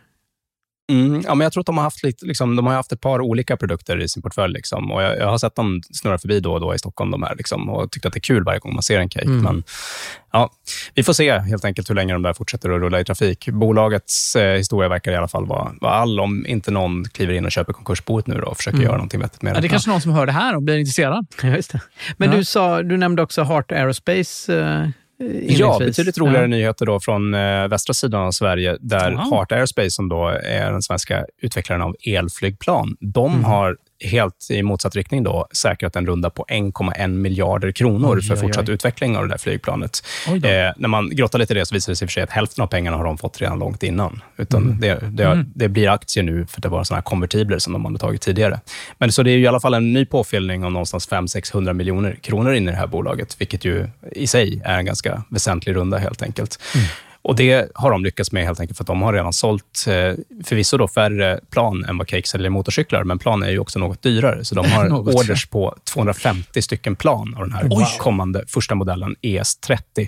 Mm, 0.90 1.22
ja, 1.26 1.36
men 1.36 1.46
jag 1.46 1.54
tror 1.54 1.62
att 1.62 1.66
de 1.66 1.78
har 1.78 1.84
haft, 1.84 2.04
lite, 2.04 2.26
liksom, 2.26 2.56
de 2.56 2.68
har 2.68 2.74
haft 2.74 2.92
ett 2.92 3.02
par 3.02 3.22
olika 3.22 3.58
produkter 3.58 4.02
i 4.02 4.10
sin 4.10 4.22
portfölj. 4.22 4.54
Liksom, 4.54 4.92
och 4.92 5.04
jag, 5.04 5.18
jag, 5.18 5.28
har 5.28 5.38
sett 5.38 5.56
dem 5.56 5.82
snurra 5.92 6.18
förbi 6.18 6.40
då 6.40 6.54
och 6.54 6.60
då 6.60 6.76
i 6.76 6.80
Stockholm 6.80 7.12
de 7.12 7.24
här, 7.24 7.36
liksom, 7.36 7.70
och 7.70 7.92
tyckt 7.92 8.06
att 8.06 8.14
det 8.14 8.18
är 8.18 8.22
kul 8.22 8.44
varje 8.44 8.60
gång 8.60 8.74
man 8.74 8.84
ser 8.84 9.00
en 9.00 9.10
cake. 9.10 9.26
Mm. 9.26 9.42
Men, 9.42 9.64
ja, 10.32 10.52
vi 10.94 11.04
får 11.04 11.14
se 11.14 11.40
helt 11.40 11.66
enkelt 11.66 11.90
hur 11.90 11.96
länge 11.96 12.14
de 12.14 12.22
där 12.22 12.34
fortsätter 12.34 12.70
att 12.70 12.82
rulla 12.82 13.00
i 13.00 13.06
trafik. 13.06 13.50
Bolagets 13.50 14.36
eh, 14.36 14.58
historia 14.58 14.90
verkar 14.90 15.12
i 15.12 15.16
alla 15.16 15.28
fall 15.28 15.46
vara, 15.46 15.72
vara 15.82 15.94
all 15.94 16.20
om 16.20 16.46
inte 16.46 16.72
någon 16.72 17.06
kliver 17.06 17.34
in 17.34 17.46
och 17.46 17.52
köper 17.52 17.74
konkursboet 17.74 18.28
nu 18.28 18.36
då 18.36 18.48
och 18.48 18.58
försöker 18.58 18.78
mm. 18.78 18.86
göra 18.86 18.96
någonting 18.96 19.20
vettigt 19.20 19.42
med 19.42 19.56
ja, 19.56 19.62
det. 19.62 19.68
är 19.68 19.70
kanske 19.70 19.90
någon 19.90 20.02
som 20.02 20.12
hör 20.12 20.26
det 20.26 20.32
här 20.32 20.56
och 20.56 20.64
blir 20.64 20.78
intresserad. 20.78 21.28
Ja, 21.42 21.50
det. 21.50 21.82
Men 22.18 22.32
ja. 22.32 22.38
du, 22.38 22.44
sa, 22.44 22.84
du 22.84 22.98
nämnde 22.98 23.22
också 23.22 23.44
Heart 23.44 23.72
Aerospace. 23.72 24.60
Eh 24.60 24.90
Ja, 25.48 25.80
betydligt 25.80 26.18
roligare 26.18 26.42
ja. 26.44 26.48
nyheter 26.48 26.86
då 26.86 27.00
från 27.00 27.34
eh, 27.34 27.68
västra 27.68 27.94
sidan 27.94 28.22
av 28.22 28.32
Sverige, 28.32 28.78
där 28.80 29.12
wow. 29.12 29.20
Heart 29.20 29.52
Aerospace, 29.52 29.92
som 29.92 30.10
då 30.10 30.28
är 30.28 30.72
den 30.72 30.82
svenska 30.82 31.26
utvecklaren 31.42 31.82
av 31.82 31.96
elflygplan, 32.08 32.98
de 33.00 33.32
mm. 33.32 33.44
har 33.44 33.78
helt 34.02 34.48
i 34.50 34.64
motsatt 34.64 34.96
riktning 34.96 35.24
då, 35.24 35.48
säkrat 35.52 35.96
en 35.96 36.06
runda 36.06 36.30
på 36.30 36.46
1,1 36.50 37.08
miljarder 37.08 37.72
kronor 37.72 38.16
oj, 38.16 38.24
för 38.24 38.36
fortsatt 38.36 38.64
oj, 38.64 38.70
oj. 38.70 38.74
utveckling 38.74 39.18
av 39.18 39.24
det 39.24 39.30
där 39.30 39.38
flygplanet. 39.38 40.04
Eh, 40.28 40.32
när 40.78 40.88
man 40.88 41.10
grottar 41.10 41.40
lite 41.40 41.54
i 41.54 41.58
det 41.58 41.66
så 41.66 41.76
visar 41.76 41.92
det 41.92 41.96
sig 41.96 42.08
för 42.08 42.12
sig 42.12 42.24
att 42.24 42.30
hälften 42.30 42.64
av 42.64 42.68
pengarna 42.68 42.98
har 42.98 43.04
de 43.04 43.18
fått 43.18 43.42
redan 43.42 43.60
långt 43.60 43.84
innan. 43.84 44.22
Utan 44.38 44.64
mm. 44.64 44.80
det, 44.80 45.00
det, 45.12 45.26
mm. 45.26 45.46
det, 45.56 45.70
blir 45.70 45.90
aktier 45.90 46.24
nu, 46.24 46.46
för 46.46 46.62
det 46.62 46.70
var 46.70 46.84
såna 46.84 46.96
här 46.96 47.04
konvertibler 47.04 47.60
som 47.60 47.74
de 47.74 47.86
hade 47.86 47.98
tagit 47.98 48.22
tidigare. 48.22 48.60
Men 48.98 49.12
så 49.12 49.24
det 49.24 49.32
är 49.32 49.38
i 49.38 49.48
alla 49.48 49.60
fall 49.60 49.74
en 49.74 49.94
ny 49.94 50.06
påfyllning 50.06 50.66
om 50.66 50.74
någonstans 50.74 51.10
500-600 51.10 51.74
miljoner 51.74 52.16
kronor 52.22 52.54
in 52.54 52.68
i 52.68 52.72
det 52.72 52.78
här 52.78 52.88
bolaget, 52.88 53.42
vilket 53.42 53.66
ju 53.66 53.88
i 54.12 54.28
sig 54.28 54.62
är 54.66 54.78
en 54.78 54.86
ganska 54.86 55.24
väsentlig 55.30 55.76
runda 55.76 55.98
helt 55.98 56.22
enkelt. 56.22 56.60
Mm. 56.76 56.88
Och 57.22 57.36
Det 57.36 57.72
har 57.76 57.92
de 57.92 58.04
lyckats 58.04 58.32
med 58.32 58.44
helt 58.46 58.60
enkelt 58.60 58.78
för 58.78 58.84
att 58.84 58.88
de 58.88 59.02
har 59.02 59.14
redan 59.14 59.34
sålt 59.34 59.86
eh, 59.88 59.94
förvisso 60.44 60.78
då 60.78 60.88
färre 60.88 61.40
plan 61.52 61.86
än 61.86 61.98
vad 61.98 62.08
Cake 62.10 62.28
säljer 62.28 62.50
motorcyklar, 62.50 63.04
men 63.04 63.20
plan 63.20 63.44
är 63.44 63.50
ju 63.50 63.60
också 63.60 63.80
något 63.80 64.02
dyrare. 64.02 64.46
Så 64.46 64.56
de 64.56 64.66
har 64.72 64.90
orders 65.16 65.46
på 65.46 65.76
250 65.94 66.62
stycken 66.62 66.96
plan 66.96 67.36
av 67.38 67.44
den 67.44 67.54
här 67.54 67.68
Oj. 67.72 67.86
kommande 68.00 68.44
första 68.48 68.76
modellen 68.76 69.16
ES30, 69.22 70.08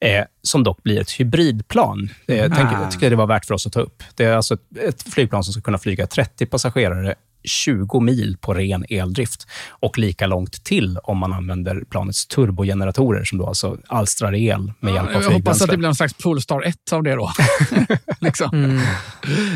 eh, 0.00 0.24
som 0.42 0.62
dock 0.64 0.82
blir 0.82 1.00
ett 1.00 1.10
hybridplan. 1.20 2.08
Eh, 2.26 2.52
tänk, 2.56 2.68
Ah. 2.72 2.82
jag 2.82 2.90
tycker 2.90 3.10
det 3.10 3.16
var 3.16 3.26
värt 3.26 3.44
för 3.44 3.54
oss 3.54 3.66
att 3.66 3.72
ta 3.72 3.80
upp. 3.80 4.02
Det 4.14 4.24
är 4.24 4.36
alltså 4.36 4.54
ett, 4.54 4.60
ett 4.88 5.02
flygplan 5.14 5.44
som 5.44 5.52
ska 5.52 5.62
kunna 5.62 5.78
flyga 5.78 6.06
30 6.06 6.46
passagerare 6.46 7.14
20 7.46 8.00
mil 8.00 8.36
på 8.40 8.54
ren 8.54 8.84
eldrift 8.88 9.46
och 9.70 9.98
lika 9.98 10.26
långt 10.26 10.64
till 10.64 10.98
om 11.02 11.18
man 11.18 11.32
använder 11.32 11.84
planets 11.90 12.26
turbogeneratorer 12.26 13.24
som 13.24 13.38
då 13.38 13.46
alltså 13.46 13.76
alstrar 13.86 14.34
el 14.34 14.72
med 14.80 14.94
hjälp 14.94 15.06
av 15.16 15.22
Jag 15.22 15.30
hoppas 15.30 15.30
att 15.30 15.32
flygbränsle. 15.32 15.66
det 15.66 15.76
blir 15.76 15.88
någon 15.88 15.94
slags 15.94 16.14
Polestar 16.14 16.62
1 16.62 16.76
av 16.92 17.02
det 17.02 17.14
då. 17.14 17.30
liksom. 18.20 18.50
Mm. 18.52 18.80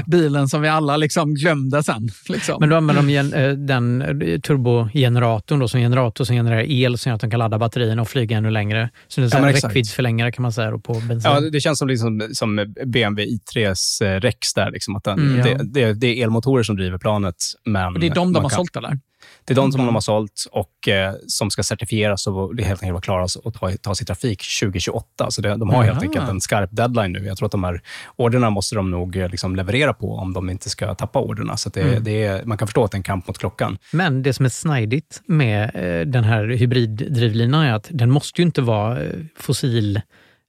Bilen 0.07 0.49
som 0.49 0.62
vi 0.62 0.68
alla 0.68 0.97
liksom 0.97 1.34
glömde 1.34 1.82
sen. 1.82 2.09
Liksom. 2.28 2.57
Men 2.61 2.68
då 2.68 2.76
använder 2.76 3.03
de 3.32 3.36
eh, 3.45 3.53
den 3.53 4.03
eh, 4.03 4.41
turbogeneratorn 4.41 5.59
då, 5.59 5.68
som 5.68 5.80
generator 5.80 6.24
som 6.24 6.36
genererar 6.36 6.62
el 6.70 6.99
som 6.99 7.11
gör 7.11 7.14
att 7.14 7.20
de 7.20 7.30
kan 7.30 7.38
ladda 7.38 7.59
batterierna 7.59 8.03
och 8.03 8.09
flyga 8.09 8.36
ännu 8.36 8.51
längre. 8.51 8.91
Så 9.09 9.20
det 9.20 9.34
är 9.34 9.36
en 9.36 9.45
Ja, 9.45 9.53
räckviddsförlängare 9.53 10.32
kan 10.32 10.43
man 10.43 10.53
säga 10.53 10.70
då, 10.70 10.78
på 10.78 10.93
bensin. 10.93 11.20
Ja, 11.30 11.41
det 11.41 11.61
känns 11.61 11.78
som, 11.78 11.88
liksom, 11.88 12.28
som 12.32 12.74
BMW 12.86 13.24
i3s 13.36 14.05
eh, 14.05 14.20
Rex. 14.20 14.55
Där, 14.55 14.70
liksom, 14.70 14.97
att 14.97 15.05
den, 15.05 15.18
Mm, 15.20 15.38
ja. 15.38 15.45
det, 15.45 15.64
det, 15.64 15.93
det 15.93 16.07
är 16.07 16.22
elmotorer 16.24 16.62
som 16.62 16.76
driver 16.76 16.99
planet. 16.99 17.34
Men 17.64 17.80
Och 17.87 18.01
det 18.01 18.07
är 18.07 18.14
de 18.14 18.33
de 18.33 18.43
har 18.43 18.51
kan- 18.51 18.57
sålt 18.57 18.76
eller? 18.76 18.99
Det 19.45 19.53
är 19.53 19.57
de 19.57 19.72
som 19.72 19.87
de 19.87 19.95
har 19.95 20.01
sålt 20.01 20.45
och 20.53 20.89
eh, 20.89 21.14
som 21.26 21.51
ska 21.51 21.62
certifieras 21.62 22.26
och 22.26 22.57
det 22.57 22.62
helt 22.64 22.83
enkelt 22.83 22.93
vara 22.93 23.01
klara 23.03 23.24
att 23.24 23.55
ta, 23.61 23.70
tas 23.83 24.03
i 24.03 24.05
trafik 24.05 24.43
2028. 24.61 25.31
Så 25.31 25.43
det, 25.43 25.57
de 25.57 25.70
har 25.70 25.83
helt 25.85 26.03
enkelt 26.03 26.28
en 26.28 26.41
skarp 26.41 26.70
deadline 26.72 27.12
nu. 27.12 27.26
Jag 27.26 27.37
tror 27.39 27.47
att 27.47 27.53
de 27.53 27.64
här 27.64 27.81
orderna 28.16 28.51
måste 28.51 28.74
de 28.76 28.91
nog 28.91 29.16
eh, 29.16 29.28
liksom 29.28 29.57
leverera 29.57 29.93
på 29.93 30.14
om 30.16 30.33
de 30.33 30.51
inte 30.51 30.70
ska 30.70 30.95
tappa 30.95 31.18
orderna. 31.18 31.57
Så 31.57 31.68
det, 31.70 31.81
Mm. 31.83 32.05
det 32.05 32.24
är, 32.24 32.45
man 32.45 32.59
kan 32.59 32.68
förstå 32.68 32.85
att 32.85 32.91
det 32.91 32.95
är 32.95 32.99
en 32.99 33.03
kamp 33.03 33.26
mot 33.26 33.39
klockan. 33.39 33.78
Men 33.93 34.22
det 34.22 34.33
som 34.33 34.45
är 34.45 34.49
snajdigt 34.51 35.22
med 35.26 35.70
eh, 35.74 36.07
den 36.07 36.24
här 36.24 36.47
hybriddrivlinan 36.49 37.62
är 37.64 37.72
att 37.72 37.89
den 37.91 38.11
måste 38.11 38.41
ju 38.43 38.47
inte 38.47 38.62
vara 38.62 39.03
eh, 39.03 39.11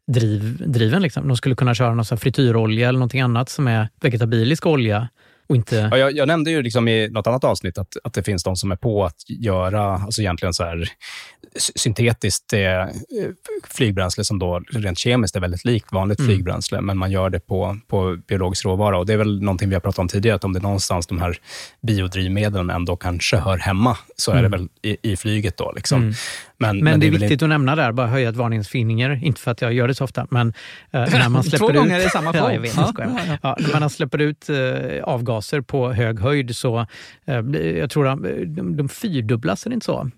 fossildriven. 0.08 1.02
Liksom. 1.02 1.28
De 1.28 1.38
skulle 1.38 1.56
kunna 1.56 1.76
köra 1.76 1.94
någon 1.94 2.06
frityrolja 2.18 2.90
eller 2.90 3.00
någonting 3.00 3.22
annat 3.22 3.50
som 3.50 3.68
är 3.68 3.90
vegetabilisk 4.02 4.66
olja 4.66 5.08
och 5.52 5.56
inte... 5.56 5.76
Ja, 5.92 5.98
jag, 5.98 6.12
jag 6.18 6.28
nämnde 6.28 6.52
ju 6.52 6.62
liksom 6.62 6.88
i 6.88 7.10
något 7.10 7.28
annat 7.28 7.44
avsnitt 7.44 7.78
att, 7.78 7.98
att 8.04 8.14
det 8.14 8.24
finns 8.24 8.44
de 8.44 8.56
som 8.56 8.72
är 8.72 8.76
på 8.76 9.06
att 9.06 9.16
göra 9.28 9.84
alltså 9.84 10.22
egentligen 10.22 10.54
så 10.54 10.64
här, 10.64 10.90
sy- 11.56 11.74
syntetiskt 11.76 12.54
eh, 12.54 12.60
flygbränsle 13.64 14.24
som 14.24 14.40
då 14.40 14.60
rent 14.72 14.98
kemiskt 14.98 15.36
är 15.36 15.40
väldigt 15.40 15.66
likt 15.66 15.92
vanligt 15.92 16.20
Mm. 16.20 16.30
flygbränsle, 16.32 16.82
men 16.82 16.98
man 16.98 17.12
gör 17.12 17.30
det 17.30 17.40
på, 17.40 17.78
på 17.88 18.18
biologisk 18.28 18.66
råvara. 18.66 18.98
Och 18.98 19.06
Det 19.06 19.14
är 19.14 19.18
väl 19.18 19.42
någonting 19.42 19.70
vi 19.70 19.76
har 19.76 19.80
pratat 19.80 20.00
om 20.00 20.08
tidigare, 20.08 20.36
att 20.36 20.44
om 20.44 20.54
det 20.54 20.60
är 20.60 20.64
någonstans 20.64 21.08
de 21.08 21.22
här 21.22 21.38
biodrivmedlen 21.82 22.70
ändå 22.70 22.96
kanske 22.96 23.38
hör 23.38 23.58
hemma, 23.58 23.98
så 24.16 24.32
är 24.32 24.38
Mm. 24.40 24.52
det 24.52 24.58
väl 24.58 24.68
i, 24.82 25.12
i 25.12 25.18
flyget. 25.18 25.58
då. 25.58 25.72
Liksom. 25.76 26.14
Mm. 26.64 26.76
Men, 26.78 26.84
Men, 26.92 27.00
det 27.00 27.08
är 27.08 27.12
viktigt 27.12 27.44
att 27.44 27.50
nämna 27.50 27.76
där, 27.76 27.92
bara 27.92 28.08
höja 28.08 28.30
ett 28.30 28.36
varningens 28.36 28.68
finger. 28.70 29.20
Inte 29.24 29.42
för 29.42 29.52
att 29.52 29.62
jag 29.62 29.74
gör 29.74 29.88
det 29.88 29.96
så 29.96 30.04
ofta, 30.04 30.28
men 30.30 30.48
eh, 30.92 31.02
när 31.12 31.30
man 31.30 31.44
släpper 31.44 31.58
Två 31.58 31.70
ut... 31.72 31.76
gånger 31.78 32.06
i 32.06 32.10
samma 32.10 32.32
ja, 32.36 32.42
podd. 32.42 32.54
jag 32.56 32.60
vet, 32.62 32.76
Ja, 32.78 32.94
ja, 32.98 33.06
ja. 33.28 33.38
Ja, 33.44 33.58
när 33.74 33.80
man 33.80 33.90
släpper 33.90 34.18
ut 34.22 34.50
eh, 34.50 35.04
avgaser 35.04 35.62
på 35.62 35.92
hög 35.94 36.20
höjd 36.20 36.56
så, 36.56 36.86
eh, 37.26 37.36
jag 37.78 37.90
tror 37.90 38.06
de, 38.06 38.24
de, 38.56 38.78
de 38.78 38.90
fyrdubblas, 38.90 39.64
det 39.64 39.74
inte 39.74 39.86
så? 39.86 40.10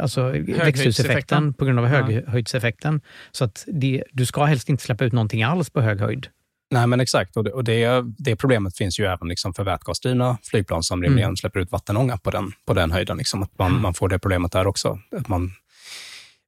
Alltså 0.00 0.28
växthuseffekten 0.64 1.52
på 1.54 1.64
grund 1.64 1.78
av 1.78 1.84
Ja. 1.84 1.90
höghöjdseffekten. 1.90 3.00
Så 3.32 3.44
att 3.44 3.64
det, 3.72 4.04
du 4.12 4.26
ska 4.26 4.44
helst 4.44 4.68
inte 4.68 4.82
släppa 4.82 5.04
ut 5.04 5.12
någonting 5.12 5.42
alls 5.42 5.70
på 5.70 5.80
hög 5.80 6.00
höjd. 6.00 6.26
Nej, 6.72 6.86
men 6.86 7.00
exakt. 7.00 7.36
Och 7.36 7.44
det, 7.44 7.50
och 7.52 7.64
det, 7.64 8.04
det 8.18 8.36
problemet 8.36 8.76
finns 8.76 9.00
ju 9.00 9.04
även 9.06 9.28
liksom 9.28 9.54
för 9.54 9.64
vätgasdrivna 9.64 10.38
flygplan 10.42 10.82
som 10.82 11.02
rimligen 11.02 11.26
Mm. 11.28 11.36
släpper 11.36 11.60
ut 11.60 11.72
vattenånga 11.72 12.16
på 12.18 12.30
den, 12.30 12.52
på 12.66 12.74
den 12.74 12.90
höjden. 12.90 13.16
Liksom, 13.16 13.42
att 13.42 13.58
man, 13.58 13.80
man 13.80 13.94
får 13.94 14.08
det 14.08 14.18
problemet 14.18 14.52
där 14.52 14.66
också. 14.66 14.98
Att 15.16 15.28
man, 15.28 15.50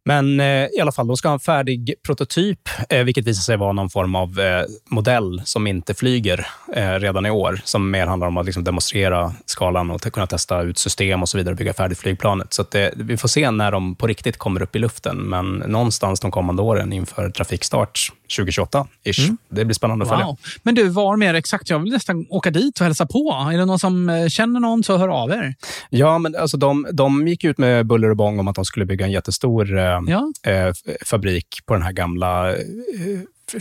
men 0.05 0.41
eh, 0.41 0.47
i 0.47 0.81
alla 0.81 0.93
fall, 0.93 1.07
de 1.07 1.17
ska 1.17 1.29
ha 1.29 1.33
en 1.33 1.41
färdig 1.41 1.95
prototyp, 2.07 2.59
eh, 2.89 3.05
vilket 3.05 3.27
visar 3.27 3.41
sig 3.41 3.57
vara 3.57 3.73
någon 3.73 3.91
form 3.91 4.15
av 4.15 4.41
eh, 4.41 4.65
modell 4.91 5.43
som 5.45 5.67
inte 5.67 5.95
flyger 5.95 6.47
eh, 6.75 6.93
redan 6.93 7.27
i 7.27 7.31
år. 7.31 7.61
Som 7.65 7.91
mer 7.91 8.07
handlar 8.07 8.27
om 8.27 8.37
att 8.37 8.47
liksom, 8.47 8.65
demonstrera 8.65 9.35
skalan 9.47 9.91
och 9.91 10.03
kunna 10.03 10.27
testa 10.27 10.63
ut 10.63 10.79
system 10.79 11.23
och 11.23 11.29
så 11.29 11.39
vidare, 11.39 11.55
bygga 11.55 11.73
färdigt 11.73 11.99
flygplanet. 11.99 12.53
Så 12.53 12.63
att 12.63 12.71
det, 12.71 12.93
vi 12.97 13.17
får 13.17 13.29
se 13.29 13.51
när 13.51 13.73
de 13.73 13.95
på 13.97 14.07
riktigt 14.07 14.37
kommer 14.37 14.63
upp 14.63 14.77
i 14.77 14.79
luften, 14.79 15.17
men 15.17 15.53
någonstans 15.53 16.21
de 16.21 16.31
kommande 16.31 16.63
åren 16.63 16.93
inför 16.93 17.31
trafikstart 17.31 18.13
2028-ish. 18.39 19.37
Det 19.49 19.65
blir 19.65 19.75
spännande 19.75 20.03
att 20.03 20.09
följa. 20.09 20.27
Wow. 20.27 20.39
Men 20.63 20.75
du, 20.75 20.89
var 20.89 21.17
mer 21.17 21.35
exakt? 21.35 21.71
Jag 21.71 21.79
vill 21.79 21.93
nästan 21.93 22.27
åka 22.29 22.51
dit 22.51 22.81
och 22.81 22.85
hälsa 22.87 23.07
på. 23.07 23.49
Är 23.53 23.59
det 23.59 23.65
någon 23.65 23.79
som 23.79 24.09
eh, 24.09 24.29
känner 24.29 24.61
någon 24.61 24.85
så 24.85 24.97
hör 24.97 25.09
av 25.09 25.31
er. 25.31 25.55
Ja, 25.91 26.19
men 26.19 26.37
alltså 26.37 26.57
de, 26.57 26.87
de 26.93 27.29
gick 27.29 27.45
ut 27.45 27.59
med 27.59 27.87
buller 27.87 28.11
och 28.11 28.17
bång 28.17 28.39
om 28.39 28.49
att 28.49 28.55
de 28.57 28.65
skulle 28.65 28.87
bygga 28.87 29.05
en 29.05 29.13
jättestor 29.13 29.79
eh, 29.79 29.85
Ja. 30.07 30.33
eh, 30.47 30.73
fabrik 31.07 31.47
på 31.67 31.75
den 31.75 31.83
här 31.83 31.93
gamla 31.93 32.51
eh, 32.51 32.57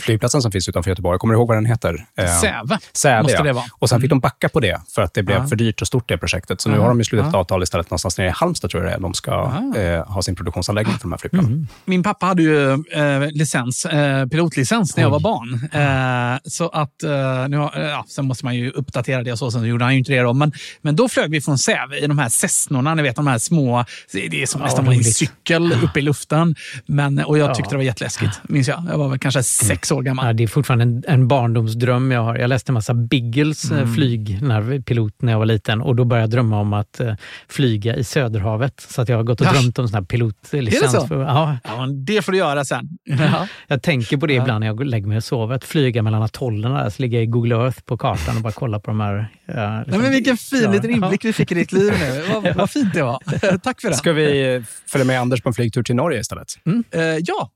flygplatsen 0.00 0.42
som 0.42 0.52
finns 0.52 0.68
utanför 0.68 0.90
Göteborg. 0.90 1.18
Kommer 1.18 1.34
du 1.34 1.38
ihåg 1.38 1.48
vad 1.48 1.56
den 1.56 1.66
heter? 1.66 2.06
Eh, 2.18 2.26
Säve 2.40 2.78
Säve, 2.92 3.22
måste 3.22 3.36
ja. 3.36 3.42
det 3.42 3.52
vara. 3.52 3.64
Och 3.78 3.88
sen 3.88 4.00
fick 4.00 4.10
Mm. 4.12 4.18
de 4.18 4.20
backa 4.20 4.48
på 4.48 4.60
det 4.60 4.80
för 4.94 5.02
att 5.02 5.14
det 5.14 5.22
blev 5.22 5.38
Ja. 5.38 5.46
för 5.46 5.56
dyrt 5.56 5.80
och 5.80 5.86
stort 5.86 6.08
det 6.08 6.18
projektet. 6.18 6.60
Så 6.60 6.68
nu 6.68 6.76
Ja. 6.76 6.82
har 6.82 6.88
de 6.88 6.98
ju 6.98 7.04
slutit 7.04 7.26
ett 7.26 7.32
Ja. 7.32 7.38
avtal 7.38 7.62
istället 7.62 7.90
någonstans 7.90 8.18
nere 8.18 8.28
i 8.28 8.30
Halmstad, 8.30 8.70
tror 8.70 8.82
jag 8.82 8.92
det 8.92 8.96
är. 8.96 9.00
De 9.00 9.14
ska 9.14 9.52
eh, 9.76 10.12
ha 10.12 10.22
sin 10.22 10.36
produktionsanläggning 10.36 10.94
för 10.94 11.02
de 11.02 11.12
här 11.12 11.18
flygplanen. 11.18 11.68
Min 11.84 12.02
pappa 12.02 12.26
hade 12.26 12.42
ju 12.42 12.72
eh, 12.72 13.30
licens, 13.30 13.86
eh, 13.86 14.26
pilotlicens 14.26 14.96
när 14.96 15.02
jag 15.04 15.10
var 15.10 15.20
barn. 15.20 15.68
Eh, 15.72 16.40
så 16.44 16.68
att, 16.68 17.02
eh, 17.02 17.48
nu 17.48 17.56
har, 17.56 17.80
ja, 17.80 18.04
sen 18.08 18.24
måste 18.24 18.44
man 18.44 18.54
ju 18.56 18.70
uppdatera 18.70 19.22
det 19.22 19.32
och 19.32 19.38
så, 19.38 19.50
sen 19.50 19.64
gjorde 19.64 19.84
han 19.84 19.92
ju 19.92 19.98
inte 19.98 20.12
det. 20.12 20.20
Då. 20.20 20.32
Men, 20.32 20.52
men 20.82 20.96
då 20.96 21.08
flög 21.08 21.30
vi 21.30 21.40
från 21.40 21.58
Säve 21.58 21.98
i 21.98 22.06
de 22.06 22.18
här 22.18 22.28
Cessnorna, 22.28 22.94
ni 22.94 23.02
vet 23.02 23.16
de 23.16 23.26
här 23.26 23.38
små, 23.38 23.84
det 24.12 24.42
är 24.42 24.46
som 24.46 24.60
Ja, 24.60 24.64
nästan 24.66 24.84
var 24.84 24.92
en 24.92 25.04
cykel 25.04 25.72
uppe 25.84 25.98
i 25.98 26.02
luften. 26.02 26.54
Men, 26.86 27.18
och 27.18 27.38
jag 27.38 27.54
tyckte 27.54 27.66
Ja. 27.68 27.70
det 27.70 27.76
var 27.76 27.84
jätteläskigt, 27.84 28.40
minns 28.42 28.68
jag. 28.68 28.84
Jag 28.90 28.98
var 28.98 29.08
väl 29.08 29.18
kanske 29.18 29.42
sex 29.42 29.81
år 29.90 30.02
gammal. 30.02 30.26
Ja, 30.26 30.32
det 30.32 30.42
är 30.42 30.46
fortfarande 30.46 30.82
en, 30.84 31.02
en 31.08 31.28
barndomsdröm 31.28 32.10
jag 32.10 32.22
har. 32.22 32.36
Jag 32.36 32.48
läste 32.48 32.70
en 32.70 32.74
massa 32.74 32.94
Biggles 32.94 33.70
Mm. 33.70 33.82
mm. 33.82 33.94
flygpilot 33.94 35.22
när 35.22 35.32
jag 35.32 35.38
var 35.38 35.46
liten 35.46 35.80
och 35.80 35.96
då 35.96 36.04
började 36.04 36.22
jag 36.22 36.30
drömma 36.30 36.60
om 36.60 36.72
att 36.72 37.00
eh, 37.00 37.14
flyga 37.48 37.96
i 37.96 38.04
Söderhavet. 38.04 38.86
Så 38.88 39.02
att 39.02 39.08
jag 39.08 39.16
har 39.16 39.24
gått 39.24 39.40
och 39.40 39.46
Ja. 39.46 39.52
drömt 39.52 39.78
om 39.78 39.88
sån 39.88 39.94
här 39.94 40.02
pilotlicens. 40.04 40.82
Är 40.82 40.86
det 40.86 41.00
så? 41.00 41.06
För, 41.06 41.20
ja, 41.22 41.56
Ja, 41.64 41.86
det 42.06 42.22
får 42.22 42.32
du 42.32 42.38
göra 42.38 42.64
sen. 42.64 42.88
Ja. 43.04 43.48
jag 43.68 43.82
tänker 43.82 44.16
på 44.16 44.26
det 44.26 44.34
ibland 44.34 44.60
när 44.60 44.66
jag 44.66 44.84
lägger 44.86 45.06
mig 45.06 45.16
och 45.16 45.24
sover. 45.24 45.54
Att 45.54 45.64
flyga 45.64 46.02
mellan 46.02 46.22
atollerna, 46.22 46.82
där, 46.82 46.90
så 46.90 47.02
ligga 47.02 47.20
i 47.20 47.26
Google 47.26 47.54
Earth 47.54 47.80
på 47.80 47.96
kartan 47.98 48.36
och 48.36 48.42
bara 48.42 48.52
kolla 48.52 48.80
på 48.80 48.90
de 48.90 49.00
här... 49.00 49.14
eh, 49.18 49.54
Nej, 49.54 49.82
liksom, 49.86 50.02
men 50.02 50.10
vilken 50.10 50.36
fin 50.36 50.72
liten 50.72 50.90
inblick 50.90 51.24
vi 51.24 51.32
fick 51.32 51.52
i 51.52 51.54
ditt 51.54 51.72
liv 51.72 51.92
nu. 52.00 52.22
Vad, 52.42 52.54
vad 52.56 52.70
fint 52.70 52.94
det 52.94 53.02
var. 53.02 53.58
Tack 53.58 53.80
för 53.80 53.88
det. 53.88 53.94
Ska 53.94 54.12
vi 54.12 54.54
eh, 54.54 54.62
följa 54.86 55.04
med 55.04 55.20
Anders 55.20 55.40
på 55.42 55.48
en 55.48 55.52
flygtur 55.54 55.82
till 55.82 55.94
Norge 55.96 56.20
istället? 56.20 56.48
Eh, 56.90 57.00
ja, 57.02 57.50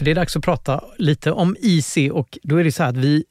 För 0.00 0.04
det 0.04 0.10
är 0.10 0.14
dags 0.14 0.36
att 0.36 0.44
prata 0.44 0.84
lite 0.98 1.32
om 1.32 1.56
IC 1.60 1.96
och 2.12 2.38
då 2.42 2.56
är 2.56 2.64
det 2.64 2.72
så 2.72 2.82
här 2.82 2.90
att 2.90 2.96
vi 2.96 3.24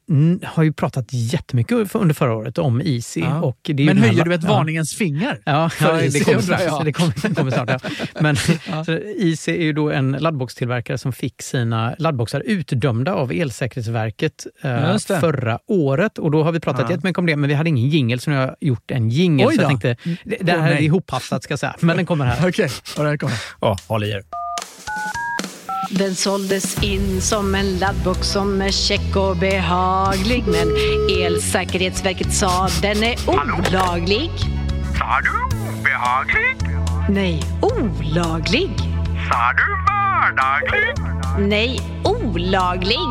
har 0.43 0.63
ju 0.63 0.73
pratat 0.73 1.05
jättemycket 1.09 1.95
under 1.95 2.15
förra 2.15 2.35
året 2.35 2.57
om 2.57 2.81
IC. 2.81 3.17
Ja. 3.17 3.41
Och 3.41 3.57
det 3.63 3.83
är 3.83 3.85
men 3.85 3.95
den 3.95 4.05
höjer 4.05 4.25
du 4.25 4.33
ett 4.33 4.43
ja. 4.43 4.49
varningens 4.49 4.95
finger? 4.95 5.41
Ja, 5.45 5.69
ja 5.81 5.91
det 5.91 6.19
kommer 6.25 6.41
snart. 6.41 6.85
Det 6.85 6.93
kommer, 6.93 7.13
det 7.29 7.35
kommer 7.35 7.51
snart 7.51 7.69
ja. 7.69 7.79
Men 8.19 8.35
IC 9.17 9.47
är 9.47 9.61
ju 9.61 9.73
då 9.73 9.91
en 9.91 10.11
laddboxtillverkare 10.11 10.97
som 10.97 11.13
fick 11.13 11.41
sina 11.41 11.95
laddboxar 11.97 12.43
utdömda 12.45 13.13
av 13.13 13.31
Elsäkerhetsverket 13.31 14.47
eh, 14.61 14.97
förra 14.97 15.59
året. 15.67 16.17
Och 16.17 16.31
då 16.31 16.43
har 16.43 16.51
vi 16.51 16.59
pratat 16.59 16.85
Ja. 16.89 16.95
jättemycket 16.95 17.17
om 17.17 17.25
det, 17.25 17.35
men 17.35 17.47
vi 17.47 17.53
hade 17.53 17.69
ingen 17.69 17.89
jingel 17.89 18.19
så 18.19 18.29
nu 18.29 18.35
har 18.35 18.43
jag 18.43 18.55
gjort 18.59 18.91
en 18.91 19.09
jingel. 19.09 19.47
Så 19.47 19.61
jag 19.61 19.67
tänkte, 19.67 19.95
det, 20.23 20.37
det 20.41 20.51
här 20.51 20.71
är 20.71 20.75
nej. 20.75 20.85
ihophafsat 20.85 21.43
ska 21.43 21.51
jag 21.51 21.59
säga, 21.59 21.75
men 21.79 21.97
den 21.97 22.05
kommer 22.05 22.25
här. 22.25 22.49
Okej, 22.49 22.69
och 22.97 23.03
där 23.03 23.17
kommer 23.17 23.35
Ja, 23.61 23.77
håll 23.87 24.03
i 24.03 24.11
er. 24.11 24.23
Den 25.91 26.15
såldes 26.15 26.83
in 26.83 27.21
som 27.21 27.55
en 27.55 27.77
laddbox 27.79 28.27
som 28.27 28.61
är 28.61 28.71
check 28.71 29.15
och 29.15 29.37
behaglig 29.37 30.43
Men 30.47 30.75
Elsäkerhetsverket 31.25 32.33
sa 32.33 32.67
den 32.81 33.03
är 33.03 33.15
olaglig. 33.27 34.31
Sa 34.97 35.21
du 35.23 35.57
obehaglig? 35.79 36.55
Nej, 37.09 37.43
olaglig. 37.61 38.69
Sa 39.29 39.53
du 39.57 39.65
vardaglig? 39.87 40.95
Nej, 41.39 41.79
olaglig. 42.03 43.09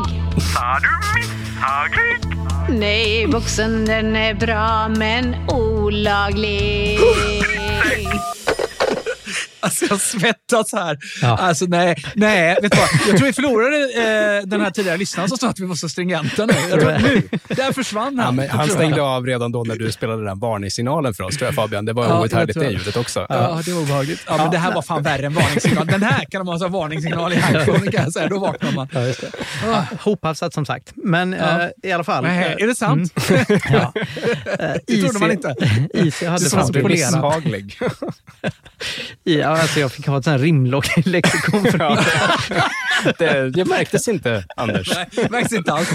Sa 0.53 0.79
du 0.79 1.19
misshaglig? 1.19 2.39
Nej, 2.69 3.27
boxen 3.27 3.85
den 3.85 4.15
är 4.15 4.33
bra 4.33 4.87
men 4.87 5.35
olaglig. 5.49 6.99
Alltså 9.59 9.85
jag 9.89 10.01
svettas 10.01 10.73
här. 10.73 10.97
Ja. 11.21 11.37
Alltså 11.37 11.65
nej, 11.65 11.95
nej, 12.15 12.57
vet 12.61 12.71
du 12.71 12.77
vad? 12.77 12.87
Jag 13.07 13.17
tror 13.17 13.27
vi 13.27 13.33
förlorade 13.33 13.75
eh, 14.39 14.47
den 14.47 14.61
här 14.61 14.71
tidigare 14.71 14.97
lyssnaren 14.97 15.29
som 15.29 15.37
sa 15.37 15.49
att 15.49 15.59
vi 15.59 15.65
var 15.65 15.75
så 15.75 15.89
stringenta 15.89 16.45
nu. 16.45 16.53
Jag 16.69 16.79
tror, 16.79 16.91
nu 16.99 17.29
där 17.47 17.73
försvann 17.73 18.15
Ja, 18.17 18.23
han. 18.23 18.35
men 18.35 18.45
Jag 18.45 18.53
han 18.53 18.69
stängde 18.69 19.01
av 19.01 19.25
redan 19.25 19.51
då 19.51 19.63
när 19.63 19.75
du 19.75 19.91
spelade 19.91 20.25
den 20.25 20.39
varningssignalen 20.39 21.13
för 21.13 21.23
oss, 21.23 21.37
tror 21.37 21.47
jag 21.47 21.55
Fabian. 21.55 21.85
Det 21.85 21.93
var 21.93 22.05
Ja, 22.05 22.21
outhärdligt 22.21 22.59
det 22.59 22.65
det. 22.65 22.71
ljudet 22.71 22.97
också. 22.97 23.25
Ja, 23.29 23.61
det 23.65 23.71
var 23.73 23.81
obehagligt. 23.81 24.23
Ja, 24.27 24.37
men 24.37 24.51
det 24.51 24.57
här 24.57 24.73
var 24.73 24.81
fan 24.81 25.03
värre 25.03 25.25
än 25.25 25.33
varningssignal. 25.33 25.87
Den 25.87 26.03
här 26.03 26.25
kan 26.25 26.45
de 26.45 26.47
ha 26.51 26.59
som 26.59 26.71
varningssignal 26.71 27.33
i 27.33 27.35
iPhone, 27.35 27.91
kan 27.91 28.03
jag 28.03 28.13
säga. 28.13 28.27
Då 28.27 28.39
vaknar 28.39 28.71
man. 28.71 28.87
Ja, 28.93 29.01
just 29.05 29.21
det. 29.21 29.31
Ja, 29.65 29.85
hophafsat 30.01 30.53
som 30.53 30.65
sagt. 30.65 30.91
Men 30.95 31.33
Ja. 31.33 31.61
eh, 31.61 31.69
i 31.83 31.91
alla 31.91 32.03
fall. 32.03 32.23
Nej, 32.23 32.45
eh, 32.57 32.63
är 32.63 32.67
det 32.67 32.75
sant? 32.75 33.13
Ja. 33.69 33.93
Det 34.87 35.01
trodde 35.01 35.19
man 35.19 35.31
inte. 35.31 35.55
Easy 35.93 36.25
hade 36.25 36.25
Det 36.25 36.29
var 36.29 36.37
så 36.37 36.49
fram 36.49 36.71
till 36.73 36.81
polerat. 36.81 37.13
Missaglig. 37.13 37.79
Ja, 39.55 39.61
alltså 39.61 39.79
jag 39.79 39.91
fick 39.91 40.07
ha 40.07 40.17
ett 40.17 40.23
sånt 40.23 40.37
här 40.39 40.45
rimlexikon 40.45 41.63
för 41.71 41.79
Ja. 43.05 43.13
det, 43.17 43.49
det 43.49 43.65
märktes 43.65 44.07
inte, 44.07 44.43
Anders. 44.55 44.91
Nej, 44.95 45.27
märks 45.29 45.53
inte 45.53 45.73
alls. 45.73 45.89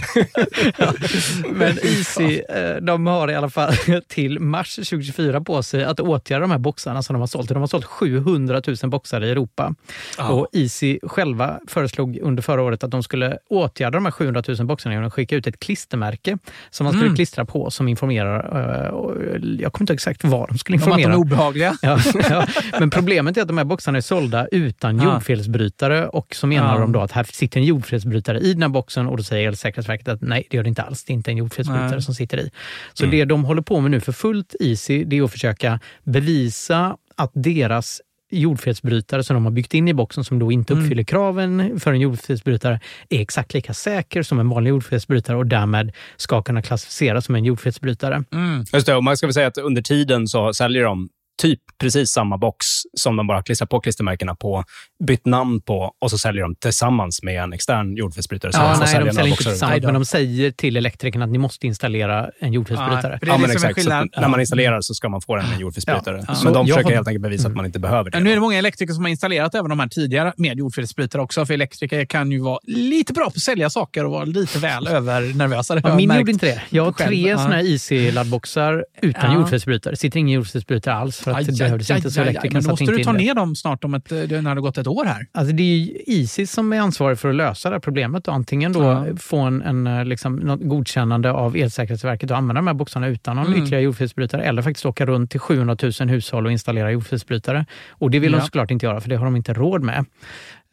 Men 1.53 1.79
Easy, 1.83 2.41
eh, 2.49 2.77
de 2.77 3.07
har 3.07 3.31
i 3.31 3.35
alla 3.35 3.51
fall 3.51 3.73
till 4.09 4.41
mars 4.41 4.75
2024 4.75 5.41
på 5.41 5.63
sig 5.63 5.85
att 5.85 6.01
åtgärda 6.01 6.41
de 6.41 6.51
här 6.51 6.59
boxarna 6.59 7.03
som 7.03 7.15
de 7.15 7.21
har 7.21 7.27
sålt. 7.27 7.49
De 7.49 7.59
har 7.59 7.67
sålt 7.67 7.85
700 7.85 8.63
000 8.83 8.91
boxar 8.91 9.25
i 9.25 9.31
Europa. 9.31 9.75
Ja. 10.19 10.29
Och 10.29 10.47
Easy 10.53 10.99
själva 11.03 11.59
föreslog 11.69 12.19
under 12.23 12.43
förra 12.43 12.63
året 12.63 12.85
att 12.85 12.91
de 12.91 13.03
skulle 13.03 13.39
åtgärda 13.51 13.91
de 13.97 14.05
här 14.05 14.13
700 14.13 14.43
000 14.49 14.67
boxarna 14.67 14.95
genom 14.95 15.07
att 15.07 15.13
skicka 15.13 15.37
ut 15.37 15.47
ett 15.47 15.61
klistermärke 15.61 16.39
som 16.71 16.85
man 16.85 16.93
skulle 16.93 17.05
Mm. 17.05 17.17
klistra 17.17 17.45
på 17.45 17.71
som 17.71 17.89
informerar. 17.89 18.39
eh, 18.39 19.41
Jag 19.61 19.73
kommer 19.73 19.83
inte 19.83 19.93
ihåg 19.93 19.97
exakt 19.97 20.25
vad 20.25 20.49
de 20.49 20.59
skulle 20.59 20.77
Om 20.77 20.83
att 20.83 20.85
de 20.87 20.91
informera. 21.01 21.13
är 21.13 21.17
obehagliga. 21.21 21.77
Ja, 21.83 21.99
ja. 22.31 22.47
Men 22.81 22.91
problemet 22.91 23.37
är 23.37 23.43
att 23.45 23.49
de 23.49 23.59
här 23.59 23.65
boxarna 23.65 23.99
är 23.99 24.03
sålda 24.03 24.47
utan 24.53 24.97
Ja. 24.99 25.05
jordfelsbrytare 25.15 26.09
och 26.09 26.35
så 26.35 26.47
menar 26.47 26.75
Ja. 26.75 26.81
de 26.81 26.93
då 26.93 27.01
att 27.01 27.13
här 27.13 27.25
sitter 27.33 27.61
en 27.61 27.67
jordfelsbrytare 27.67 28.39
i 28.39 28.53
den 28.53 28.63
här 28.63 28.69
boxen 28.69 29.07
och 29.07 29.17
då 29.17 29.23
säger 29.23 29.49
Elsäkerhetsverket 29.49 30.09
att 30.09 30.21
nej, 30.23 30.47
det 30.51 30.57
gör 30.57 30.65
det 30.65 30.69
inte 30.69 30.83
alls. 30.83 31.05
Det 31.05 31.13
är 31.13 31.15
inte 31.15 31.31
en 31.31 31.37
jordfelsbrytare 31.37 31.91
Nej. 31.91 32.03
som 32.03 32.15
sitter 32.15 32.39
i. 32.41 32.51
Så 32.93 33.07
det 33.07 33.25
de 33.25 33.45
håller 33.45 33.63
på 33.63 33.81
med 33.81 33.91
nu 33.91 34.01
för 34.01 34.13
fullt 34.13 34.55
Easy, 34.61 35.05
det 35.05 35.19
är 35.19 35.23
att 35.23 35.33
försöka 35.33 35.81
bevisa 36.05 36.97
att 37.17 37.31
deras 37.35 38.01
jordfelsbrytare 38.31 39.25
som 39.25 39.35
de 39.35 39.45
har 39.45 39.53
byggt 39.53 39.75
in 39.75 39.89
i 39.89 39.95
boxen 39.95 40.25
som 40.25 40.39
då 40.39 40.53
inte 40.53 40.73
Mm. 40.73 40.85
uppfyller 40.85 41.03
kraven 41.05 41.81
för 41.81 41.93
en 41.93 42.01
jordfelsbrytare 42.01 42.81
är 43.09 43.21
exakt 43.21 43.55
lika 43.55 43.75
säker 43.75 44.23
som 44.23 44.39
en 44.41 44.49
vanlig 44.49 44.71
jordfelsbrytare 44.71 45.37
och 45.37 45.47
därmed 45.47 45.93
ska 46.17 46.43
kunna 46.43 46.63
klassificeras 46.63 47.25
som 47.25 47.35
en 47.35 47.45
jordfelsbrytare. 47.45 48.25
Mm. 48.33 48.65
Just 48.73 48.87
det, 48.87 48.95
och 48.95 49.05
man 49.05 49.17
ska 49.17 49.27
väl 49.27 49.35
säga 49.35 49.47
att 49.47 49.59
under 49.59 49.83
tiden 49.83 50.29
så 50.29 50.53
säljer 50.55 50.85
de 50.85 51.09
typ 51.43 51.61
precis 51.81 52.11
samma 52.11 52.39
box 52.39 52.67
som 52.97 53.17
de 53.17 53.27
bara 53.27 53.43
klistrar 53.43 53.67
på 53.67 53.81
klistermärkena 53.81 54.35
på, 54.35 54.65
bytt 55.07 55.27
namn 55.27 55.61
på 55.61 55.93
och 56.01 56.11
så 56.11 56.19
säljer 56.19 56.43
de 56.43 56.55
tillsammans 56.57 57.23
med 57.23 57.43
en 57.43 57.53
extern 57.53 57.97
jordfelsbrytare. 57.97 58.53
Så 58.53 58.59
Ja, 58.59 58.77
nej, 58.79 58.89
sälja 58.89 59.05
de 59.07 59.13
säljer 59.13 59.31
inte 59.31 59.43
tillsammans, 59.45 59.83
men 59.85 59.95
de 59.95 60.05
säger 60.05 60.51
till 60.51 60.77
elektrikerna 60.77 61.25
att 61.25 61.31
ni 61.31 61.39
måste 61.39 61.67
installera 61.67 62.31
en 62.41 62.53
jordfelsbrytare. 62.53 63.19
för 63.19 63.27
det 63.27 63.33
är 63.33 63.35
Ja, 63.35 63.39
men 63.39 63.51
liksom 63.51 63.65
en 63.67 63.71
exakt. 63.71 63.75
Så 63.85 63.91
skillnad. 63.91 64.09
när 64.21 64.29
man 64.29 64.41
installerar 64.41 64.81
så 64.81 64.95
ska 64.95 65.09
man 65.09 65.21
få 65.21 65.37
den 65.37 65.51
med 65.51 65.61
jordfelsbrytare. 65.61 66.25
Ja. 66.29 66.35
Men 66.45 66.53
de 66.53 66.67
försöker 66.67 66.85
har- 66.85 66.91
helt 66.93 67.09
enkelt 67.09 67.23
bevisa 67.23 67.49
att 67.49 67.55
man 67.55 67.67
inte 67.67 67.79
behöver 67.79 68.11
det. 68.11 68.17
Ja, 68.19 68.25
nu 68.25 68.31
är 68.31 68.35
det 68.35 68.41
många 68.41 68.59
elektriker 68.59 68.95
som 68.95 69.05
har 69.05 69.11
installerat 69.11 69.55
även 69.55 69.69
de 69.69 69.81
här 69.81 69.89
tidigare 69.89 70.33
med 70.37 70.59
jordfelsbrytare 70.59 71.23
också. 71.23 71.47
För 71.47 71.55
elektriker 71.55 72.05
kan 72.07 72.31
ju 72.33 72.41
vara 72.41 72.59
lite 72.63 73.13
bra 73.13 73.25
på 73.25 73.29
att 73.29 73.39
sälja 73.41 73.71
saker 73.71 74.05
och 74.05 74.11
vara 74.11 74.25
lite 74.25 74.59
väl 74.59 74.87
övernervösa. 74.89 75.75
Ja, 75.75 75.81
jag 75.89 75.97
min 75.97 76.15
gjorde 76.19 76.31
inte 76.33 76.47
det. 76.47 76.63
Jag 76.71 76.85
har 76.85 76.93
tre 76.93 77.29
Ja. 77.31 77.39
såna 77.39 77.55
här 77.55 77.63
Easy-laddboxar 77.63 78.85
utan 79.03 79.33
Ja. 79.33 79.39
jordfelsbrytare. 79.39 79.93
Det 79.93 79.97
sitter 79.97 80.19
ingen 80.21 80.35
jordfelsbrytare 80.35 80.95
alls 80.95 81.24
för 81.25 81.31
att 81.31 81.37
Aj, 81.37 81.45
det 81.45 81.59
behövdes 81.59 81.91
aj, 81.91 81.97
inte 81.97 82.11
så 82.11 82.21
elektrikern 82.21 82.53
Men 82.53 82.63
då 82.63 82.71
måste 82.71 82.85
du 82.85 83.05
ta 83.05 83.13
det. 83.13 83.19
ner 83.19 83.35
dem 83.35 83.57
snart 83.57 83.85
om 83.85 83.95
ett, 83.95 84.09
det 84.09 84.41
när 84.43 84.55
det 84.55 84.61
gått 84.61 84.79
ett 84.79 84.87
år 84.87 85.05
här. 85.05 85.27
Alltså 85.33 85.55
det 85.55 85.63
är 85.63 85.77
ju 85.77 85.99
Easy 86.07 86.47
som 86.47 86.73
är 86.73 86.81
ansvarig 86.81 87.19
för 87.19 87.29
att 87.29 87.35
lösa 87.35 87.71
det 87.71 87.75
här 87.75 87.81
problemet. 87.81 88.29
Och 88.29 88.35
antingen 88.35 88.73
då 88.73 88.83
Ja. 88.83 89.07
få 89.17 89.39
en, 89.39 89.63
en 89.63 89.87
eh, 89.87 90.05
liksom, 90.05 90.37
något 90.37 90.61
godkännande 90.63 91.31
av 91.33 91.57
Elsäkerhetsverket 91.57 92.31
och 92.31 92.37
använda 92.37 92.59
de 92.59 92.67
här 92.67 92.75
boxarna 92.75 93.07
utan 93.09 93.37
någon 93.37 93.47
Mm. 93.47 93.59
ytterligare 93.59 93.83
jordfelsbrytare 93.85 94.43
eller 94.45 94.63
faktiskt 94.63 94.87
åka 94.87 95.07
runt 95.07 95.31
till 95.31 95.41
700 95.41 95.77
000 96.01 96.09
hushåll 96.09 96.47
och 96.47 96.53
installera 96.53 96.91
jordfelsbrytare. 96.93 97.67
Och 97.91 98.11
det 98.11 98.19
vill 98.19 98.33
Ja. 98.33 98.39
de 98.39 98.45
såklart 98.45 98.71
inte 98.71 98.87
göra 98.87 99.01
för 99.01 99.09
det 99.11 99.17
har 99.17 99.25
de 99.25 99.37
inte 99.37 99.53
råd 99.53 99.83
med. 99.83 100.05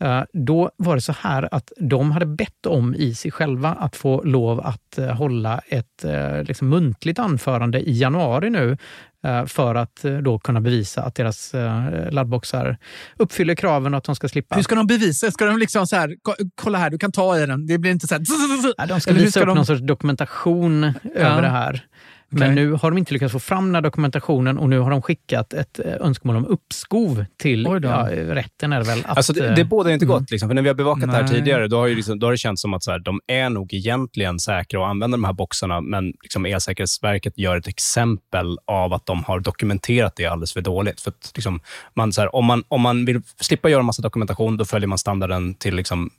Eh, 0.01 0.23
Då 0.33 0.71
var 0.77 0.95
det 0.95 1.01
så 1.01 1.13
här 1.19 1.49
att 1.51 1.71
de 1.77 2.11
hade 2.11 2.25
bett 2.25 2.65
om 2.65 2.95
Easy 2.97 3.31
själva 3.31 3.69
att 3.73 3.95
få 3.95 4.23
lov 4.23 4.59
att 4.61 4.97
eh, 4.97 5.07
hålla 5.07 5.61
ett 5.67 6.03
eh, 6.05 6.43
liksom 6.43 6.69
muntligt 6.69 7.19
anförande 7.19 7.79
i 7.79 7.97
januari 7.99 8.49
nu 8.49 8.77
för 9.47 9.75
att 9.75 10.05
då 10.23 10.39
kunna 10.39 10.61
bevisa 10.61 11.03
att 11.03 11.15
deras 11.15 11.51
laddboxar 12.11 12.77
uppfyller 13.17 13.55
kraven 13.55 13.93
och 13.93 13.97
att 13.97 14.03
de 14.03 14.15
ska 14.15 14.27
slippa. 14.29 14.55
Hur 14.55 14.63
ska 14.63 14.75
de 14.75 14.87
bevisa? 14.87 15.31
Ska 15.31 15.45
de 15.45 15.57
liksom 15.57 15.87
så 15.87 15.95
här, 15.95 16.15
ko- 16.21 16.33
kolla 16.55 16.77
här, 16.77 16.89
du 16.89 16.97
kan 16.97 17.11
ta 17.11 17.37
i 17.39 17.45
den. 17.45 17.65
Det 17.67 17.77
blir 17.77 17.91
inte 17.91 18.07
så 18.07 18.15
här... 18.15 18.23
Ja, 18.77 18.85
de 18.85 19.01
ska 19.01 19.11
Eller 19.11 19.19
visa 19.21 19.31
ska 19.31 19.39
upp 19.39 19.45
de- 19.47 19.55
någon 19.55 19.65
sorts 19.65 19.81
dokumentation 19.81 20.83
över 21.15 21.41
det 21.41 21.47
här. 21.49 21.85
Men 22.33 22.55
nu 22.55 22.71
har 22.71 22.91
de 22.91 22.97
inte 22.97 23.13
lyckats 23.13 23.31
få 23.31 23.39
fram 23.39 23.65
den 23.65 23.75
här 23.75 23.81
dokumentationen 23.81 24.57
och 24.57 24.69
nu 24.69 24.79
har 24.79 24.91
de 24.91 25.01
skickat 25.01 25.53
ett 25.53 25.79
eh, 25.79 25.93
önskemål 25.99 26.35
om 26.35 26.45
uppskov 26.45 27.25
till 27.37 27.63
ja, 27.83 28.07
rätten. 28.11 28.73
Är 28.73 28.79
det 28.79 28.85
väl 28.85 28.99
att, 29.05 29.17
Alltså 29.17 29.33
det, 29.33 29.55
det 29.55 29.65
båda 29.65 29.93
inte 29.93 30.05
gott. 30.05 30.31
Liksom. 30.31 30.49
För 30.49 30.53
när 30.53 30.61
vi 30.61 30.67
har 30.67 30.75
bevakat 30.75 31.09
det 31.09 31.15
här 31.15 31.23
Nej. 31.23 31.31
tidigare, 31.31 31.67
då 31.67 31.77
har, 31.77 31.87
ju 31.87 31.95
liksom, 31.95 32.19
då 32.19 32.27
har 32.27 32.31
det 32.31 32.37
känts 32.37 32.61
som 32.61 32.73
att 32.73 32.83
så 32.83 32.91
här, 32.91 32.99
de 32.99 33.19
är 33.27 33.49
nog 33.49 33.73
egentligen 33.73 34.39
säkra 34.39 34.79
och 34.79 34.87
använder 34.87 35.17
de 35.17 35.23
här 35.23 35.33
boxarna, 35.33 35.81
men 35.81 36.13
liksom 36.21 36.45
Elsäkerhetsverket 36.45 37.37
gör 37.37 37.57
ett 37.57 37.67
exempel 37.67 38.57
av 38.65 38.93
att 38.93 39.05
de 39.05 39.23
har 39.23 39.39
dokumenterat 39.39 40.15
det 40.15 40.25
alldeles 40.25 40.53
för 40.53 40.61
dåligt. 40.61 41.01
För 41.01 41.11
att, 41.11 41.31
liksom, 41.35 41.59
man, 41.93 42.13
så 42.13 42.21
här, 42.21 42.35
om, 42.35 42.45
man, 42.45 42.63
om 42.67 42.81
man 42.81 43.05
vill 43.05 43.21
slippa 43.39 43.69
göra 43.69 43.83
massa 43.83 44.01
dokumentation, 44.01 44.57
då 44.57 44.65
följer 44.65 44.87
man 44.87 44.97
standarden 44.97 45.53
till 45.53 45.75
liksom, 45.75 46.09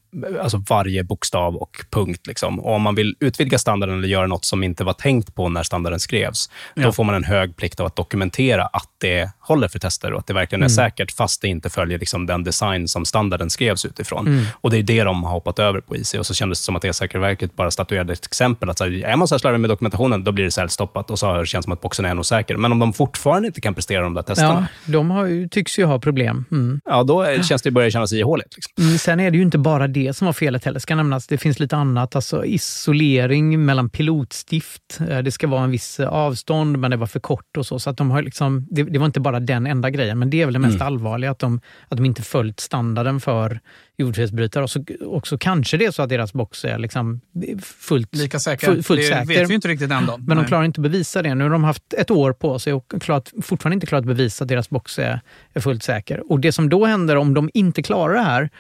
alltså 0.42 0.62
varje 0.68 1.04
bokstav 1.04 1.56
och 1.56 1.84
punkt. 1.90 2.26
Liksom. 2.26 2.60
Och 2.60 2.74
om 2.74 2.82
man 2.82 2.94
vill 2.94 3.16
utvidga 3.20 3.58
standarden 3.58 3.98
eller 3.98 4.08
göra 4.08 4.26
något 4.26 4.44
som 4.44 4.62
inte 4.62 4.84
var 4.84 4.92
tänkt 4.92 5.34
på 5.34 5.48
när 5.48 5.62
standarden 5.62 6.00
skrevs, 6.00 6.50
Ja. 6.74 6.82
då 6.82 6.92
får 6.92 7.04
man 7.04 7.14
en 7.14 7.24
hög 7.24 7.56
plikt 7.56 7.80
av 7.80 7.86
att 7.86 7.96
dokumentera 7.96 8.64
att 8.66 8.88
det 8.98 9.30
håller 9.40 9.68
för 9.68 9.78
tester 9.78 10.12
och 10.12 10.18
att 10.18 10.26
det 10.26 10.34
verkligen 10.34 10.62
är 10.62 10.66
Mm. 10.66 10.70
säkert, 10.76 11.12
fast 11.12 11.42
det 11.42 11.48
inte 11.48 11.70
följer 11.70 11.98
liksom 11.98 12.26
den 12.26 12.44
design 12.44 12.88
som 12.88 13.04
standarden 13.04 13.50
skrevs 13.50 13.84
utifrån. 13.84 14.26
Mm. 14.26 14.44
Och 14.60 14.70
Det 14.70 14.78
är 14.78 14.82
det 14.82 15.04
de 15.04 15.24
har 15.24 15.30
hoppat 15.30 15.58
över 15.58 15.80
på 15.80 15.96
IC. 15.96 16.14
Och 16.14 16.26
så 16.26 16.34
kändes 16.34 16.60
det 16.60 16.64
som 16.64 16.76
att 16.76 16.84
Elsäkerhetsverket 16.84 17.56
bara 17.56 17.70
statuerade 17.70 18.12
ett 18.12 18.26
exempel. 18.26 18.70
Att 18.70 18.78
så 18.78 18.84
här, 18.84 19.04
är 19.04 19.16
man 19.16 19.28
så 19.28 19.34
här 19.34 19.38
slarvig 19.38 19.60
med 19.60 19.70
dokumentationen, 19.70 20.24
då 20.24 20.32
blir 20.32 20.44
det 20.44 20.50
säljstoppat 20.50 21.10
och 21.10 21.18
så 21.18 21.26
har 21.26 21.38
det 21.54 21.62
som 21.62 21.72
att 21.72 21.80
boxen 21.80 22.04
är 22.04 22.14
nog 22.14 22.26
säker. 22.26 22.56
Men 22.56 22.72
om 22.72 22.78
de 22.78 22.92
fortfarande 22.92 23.46
inte 23.48 23.60
kan 23.60 23.74
prestera 23.74 24.02
de 24.02 24.14
där 24.14 24.20
ja, 24.22 24.26
testerna, 24.26 24.66
de 24.86 25.10
har, 25.10 25.48
tycks 25.48 25.78
ju 25.78 25.84
ha 25.84 25.98
problem. 25.98 26.44
Mm. 26.50 26.80
ja, 26.84 27.02
då 27.02 27.42
känns 27.42 27.62
det 27.62 27.70
börjar 27.70 27.90
kännas 27.90 28.12
ihåligt. 28.12 28.54
Liksom. 28.56 28.84
Mm, 28.84 28.98
Sen 28.98 29.20
är 29.20 29.30
det 29.30 29.36
ju 29.36 29.42
inte 29.42 29.58
bara 29.58 29.88
det 29.88 30.01
som 30.12 30.26
var 30.26 30.32
felet 30.32 30.64
heller. 30.64 30.80
ska 30.80 30.94
nämnas. 30.94 31.26
Det 31.26 31.38
finns 31.38 31.60
lite 31.60 31.76
annat. 31.76 32.16
Alltså 32.16 32.44
isolering 32.44 33.64
mellan 33.64 33.88
pilotstift. 33.90 34.98
Eh, 35.08 35.18
Det 35.18 35.30
ska 35.32 35.46
vara 35.46 35.64
en 35.64 35.70
viss 35.70 36.00
eh, 36.00 36.08
avstånd, 36.08 36.78
men 36.78 36.90
det 36.90 36.96
var 36.96 37.06
för 37.06 37.20
kort 37.20 37.56
och 37.56 37.66
så. 37.66 37.78
så 37.78 37.90
att 37.90 37.96
de 37.96 38.10
har 38.10 38.22
liksom, 38.22 38.66
det, 38.70 38.82
det 38.82 38.98
var 38.98 39.06
inte 39.06 39.20
bara 39.20 39.40
den 39.40 39.66
enda 39.66 39.90
grejen, 39.90 40.18
men 40.18 40.30
det 40.30 40.42
är 40.42 40.46
väl 40.46 40.52
det 40.52 40.58
mest 40.58 40.74
Mm. 40.74 40.86
allvarliga. 40.86 41.30
Att 41.30 41.38
de, 41.38 41.60
att 41.88 41.96
de 41.96 42.04
inte 42.06 42.22
följt 42.22 42.60
standarden 42.60 43.20
för 43.20 43.60
jordfelsbrytare. 43.98 44.64
Och 44.64 44.70
så, 44.70 44.84
också 45.06 45.38
kanske 45.38 45.76
det 45.76 45.84
är 45.84 45.90
så 45.90 46.02
att 46.02 46.08
deras 46.08 46.32
box 46.32 46.64
är 46.64 46.78
liksom 46.78 47.20
fullt, 47.62 48.14
Lika 48.16 48.38
säker. 48.38 48.66
full- 48.66 48.82
fullt 48.82 49.00
det 49.00 49.06
säker. 49.06 49.26
vet 49.26 49.50
vi 49.50 49.54
inte 49.54 49.68
riktigt 49.68 49.90
än 49.90 50.06
då. 50.06 50.16
Men 50.18 50.26
de 50.28 50.34
Nej. 50.34 50.46
klarar 50.46 50.64
inte 50.64 50.80
att 50.80 50.82
bevisa 50.82 51.22
det. 51.22 51.34
Nu 51.34 51.44
har 51.44 51.50
de 51.50 51.64
haft 51.64 51.94
ett 51.98 52.10
år 52.10 52.32
på 52.32 52.58
sig 52.58 52.72
och 52.72 52.92
klarat, 53.00 53.32
fortfarande 53.42 53.74
inte 53.74 53.86
klarat 53.86 54.02
att 54.02 54.06
bevisa 54.06 54.44
att 54.44 54.48
deras 54.48 54.70
box 54.70 54.98
är, 54.98 55.20
är 55.52 55.60
fullt 55.60 55.82
säker. 55.82 56.32
Och 56.32 56.40
det 56.40 56.52
som 56.52 56.68
då 56.68 56.86
händer 56.86 57.16
om 57.16 57.34
de 57.34 57.50
inte 57.54 57.82
klarar 57.82 58.14
det 58.14 58.20
här 58.22 58.50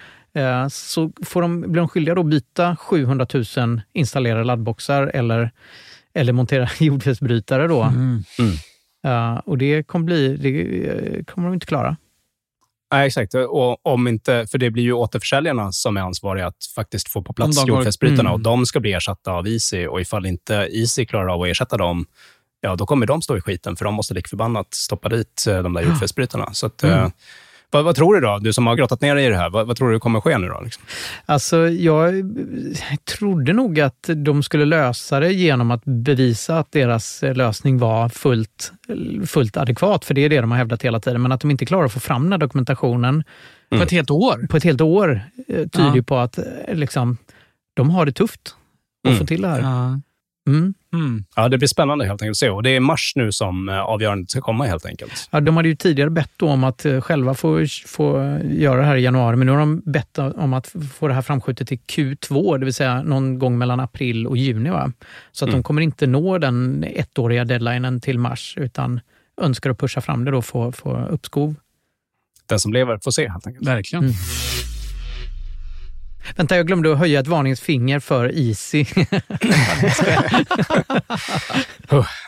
så 0.70 1.12
får 1.24 1.42
de, 1.42 1.60
blir 1.60 1.80
de 1.80 1.88
skyldiga 1.88 2.14
då 2.14 2.20
att 2.20 2.26
byta 2.26 2.76
700 2.76 3.26
000 3.56 3.80
installerade 3.92 4.44
laddboxar 4.44 5.06
eller, 5.14 5.50
eller 6.14 6.32
montera 6.32 6.68
jordfelsbrytare. 6.80 7.68
Då. 7.68 7.82
Mm. 7.82 8.22
Eh, 9.06 9.38
och 9.38 9.58
det 9.58 9.82
kommer, 9.82 10.04
bli, 10.04 10.36
det 10.36 10.86
eh, 10.88 11.24
kommer 11.24 11.48
de 11.48 11.54
inte 11.54 11.66
klara. 11.66 11.96
Nej, 12.92 13.06
exakt. 13.06 13.34
Och 13.34 13.86
om 13.86 14.08
inte, 14.08 14.46
för 14.50 14.58
det 14.58 14.70
blir 14.70 14.82
ju 14.82 14.92
återförsäljarna 14.92 15.72
som 15.72 15.96
är 15.96 16.00
ansvariga 16.00 16.46
att 16.46 16.56
faktiskt 16.74 17.08
få 17.08 17.22
på 17.22 17.32
plats 17.32 17.66
jordfelsbrytarna 17.66 18.20
Mm. 18.20 18.32
och 18.32 18.40
de 18.40 18.66
ska 18.66 18.80
bli 18.80 18.92
ersatta 18.92 19.32
av 19.32 19.48
Easy. 19.48 19.86
Och 19.86 20.00
ifall 20.00 20.26
inte 20.26 20.54
Easy 20.54 21.06
klarar 21.06 21.28
av 21.34 21.42
att 21.42 21.48
ersätta 21.48 21.76
dem, 21.76 22.06
ja, 22.60 22.76
då 22.76 22.86
kommer 22.86 23.06
de 23.06 23.22
stå 23.22 23.36
i 23.36 23.40
skiten 23.40 23.76
för 23.76 23.84
de 23.84 23.94
måste 23.94 24.14
lik 24.14 24.28
förbannat 24.28 24.74
stoppa 24.74 25.08
dit 25.08 25.44
eh, 25.48 25.62
de 25.62 25.72
där 25.72 25.82
jordfelsbrytarna. 25.82 26.52
Så 26.52 26.66
att, 26.66 26.82
Mm. 26.82 27.10
Vad, 27.72 27.84
vad 27.84 27.96
tror 27.96 28.14
du 28.14 28.20
då? 28.20 28.38
Du 28.38 28.52
som 28.52 28.66
har 28.66 28.76
grottat 28.76 29.00
ner 29.00 29.14
dig 29.14 29.26
i 29.26 29.28
det 29.28 29.36
här, 29.36 29.50
vad, 29.50 29.66
vad 29.66 29.76
tror 29.76 29.90
du 29.90 30.00
kommer 30.00 30.20
ske 30.20 30.38
nu 30.38 30.48
då? 30.48 30.60
Liksom? 30.60 30.82
Alltså, 31.26 31.68
jag 31.68 32.14
trodde 33.18 33.52
nog 33.52 33.80
att 33.80 34.10
de 34.16 34.42
skulle 34.42 34.64
lösa 34.64 35.20
det 35.20 35.32
genom 35.32 35.70
att 35.70 35.84
bevisa 35.84 36.58
att 36.58 36.72
deras 36.72 37.22
lösning 37.34 37.78
var 37.78 38.08
fullt, 38.08 38.72
fullt 39.26 39.56
adekvat, 39.56 40.04
för 40.04 40.14
det 40.14 40.20
är 40.24 40.28
det 40.28 40.40
de 40.40 40.50
har 40.50 40.58
hävdat 40.58 40.82
hela 40.82 41.00
tiden. 41.00 41.22
Men 41.22 41.32
att 41.32 41.40
de 41.40 41.50
inte 41.50 41.66
klarar 41.66 41.84
att 41.84 41.92
få 41.92 42.00
fram 42.00 42.22
den 42.22 42.32
här 42.32 42.38
dokumentationen 42.38 43.24
På 43.70 43.76
ett 43.82 43.90
helt 43.90 44.10
år. 44.10 44.46
på 44.50 44.56
ett 44.56 44.64
helt 44.64 44.80
år 44.80 45.20
eh, 45.48 45.54
tyder 45.68 45.92
Ja. 45.96 46.02
på 46.02 46.16
att 46.18 46.38
eh, 46.38 46.44
liksom, 46.74 47.16
de 47.74 47.90
har 47.90 48.06
det 48.06 48.12
tufft 48.12 48.40
att 49.04 49.08
Mm. 49.08 49.18
få 49.18 49.26
till 49.26 49.42
det 49.42 49.48
här. 49.48 49.60
Ja. 49.60 50.00
Mm. 50.46 51.24
Ja, 51.36 51.48
det 51.48 51.58
blir 51.58 51.68
spännande 51.68 52.04
helt 52.06 52.22
enkelt 52.22 52.34
att 52.34 52.36
se. 52.36 52.48
Och 52.50 52.62
det 52.62 52.70
är 52.70 52.80
mars 52.80 53.12
nu 53.16 53.32
som 53.32 53.68
eh, 53.68 53.80
avgörandet 53.80 54.30
ska 54.30 54.40
komma 54.40 54.64
helt 54.64 54.86
enkelt. 54.86 55.28
Ja, 55.30 55.40
de 55.40 55.56
hade 55.56 55.68
ju 55.68 55.74
tidigare 55.76 56.10
bett 56.10 56.42
om 56.42 56.64
att 56.64 56.84
eh, 56.84 57.00
själva 57.00 57.34
få, 57.34 57.66
få 57.86 58.38
göra 58.44 58.80
det 58.80 58.86
här 58.86 58.96
i 58.96 59.00
januari, 59.02 59.36
men 59.36 59.46
nu 59.46 59.52
har 59.52 59.58
de 59.58 59.82
bett 59.84 60.18
om 60.18 60.52
att 60.54 60.74
få 60.94 61.08
det 61.08 61.14
här 61.14 61.22
framskjutet 61.22 61.68
till 61.68 61.78
Q2, 61.78 62.58
det 62.58 62.64
vill 62.64 62.74
säga 62.74 63.02
någon 63.02 63.38
gång 63.38 63.58
mellan 63.58 63.80
april 63.80 64.26
och 64.26 64.36
juni. 64.36 64.70
Va? 64.70 64.92
Så 65.32 65.44
att 65.44 65.48
Mm. 65.48 65.58
de 65.58 65.62
kommer 65.62 65.82
inte 65.82 66.06
nå 66.06 66.38
den 66.38 66.84
ettåriga 66.84 67.44
deadlinen 67.44 68.00
till 68.00 68.18
mars, 68.18 68.54
utan 68.56 69.00
önskar 69.40 69.70
att 69.70 69.78
pusha 69.78 70.00
fram 70.00 70.24
det 70.24 70.30
då 70.30 70.42
få, 70.42 70.72
få 70.72 71.06
uppskov. 71.10 71.54
Den 72.46 72.58
som 72.60 72.72
lever 72.72 72.98
får 73.04 73.10
se 73.10 73.28
helt 73.28 73.46
enkelt. 73.46 73.68
Verkligen. 73.68 74.04
Vänta, 76.36 76.56
jag 76.56 76.66
glömde 76.66 76.92
att 76.92 76.98
höja 76.98 77.20
ett 77.20 77.26
varningsfinger 77.26 78.00
för 78.00 78.38
Easy. 78.38 78.84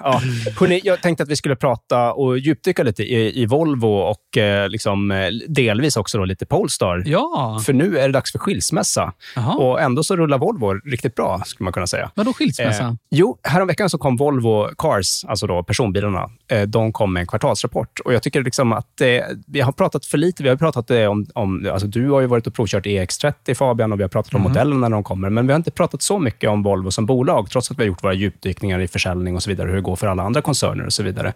Ja. 0.00 0.20
Hörrni, 0.60 0.80
jag 0.84 1.02
tänkte 1.02 1.22
att 1.22 1.28
vi 1.28 1.36
skulle 1.36 1.56
prata 1.56 2.12
och 2.12 2.38
djupdyka 2.38 2.82
lite 2.82 3.02
i, 3.02 3.42
i 3.42 3.46
Volvo 3.46 3.88
och 3.88 4.38
eh, 4.38 4.68
liksom, 4.68 5.10
eh, 5.10 5.28
delvis 5.48 5.96
också 5.96 6.18
då 6.18 6.24
lite 6.24 6.46
Polestar. 6.46 7.02
Ja. 7.06 7.60
För 7.66 7.72
nu 7.72 7.98
är 7.98 8.06
det 8.06 8.12
dags 8.12 8.32
för 8.32 8.38
skilsmässa. 8.38 9.12
Jaha. 9.36 9.54
Och 9.54 9.80
ändå 9.80 10.02
så 10.02 10.16
rullar 10.16 10.38
Volvo 10.38 10.74
riktigt 10.74 11.14
bra, 11.14 11.42
skulle 11.46 11.64
man 11.64 11.72
kunna 11.72 11.86
säga. 11.86 12.10
Vadå 12.14 12.32
skilsmässa? 12.32 12.84
Eh, 12.84 12.92
jo, 13.10 13.38
häromveckan 13.42 13.90
så 13.90 13.98
kom 13.98 14.16
Volvo 14.16 14.68
Cars, 14.78 15.24
alltså 15.24 15.46
då 15.46 15.62
personbilarna, 15.62 16.30
eh, 16.50 16.62
de 16.62 16.92
kom 16.92 17.12
med 17.12 17.20
en 17.20 17.26
kvartalsrapport. 17.26 18.00
Och 18.04 18.14
jag 18.14 18.22
tycker 18.22 18.42
liksom 18.42 18.72
att 18.72 19.00
eh, 19.00 19.08
vi 19.46 19.60
har 19.60 19.72
pratat 19.72 20.06
för 20.06 20.18
lite. 20.18 20.42
Vi 20.42 20.48
har 20.48 20.56
pratat 20.56 20.90
eh, 20.90 21.06
om, 21.06 21.26
om 21.34 21.70
alltså 21.72 21.86
du 21.86 22.10
har 22.10 22.20
ju 22.20 22.26
varit 22.26 22.46
och 22.46 22.54
provkört 22.54 22.86
EX30 22.86 23.54
Fabian 23.54 23.83
och 23.92 23.98
vi 23.98 24.02
har 24.02 24.08
pratat 24.08 24.34
om 24.34 24.40
Mhm. 24.40 24.50
modellerna 24.50 24.88
när 24.88 24.96
de 24.96 25.04
kommer. 25.04 25.30
Men 25.30 25.46
vi 25.46 25.52
har 25.52 25.56
inte 25.56 25.70
pratat 25.70 26.02
så 26.02 26.18
mycket 26.18 26.50
om 26.50 26.62
Volvo 26.62 26.90
som 26.90 27.06
bolag, 27.06 27.50
trots 27.50 27.70
att 27.70 27.78
vi 27.78 27.82
har 27.82 27.88
gjort 27.88 28.04
våra 28.04 28.14
djupdykningar 28.14 28.80
i 28.80 28.88
försäljning 28.88 29.36
och 29.36 29.42
så 29.42 29.50
vidare, 29.50 29.68
hur 29.68 29.74
det 29.76 29.82
går 29.82 29.96
för 29.96 30.06
alla 30.06 30.22
andra 30.22 30.40
koncerner 30.42 30.86
och 30.86 30.92
så 30.92 31.02
vidare. 31.02 31.28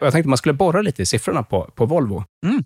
Och 0.00 0.06
jag 0.06 0.12
tänkte 0.12 0.26
att 0.26 0.30
man 0.30 0.38
skulle 0.38 0.52
borra 0.52 0.82
lite 0.82 1.02
i 1.02 1.06
siffrorna 1.06 1.42
på, 1.42 1.70
på 1.74 1.86
Volvo. 1.86 2.24
Mm. 2.46 2.64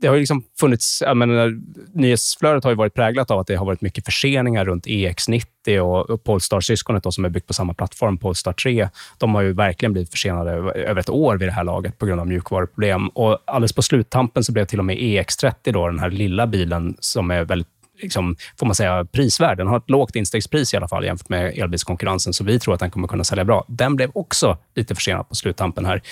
Det 0.00 0.06
har 0.06 0.14
ju 0.14 0.20
liksom 0.20 0.42
funnits, 0.60 1.02
menar, 1.14 1.58
nyhetsflödet 1.94 2.64
har 2.64 2.70
ju 2.70 2.76
varit 2.76 2.94
präglat 2.94 3.30
av 3.30 3.38
att 3.38 3.46
det 3.46 3.54
har 3.56 3.66
varit 3.66 3.80
mycket 3.80 4.04
förseningar 4.04 4.64
runt 4.64 4.86
EX90 4.86 5.78
och, 5.78 6.10
och 6.10 6.24
Polestar-syskonet 6.24 7.02
då, 7.02 7.12
som 7.12 7.24
är 7.24 7.28
byggt 7.28 7.46
på 7.46 7.54
samma 7.54 7.74
plattform, 7.74 8.18
Polestar 8.18 8.52
3. 8.52 8.88
De 9.18 9.34
har 9.34 9.42
ju 9.42 9.52
verkligen 9.52 9.92
blivit 9.92 10.10
försenade 10.10 10.50
över 10.50 10.72
över 10.76 11.00
ett 11.00 11.10
år 11.10 11.36
vid 11.36 11.48
det 11.48 11.52
här 11.52 11.64
laget 11.64 11.98
på 11.98 12.06
grund 12.06 12.20
av 12.20 12.26
mjukvaruproblem. 12.26 13.08
Och 13.08 13.38
alldeles 13.46 13.72
på 13.72 13.82
sluttampen 13.82 14.44
så 14.44 14.52
blev 14.52 14.64
till 14.64 14.78
och 14.78 14.84
med 14.84 14.96
EX30, 14.96 15.72
då, 15.72 15.86
den 15.86 15.98
här 15.98 16.10
lilla 16.10 16.46
bilen 16.46 16.96
som 17.00 17.30
är 17.30 17.44
väldigt 17.44 17.68
Liksom, 18.02 18.36
får 18.58 18.66
man 18.66 18.74
säga, 18.74 19.04
prisvärd. 19.04 19.58
Den 19.58 19.66
har 19.66 19.76
ett 19.76 19.90
lågt 19.90 20.16
instegspris 20.16 20.74
i 20.74 20.76
alla 20.76 20.88
fall 20.88 21.04
jämfört 21.04 21.28
med 21.28 21.58
elbilskonkurrensen, 21.58 22.32
så 22.32 22.44
vi 22.44 22.58
tror 22.58 22.74
att 22.74 22.80
den 22.80 22.90
kommer 22.90 23.08
kunna 23.08 23.24
sälja 23.24 23.44
bra. 23.44 23.64
Den 23.68 23.96
blev 23.96 24.10
också 24.14 24.58
lite 24.74 24.94
försenad 24.94 25.28
på 25.28 25.34
sluttampen 25.34 25.84
här. 25.84 26.02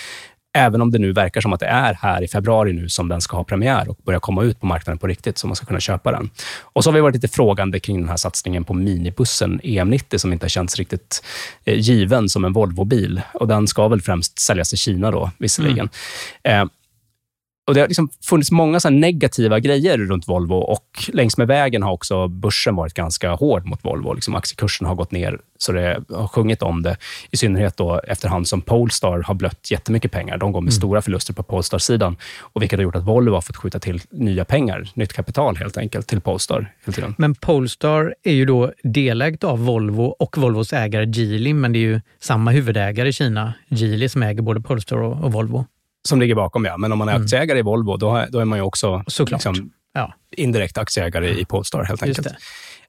Även 0.57 0.83
om 0.83 0.91
det 0.91 0.99
nu 0.99 1.13
verkar 1.13 1.41
som 1.41 1.53
att 1.53 1.61
det 1.61 1.67
är 1.67 1.95
här 1.95 2.23
i 2.23 2.29
februari 2.29 2.73
nu 2.73 2.89
som 2.89 3.09
den 3.09 3.21
ska 3.21 3.37
ha 3.37 3.45
premiär 3.45 3.89
och 3.89 3.99
börja 4.05 4.21
komma 4.21 4.43
ut 4.43 4.61
på 4.61 4.67
marknaden 4.67 4.99
på 4.99 5.07
riktigt, 5.07 5.39
så 5.39 5.47
man 5.47 5.57
ska 5.57 5.67
kunna 5.67 5.81
köpa 5.81 6.13
den. 6.13 6.31
Och 6.61 6.85
så 6.85 6.91
har 6.91 6.95
vi 6.95 7.01
varit 7.01 7.15
lite 7.15 7.29
frågande 7.29 7.81
kring 7.81 8.01
den 8.01 8.09
här 8.09 8.17
satsningen 8.17 8.65
på 8.65 8.75
minibussen 8.75 9.61
EM90, 9.61 10.19
som 10.19 10.33
inte 10.33 10.45
har 10.45 10.49
känts 10.49 10.77
riktigt 10.77 11.25
eh, 11.65 11.79
given 11.79 12.29
som 12.29 12.45
en 12.45 12.53
Volvo-bil. 12.53 13.23
Och 13.35 13.49
den 13.49 13.67
ska 13.67 13.89
väl 13.89 14.01
främst 14.01 14.39
säljas 14.39 14.73
i 14.73 14.77
Kina 14.77 15.11
då, 15.11 15.31
visserligen. 15.39 15.89
Eh, 16.43 16.65
och 17.67 17.75
Det 17.75 17.81
har 17.81 17.89
liksom 17.89 18.09
funnits 18.23 18.51
många 18.51 18.81
så 18.81 18.91
negativa 18.91 19.61
grejer 19.61 19.99
runt 19.99 20.29
Volvo 20.29 20.55
och 20.55 21.11
längs 21.13 21.37
med 21.37 21.47
vägen 21.47 21.83
har 21.83 21.93
också 21.93 22.29
börsen 22.29 22.77
varit 22.77 22.95
ganska 22.95 23.31
hård 23.31 23.67
mot 23.67 23.85
Volvo. 23.85 24.13
Liksom 24.13 24.35
aktiekursen 24.35 24.87
har 24.87 24.95
gått 24.95 25.13
ner 25.13 25.39
så 25.59 25.73
det 25.73 26.05
har 26.09 26.29
sjungit 26.29 26.63
om 26.63 26.83
det. 26.83 26.97
I 27.31 27.37
synnerhet 27.37 27.77
då 27.77 28.01
efterhand 28.01 28.49
som 28.49 28.61
Polestar 28.61 29.23
har 29.23 29.35
blött 29.35 29.71
jättemycket 29.71 30.13
pengar. 30.13 30.39
De 30.39 30.53
går 30.53 30.61
med 30.61 30.73
stora 30.73 31.03
förluster 31.03 31.33
på 31.33 31.43
Polestar-sidan, 31.43 32.17
och 32.41 32.63
vilket 32.63 32.79
har 32.79 32.83
gjort 32.83 32.97
att 32.97 33.05
Volvo 33.05 33.35
har 33.35 33.41
fått 33.41 33.57
skjuta 33.57 33.79
till 33.79 34.01
nya 34.11 34.45
pengar, 34.45 34.91
nytt 34.95 35.13
kapital 35.13 35.57
helt 35.57 35.77
enkelt, 35.77 36.07
till 36.07 36.21
Polestar. 36.21 36.73
Hela 36.85 36.95
tiden. 36.95 37.15
Men 37.19 37.35
Polestar 37.35 38.15
är 38.23 38.33
ju 38.33 38.45
då 38.45 38.73
delägt 38.83 39.45
av 39.45 39.65
Volvo 39.65 40.05
och 40.05 40.39
Volvos 40.39 40.73
ägare 40.73 41.11
Geely, 41.11 41.55
men 41.55 41.73
det 41.73 41.79
är 41.79 41.81
ju 41.81 42.01
samma 42.21 42.51
huvudägare 42.51 43.09
i 43.09 43.13
Kina, 43.13 43.55
Geely, 43.69 44.09
som 44.09 44.23
äger 44.23 44.43
både 44.43 44.61
Polestar 44.61 44.97
och 44.97 45.33
Volvo. 45.33 45.67
Som 46.09 46.21
ligger 46.21 46.35
bakom, 46.35 46.65
ja. 46.65 46.77
Men 46.77 46.93
om 46.93 46.99
man 46.99 47.09
är 47.09 47.13
Mm. 47.13 47.25
aktieägare 47.25 47.59
i 47.59 47.63
Volvo, 47.63 47.97
då, 47.97 48.27
då 48.31 48.39
är 48.39 48.45
man 48.45 48.59
ju 48.59 48.63
också 48.63 49.05
Såklart. 49.07 49.45
liksom, 49.45 49.71
Ja. 49.95 50.15
indirekt 50.37 50.79
aktieägare 50.79 51.29
i 51.41 51.45
Polestar, 51.45 51.85
helt 51.85 52.03
enkelt. 52.03 52.27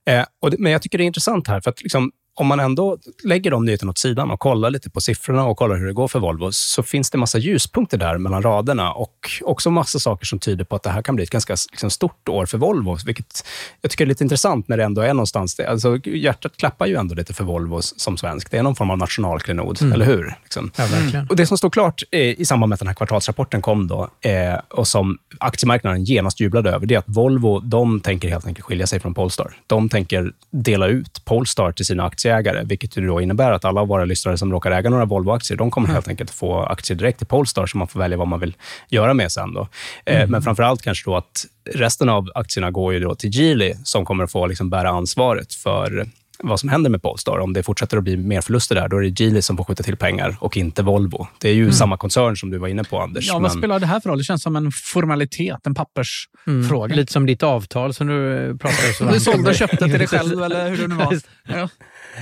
Eh, 0.06 0.26
och 0.42 0.52
det, 0.52 0.58
men 0.60 0.72
jag 0.72 0.82
tycker 0.82 0.98
det 0.98 1.04
är 1.04 1.06
intressant 1.06 1.48
här, 1.48 1.62
för 1.62 1.70
att 1.70 1.82
liksom, 1.82 2.12
om 2.38 2.48
man 2.48 2.60
ändå 2.60 2.98
lägger 3.24 3.52
de 3.52 3.66
nyheterna 3.66 3.90
åt 3.90 3.98
sidan 3.98 4.32
och 4.32 4.40
kollar 4.40 4.70
lite 4.70 4.90
på 4.90 5.02
siffrorna 5.02 5.46
och 5.46 5.58
kollar 5.58 5.76
hur 5.76 5.86
det 5.88 5.94
går 5.94 6.08
för 6.08 6.20
Volvo, 6.20 6.52
så 6.52 6.84
finns 6.84 7.10
det 7.12 7.18
massa 7.18 7.38
ljuspunkter 7.38 7.98
där 7.98 8.18
mellan 8.18 8.42
raderna 8.44 8.94
och 8.94 9.30
också 9.44 9.72
massa 9.72 10.00
saker 10.00 10.26
som 10.26 10.40
tyder 10.40 10.64
på 10.66 10.76
att 10.76 10.84
det 10.84 10.90
här 10.90 11.02
kan 11.02 11.16
bli 11.16 11.24
ett 11.24 11.30
ganska 11.30 11.56
liksom, 11.72 11.90
stort 11.90 12.30
år 12.30 12.46
för 12.46 12.58
Volvo, 12.58 12.98
vilket 13.06 13.46
jag 13.82 13.92
tycker 13.92 14.06
är 14.06 14.08
lite 14.10 14.24
intressant 14.24 14.68
när 14.68 14.78
det 14.78 14.84
ändå 14.84 15.02
är 15.02 15.14
någonstans... 15.14 15.60
Alltså, 15.60 15.98
hjärtat 16.06 16.58
klappar 16.58 16.86
ju 16.86 16.96
ändå 16.96 17.16
lite 17.16 17.34
för 17.34 17.44
Volvo 17.44 17.82
som 17.82 18.18
svensk. 18.18 18.52
Det 18.52 18.58
är 18.58 18.64
någon 18.64 18.76
form 18.76 18.90
av 18.92 18.98
nationalklenod, 18.98 19.78
Mm. 19.82 19.94
eller 19.94 20.06
hur? 20.06 20.36
Liksom. 20.44 20.72
Ja, 20.78 20.86
verkligen. 20.86 21.28
Och 21.30 21.36
Det 21.36 21.46
som 21.46 21.58
står 21.58 21.70
klart 21.70 22.04
eh, 22.12 22.20
i 22.22 22.46
samband 22.46 22.70
med 22.70 22.74
att 22.76 22.80
den 22.80 22.88
här 22.88 22.96
kvartalsrapporten 22.96 23.62
kom 23.62 23.88
då, 23.88 24.10
eh, 24.22 24.60
och 24.70 24.88
som 24.88 25.18
aktiemarknaden 25.40 26.04
genast 26.04 26.40
jublade 26.40 26.70
över, 26.72 26.86
det 26.86 26.96
är 26.96 27.00
att 27.00 27.06
Volvo 27.08 27.60
de 27.60 28.00
tänker 28.00 28.30
helt 28.30 28.46
enkelt 28.48 28.66
skilja 28.66 28.88
sig 28.88 29.00
från 29.00 29.14
Polestar. 29.14 29.54
De 29.68 29.90
tänker 29.90 30.32
dela 30.52 30.88
ut 30.88 31.26
Polestar 31.26 31.72
till 31.72 31.86
sina 31.86 32.04
aktieägare, 32.30 32.64
vilket 32.66 32.98
ju 32.98 33.08
då 33.08 33.22
innebär 33.22 33.52
att 33.52 33.66
alla 33.66 33.84
våra 33.84 34.06
lyssnare 34.06 34.38
som 34.38 34.52
råkar 34.52 34.72
äga 34.72 34.90
några 34.90 35.06
Volvo-aktier, 35.06 35.58
de 35.58 35.72
kommer 35.72 35.88
helt 35.88 36.08
enkelt 36.08 36.32
få 36.32 36.60
aktier 36.64 36.98
direkt 36.98 37.18
till 37.18 37.28
Polestar, 37.28 37.66
så 37.66 37.78
man 37.78 37.88
får 37.88 38.00
välja 38.00 38.18
vad 38.18 38.28
man 38.28 38.40
vill 38.40 38.56
göra 38.90 39.14
med 39.14 39.32
sen. 39.32 39.54
Då. 39.54 39.68
Eh, 40.06 40.28
Men 40.28 40.42
framför 40.42 40.64
allt 40.64 40.82
kanske 40.82 41.10
då 41.10 41.16
att 41.18 41.46
resten 41.74 42.10
av 42.10 42.30
aktierna 42.36 42.72
går 42.72 42.94
ju 42.94 43.00
då 43.00 43.16
till 43.16 43.30
Geely, 43.36 43.74
som 43.84 44.06
kommer 44.06 44.24
att 44.24 44.32
få 44.32 44.48
liksom 44.48 44.70
bära 44.70 44.90
ansvaret 44.90 45.54
för 45.54 46.06
vad 46.40 46.60
som 46.60 46.70
händer 46.70 46.90
med 46.90 47.02
Polestar. 47.02 47.40
Om 47.40 47.54
det 47.54 47.64
fortsätter 47.64 47.98
att 47.98 48.04
bli 48.04 48.18
mer 48.18 48.42
förluster 48.42 48.76
där, 48.76 48.88
då 48.88 48.98
är 48.98 49.02
det 49.02 49.20
Geely 49.20 49.42
som 49.42 49.58
får 49.58 49.64
skjuta 49.64 49.84
till 49.84 49.96
pengar 49.98 50.38
och 50.40 50.58
inte 50.58 50.84
Volvo. 50.84 51.28
Det 51.40 51.50
är 51.50 51.54
ju 51.54 51.72
samma 51.72 51.98
koncern 51.98 52.36
som 52.38 52.50
du 52.50 52.58
var 52.58 52.68
inne 52.68 52.84
på, 52.84 53.00
Anders. 53.02 53.28
Ja, 53.28 53.34
vad 53.34 53.42
men- 53.42 53.52
spelar 53.52 53.80
det 53.80 53.86
här 53.86 54.00
för 54.00 54.10
roll? 54.10 54.18
Det 54.18 54.24
känns 54.24 54.44
som 54.44 54.56
en 54.56 54.72
formalitet, 54.72 55.68
en 55.68 55.76
pappersfråga. 55.76 56.86
Mm. 56.86 56.98
Lite 56.98 57.14
som 57.14 57.26
ditt 57.26 57.44
avtal 57.44 57.94
som 57.94 58.08
du 58.08 58.58
pratade 58.58 58.94
så 58.94 59.04
Du 59.04 59.10
om. 59.14 59.20
sålde 59.20 59.50
och 59.50 59.56
köpte 59.62 59.78
till 59.78 60.00
dig 60.00 60.08
själv, 60.08 60.44
eller 60.44 60.70
hur 60.70 60.78
det 60.78 60.88
nu 60.88 60.96
var. 60.96 61.18
Ja. 61.48 61.70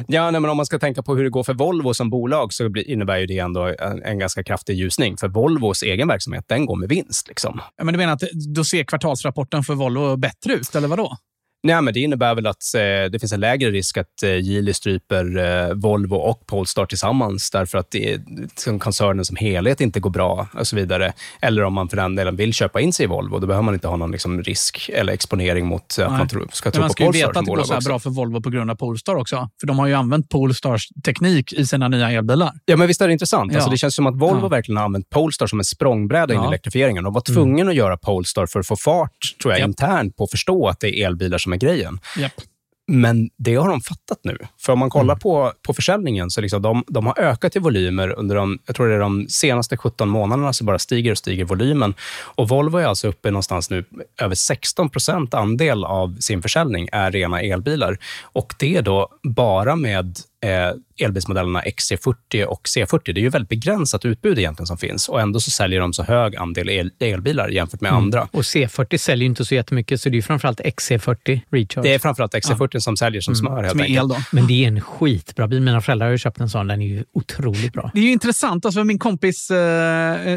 Ja, 0.08 0.32
nej, 0.32 0.42
men 0.42 0.52
om 0.52 0.58
man 0.58 0.66
ska 0.66 0.80
tänka 0.80 1.04
på 1.04 1.16
hur 1.16 1.24
det 1.24 1.30
går 1.30 1.44
för 1.44 1.54
Volvo 1.54 1.94
som 1.94 2.10
bolag 2.10 2.54
så 2.54 2.70
blir, 2.70 2.90
innebär 2.90 3.18
ju 3.18 3.26
det 3.26 3.38
ändå 3.38 3.76
en, 3.80 4.04
en 4.04 4.20
ganska 4.20 4.44
kraftig 4.44 4.74
ljusning. 4.74 5.18
För 5.18 5.28
Volvos 5.28 5.84
egen 5.84 6.08
verksamhet, 6.08 6.46
den 6.48 6.66
går 6.66 6.76
med 6.76 6.90
vinst. 6.90 7.28
Liksom. 7.28 7.62
Ja, 7.78 7.84
Men 7.84 7.94
du 7.94 7.98
menar 7.98 8.14
att 8.14 8.24
då 8.56 8.64
ser 8.64 8.84
kvartalsrapporten 8.84 9.64
för 9.64 9.76
Volvo 9.76 10.16
bättre 10.16 10.54
ut, 10.54 10.76
eller 10.76 10.88
vadå? 10.88 11.18
Nej, 11.66 11.82
men 11.82 11.94
det 11.94 12.00
innebär 12.00 12.36
väl 12.36 12.48
att 12.48 12.58
eh, 12.76 13.12
det 13.12 13.20
finns 13.20 13.34
en 13.34 13.40
lägre 13.40 13.72
risk 13.72 13.98
att 13.98 14.24
eh, 14.24 14.30
Geely 14.40 14.74
stryper 14.74 15.38
eh, 15.70 15.74
Volvo 15.74 16.16
och 16.16 16.48
Polestar 16.48 16.86
tillsammans 16.86 17.52
därför 17.52 17.78
att 17.78 17.92
det 17.92 18.14
är, 18.14 18.22
som 18.56 18.80
koncernen 18.80 19.26
som 19.26 19.36
helhet 19.36 19.82
inte 19.82 20.00
går 20.00 20.10
bra 20.10 20.48
och 20.54 20.68
så 20.68 20.76
vidare. 20.76 21.14
Eller 21.42 21.64
om 21.64 21.74
man 21.74 21.90
för 21.90 21.98
den 21.98 22.16
delen 22.16 22.36
vill 22.36 22.54
köpa 22.54 22.82
in 22.82 22.94
sig 22.94 23.04
i 23.04 23.08
Volvo, 23.08 23.40
då 23.40 23.48
behöver 23.48 23.64
man 23.64 23.74
inte 23.74 23.88
ha 23.88 23.96
någon 23.96 24.12
liksom, 24.12 24.44
risk 24.44 24.90
eller 24.94 25.14
exponering 25.14 25.66
mot 25.66 25.82
att 25.82 25.98
Nej. 25.98 26.08
man 26.18 26.28
tror, 26.28 26.48
ska 26.54 26.68
Men 26.68 26.72
tro 26.74 26.82
man 26.82 26.88
på 26.90 26.94
ska 26.94 27.04
ju 27.04 27.08
Polestar 27.08 27.28
veta 27.28 27.34
som 27.34 27.40
att 27.42 27.46
det 27.46 27.56
går 27.56 27.64
så 27.64 27.74
här 27.74 27.82
bra 27.82 28.00
för 28.00 28.10
Volvo 28.10 28.42
på 28.42 28.50
grund 28.50 28.72
av 28.72 28.76
Polestar 28.76 29.16
också. 29.16 29.50
För 29.60 29.68
de 29.68 29.80
har 29.80 29.88
ju 29.88 29.94
använt 29.94 30.30
Polestars 30.30 30.88
teknik 31.06 31.54
i 31.54 31.66
sina 31.66 31.88
nya 31.88 32.12
elbilar. 32.12 32.52
Ja, 32.66 32.78
men 32.78 32.88
visst 32.88 33.02
är 33.02 33.08
det 33.08 33.14
intressant? 33.14 33.52
Ja. 33.52 33.58
Alltså, 33.58 33.72
det 33.72 33.78
känns 33.78 33.96
som 33.96 34.08
att 34.08 34.16
Volvo 34.16 34.42
Ja. 34.42 34.48
verkligen 34.48 34.78
har 34.78 34.86
använt 34.86 35.10
Polestar 35.10 35.48
som 35.48 35.60
en 35.60 35.66
språngbräda 35.66 36.34
in 36.34 36.40
i 36.40 36.44
Ja. 36.44 36.48
elektrifieringen. 36.48 37.04
De 37.04 37.14
var 37.14 37.22
tvungna 37.22 37.70
att 37.70 37.76
göra 37.76 37.98
Polestar 37.98 38.46
för 38.46 38.60
att 38.60 38.68
få 38.68 38.76
fart, 38.76 39.10
tror 39.42 39.54
jag, 39.54 39.60
Japp. 39.60 39.68
internt 39.68 40.16
på 40.18 40.24
att 40.24 40.32
förstå 40.32 40.68
att 40.68 40.80
det 40.80 41.00
är 41.00 41.06
elbilar 41.08 41.38
som 41.38 41.53
är 41.54 41.58
grejen. 41.58 42.00
Japp. 42.18 42.42
Men 42.88 43.30
det 43.38 43.56
har 43.56 43.70
de 43.70 43.82
fattat 43.82 44.20
nu. 44.24 44.38
För 44.60 44.74
om 44.74 44.80
man 44.80 44.90
kollar 44.90 45.16
på, 45.16 45.54
på 45.62 45.74
försäljningen, 45.74 46.30
så 46.30 46.42
liksom 46.42 46.62
de, 46.62 46.84
de 46.88 47.06
har 47.06 47.20
ökat 47.20 47.56
i 47.56 47.60
volymer 47.60 48.10
under 48.20 48.36
de, 48.36 48.60
jag 48.66 48.76
tror 48.76 48.88
det 48.88 48.96
är 48.96 49.00
de 49.00 49.28
senaste 49.30 49.78
17 49.78 50.10
månaderna, 50.10 50.54
så 50.54 50.64
bara 50.64 50.80
stiger 50.80 51.12
och 51.12 51.18
stiger 51.18 51.46
volymen. 51.46 51.94
Och 52.22 52.50
Volvo 52.50 52.78
är 52.78 52.86
alltså 52.86 53.08
uppe 53.08 53.32
någonstans 53.32 53.70
nu, 53.70 53.86
över 54.22 54.36
16 54.36 54.90
procent 54.90 55.34
andel 55.34 55.84
av 55.84 56.18
sin 56.20 56.42
försäljning 56.42 56.90
är 56.92 57.12
rena 57.12 57.42
elbilar. 57.42 57.98
Och 58.22 58.54
det 58.60 58.76
är 58.76 58.82
då 58.82 59.10
bara 59.24 59.76
med 59.76 60.18
eh, 60.44 60.76
elbilsmodellerna 60.98 61.62
XC40 61.62 62.44
och 62.44 62.62
C40. 62.64 63.00
Det 63.06 63.12
är 63.12 63.22
ju 63.22 63.30
väldigt 63.30 63.50
begränsat 63.50 64.06
utbud 64.06 64.40
egentligen 64.40 64.68
som 64.68 64.78
finns 64.78 65.10
och 65.10 65.22
ändå 65.22 65.40
så 65.40 65.52
säljer 65.52 65.80
de 65.80 65.94
så 65.94 66.04
hög 66.04 66.36
andel 66.36 66.70
el, 66.70 66.92
elbilar 67.00 67.50
jämfört 67.50 67.82
med 67.82 67.92
andra. 67.94 68.28
Och 68.32 68.42
C40 68.42 68.98
säljer 68.98 69.24
ju 69.24 69.30
inte 69.30 69.46
så 69.46 69.56
jättemycket, 69.56 70.02
så 70.02 70.10
det 70.10 70.14
är 70.14 70.18
ju 70.18 70.22
framförallt 70.22 70.60
XC40 70.60 71.42
Recharge. 71.52 71.90
Det 71.90 71.94
är 71.94 72.00
framförallt 72.00 72.34
XC40 72.34 72.80
som 72.80 72.98
säljer 72.98 73.22
som 73.22 73.36
smör 73.36 73.58
helt 73.64 73.72
Som 73.72 73.80
enkelt. 73.82 74.00
el 74.00 74.08
då. 74.08 74.16
Men 74.32 74.48
det 74.48 74.64
är 74.64 74.68
en 74.68 74.82
skitbra 74.82 75.48
bil. 75.48 75.62
Mina 75.62 75.82
föräldrar 75.82 76.08
har 76.08 76.12
ju 76.12 76.18
köpt 76.18 76.40
en 76.40 76.50
sån. 76.50 76.68
Den 76.68 76.82
är 76.82 76.88
ju 76.88 77.04
otroligt 77.14 77.74
bra. 77.74 77.92
Det 77.94 78.00
är 78.00 78.04
ju 78.04 78.12
intressant. 78.12 78.66
Alltså 78.66 78.84
min 78.84 79.00
kompis 79.00 79.52
eh, 79.52 79.58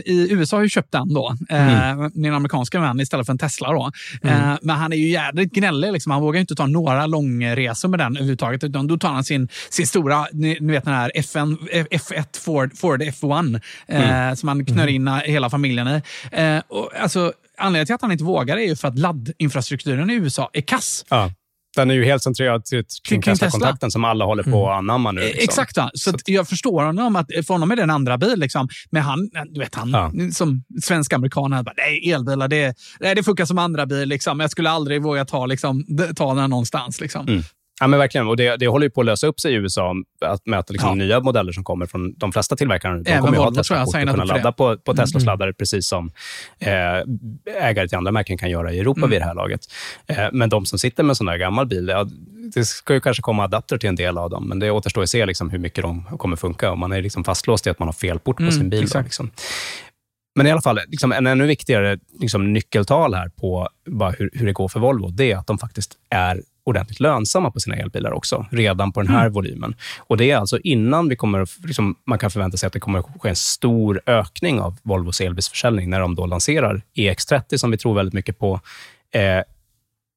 i 0.05 0.29
USA 0.31 0.57
har 0.57 0.63
ju 0.63 0.69
köpt 0.69 0.93
den 0.93 1.15
då. 1.15 1.35
Eh, 1.51 1.97
Min 2.15 2.35
amerikanska 2.35 2.81
vän 2.81 3.01
istället 3.01 3.27
för 3.27 3.33
en 3.33 3.39
Tesla. 3.39 3.73
Då. 3.73 3.91
Eh, 4.23 4.57
men 4.63 4.77
han 4.77 4.93
är 4.93 4.97
ju 4.97 5.09
jädrigt 5.09 5.55
gnällig. 5.55 5.93
Liksom. 5.93 6.13
Han 6.13 6.23
vågar 6.23 6.37
ju 6.39 6.41
inte 6.41 6.55
ta 6.55 6.67
några 6.67 7.07
långresor 7.07 7.89
med 7.89 7.99
den 8.01 8.17
överhuvudtaget. 8.17 8.65
Utan 8.65 8.87
då 8.87 8.99
tar 8.99 9.09
han 9.09 9.25
sin, 9.25 9.49
sin 9.71 9.87
stora, 9.87 10.27
ni, 10.47 10.59
ni 10.61 10.73
vet 10.73 10.85
den 10.85 10.95
här 10.95 11.13
FN, 11.15 11.59
F1 11.91 12.41
Ford, 12.45 12.79
Ford 12.79 13.03
F1 13.03 13.61
eh, 13.89 14.11
Mm. 14.11 14.37
som 14.37 14.47
man 14.47 14.65
knör 14.67 14.87
in 14.87 15.09
hela 15.25 15.51
familjen 15.51 15.89
i. 15.89 16.03
Eh, 16.33 16.59
och, 16.69 16.91
alltså, 17.01 17.33
anledningen 17.59 17.87
till 17.87 17.95
att 17.95 18.03
han 18.03 18.13
inte 18.13 18.25
vågar 18.25 18.57
är 18.57 18.61
ju 18.67 18.77
för 18.77 18.89
att 18.89 18.99
laddinfrastrukturen 18.99 20.11
i 20.11 20.15
USA 20.15 20.51
är 20.53 20.61
kass. 20.61 21.05
Ja. 21.09 21.31
Den 21.77 21.91
är 21.91 21.95
ju 21.95 22.05
helt 22.05 22.23
centrerad 22.23 22.65
till, 22.65 22.85
kring 23.09 23.23
Kring 23.23 23.35
Tesla. 23.35 23.47
Tesla-kontakten 23.47 23.91
som 23.91 24.05
alla 24.05 24.25
håller 24.25 24.43
på 24.43 24.71
att 24.71 24.79
anamma 24.79 25.13
nu. 25.13 25.21
Eh, 25.21 25.27
Liksom. 25.27 25.45
Exakt. 25.45 25.77
va. 25.77 25.91
Så, 25.95 26.11
att 26.11 26.29
jag 26.29 26.49
förstår 26.49 26.85
honom. 26.85 27.17
Att, 27.17 27.27
för 27.47 27.55
honom 27.55 27.71
är 27.71 27.77
det 27.77 27.83
en 27.83 27.91
andra 27.91 28.19
bil. 28.19 28.35
Liksom. 28.39 28.69
Men 28.91 29.03
han, 29.03 29.31
du 29.51 29.61
vet, 29.61 29.75
han 29.75 29.91
Ja. 29.91 30.13
som 30.33 30.65
svensk-amerikan, 30.83 31.53
han 31.53 31.65
bara, 31.65 31.75
nej, 31.77 32.11
elbilar, 32.13 32.49
det, 32.49 32.75
nej, 33.01 33.15
det 33.15 33.23
funkar 33.23 33.45
som 33.45 33.59
andra 33.59 33.87
bil. 33.87 34.09
Liksom. 34.09 34.41
Jag 34.41 34.51
skulle 34.51 34.71
aldrig 34.71 35.03
våga 35.03 35.25
ta, 35.25 35.47
liksom, 35.47 35.85
ta 36.17 36.35
den 36.35 36.51
någonstans. 36.51 37.01
Liksom. 37.01 37.29
Mm. 37.29 37.43
Ja, 37.81 37.87
men 37.87 37.99
verkligen. 37.99 38.27
Och 38.29 38.37
det, 38.37 38.57
det 38.57 38.67
håller 38.67 38.87
ju 38.87 38.91
på 38.91 39.01
att 39.01 39.07
lösa 39.07 39.27
upp 39.27 39.41
sig 39.41 39.53
i 39.53 39.55
USA 39.57 39.95
att 40.21 40.47
möta 40.47 40.73
liksom 40.73 40.89
Ja. 40.89 40.95
nya 40.95 41.21
modeller 41.21 41.53
som 41.53 41.65
kommer 41.65 41.87
från 41.87 42.15
de 42.17 42.33
flesta 42.33 42.57
tillverkarna. 42.57 42.95
De 42.97 43.11
Även 43.11 43.23
kommer 43.23 43.37
ha 43.39 43.45
Volvo 43.45 43.57
jag 43.59 43.65
Tesla-kort 43.67 43.95
och 44.05 44.11
kunna 44.11 44.25
ladda 44.25 44.53
på, 44.53 44.77
på 44.79 44.93
Mm. 44.93 45.05
Tesla-sladdare 45.05 45.53
precis 45.53 45.87
som 45.89 46.11
eh, 46.59 46.71
ägare 47.69 47.89
till 47.89 47.99
andra 47.99 48.13
märken 48.13 48.39
kan 48.39 48.51
göra 48.51 48.73
i 48.73 48.79
Europa 48.81 49.01
Mm. 49.01 49.11
vid 49.11 49.21
det 49.21 49.25
här 49.25 49.35
laget. 49.35 49.61
Eh, 50.07 50.17
men 50.33 50.49
de 50.49 50.67
som 50.67 50.79
sitter 50.79 51.03
med 51.03 51.11
en 51.11 51.17
sån 51.17 51.29
här 51.29 51.37
gammal 51.39 51.67
bil, 51.67 51.89
ja, 51.89 52.07
det 52.55 52.65
ska 52.65 52.95
ju 52.95 53.01
kanske 53.01 53.23
komma 53.23 53.45
adapter 53.45 53.79
till 53.79 53.89
en 53.89 53.97
del 53.97 54.19
av 54.19 54.31
dem, 54.31 54.49
men 54.49 54.59
det 54.59 54.71
återstår 54.71 55.03
att 55.03 55.11
se 55.11 55.27
liksom 55.27 55.51
hur 55.51 55.59
mycket 55.59 55.83
de 55.83 56.05
kommer 56.19 56.37
funka. 56.37 56.71
Och 56.71 56.79
man 56.79 56.93
är 56.93 57.03
liksom 57.03 57.25
fastlåst 57.25 57.67
i 57.67 57.71
att 57.71 57.79
man 57.79 57.89
har 57.89 57.93
fel 57.93 58.19
port 58.19 58.37
på 58.37 58.43
Mm, 58.43 58.53
sin 58.53 58.71
bil. 58.71 58.89
Då, 58.89 59.01
liksom. 59.01 59.31
Men 60.37 60.47
i 60.47 60.51
alla 60.51 60.61
fall, 60.63 60.81
liksom 60.89 61.13
en 61.13 61.27
ännu 61.27 61.47
viktigare 61.47 61.99
liksom, 62.21 62.53
nyckeltal 62.53 63.15
här 63.15 63.29
på 63.29 63.69
hur, 64.19 64.31
hur 64.33 64.47
det 64.47 64.53
går 64.53 64.69
för 64.69 64.81
Volvo, 64.81 65.09
det 65.11 65.33
är 65.33 65.37
att 65.37 65.47
de 65.47 65.59
faktiskt 65.59 65.95
är 66.11 66.43
ordentligt 66.67 67.01
lönsamma 67.01 67.51
på 67.51 67.61
sina 67.61 67.77
elbilar 67.77 68.13
också, 68.13 68.47
redan 68.51 68.93
på 68.93 69.03
den 69.03 69.11
här 69.11 69.29
volymen. 69.29 69.75
Och 69.99 70.17
Det 70.17 70.31
är 70.31 70.37
alltså 70.37 70.59
innan 70.59 71.09
vi 71.09 71.17
kommer, 71.17 71.67
liksom, 71.67 71.97
man 72.07 72.19
kan 72.19 72.31
förvänta 72.31 72.57
sig 72.57 72.67
att 72.67 72.73
det 72.73 72.81
kommer 72.81 72.99
att 72.99 73.07
ske 73.21 73.29
en 73.29 73.37
stor 73.37 74.01
ökning 74.07 74.61
av 74.61 74.77
Volvos 74.83 75.21
elbilsförsäljning 75.21 75.91
när 75.91 76.01
de 76.01 76.15
då 76.15 76.27
lanserar 76.27 76.83
EX30, 76.97 77.57
som 77.57 77.71
vi 77.71 77.79
tror 77.79 77.95
väldigt 77.95 78.15
mycket 78.15 78.39
på, 78.39 78.61
eh, 79.15 79.43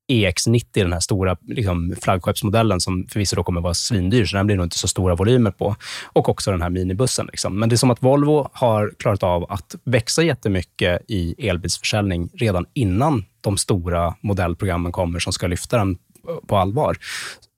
EX90, 0.10 0.66
den 0.74 0.94
här 0.94 1.00
stora 1.00 1.38
liksom, 1.48 1.96
flaggskeppsmodellen 2.02 2.80
som 2.80 3.08
förvisso 3.10 3.36
då 3.36 3.44
kommer 3.44 3.60
att 3.60 3.64
vara 3.64 3.74
svindyr, 3.74 4.26
så 4.26 4.38
den 4.38 4.46
blir 4.46 4.56
nog 4.56 4.66
inte 4.66 4.78
så 4.78 4.88
stora 4.88 5.16
volymer 5.16 5.52
på. 5.52 5.76
Och 6.04 6.30
också 6.30 6.52
den 6.52 6.62
här 6.62 6.70
minibussen. 6.70 7.26
Liksom. 7.26 7.60
Men 7.60 7.70
det 7.70 7.76
är 7.76 7.78
som 7.78 7.92
att 7.92 8.04
Volvo 8.04 8.50
har 8.54 8.94
klarat 9.00 9.24
av 9.24 9.52
att 9.52 9.76
växa 9.84 10.24
jättemycket 10.24 11.02
i 11.08 11.48
elbilsförsäljning 11.48 12.30
redan 12.34 12.66
innan 12.74 13.26
de 13.42 13.58
stora 13.58 14.16
modellprogrammen 14.22 14.92
kommer 14.92 15.20
som 15.20 15.34
ska 15.34 15.48
lyfta 15.48 15.78
den 15.78 15.98
på 16.48 16.58
allvar. 16.58 16.98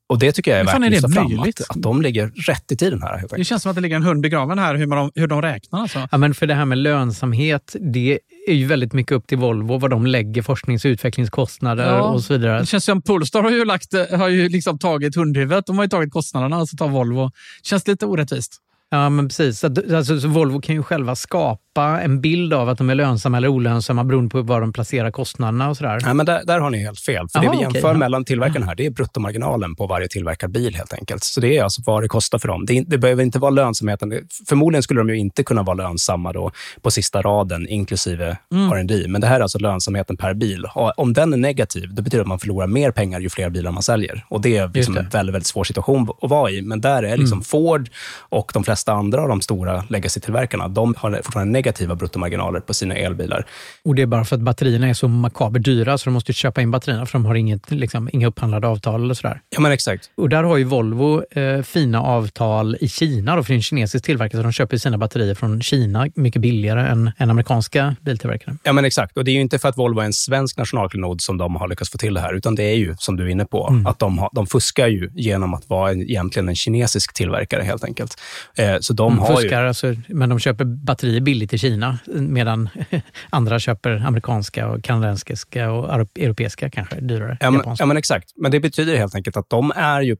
Och 0.09 0.19
Det 0.19 0.31
tycker 0.31 0.51
jag 0.51 0.59
är 0.59 0.63
värt 0.65 0.75
att 0.75 0.81
det 0.81 0.89
lyfta 0.89 1.09
fram. 1.09 1.23
möjligt? 1.35 1.61
Att, 1.61 1.69
att 1.77 1.81
de 1.81 2.01
ligger 2.01 2.27
rätt 2.27 2.71
i 2.71 2.77
tiden 2.77 3.01
här. 3.01 3.23
Det 3.37 3.43
känns 3.43 3.61
som 3.63 3.69
att 3.69 3.75
det 3.75 3.81
ligger 3.81 3.95
en 3.95 4.03
hund 4.03 4.21
begraven 4.21 4.59
här, 4.59 4.75
hur, 4.75 4.87
man, 4.87 5.11
hur 5.15 5.27
de 5.27 5.41
räknar. 5.41 5.79
Alltså. 5.81 6.07
Ja, 6.11 6.17
men 6.17 6.33
för 6.33 6.47
det 6.47 6.53
här 6.53 6.65
med 6.65 6.77
lönsamhet, 6.77 7.75
det 7.93 8.19
är 8.47 8.53
ju 8.53 8.65
väldigt 8.65 8.93
mycket 8.93 9.11
upp 9.11 9.27
till 9.27 9.37
Volvo, 9.37 9.77
vad 9.77 9.89
de 9.91 10.05
lägger 10.05 10.41
forsknings 10.41 10.85
och 10.85 10.89
utvecklingskostnader 10.89 11.85
Ja. 11.87 12.01
och 12.01 12.23
så 12.23 12.33
vidare. 12.33 12.59
Det 12.59 12.65
känns 12.65 12.85
som 12.85 13.01
Polestar 13.01 13.43
har 13.43 13.51
ju, 13.51 13.65
lagt, 13.65 13.93
har 14.11 14.27
ju 14.27 14.49
liksom 14.49 14.79
tagit 14.79 15.15
hundhuvudet. 15.15 15.65
De 15.65 15.77
har 15.77 15.85
ju 15.85 15.89
tagit 15.89 16.11
kostnaderna, 16.13 16.55
alltså 16.55 16.77
tar 16.77 16.87
Volvo. 16.87 17.31
Känns 17.63 17.87
lite 17.87 18.05
orättvist. 18.05 18.57
Ja, 18.93 19.09
men 19.09 19.27
precis. 19.27 19.59
Så, 19.59 19.67
alltså, 19.95 20.19
så 20.19 20.27
Volvo 20.27 20.61
kan 20.61 20.75
ju 20.75 20.83
själva 20.83 21.15
skapa 21.15 21.70
en 21.79 22.21
bild 22.21 22.53
av 22.53 22.69
att 22.69 22.77
de 22.77 22.89
är 22.89 22.95
lönsamma 22.95 23.37
eller 23.37 23.47
olönsamma 23.47 24.03
beroende 24.03 24.29
på 24.29 24.41
var 24.41 24.61
de 24.61 24.73
placerar 24.73 25.11
kostnaderna 25.11 25.69
och 25.69 25.77
sådär. 25.77 25.99
Nej, 26.05 26.13
men 26.13 26.25
där, 26.25 26.41
där 26.45 26.59
har 26.59 26.69
ni 26.69 26.77
helt 26.83 26.99
fel. 26.99 27.27
För 27.29 27.43
Jaha, 27.43 27.51
det 27.51 27.57
vi 27.57 27.63
jämför 27.63 27.87
ja. 27.91 27.93
mellan 27.97 28.25
tillverkarna 28.25 28.65
här, 28.65 28.75
det 28.75 28.85
är 28.85 28.89
bruttomarginalen 28.89 29.75
på 29.75 29.87
varje 29.87 30.07
tillverkad 30.07 30.51
bil 30.51 30.75
helt 30.75 30.93
enkelt. 30.93 31.23
Så 31.23 31.41
det 31.41 31.57
är 31.57 31.63
alltså 31.63 31.81
vad 31.85 32.03
det 32.03 32.07
kostar 32.07 32.39
för 32.39 32.47
dem. 32.47 32.65
Det, 32.65 32.83
det 32.87 32.97
behöver 32.97 33.23
inte 33.23 33.39
vara 33.39 33.51
lönsamheten. 33.51 34.09
Det- 34.09 34.21
Förmodligen 34.49 34.83
skulle 34.83 34.99
de 34.99 35.09
ju 35.09 35.17
inte 35.17 35.43
kunna 35.43 35.63
vara 35.63 35.73
lönsamma 35.75 36.33
då 36.33 36.51
på 36.81 36.91
sista 36.91 37.21
raden, 37.21 37.67
inklusive 37.69 38.37
Mm. 38.53 38.71
R&D. 38.71 39.05
Men 39.07 39.21
det 39.21 39.27
här 39.27 39.35
är 39.35 39.41
alltså 39.41 39.59
lönsamheten 39.59 40.17
per 40.17 40.33
bil. 40.33 40.65
Om 40.97 41.13
den 41.13 41.33
är 41.33 41.37
negativ, 41.37 41.89
då 41.93 42.01
betyder 42.01 42.17
det 42.17 42.21
att 42.21 42.27
man 42.27 42.39
förlorar 42.39 42.67
mer 42.67 42.91
pengar 42.91 43.19
ju 43.19 43.29
fler 43.29 43.49
bilar 43.49 43.71
man 43.71 43.83
säljer. 43.83 44.25
Och 44.29 44.41
det 44.41 44.57
är 44.57 44.71
liksom 44.73 44.93
det. 44.93 44.99
en 44.99 45.09
väldigt, 45.09 45.35
väldigt 45.35 45.47
svår 45.47 45.63
situation 45.63 46.09
att 46.21 46.29
vara 46.29 46.51
i. 46.51 46.61
Men 46.61 46.81
där 46.81 47.03
är 47.03 47.17
liksom 47.17 47.31
Mm. 47.37 47.43
Ford 47.43 47.89
och 48.19 48.51
de 48.53 48.63
flesta 48.63 48.93
andra 48.93 49.21
av 49.21 49.27
de 49.29 49.41
stora 49.41 49.83
legacy-tillverkarna, 49.89 50.67
de 50.67 50.95
har 50.97 51.21
fortfarande 51.23 51.51
negativa 51.61 51.95
bruttomarginaler 51.95 52.59
på 52.59 52.73
sina 52.73 52.95
elbilar. 52.95 53.45
Och 53.85 53.95
det 53.95 54.01
är 54.01 54.05
bara 54.05 54.25
för 54.25 54.35
att 54.35 54.41
batterierna 54.41 54.87
är 54.87 54.93
så 54.93 55.07
makabert 55.07 55.65
dyra 55.65 55.97
så 55.97 56.05
de 56.05 56.13
måste 56.13 56.33
köpa 56.33 56.61
in 56.61 56.71
batterierna 56.71 57.05
för 57.05 57.13
de 57.13 57.25
har 57.25 57.35
inget, 57.35 57.71
liksom, 57.71 58.09
inga 58.13 58.27
upphandlade 58.27 58.67
avtal 58.67 59.03
eller 59.03 59.13
sådär. 59.13 59.41
Ja, 59.49 59.61
men 59.61 59.71
exakt. 59.71 60.09
Och 60.17 60.29
där 60.29 60.43
har 60.43 60.57
ju 60.57 60.63
Volvo 60.63 61.23
eh, 61.31 61.61
fina 61.61 62.01
avtal 62.01 62.77
i 62.81 62.87
Kina, 62.89 63.35
då, 63.35 63.43
för 63.43 63.47
det 63.47 63.53
är 63.53 63.55
en 63.55 63.61
kinesisk 63.61 64.05
tillverkare, 64.05 64.39
så 64.41 64.43
de 64.43 64.51
köper 64.51 64.77
sina 64.77 64.97
batterier 64.97 65.35
från 65.35 65.61
Kina 65.61 66.07
mycket 66.15 66.41
billigare 66.41 66.81
än, 66.81 67.11
än 67.17 67.29
amerikanska 67.29 67.95
biltillverkare. 68.01 68.55
Ja, 68.63 68.73
men 68.73 68.85
exakt. 68.85 69.17
Och 69.17 69.23
Det 69.25 69.31
är 69.31 69.33
ju 69.33 69.41
inte 69.41 69.59
för 69.59 69.69
att 69.69 69.77
Volvo 69.77 69.99
är 69.99 70.05
en 70.05 70.13
svensk 70.13 70.57
nationalklenod 70.57 71.21
som 71.21 71.37
de 71.37 71.55
har 71.55 71.67
lyckats 71.67 71.91
få 71.91 71.97
till 71.97 72.13
det 72.13 72.21
här, 72.21 72.33
utan 72.33 72.55
det 72.55 72.63
är 72.63 72.75
ju, 72.75 72.95
som 72.97 73.15
du 73.17 73.23
är 73.23 73.27
inne 73.27 73.45
på, 73.45 73.83
att 73.85 73.99
de, 73.99 74.17
har, 74.17 74.29
de 74.33 74.47
fuskar 74.47 74.87
ju 74.87 75.09
genom 75.15 75.53
att 75.53 75.69
vara 75.69 75.91
en, 75.91 76.01
egentligen 76.01 76.49
en 76.49 76.55
kinesisk 76.55 77.13
tillverkare 77.13 77.63
helt 77.63 77.83
enkelt. 77.83 78.21
Eh, 78.57 78.75
så 78.79 78.93
de 78.93 79.11
De 79.11 79.19
har 79.19 79.35
fuskar, 79.35 79.63
alltså, 79.65 79.95
men 80.07 80.29
de 80.29 80.39
köper 80.39 80.65
batterier 80.65 81.21
billigt 81.21 81.50
i 81.53 81.57
Kina 81.57 81.97
medan 82.07 82.69
andra 83.29 83.59
köper 83.59 83.91
amerikanska, 84.07 84.67
och 84.67 84.83
kanadensiska 84.83 85.71
och 85.71 85.89
europ- 85.93 86.17
europeiska 86.19 86.69
kanske 86.69 86.95
dyrare. 86.99 87.37
Ja 87.41 87.51
men, 87.51 87.75
ja, 87.79 87.85
men 87.85 87.97
exakt. 87.97 88.31
Men 88.35 88.51
det 88.51 88.59
betyder 88.59 88.97
helt 88.97 89.15
enkelt 89.15 89.37
att 89.37 89.49
de 89.49 89.71
är 89.75 90.01
ju 90.01 90.17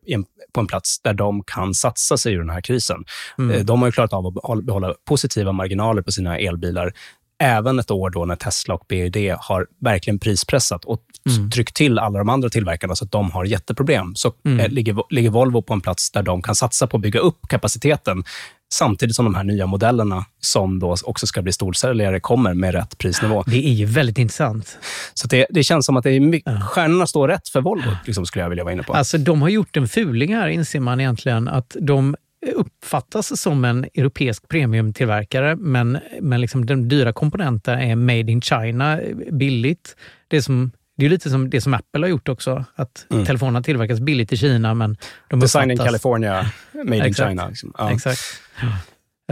på 0.53 0.59
en 0.59 0.67
plats 0.67 1.01
där 1.01 1.13
de 1.13 1.43
kan 1.43 1.73
satsa 1.73 2.17
sig 2.17 2.33
ur 2.33 2.39
den 2.39 2.49
här 2.49 2.61
krisen. 2.61 3.03
Mm. 3.37 3.55
Eh, 3.55 3.63
De 3.65 3.79
har 3.81 3.87
ju 3.87 3.91
klarat 3.91 4.13
av 4.13 4.27
att 4.27 4.33
behålla, 4.33 4.61
behålla 4.61 4.93
positiva 5.07 5.51
marginaler 5.51 6.01
på 6.01 6.11
sina 6.11 6.37
elbilar 6.37 6.93
även 7.43 7.79
ett 7.79 7.91
år 7.91 8.09
då 8.09 8.25
när 8.25 8.35
Tesla 8.35 8.73
och 8.73 8.85
BYD 8.89 9.35
har 9.39 9.67
verkligen 9.79 10.19
prispressat 10.19 10.85
och 10.85 11.01
Mm. 11.37 11.49
tryckt 11.51 11.75
till 11.75 11.99
alla 11.99 12.19
de 12.19 12.29
andra 12.29 12.49
tillverkarna 12.49 12.95
så 12.95 13.05
att 13.05 13.11
de 13.11 13.31
har 13.31 13.45
jätteproblem. 13.45 14.15
Så 14.15 14.33
Mm. 14.45 14.59
eh, 14.59 14.69
ligger, 14.69 14.95
ligger 15.09 15.29
Volvo 15.29 15.61
på 15.61 15.73
en 15.73 15.81
plats 15.81 16.11
där 16.11 16.23
de 16.23 16.41
kan 16.41 16.55
satsa 16.55 16.87
på 16.87 16.97
att 16.97 17.01
bygga 17.03 17.19
upp 17.19 17.47
kapaciteten 17.49 18.23
samtidigt 18.73 19.15
som 19.15 19.25
de 19.25 19.35
här 19.35 19.43
nya 19.43 19.65
modellerna 19.65 20.25
som 20.39 20.79
då 20.79 20.95
också 21.03 21.27
ska 21.27 21.41
bli 21.41 21.51
storsäljare 21.51 22.19
kommer 22.19 22.53
med 22.53 22.73
rätt 22.73 22.97
prisnivå. 22.97 23.43
Det 23.47 23.67
är 23.67 23.73
ju 23.73 23.85
väldigt 23.85 24.17
intressant. 24.17 24.77
Så 25.13 25.27
det, 25.27 25.45
det 25.49 25.63
känns 25.63 25.85
som 25.85 25.97
att 25.97 26.03
det 26.03 26.11
är 26.11 26.19
mycket, 26.19 26.63
stjärnorna 26.63 27.07
står 27.07 27.27
rätt 27.27 27.49
för 27.49 27.61
Volvo, 27.61 27.91
liksom, 28.05 28.25
skulle 28.25 28.43
jag 28.43 28.49
vilja 28.49 28.63
vara 28.63 28.73
inne 28.73 28.83
på. 28.83 28.93
Alltså, 28.93 29.17
de 29.17 29.41
har 29.41 29.49
gjort 29.49 29.77
en 29.77 29.87
fuling 29.87 30.35
här, 30.35 30.47
inser 30.47 30.79
man 30.79 30.99
egentligen. 30.99 31.47
Att 31.47 31.75
de 31.81 32.15
uppfattas 32.55 33.41
som 33.41 33.65
en 33.65 33.85
europeisk 33.93 34.47
premiumtillverkare, 34.47 35.55
men, 35.55 35.99
men 36.21 36.41
liksom 36.41 36.65
de 36.65 36.89
dyra 36.89 37.13
komponenterna 37.13 37.83
är 37.83 37.95
made 37.95 38.31
in 38.31 38.41
China, 38.41 38.99
billigt. 39.31 39.95
Det 40.27 40.41
som, 40.41 40.71
det 40.97 41.05
är 41.05 41.09
lite 41.09 41.29
som 41.29 41.49
det 41.49 41.61
som 41.61 41.73
Apple 41.73 42.01
har 42.01 42.07
gjort 42.09 42.29
också, 42.29 42.65
att 42.75 43.05
Mm. 43.09 43.25
telefonerna 43.25 43.63
tillverkas 43.63 43.99
billigt 43.99 44.33
i 44.33 44.37
Kina, 44.37 44.73
men 44.73 44.97
de 45.29 45.39
Design 45.39 45.71
in 45.71 45.77
California, 45.77 46.51
made 46.73 47.07
in. 47.07 47.13
China. 47.13 47.47
Liksom. 47.47 47.73
Ja. 47.77 47.91
Exakt. 47.91 48.19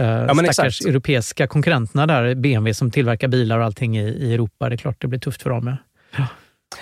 Uh, 0.00 0.06
men 0.06 0.36
stackars 0.36 0.58
exakt. 0.58 0.88
europeiska 0.88 1.46
konkurrenterna 1.46 2.06
där, 2.06 2.34
BMW 2.34 2.74
som 2.74 2.90
tillverkar 2.90 3.28
bilar 3.28 3.58
och 3.58 3.64
allting 3.64 3.98
i, 3.98 4.08
i 4.08 4.34
Europa. 4.34 4.68
Det 4.68 4.74
är 4.74 4.76
klart 4.76 4.96
det 5.00 5.08
blir 5.08 5.20
tufft 5.20 5.42
för 5.42 5.50
dem. 5.50 5.76
Ja. 6.16 6.26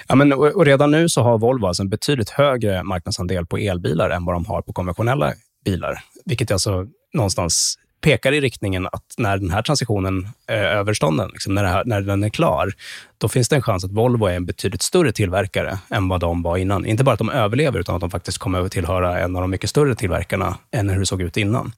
Ja, 0.06 0.14
men, 0.14 0.32
och, 0.32 0.46
och 0.46 0.66
redan 0.66 0.90
nu 0.90 1.08
så 1.08 1.22
har 1.22 1.38
Volvo 1.38 1.66
alltså 1.66 1.82
en 1.82 1.88
betydligt 1.88 2.30
högre 2.30 2.82
marknadsandel 2.82 3.46
på 3.46 3.58
elbilar 3.58 4.10
än 4.10 4.24
vad 4.24 4.34
de 4.34 4.46
har 4.46 4.62
på 4.62 4.72
konventionella 4.72 5.32
bilar. 5.64 5.98
Vilket 6.24 6.50
alltså 6.50 6.86
någonstans 7.14 7.78
pekar 8.00 8.32
i 8.32 8.40
riktningen 8.40 8.86
att 8.86 9.14
när 9.18 9.38
den 9.38 9.50
här 9.50 9.62
transitionen 9.62 10.28
är 10.46 10.56
överstånden, 10.64 11.28
liksom 11.32 11.54
när, 11.54 11.64
här, 11.64 11.82
när 11.84 12.00
den 12.00 12.24
är 12.24 12.28
klar, 12.28 12.72
då 13.18 13.28
finns 13.28 13.48
det 13.48 13.56
en 13.56 13.62
chans 13.62 13.84
att 13.84 13.92
Volvo 13.92 14.26
är 14.26 14.34
en 14.36 14.46
betydligt 14.46 14.82
större 14.82 15.12
tillverkare 15.12 15.78
än 15.90 16.08
vad 16.08 16.20
de 16.20 16.42
var 16.42 16.56
innan. 16.56 16.86
Inte 16.86 17.04
bara 17.04 17.12
att 17.12 17.18
de 17.18 17.30
överlever, 17.30 17.80
utan 17.80 17.94
att 17.94 18.00
de 18.00 18.10
faktiskt 18.10 18.38
kommer 18.38 18.60
att 18.60 18.72
tillhöra 18.72 19.20
en 19.20 19.36
av 19.36 19.42
de 19.42 19.50
mycket 19.50 19.70
större 19.70 19.94
tillverkarna 19.94 20.58
än 20.70 20.90
hur 20.90 21.00
det 21.00 21.06
såg 21.06 21.22
ut 21.22 21.36
innan. 21.36 21.72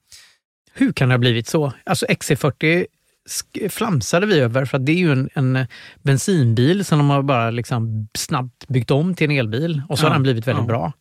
Hur 0.75 0.93
kan 0.93 1.09
det 1.09 1.14
ha 1.14 1.18
blivit 1.18 1.47
så? 1.49 1.73
Alltså 1.85 2.07
XC40 2.07 2.87
sk- 3.29 3.68
flamsade 3.68 4.27
vi 4.27 4.41
över 4.41 4.64
för 4.64 4.77
att 4.79 4.87
det 4.87 4.93
är 4.93 4.97
ju 4.97 5.12
en, 5.12 5.29
en 5.35 5.66
bensinbil 6.03 6.85
som 6.85 6.99
de 6.99 7.11
har 7.11 7.23
bara 7.23 7.51
liksom 7.51 8.09
snabbt 8.18 8.68
byggt 8.68 8.91
om 8.91 9.14
till 9.14 9.31
en 9.31 9.37
elbil 9.37 9.83
och 9.89 9.99
så 9.99 10.05
Ja, 10.05 10.09
har 10.09 10.14
den 10.14 10.23
blivit 10.23 10.47
väldigt 10.47 10.62
ja. 10.64 10.66
bra. 10.68 10.93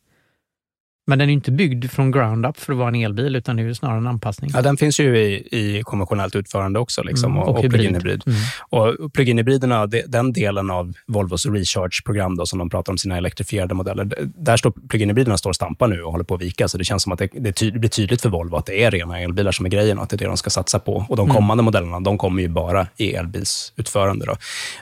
Men 1.09 1.19
den 1.19 1.29
är 1.29 1.33
inte 1.33 1.51
byggd 1.51 1.85
från 1.91 2.11
ground 2.11 2.45
up 2.45 2.57
för 2.59 2.73
att 2.73 2.79
vara 2.79 2.87
en 2.89 2.95
elbil 2.95 3.35
utan 3.35 3.55
det 3.55 3.63
är 3.63 3.73
snarare 3.73 3.97
en 3.97 4.07
anpassning. 4.07 4.51
Ja, 4.53 4.61
den 4.61 4.77
finns 4.77 4.99
ju 4.99 5.17
i, 5.17 5.47
i 5.51 5.81
konventionellt 5.83 6.35
utförande 6.35 6.79
också, 6.79 7.03
liksom, 7.03 7.31
Mm, 7.31 7.43
och, 7.43 7.55
och 7.55 7.61
plug-in 7.69 7.95
hybrid. 7.95 8.23
Mm. 8.27 8.39
Och 8.69 9.13
plug-in-hybriderna, 9.13 9.87
det- 9.87 10.03
den 10.07 10.33
delen 10.33 10.69
av 10.69 10.93
Volvos 11.07 11.45
recharge-program 11.45 12.35
då, 12.37 12.45
som 12.45 12.59
de 12.59 12.69
pratar 12.69 12.93
om 12.93 12.97
sina 12.97 13.17
elektrifierade 13.17 13.73
modeller, 13.73 14.07
där 14.37 14.57
står 14.57 14.71
plug-in-hybriderna 14.89 15.37
står 15.37 15.49
och 15.49 15.55
stampar 15.55 15.87
nu 15.87 16.01
och 16.01 16.11
håller 16.11 16.23
på 16.23 16.35
att 16.35 16.41
vika. 16.41 16.67
Så 16.67 16.77
det 16.77 16.83
känns 16.83 17.03
som 17.03 17.11
att 17.11 17.19
det, 17.19 17.29
det, 17.33 17.51
ty, 17.51 17.71
det 17.71 17.79
blir 17.79 17.89
tydligt 17.89 18.21
för 18.21 18.29
Volvo 18.29 18.55
att 18.55 18.65
det 18.65 18.83
är 18.83 18.91
rena 18.91 19.19
elbilar 19.19 19.51
som 19.51 19.65
är 19.65 19.69
grejen 19.69 19.97
och 19.97 20.03
att 20.03 20.09
det 20.09 20.15
är 20.15 20.17
det 20.17 20.25
de 20.25 20.37
ska 20.37 20.49
satsa 20.49 20.79
på. 20.79 21.05
Och 21.09 21.17
de 21.17 21.23
Mm. 21.29 21.35
kommande 21.35 21.63
modellerna, 21.63 21.99
de 21.99 22.17
kommer 22.17 22.41
ju 22.41 22.47
bara 22.47 22.87
i 22.97 23.13
elbilsutförande. 23.13 24.25
Då. 24.25 24.35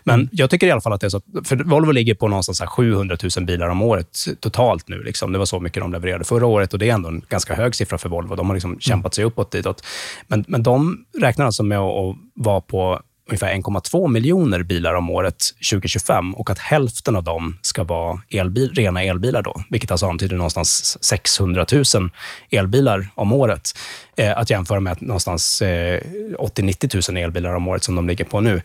Men 0.04 0.30
jag 0.32 0.50
tycker 0.50 0.68
i 0.68 0.72
alla 0.72 0.82
fall 0.82 0.94
att 0.94 1.02
det 1.02 1.08
är 1.08 1.10
så, 1.10 1.22
för 1.44 1.56
Volvo 1.56 1.92
ligger 1.92 2.16
på 2.16 2.28
någonstans 2.28 2.58
så 2.58 2.64
här 2.64 2.70
700 2.72 3.18
000 3.38 3.46
bilar 3.46 3.70
om 3.70 3.82
året 3.82 4.18
totalt 4.40 4.88
nu. 4.88 5.04
Liksom. 5.04 5.32
Det 5.32 5.38
var 5.40 5.46
så 5.46 5.60
mycket 5.60 5.82
de 5.84 5.92
levererade 5.92 6.17
levererade 6.18 6.26
förra 6.26 6.46
året 6.46 6.74
och 6.74 6.80
det 6.80 6.90
är 6.90 6.94
ändå 6.94 7.10
en 7.10 7.22
ganska 7.30 7.56
hög 7.56 7.76
siffra 7.76 7.98
för 7.98 8.10
Volvo. 8.10 8.36
De 8.36 8.48
har 8.48 8.56
liksom 8.56 8.80
kämpat 8.80 9.14
sig 9.14 9.24
uppåt 9.24 9.52
ditåt. 9.52 9.84
Men, 10.28 10.46
men 10.48 10.64
de 10.64 11.06
räknar 11.22 11.46
alltså 11.46 11.64
med 11.64 11.80
att 11.80 12.16
vara 12.36 12.62
på 12.62 13.02
ungefär 13.30 13.54
1,2 13.54 14.08
miljoner 14.08 14.64
bilar 14.64 14.94
om 14.94 15.10
året 15.10 15.38
2025 15.72 16.36
och 16.36 16.50
att 16.50 16.60
hälften 16.60 17.16
av 17.16 17.24
dem 17.24 17.58
ska 17.62 17.84
vara 17.84 18.22
elbil, 18.30 18.72
rena 18.76 19.04
elbilar 19.04 19.42
då, 19.42 19.54
vilket 19.70 19.92
alltså 19.92 20.08
antyder 20.08 20.36
någonstans 20.36 20.98
600 21.04 21.66
000 21.72 22.10
elbilar 22.52 23.10
om 23.16 23.34
året. 23.34 23.74
Eh, 24.18 24.38
att 24.38 24.50
jämföra 24.50 24.80
med 24.80 25.02
någonstans 25.02 25.62
eh, 25.62 26.02
80-90 26.40 27.12
000 27.12 27.24
elbilar 27.24 27.54
om 27.56 27.68
året 27.68 27.84
som 27.84 27.96
de 27.96 28.08
ligger 28.08 28.26
på 28.26 28.42
nu. 28.42 28.62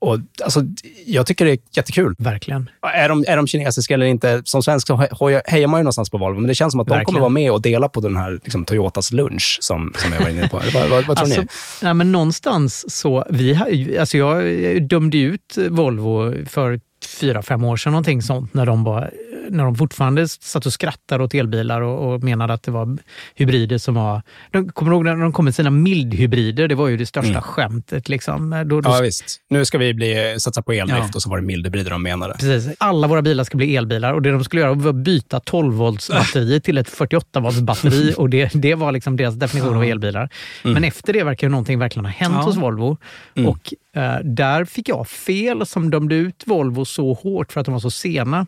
Och, 0.00 0.18
alltså, 0.42 0.60
jag 1.06 1.26
tycker 1.26 1.44
det 1.44 1.50
är 1.50 1.58
jättekul. 1.70 2.14
Verkligen. 2.18 2.70
Är 2.94 3.08
de, 3.08 3.24
är 3.28 3.36
de 3.36 3.46
kinesiska 3.46 3.94
eller 3.94 4.06
inte? 4.06 4.42
Som 4.44 4.62
svensk 4.62 4.86
så 4.86 4.96
hejar 5.44 5.68
man 5.68 5.80
ju 5.80 5.84
någonstans 5.84 6.10
på 6.10 6.18
Volvo, 6.18 6.40
men 6.40 6.48
det 6.48 6.54
känns 6.54 6.72
som 6.72 6.80
att 6.80 6.88
Verkligen. 6.88 7.00
de 7.00 7.04
kommer 7.04 7.20
vara 7.20 7.28
med 7.28 7.52
och 7.52 7.62
dela 7.62 7.88
på 7.88 8.00
den 8.00 8.16
här 8.16 8.32
liksom, 8.44 8.64
Toyotas 8.64 9.12
lunch 9.12 9.58
som, 9.60 9.92
som 9.96 10.12
jag 10.12 10.20
var 10.20 10.28
inne 10.28 10.48
på. 10.48 10.60
vad, 10.74 10.88
vad, 10.88 11.06
vad 11.06 11.16
tror 11.16 11.26
alltså, 11.26 11.40
ni? 11.40 11.46
Nej, 11.82 11.94
men 11.94 12.12
någonstans 12.12 12.94
så... 12.96 13.24
Vi, 13.30 13.98
alltså 13.98 14.18
jag 14.18 14.82
dömde 14.82 15.18
ut 15.18 15.58
Volvo 15.70 16.44
för 16.46 16.80
fyra, 17.20 17.42
fem 17.42 17.64
år 17.64 17.76
sedan, 17.76 17.92
någonting 17.92 18.22
sånt, 18.22 18.54
när 18.54 18.66
de, 18.66 18.84
bara, 18.84 19.10
när 19.50 19.64
de 19.64 19.76
fortfarande 19.76 20.28
satt 20.28 20.66
och 20.66 20.72
skrattade 20.72 21.24
åt 21.24 21.34
elbilar 21.34 21.80
och, 21.80 22.12
och 22.12 22.22
menade 22.22 22.52
att 22.52 22.62
det 22.62 22.70
var 22.70 22.98
hybrider 23.34 23.78
som 23.78 23.94
var... 23.94 24.22
De, 24.50 24.68
kommer 24.68 24.90
du 24.90 24.96
ihåg 24.96 25.04
när 25.04 25.16
de 25.16 25.32
kom 25.32 25.44
med 25.44 25.54
sina 25.54 25.70
mildhybrider? 25.70 26.68
Det 26.68 26.74
var 26.74 26.88
ju 26.88 26.96
det 26.96 27.06
största 27.06 27.30
mm. 27.30 27.42
skämtet. 27.42 28.08
Liksom. 28.08 28.62
Då, 28.66 28.80
då... 28.80 28.90
Ja, 28.90 29.00
visst. 29.02 29.40
Nu 29.48 29.64
ska 29.64 29.78
vi 29.78 29.94
bli, 29.94 30.36
satsa 30.38 30.62
på 30.62 30.72
eldrift 30.72 31.02
ja. 31.02 31.10
och 31.14 31.22
så 31.22 31.30
var 31.30 31.36
det 31.36 31.46
mildhybrider 31.46 31.90
de 31.90 32.02
menade. 32.02 32.34
Precis. 32.34 32.76
Alla 32.78 33.06
våra 33.06 33.22
bilar 33.22 33.44
ska 33.44 33.56
bli 33.56 33.76
elbilar 33.76 34.12
och 34.12 34.22
det 34.22 34.30
de 34.30 34.44
skulle 34.44 34.62
göra 34.62 34.74
var 34.74 34.90
att 34.90 34.96
byta 34.96 35.40
12 35.40 35.74
volts 35.74 36.10
batteri 36.10 36.60
till 36.60 36.78
ett 36.78 36.88
48 36.88 37.40
volts 37.40 37.60
batteri 37.60 38.14
och 38.16 38.30
det, 38.30 38.50
det 38.54 38.74
var 38.74 38.92
liksom 38.92 39.16
deras 39.16 39.34
definition 39.34 39.76
av 39.76 39.84
elbilar. 39.84 40.28
Mm. 40.64 40.74
Men 40.74 40.84
efter 40.84 41.12
det 41.12 41.24
verkar 41.24 41.46
ju 41.46 41.50
någonting 41.50 41.78
verkligen 41.78 42.04
ha 42.04 42.12
hänt 42.12 42.34
ja. 42.38 42.42
hos 42.42 42.56
Volvo. 42.56 42.96
Mm. 43.34 43.48
Och 43.48 43.72
Eh, 43.98 44.18
där 44.24 44.64
fick 44.64 44.88
jag 44.88 45.08
fel 45.08 45.66
som 45.66 45.90
dömde 45.90 46.14
ut 46.14 46.42
Volvo 46.46 46.84
så 46.84 47.12
hårt 47.12 47.52
för 47.52 47.60
att 47.60 47.66
de 47.66 47.72
var 47.72 47.80
så 47.80 47.90
sena. 47.90 48.46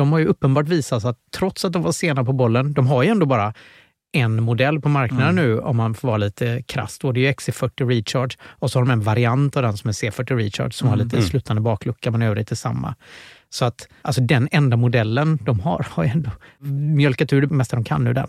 De 0.00 0.12
har 0.12 0.18
ju 0.18 0.26
uppenbart 0.26 0.68
visat 0.68 1.04
att 1.04 1.18
trots 1.36 1.64
att 1.64 1.72
de 1.72 1.82
var 1.82 1.92
sena 1.92 2.24
på 2.24 2.32
bollen, 2.32 2.72
de 2.72 2.86
har 2.86 3.02
ju 3.02 3.08
ändå 3.08 3.26
bara 3.26 3.54
en 4.12 4.42
modell 4.42 4.80
på 4.80 4.88
marknaden 4.88 5.38
mm. 5.38 5.44
nu 5.44 5.60
om 5.60 5.76
man 5.76 5.94
får 5.94 6.08
vara 6.08 6.18
lite 6.18 6.62
krass. 6.62 6.98
Då. 6.98 7.12
Det 7.12 7.26
är 7.26 7.32
XC40 7.32 7.88
Recharge 7.88 8.36
och 8.42 8.70
så 8.70 8.78
har 8.78 8.86
de 8.86 8.92
en 8.92 9.00
variant 9.00 9.56
av 9.56 9.62
den 9.62 9.76
som 9.76 9.88
är 9.88 9.92
C40 9.92 10.36
Recharge 10.36 10.72
som 10.72 10.88
mm. 10.88 10.98
har 10.98 11.04
lite 11.04 11.16
mm. 11.16 11.28
slutande 11.28 11.62
baklucka 11.62 12.10
men 12.10 12.22
övrigt 12.22 12.50
är 12.50 12.56
samma. 12.56 12.94
Så 13.50 13.64
att 13.64 13.88
alltså 14.02 14.20
den 14.20 14.48
enda 14.52 14.76
modellen 14.76 15.38
de 15.42 15.60
har 15.60 15.86
har 15.90 16.04
ju 16.04 16.10
ändå 16.10 16.30
mjölkat 16.96 17.32
ur 17.32 17.40
det 17.40 17.54
mesta 17.54 17.76
de 17.76 17.84
kan 17.84 18.06
ur 18.06 18.14
den. 18.14 18.28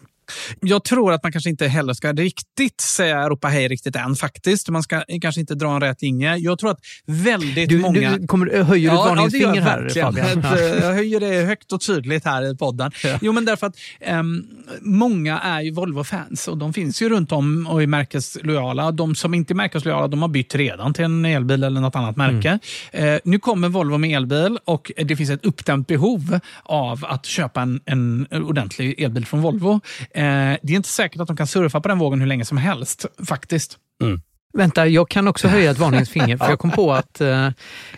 Jag 0.61 0.83
tror 0.83 1.13
att 1.13 1.23
man 1.23 1.31
kanske 1.31 1.49
inte 1.49 1.67
heller 1.67 1.93
ska 1.93 2.13
riktigt 2.13 2.81
säga 2.81 3.29
ropa 3.29 3.47
hej 3.47 3.67
riktigt 3.67 3.95
än 3.95 4.15
faktiskt. 4.15 4.69
Man 4.69 4.83
ska 4.83 5.03
kanske 5.21 5.41
inte 5.41 5.55
dra 5.55 5.75
en 5.75 5.81
rätt 5.81 6.01
linje. 6.01 6.35
Jag 6.35 6.59
tror 6.59 6.71
att 6.71 6.79
väldigt 7.05 7.69
du, 7.69 7.79
många... 7.79 8.17
Du, 8.17 8.27
kommer, 8.27 8.63
höjer 8.63 8.89
du 8.89 8.95
ja, 8.95 9.03
ett 9.03 9.09
varningens 9.09 9.33
ja, 9.33 9.61
här 9.61 9.89
Fabian? 9.89 10.43
Jag 10.81 10.93
höjer 10.93 11.19
det 11.19 11.45
högt 11.45 11.71
och 11.71 11.81
tydligt 11.81 12.25
här 12.25 12.51
i 12.51 12.57
podden. 12.57 12.91
Ja. 13.03 13.17
Jo, 13.21 13.31
men 13.31 13.45
därför 13.45 13.67
att 13.67 13.75
um, 14.09 14.47
många 14.81 15.39
är 15.39 15.61
ju 15.61 15.71
Volvo-fans 15.71 16.47
och 16.47 16.57
de 16.57 16.73
finns 16.73 17.01
ju 17.01 17.09
runt 17.09 17.31
om 17.31 17.67
och 17.67 17.83
är 17.83 17.87
märkeslojala. 17.87 18.91
De 18.91 19.15
som 19.15 19.33
inte 19.33 19.53
är 19.53 19.55
märkeslojala 19.55 20.07
de 20.07 20.21
har 20.21 20.29
bytt 20.29 20.55
redan 20.55 20.93
till 20.93 21.05
en 21.05 21.25
elbil 21.25 21.63
eller 21.63 21.81
något 21.81 21.95
annat 21.95 22.17
märke. 22.17 22.59
Mm. 22.91 23.13
Uh, 23.13 23.19
nu 23.23 23.39
kommer 23.39 23.69
Volvo 23.69 23.97
med 23.97 24.17
elbil 24.17 24.57
och 24.65 24.91
det 24.97 25.15
finns 25.15 25.29
ett 25.29 25.45
uppdämt 25.45 25.87
behov 25.87 26.39
av 26.63 27.05
att 27.05 27.25
köpa 27.25 27.61
en, 27.61 27.79
en 27.85 28.27
ordentlig 28.31 29.01
elbil 29.01 29.25
från 29.25 29.41
Volvo. 29.41 29.81
Eh, 30.21 30.57
det 30.61 30.73
är 30.73 30.77
inte 30.77 30.89
säkert 30.89 31.21
att 31.21 31.27
de 31.27 31.37
kan 31.37 31.47
surfa 31.47 31.81
på 31.81 31.87
den 31.87 31.99
vågen 31.99 32.19
hur 32.19 32.27
länge 32.27 32.45
som 32.45 32.57
helst, 32.57 33.05
faktiskt. 33.27 33.77
Mm. 34.03 34.21
Vänta, 34.53 34.87
jag 34.87 35.09
kan 35.09 35.27
också 35.27 35.47
höja 35.47 35.71
ett 35.71 35.77
varningens 35.77 36.09
finger. 36.19 36.37
För 36.37 36.49
jag 36.49 36.59
kom 36.59 36.71
på 36.71 36.93
att 36.93 37.21
eh, 37.21 37.49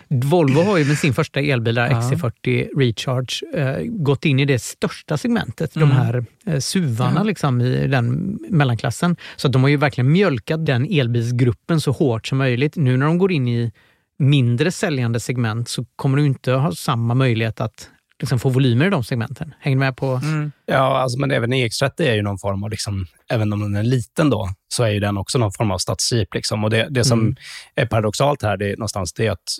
Volvo 0.08 0.62
har 0.62 0.78
ju 0.78 0.84
med 0.84 0.98
sin 0.98 1.14
första 1.14 1.40
elbil, 1.40 1.78
XC40 1.78 2.68
Recharge, 2.78 3.60
eh, 3.60 3.84
gått 3.84 4.24
in 4.24 4.40
i 4.40 4.44
det 4.44 4.58
största 4.58 5.16
segmentet. 5.16 5.76
Mm. 5.76 5.88
De 5.88 5.94
här 5.94 6.24
eh, 6.46 6.58
SUVarna 6.58 7.10
mm. 7.10 7.26
liksom, 7.26 7.60
i 7.60 7.86
den 7.86 8.38
mellanklassen. 8.48 9.16
Så 9.36 9.48
de 9.48 9.62
har 9.62 9.68
ju 9.68 9.76
verkligen 9.76 10.12
mjölkat 10.12 10.66
den 10.66 10.86
elbilsgruppen 10.90 11.80
så 11.80 11.92
hårt 11.92 12.26
som 12.26 12.38
möjligt. 12.38 12.76
Nu 12.76 12.96
när 12.96 13.06
de 13.06 13.18
går 13.18 13.32
in 13.32 13.48
i 13.48 13.72
mindre 14.18 14.70
säljande 14.70 15.20
segment 15.20 15.68
så 15.68 15.84
kommer 15.96 16.18
du 16.18 16.26
inte 16.26 16.52
ha 16.52 16.72
samma 16.72 17.14
möjlighet 17.14 17.60
att 17.60 17.90
liksom 18.24 18.38
få 18.38 18.48
volymer 18.48 18.86
i 18.86 18.90
de 18.90 19.04
segmenten. 19.04 19.54
Hänger 19.60 19.76
du 19.76 19.80
med 19.80 19.96
på? 19.96 20.06
Mm. 20.06 20.52
Ja, 20.66 20.98
alltså, 20.98 21.18
men 21.18 21.30
även 21.30 21.54
EX30 21.54 22.02
är 22.02 22.14
ju 22.14 22.22
någon 22.22 22.38
form 22.38 22.64
av, 22.64 22.70
liksom, 22.70 23.06
även 23.28 23.52
om 23.52 23.60
den 23.60 23.76
är 23.76 23.82
liten 23.82 24.30
då, 24.30 24.48
så 24.68 24.84
är 24.84 24.90
ju 24.90 25.00
den 25.00 25.16
också 25.16 25.38
någon 25.38 25.52
form 25.52 25.70
av 25.70 25.78
stadsjeep. 25.78 26.34
Liksom. 26.34 26.64
Och 26.64 26.70
det, 26.70 26.86
det 26.90 27.04
som 27.04 27.20
mm. 27.20 27.36
är 27.74 27.86
paradoxalt 27.86 28.42
här, 28.42 28.56
det 28.56 28.66
är 28.66 28.76
någonstans 28.76 29.12
det 29.12 29.28
att 29.28 29.58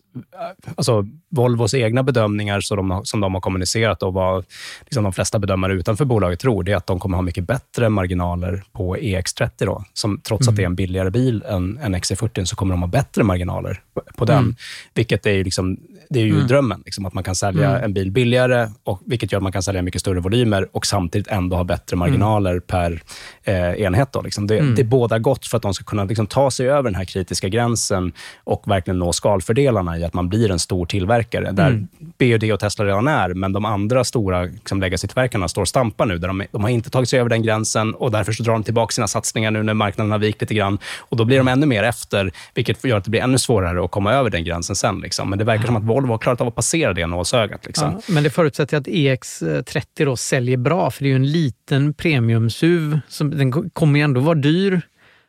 alltså, 0.77 1.07
Volvos 1.31 1.75
egna 1.75 2.03
bedömningar 2.03 2.61
så 2.61 2.77
de, 2.77 3.01
som 3.05 3.21
de 3.21 3.35
har 3.35 3.41
kommunicerat 3.41 4.03
och 4.03 4.15
vad 4.15 4.45
liksom, 4.85 5.05
de 5.05 5.13
flesta 5.13 5.39
bedömare 5.39 5.73
utanför 5.73 6.05
bolaget 6.05 6.41
tror, 6.41 6.63
det 6.63 6.73
är 6.73 6.77
att 6.77 6.87
de 6.87 7.01
kommer 7.01 7.17
ha 7.17 7.23
mycket 7.23 7.45
bättre 7.45 7.89
marginaler 7.89 8.63
på 8.73 8.97
EX30. 8.97 9.51
Då, 9.59 9.85
som, 9.93 10.21
trots 10.21 10.47
mm. 10.47 10.53
att 10.53 10.57
det 10.57 10.63
är 10.63 10.67
en 10.67 10.75
billigare 10.75 11.11
bil 11.11 11.45
än, 11.49 11.79
än 11.79 11.95
XC40 11.95 12.45
så 12.45 12.57
kommer 12.57 12.75
de 12.75 12.83
ha 12.83 12.89
bättre 12.89 13.23
marginaler 13.23 13.81
på, 13.95 14.03
på 14.17 14.25
den. 14.25 14.39
Mm. 14.39 14.57
Vilket 14.95 15.27
är 15.27 15.33
ju, 15.33 15.45
liksom, 15.45 15.79
det 16.11 16.21
är 16.21 16.25
ju 16.25 16.35
mm. 16.35 16.47
drömmen, 16.47 16.83
liksom, 16.85 17.07
att 17.07 17.15
man 17.15 17.25
kan 17.25 17.35
sälja 17.35 17.71
mm. 17.71 17.85
en 17.85 17.93
bil 17.93 18.11
billigare, 18.11 18.69
och, 18.85 19.01
vilket 19.07 19.33
gör 19.33 19.37
att 19.37 19.43
man 19.43 19.53
kan 19.53 19.63
sälja 19.63 19.83
mycket 19.83 20.01
större 20.01 20.21
volymer 20.21 20.69
och 20.73 20.87
samtidigt 20.87 21.29
ändå 21.29 21.57
ha 21.57 21.65
bättre 21.65 21.97
marginaler 21.97 22.51
mm. 22.51 22.63
per 22.67 23.03
eh, 23.45 23.83
enhet. 23.83 24.13
Då, 24.13 24.23
liksom. 24.23 24.47
det, 24.47 24.59
mm. 24.59 24.75
det 24.75 24.85
båda 24.85 25.19
gott 25.19 25.47
för 25.47 25.57
att 25.57 25.63
de 25.63 25.75
ska 25.75 25.85
kunna 25.85 26.05
liksom, 26.05 26.27
ta 26.27 26.51
sig 26.51 26.69
över 26.69 26.83
den 26.83 26.95
här 26.95 27.05
kritiska 27.05 27.49
gränsen 27.49 28.13
och 28.45 28.63
verkligen 28.67 28.99
nå 28.99 29.13
skalfördelarna 29.13 29.99
i 29.99 30.05
att 30.05 30.15
man 30.15 30.29
blir 30.29 30.51
en 30.51 30.59
stor 30.59 30.87
tillverkare. 30.87 31.53
Där 31.53 31.67
mm. 31.67 31.89
BUD 32.19 32.53
och 32.53 32.61
Tesla 32.61 32.85
redan 32.85 33.09
är, 33.09 33.35
men 33.35 33.53
de 33.53 33.65
andra 33.65 34.05
stora 34.05 34.43
liksom, 34.43 34.81
legacy-tillverkarna 34.81 35.49
står 35.49 35.63
och 35.63 35.69
stampar 35.69 36.07
nu. 36.07 36.19
Där 36.19 36.29
de, 36.29 36.45
de 36.51 36.63
har 36.63 36.71
inte 36.71 36.91
tagit 36.91 37.09
sig 37.09 37.21
över 37.21 37.31
den 37.31 37.43
gränsen 37.43 37.95
och 37.95 38.11
därför 38.11 38.33
så 38.33 38.43
drar 38.43 38.53
de 38.53 38.63
tillbaka 38.63 38.93
sina 38.93 39.09
satsningar 39.09 39.51
nu 39.51 39.63
när 39.63 39.75
marknaden 39.75 40.13
har 40.13 40.19
vikt 40.19 40.41
lite 40.41 40.55
grann. 40.55 40.79
Och 40.99 41.17
Då 41.17 41.25
blir 41.25 41.39
de 41.39 41.49
ännu 41.49 41.67
mer 41.67 41.83
efter, 41.83 42.33
vilket 42.55 42.85
gör 42.85 42.97
att 42.97 43.05
det 43.05 43.11
blir 43.11 43.21
ännu 43.21 43.39
svårare 43.39 43.85
att 43.85 43.91
komma 43.91 44.13
över 44.13 44.31
den 44.31 44.45
gränsen 44.45 44.77
sen. 44.77 45.01
Liksom. 45.01 45.31
Men 45.31 45.39
det 45.39 45.45
verkar 45.45 45.67
som 45.67 45.77
att 45.77 45.85
Volvo 45.95 46.13
har 46.13 46.19
klarat 46.19 46.41
av 46.41 46.49
att 46.49 46.55
passera 46.55 46.93
det 46.93 47.07
nålsögat. 47.07 47.67
Liksom. 47.67 47.93
Ja, 47.93 48.15
men 48.15 48.23
det 48.23 48.31
förutsätter 48.31 48.77
att 48.77 48.87
EX30 48.87 50.05
då 50.05 50.17
säljer 50.17 50.57
bra, 50.57 50.91
för 50.91 51.03
det 51.03 51.09
är 51.09 51.11
ju 51.11 51.17
en 51.17 51.33
liten 51.33 51.95
premium-SUV. 51.95 53.01
Den 53.21 53.71
kommer 53.71 53.99
ju 53.99 54.05
ändå 54.05 54.21
vara 54.21 54.35
dyr. 54.35 54.81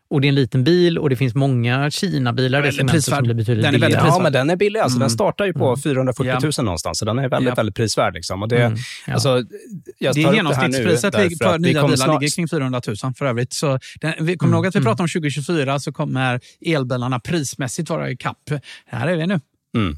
Och 0.09 0.21
det 0.21 0.27
är 0.27 0.29
en 0.29 0.35
liten 0.35 0.63
bil 0.63 0.97
och 0.97 1.09
det 1.09 1.15
finns 1.15 1.35
många 1.35 1.91
Kina-bilar 1.91 2.59
i 2.59 2.71
det 2.83 3.01
som 3.01 3.23
blir 3.23 3.33
betydligt 3.33 3.65
den 3.65 3.75
är 3.75 3.79
väldigt 3.79 3.99
Ja, 4.03 4.19
men 4.23 4.33
den 4.33 4.49
är 4.49 4.55
billig. 4.55 4.79
Alltså, 4.79 4.95
mm. 4.95 4.99
Den 4.99 5.09
startar 5.09 5.45
ju 5.45 5.53
på 5.53 5.67
mm. 5.67 5.79
440 5.79 6.33
000 6.43 6.51
ja. 6.57 6.63
någonstans, 6.63 6.99
så 6.99 7.05
den 7.05 7.19
är 7.19 7.29
väldigt, 7.29 7.49
ja. 7.49 7.55
väldigt 7.55 7.75
prisvärd. 7.75 8.13
Liksom. 8.13 8.41
Och 8.43 8.49
det, 8.49 8.63
mm. 8.63 8.77
ja. 9.07 9.13
alltså, 9.13 9.43
jag 9.97 10.15
det 10.15 10.23
är 10.23 10.33
genomsnittspriset 10.33 11.15
för 11.15 11.59
nya 11.59 11.83
bilar 11.83 11.95
snart... 11.95 12.21
ligger 12.21 12.35
kring 12.35 12.47
400 12.47 12.81
000 12.87 13.13
för 13.17 13.25
övrigt. 13.25 13.53
Så 13.53 13.79
den, 14.01 14.13
vi 14.19 14.37
kommer 14.37 14.51
mm. 14.51 14.57
ihåg 14.57 14.67
att 14.67 14.75
vi 14.75 14.79
mm. 14.79 14.85
pratade 14.85 15.03
om 15.03 15.09
2024 15.09 15.79
så 15.79 15.93
kommer 15.93 16.39
elbilarna 16.65 17.19
prismässigt 17.19 17.89
vara 17.89 18.09
i 18.09 18.17
kapp. 18.17 18.51
Här 18.85 19.07
är 19.07 19.17
vi 19.17 19.27
nu. 19.27 19.39
Mm. 19.75 19.97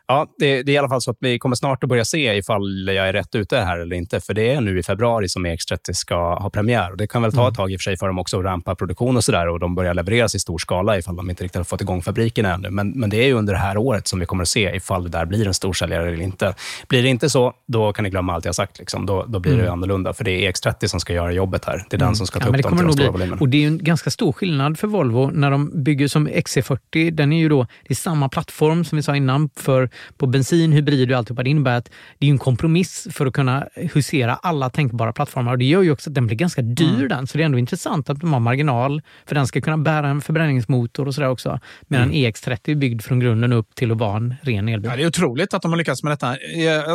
Ja, 0.11 0.27
det, 0.37 0.63
det, 0.63 0.71
är 0.71 0.73
i 0.73 0.77
alla 0.77 0.89
fall 0.89 1.01
så 1.01 1.11
att 1.11 1.17
vi 1.19 1.39
kommer 1.39 1.55
snart 1.55 1.83
att 1.83 1.89
börja 1.89 2.05
se 2.05 2.37
ifall 2.37 2.87
jag 2.87 3.07
är 3.09 3.13
rätt 3.13 3.35
ute 3.35 3.57
här 3.57 3.79
eller 3.79 3.95
inte. 3.95 4.19
För 4.19 4.33
det 4.33 4.51
är 4.53 4.61
nu 4.61 4.79
i 4.79 4.83
februari 4.83 5.29
som 5.29 5.45
EX30 5.45 5.93
ska 5.93 6.35
ha 6.35 6.49
premiär. 6.49 6.91
Och 6.91 6.97
det 6.97 7.07
kan 7.07 7.21
väl 7.21 7.31
ta 7.31 7.41
ett 7.41 7.47
mm. 7.47 7.53
tag 7.53 7.71
i 7.71 7.75
och 7.75 7.79
för 7.79 7.83
sig 7.83 7.97
för 7.97 8.07
dem 8.07 8.19
också 8.19 8.39
att 8.39 8.45
rampa 8.45 8.75
produktion 8.75 9.17
och 9.17 9.23
sådär. 9.23 9.47
Och 9.47 9.59
de 9.59 9.75
börjar 9.75 9.93
levereras 9.93 10.35
i 10.35 10.39
stor 10.39 10.57
skala 10.57 10.97
ifall 10.97 11.15
de 11.15 11.29
inte 11.29 11.43
riktigt 11.43 11.57
har 11.57 11.63
fått 11.63 11.81
igång 11.81 12.01
fabriken 12.01 12.45
ännu. 12.45 12.69
Men, 12.69 12.89
men 12.89 13.09
det 13.09 13.17
är 13.17 13.25
ju 13.25 13.33
under 13.33 13.53
det 13.53 13.59
här 13.59 13.77
året 13.77 14.07
som 14.07 14.19
vi 14.19 14.25
kommer 14.25 14.41
att 14.41 14.47
se 14.47 14.75
ifall 14.75 15.03
det 15.03 15.09
där 15.09 15.25
blir 15.25 15.47
en 15.47 15.53
storsäljare 15.53 16.07
eller 16.07 16.21
inte. 16.21 16.53
Blir 16.87 17.03
det 17.03 17.09
inte 17.09 17.29
så, 17.29 17.53
då 17.67 17.93
kan 17.93 18.03
ni 18.03 18.09
glömma 18.09 18.33
allt 18.33 18.45
jag 18.45 18.55
sagt. 18.55 18.79
Liksom. 18.79 19.05
Då, 19.05 19.25
då 19.27 19.39
blir 19.39 19.53
mm. 19.53 19.65
det 19.65 19.71
annorlunda. 19.71 20.13
För 20.13 20.23
det 20.23 20.31
är 20.31 20.51
EX30 20.51 20.87
som 20.87 20.99
ska 20.99 21.13
göra 21.13 21.31
jobbet 21.31 21.65
här. 21.65 21.85
Det 21.89 21.95
är 21.95 22.01
mm. 22.01 22.07
den 22.07 22.15
som 22.15 22.27
ska 22.27 22.39
ta 22.39 22.45
ja, 22.45 22.57
upp 22.57 22.63
dem 22.63 22.77
till 22.77 22.85
de 22.85 22.93
stora 22.93 23.11
volymerna. 23.11 23.37
Och 23.39 23.49
det 23.49 23.63
är 23.63 23.67
en 23.67 23.83
ganska 23.83 24.09
stor 24.09 24.31
skillnad 24.31 24.79
för 24.79 24.87
Volvo 24.87 25.31
när 25.33 25.51
de 25.51 25.83
bygger 25.83 26.07
som 26.07 26.27
XC40. 26.27 27.11
Den 27.11 27.33
är 27.33 27.39
ju 27.39 27.49
då, 27.49 27.63
det 27.63 27.93
är 27.93 27.95
samma 27.95 28.29
plattform 28.29 28.85
som 28.85 28.95
vi 28.95 29.03
sa 29.03 29.15
innan 29.15 29.49
för 29.55 29.89
på 30.17 30.27
bensin, 30.27 30.71
hybrid 30.71 31.11
och 31.11 31.17
alltihopa. 31.17 31.43
Det 31.43 31.49
innebär 31.49 31.77
att 31.77 31.91
det 32.19 32.27
är 32.27 32.31
en 32.31 32.37
kompromiss 32.37 33.07
för 33.11 33.25
att 33.25 33.33
kunna 33.33 33.67
husera 33.75 34.35
alla 34.35 34.69
tänkbara 34.69 35.13
plattformar. 35.13 35.51
Och 35.51 35.57
Det 35.57 35.65
gör 35.65 35.81
ju 35.81 35.91
också 35.91 36.09
att 36.09 36.15
den 36.15 36.27
blir 36.27 36.37
ganska 36.37 36.61
dyr 36.61 36.95
mm. 36.95 37.07
den, 37.07 37.27
så 37.27 37.37
det 37.37 37.43
är 37.43 37.45
ändå 37.45 37.57
intressant 37.57 38.09
att 38.09 38.19
de 38.19 38.33
har 38.33 38.39
marginal 38.39 39.01
för 39.25 39.35
den 39.35 39.47
ska 39.47 39.61
kunna 39.61 39.77
bära 39.77 40.07
en 40.07 40.21
förbränningsmotor 40.21 41.07
och 41.07 41.15
sådär 41.15 41.29
också. 41.29 41.59
Medan 41.87 42.09
mm. 42.09 42.15
EX30 42.15 42.71
är 42.71 42.75
byggd 42.75 43.01
från 43.01 43.19
grunden 43.19 43.53
upp 43.53 43.75
till 43.75 43.91
att 43.91 43.97
vara 43.97 44.17
en 44.17 44.35
ren 44.41 44.69
elbil. 44.69 44.91
Ja, 44.91 44.97
det 44.97 45.03
är 45.03 45.07
otroligt 45.07 45.53
att 45.53 45.61
de 45.61 45.71
har 45.71 45.77
lyckats 45.77 46.03
med 46.03 46.11
detta. 46.11 46.37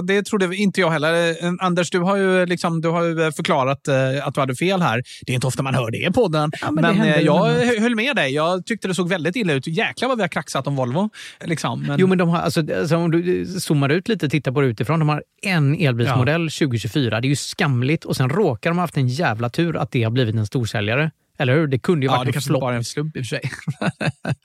Det 0.05 0.23
trodde 0.23 0.57
inte 0.57 0.81
jag 0.81 0.91
heller. 0.91 1.37
Anders, 1.65 1.91
du 1.91 2.01
har 2.01 2.17
ju, 2.17 2.47
liksom, 2.47 2.81
du 2.81 2.89
har 2.89 3.03
ju 3.03 3.33
förklarat 3.33 3.89
eh, 3.89 4.27
att 4.27 4.35
du 4.35 4.41
hade 4.41 4.55
fel 4.55 4.83
här. 4.83 5.03
Det 5.27 5.33
är 5.33 5.35
inte 5.35 5.47
ofta 5.47 5.63
man 5.63 5.75
hör 5.75 5.91
det 5.91 6.13
på 6.13 6.27
podden. 6.27 6.53
Ja, 6.61 6.71
men, 6.71 6.99
men 6.99 7.25
jag 7.25 7.45
höll 7.81 7.95
med 7.95 8.17
dig. 8.17 8.35
Jag 8.35 8.67
tyckte 8.67 8.89
det 8.89 8.95
såg 8.95 9.09
väldigt 9.09 9.37
illa 9.37 9.53
ut. 9.53 9.67
Jäklar 9.67 10.09
vad 10.09 10.19
vi 10.19 10.23
har 10.23 10.29
kraxat 10.29 10.67
om 10.67 10.77
Volvo. 10.77 11.11
Liksom. 11.45 11.83
Men... 11.83 11.99
Jo, 11.99 12.07
men 12.07 12.19
de 12.19 12.29
har, 12.29 12.39
alltså, 12.39 12.63
alltså, 12.87 12.97
om 12.97 13.11
du 13.11 13.47
zoomar 13.47 13.89
ut 13.89 14.09
lite 14.09 14.27
och 14.27 14.33
tittar 14.33 14.53
på 14.53 14.61
det 14.61 14.67
utifrån, 14.67 14.99
de 14.99 15.09
har 15.09 15.23
en 15.43 15.75
elbilsmodell 15.81 16.51
2024. 16.51 17.21
Det 17.21 17.27
är 17.27 17.29
ju 17.29 17.37
skamligt 17.37 18.05
och 18.05 18.17
sen 18.17 18.29
råkar 18.31 18.71
de 18.71 18.77
ha 18.77 18.83
haft 18.83 18.97
en 18.97 19.09
jävla 19.09 19.49
tur 19.51 19.77
att 19.77 19.91
det 19.91 20.03
har 20.03 20.11
blivit 20.11 20.35
en 20.35 20.47
storsäljare. 20.47 21.11
Eller 21.39 21.55
hur? 21.55 21.67
Det 21.67 21.79
kunde 21.79 22.07
ju 22.07 22.13
Ja, 22.13 22.17
varit 22.19 22.33
det 22.33 22.39
en 22.39 22.43
flopp. 22.43 22.61
bara 22.61 22.77
en 22.77 22.85
slump 22.85 23.17
i 23.17 23.21
och 23.21 23.25
för 23.25 23.37
sig. 23.37 23.51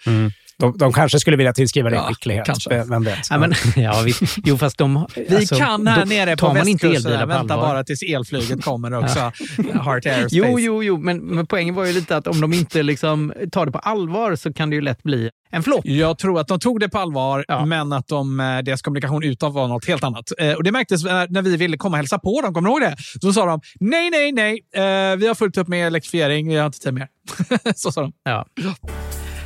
Mm. 0.08 0.32
De, 0.62 0.78
de 0.78 0.94
kanske 0.94 1.20
skulle 1.20 1.38
vilja 1.38 1.54
tillskriva 1.54 1.90
det 1.90 1.96
Ja, 1.96 2.04
skicklighet. 2.08 2.46
kanske. 2.46 2.84
Vem 2.84 3.04
vet? 3.04 3.20
Ja, 3.30 3.38
men, 3.38 3.54
ja, 3.76 4.02
vi, 4.06 4.14
jo, 4.44 4.58
fast 4.58 4.78
de... 4.78 5.08
Vi 5.16 5.36
alltså, 5.36 5.56
kan 5.56 5.88
här 5.88 6.00
då 6.00 6.06
nere 6.06 6.38
på 6.38 6.48
man 6.54 6.68
inte 6.68 6.88
västkusten 6.88 7.28
vänta 7.28 7.54
allvar. 7.54 7.58
bara 7.68 7.84
tills 7.84 8.02
elflyget 8.04 8.64
kommer 8.64 8.94
också. 8.94 9.20
Heart 9.20 10.06
Aerospace. 10.06 10.28
Jo, 10.36 10.60
jo, 10.60 10.84
jo, 10.84 10.98
men, 10.98 11.18
men 11.26 11.48
poängen 11.48 11.76
var 11.76 11.86
ju 11.86 11.94
lite 11.94 12.18
att 12.18 12.28
om 12.28 12.42
de 12.42 12.54
inte 12.54 12.84
liksom 12.84 13.34
tar 13.52 13.66
det 13.66 13.72
på 13.72 13.80
allvar 13.80 14.36
så 14.36 14.54
kan 14.54 14.70
det 14.70 14.76
ju 14.76 14.82
lätt 14.82 15.04
bli 15.04 15.30
en 15.54 15.64
flopp. 15.64 15.82
Jag 15.86 16.18
tror 16.18 16.40
att 16.40 16.48
de 16.48 16.60
tog 16.60 16.80
det 16.80 16.90
på 16.90 16.98
allvar, 17.00 17.46
Ja. 17.48 17.66
men 17.66 17.94
att 17.94 18.08
de, 18.08 18.40
eh, 18.40 18.58
deras 18.60 18.82
kommunikation 18.82 19.24
utåt 19.24 19.54
var 19.54 19.68
något 19.68 19.88
helt 19.88 20.04
annat. 20.04 20.26
Eh, 20.40 20.52
Och 20.54 20.64
Det 20.64 20.72
märktes 20.72 21.04
när 21.04 21.28
när 21.30 21.42
vi 21.42 21.58
ville 21.58 21.78
komma 21.78 21.94
och 21.94 21.98
hälsa 21.98 22.20
på 22.20 22.42
dem. 22.42 22.54
Kommer 22.54 22.70
du 22.70 22.74
ihåg 22.74 22.82
det? 22.82 22.96
Då 23.22 23.34
sa 23.34 23.46
de 23.46 23.62
nej, 23.80 24.10
nej, 24.10 24.32
nej. 24.32 24.60
Eh, 24.76 25.16
vi 25.18 25.28
har 25.28 25.36
fullt 25.36 25.58
upp 25.58 25.68
med 25.68 25.88
elektrifiering. 25.88 26.48
Vi 26.48 26.56
har 26.58 26.66
inte 26.66 26.80
tid 26.80 26.94
mer. 26.94 27.08
Så 27.76 27.92
sa 27.92 28.02
de. 28.02 28.12
Ja. 28.24 28.46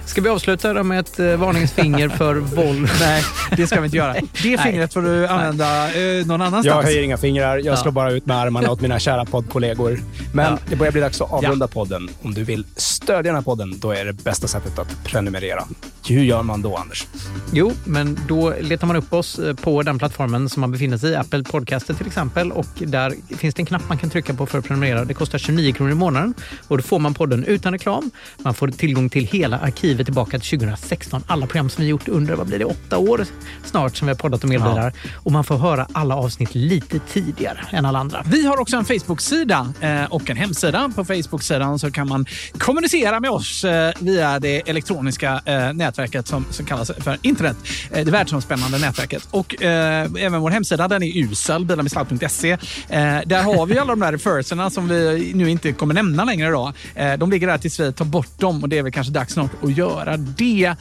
Ska 0.05 0.21
vi 0.21 0.29
avsluta 0.29 0.73
då 0.73 0.83
med 0.83 0.99
ett 0.99 1.19
eh, 1.19 1.35
varningens 1.35 1.71
finger 1.71 2.09
för 2.09 2.35
Volvo? 2.55 2.87
Nej, 2.99 3.23
det 3.57 3.67
ska 3.67 3.79
vi 3.81 3.85
inte 3.85 3.97
göra. 3.97 4.13
Det 4.43 4.57
fingret 4.61 4.93
får 4.93 5.01
du 5.01 5.27
använda 5.27 5.85
eh, 6.19 6.25
någon 6.25 6.41
annanstans. 6.41 6.65
Jag 6.65 6.83
höjer 6.83 7.01
inga 7.03 7.17
fingrar. 7.17 7.57
Jag 7.57 7.65
Ja. 7.65 7.77
slår 7.77 7.91
bara 7.91 8.11
ut 8.11 8.25
med 8.25 8.37
armarna 8.37 8.71
åt 8.71 8.81
mina 8.81 8.99
kära 8.99 9.25
poddkollegor. 9.25 9.99
Men 10.33 10.45
Ja. 10.51 10.57
det 10.69 10.75
börjar 10.75 10.91
bli 10.91 11.01
dags 11.01 11.21
att 11.21 11.31
avrunda 11.33 11.67
podden. 11.67 12.09
Om 12.21 12.33
du 12.33 12.43
vill 12.43 12.65
stödja 12.75 13.21
den 13.23 13.35
här 13.35 13.41
podden, 13.41 13.73
då 13.79 13.91
är 13.91 14.05
det 14.05 14.13
bästa 14.13 14.47
sättet 14.47 14.79
att 14.79 15.03
prenumerera. 15.03 15.63
Hur 16.07 16.23
gör 16.23 16.43
man 16.43 16.61
då, 16.61 16.75
Anders? 16.77 17.07
Jo, 17.53 17.71
men 17.85 18.19
då 18.27 18.53
letar 18.61 18.87
man 18.87 18.95
upp 18.95 19.13
oss 19.13 19.39
eh, 19.39 19.53
på 19.55 19.81
den 19.83 19.99
plattformen 19.99 20.49
som 20.49 20.61
man 20.61 20.71
befinner 20.71 20.97
sig 20.97 21.11
i, 21.11 21.15
Apple 21.15 21.43
Podcaster 21.43 21.93
till 21.93 22.07
exempel. 22.07 22.51
Och 22.51 22.67
där 22.75 23.13
finns 23.37 23.55
det 23.55 23.61
en 23.61 23.65
knapp 23.65 23.89
man 23.89 23.97
kan 23.97 24.09
trycka 24.09 24.33
på 24.33 24.45
för 24.45 24.59
att 24.59 24.65
prenumerera. 24.65 25.05
Det 25.05 25.13
kostar 25.13 25.37
29 25.37 25.73
kronor 25.73 25.91
i 25.91 25.95
månaden 25.95 26.33
och 26.67 26.77
då 26.77 26.83
får 26.83 26.99
man 26.99 27.13
podden 27.13 27.43
utan 27.43 27.73
reklam. 27.73 28.11
Man 28.37 28.53
får 28.53 28.67
tillgång 28.67 29.09
till 29.09 29.25
hela 29.27 29.57
arkivet 29.59 29.94
tillbaka 30.03 30.39
till 30.39 30.59
2016. 30.59 31.23
Alla 31.27 31.47
program 31.47 31.69
som 31.69 31.83
vi 31.83 31.89
gjort 31.89 32.07
under, 32.07 32.35
vad 32.35 32.47
blir 32.47 32.59
det, 32.59 32.65
åtta 32.65 32.97
år 32.97 33.25
snart 33.63 33.95
som 33.95 34.07
vi 34.07 34.13
har 34.13 34.17
poddat 34.17 34.43
om 34.43 34.51
elbilar. 34.51 34.93
Och 35.15 35.31
man 35.31 35.43
får 35.43 35.57
höra 35.57 35.87
alla 35.91 36.15
avsnitt 36.15 36.55
lite 36.55 36.99
tidigare 36.99 37.59
än 37.71 37.85
alla 37.85 37.99
andra. 37.99 38.23
Vi 38.25 38.45
har 38.45 38.59
också 38.59 38.77
en 38.77 38.85
Facebook-sida 38.85 39.73
eh, 39.81 40.03
och 40.03 40.29
en 40.29 40.37
hemsida. 40.37 40.91
På 40.95 41.05
Facebook-sidan 41.05 41.79
så 41.79 41.91
kan 41.91 42.07
man 42.07 42.25
kommunicera 42.57 43.19
med 43.19 43.29
oss 43.29 43.63
eh, 43.63 43.93
via 43.99 44.39
det 44.39 44.69
elektroniska 44.69 45.41
eh, 45.45 45.73
nätverket 45.73 46.27
som, 46.27 46.45
som 46.49 46.65
kallas 46.65 46.91
för 46.97 47.17
internet. 47.21 47.57
Det 47.89 48.11
världsomspännande 48.11 48.77
nätverket. 48.77 49.27
Och 49.31 49.55
även 49.61 50.41
vår 50.41 50.49
hemsida 50.49 50.87
den 50.87 51.03
är 51.03 51.17
usel, 51.17 51.65
bilarmedsalt.se. 51.65 52.51
Eh, 52.51 53.19
där 53.25 53.43
har 53.43 53.65
vi 53.65 53.77
alla 53.77 53.91
de 53.91 53.99
där 53.99 54.11
referenserna 54.11 54.69
som 54.69 54.87
vi 54.87 55.31
nu 55.35 55.49
inte 55.49 55.71
kommer 55.71 55.93
nämna 55.93 56.25
längre. 56.25 56.49
Då. 56.49 56.73
Eh, 56.95 57.13
de 57.13 57.31
ligger 57.31 57.47
där 57.47 57.57
tills 57.57 57.79
vi 57.79 57.93
tar 57.93 58.05
bort 58.05 58.39
dem 58.39 58.63
och 58.63 58.69
det 58.69 58.77
är 58.77 58.83
väl 58.83 58.91
kanske 58.91 59.13
dags 59.13 59.33
snart 59.33 59.51
att 59.63 59.77
göra 59.77 59.84
det. 60.17 60.75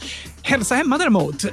Hälsa 0.46 0.74
hemma 0.74 0.98
däremot, 0.98 1.44
eh, 1.44 1.50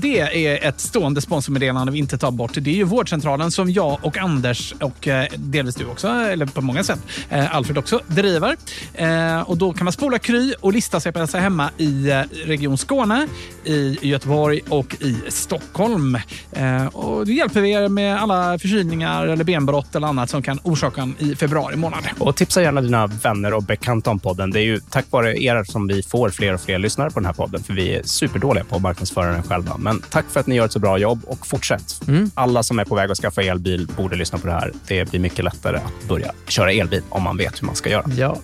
det 0.00 0.20
är 0.20 0.68
ett 0.68 0.80
stående 0.80 1.20
sponsormeddelande 1.20 1.92
vi 1.92 1.98
inte 1.98 2.18
tar 2.18 2.30
bort. 2.30 2.50
Det 2.54 2.70
är 2.70 2.74
ju 2.74 2.84
vårdcentralen 2.84 3.50
som 3.50 3.70
jag 3.70 3.98
och 4.02 4.18
Anders 4.18 4.74
och 4.80 5.08
eh, 5.08 5.26
delvis 5.36 5.74
du 5.74 5.86
också, 5.86 6.08
eller 6.08 6.46
på 6.46 6.60
många 6.60 6.84
sätt, 6.84 6.98
eh, 7.30 7.56
Alfred 7.56 7.78
också, 7.78 8.00
driver. 8.06 8.56
Eh, 8.94 9.40
och 9.40 9.56
då 9.56 9.72
kan 9.72 9.84
man 9.84 9.92
spola 9.92 10.18
Kry 10.18 10.54
och 10.60 10.72
lista 10.72 11.00
sig 11.00 11.12
på 11.12 11.18
Hälsa 11.18 11.38
hemma 11.38 11.70
i 11.76 12.10
eh, 12.10 12.20
Region 12.44 12.78
Skåne, 12.78 13.28
i 13.64 13.98
Göteborg 14.02 14.60
och 14.68 14.96
i 15.00 15.16
Stockholm. 15.28 16.18
Eh, 16.52 16.86
och 16.86 17.26
det 17.26 17.32
hjälper 17.32 17.60
vi 17.60 17.70
er 17.70 17.88
med 17.88 18.22
alla 18.22 18.58
förkylningar 18.58 19.26
eller 19.26 19.44
benbrott 19.44 19.94
eller 19.94 20.06
annat 20.06 20.30
som 20.30 20.42
kan 20.42 20.58
orsaka 20.62 21.02
en 21.02 21.14
i 21.18 21.34
februari 21.36 21.76
månad. 21.76 22.04
Och 22.18 22.36
tipsa 22.36 22.62
gärna 22.62 22.80
dina 22.80 23.06
vänner 23.06 23.54
och 23.54 23.62
bekanta 23.62 24.10
om 24.10 24.18
podden. 24.18 24.50
Det 24.50 24.60
är 24.60 24.64
ju 24.64 24.80
tack 24.90 25.06
vare 25.10 25.42
er 25.42 25.64
som 25.64 25.86
vi 25.86 26.02
får 26.02 26.30
fler 26.30 26.54
och 26.54 26.60
fler 26.60 26.71
lyssnare 26.78 27.10
på 27.10 27.20
den 27.20 27.26
här 27.26 27.32
podden, 27.32 27.62
för 27.62 27.74
vi 27.74 27.94
är 27.94 28.02
superdåliga 28.04 28.64
på 28.64 28.76
att 28.76 28.82
marknadsföra 28.82 29.32
den 29.32 29.42
själva. 29.42 29.76
Men 29.78 30.00
tack 30.10 30.24
för 30.30 30.40
att 30.40 30.46
ni 30.46 30.54
gör 30.54 30.64
ett 30.64 30.72
så 30.72 30.78
bra 30.78 30.98
jobb 30.98 31.20
och 31.26 31.46
fortsätt. 31.46 32.00
Alla 32.34 32.62
som 32.62 32.78
är 32.78 32.84
på 32.84 32.94
väg 32.94 33.10
att 33.10 33.18
skaffa 33.18 33.42
elbil 33.42 33.88
borde 33.96 34.16
lyssna 34.16 34.38
på 34.38 34.46
det 34.46 34.52
här. 34.52 34.72
Det 34.86 35.10
blir 35.10 35.20
mycket 35.20 35.44
lättare 35.44 35.76
att 35.76 36.08
börja 36.08 36.32
köra 36.48 36.72
elbil 36.72 37.02
om 37.08 37.22
man 37.22 37.36
vet 37.36 37.62
hur 37.62 37.66
man 37.66 37.76
ska 37.76 37.90
göra. 37.90 38.04
Ja. 38.16 38.36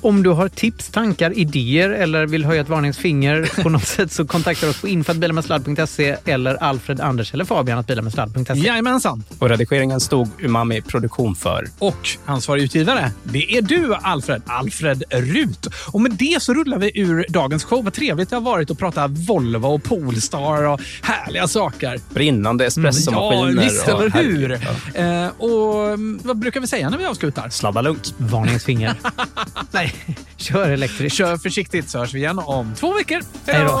Om 0.00 0.22
du 0.22 0.30
har 0.30 0.48
tips, 0.48 0.88
tankar, 0.88 1.38
idéer 1.38 1.90
eller 1.90 2.26
vill 2.26 2.44
höja 2.44 2.60
ett 2.60 2.68
varningens 2.68 2.98
finger 2.98 3.50
på 3.62 3.68
något 3.68 3.86
sätt 3.86 4.12
så 4.12 4.26
kontakta 4.26 4.68
oss 4.68 4.80
på 4.80 4.88
info.bilarmedsladd.se 4.88 6.16
eller 6.24 6.62
Alfred, 6.62 7.00
Anders 7.00 7.34
eller 7.34 7.44
Fabian 7.44 7.78
att 7.78 7.86
bilarmedsladd.se. 7.86 8.54
Jajamensan! 8.54 9.24
Och 9.38 9.48
redigeringen 9.48 10.00
stod 10.00 10.28
Umami 10.38 10.82
Produktion 10.82 11.34
för. 11.34 11.66
Och 11.78 12.08
ansvarig 12.24 12.62
utgivare, 12.62 13.10
det 13.22 13.56
är 13.56 13.62
du 13.62 13.94
Alfred, 13.94 14.42
Alfred 14.46 15.04
Rut. 15.10 15.66
Och 15.92 16.00
med 16.00 16.12
det 16.12 16.42
så 16.42 16.54
rullar 16.54 16.78
vi 16.78 17.00
ur 17.00 17.26
dagens 17.28 17.64
show. 17.64 17.73
Vad 17.82 17.92
trevligt 17.92 18.30
det 18.30 18.36
har 18.36 18.40
varit 18.40 18.70
att 18.70 18.78
prata 18.78 19.06
Volvo 19.06 19.66
och 19.68 19.82
Polestar 19.82 20.62
och 20.62 20.80
härliga 21.02 21.48
saker. 21.48 22.00
Brinnande 22.14 22.64
Ja, 22.64 22.68
espressomaskiner. 22.68 23.62
visst, 23.62 23.88
och- 23.88 24.00
eller 24.00 24.10
hur? 24.10 24.48
herregud, 24.48 24.52
Eh, 24.94 25.28
och 25.38 25.86
mm, 25.88 26.20
vad 26.24 26.36
brukar 26.38 26.60
vi 26.60 26.66
säga 26.66 26.90
när 26.90 26.98
vi 26.98 27.04
avslutar? 27.06 27.42
ja. 27.44 27.50
Sladda 27.50 27.80
lugnt. 27.82 28.14
Varningens 28.18 28.64
finger. 28.64 28.94
Nej, 29.70 29.94
kör 30.36 30.70
elektriskt. 30.70 31.16
Kör 31.18 31.36
försiktigt 31.36 31.88
så 31.90 31.98
hörs 31.98 32.14
vi 32.14 32.18
igen 32.18 32.38
om 32.38 32.74
två 32.74 32.92
veckor. 32.94 33.20
Hej 33.46 33.64
då. 33.64 33.80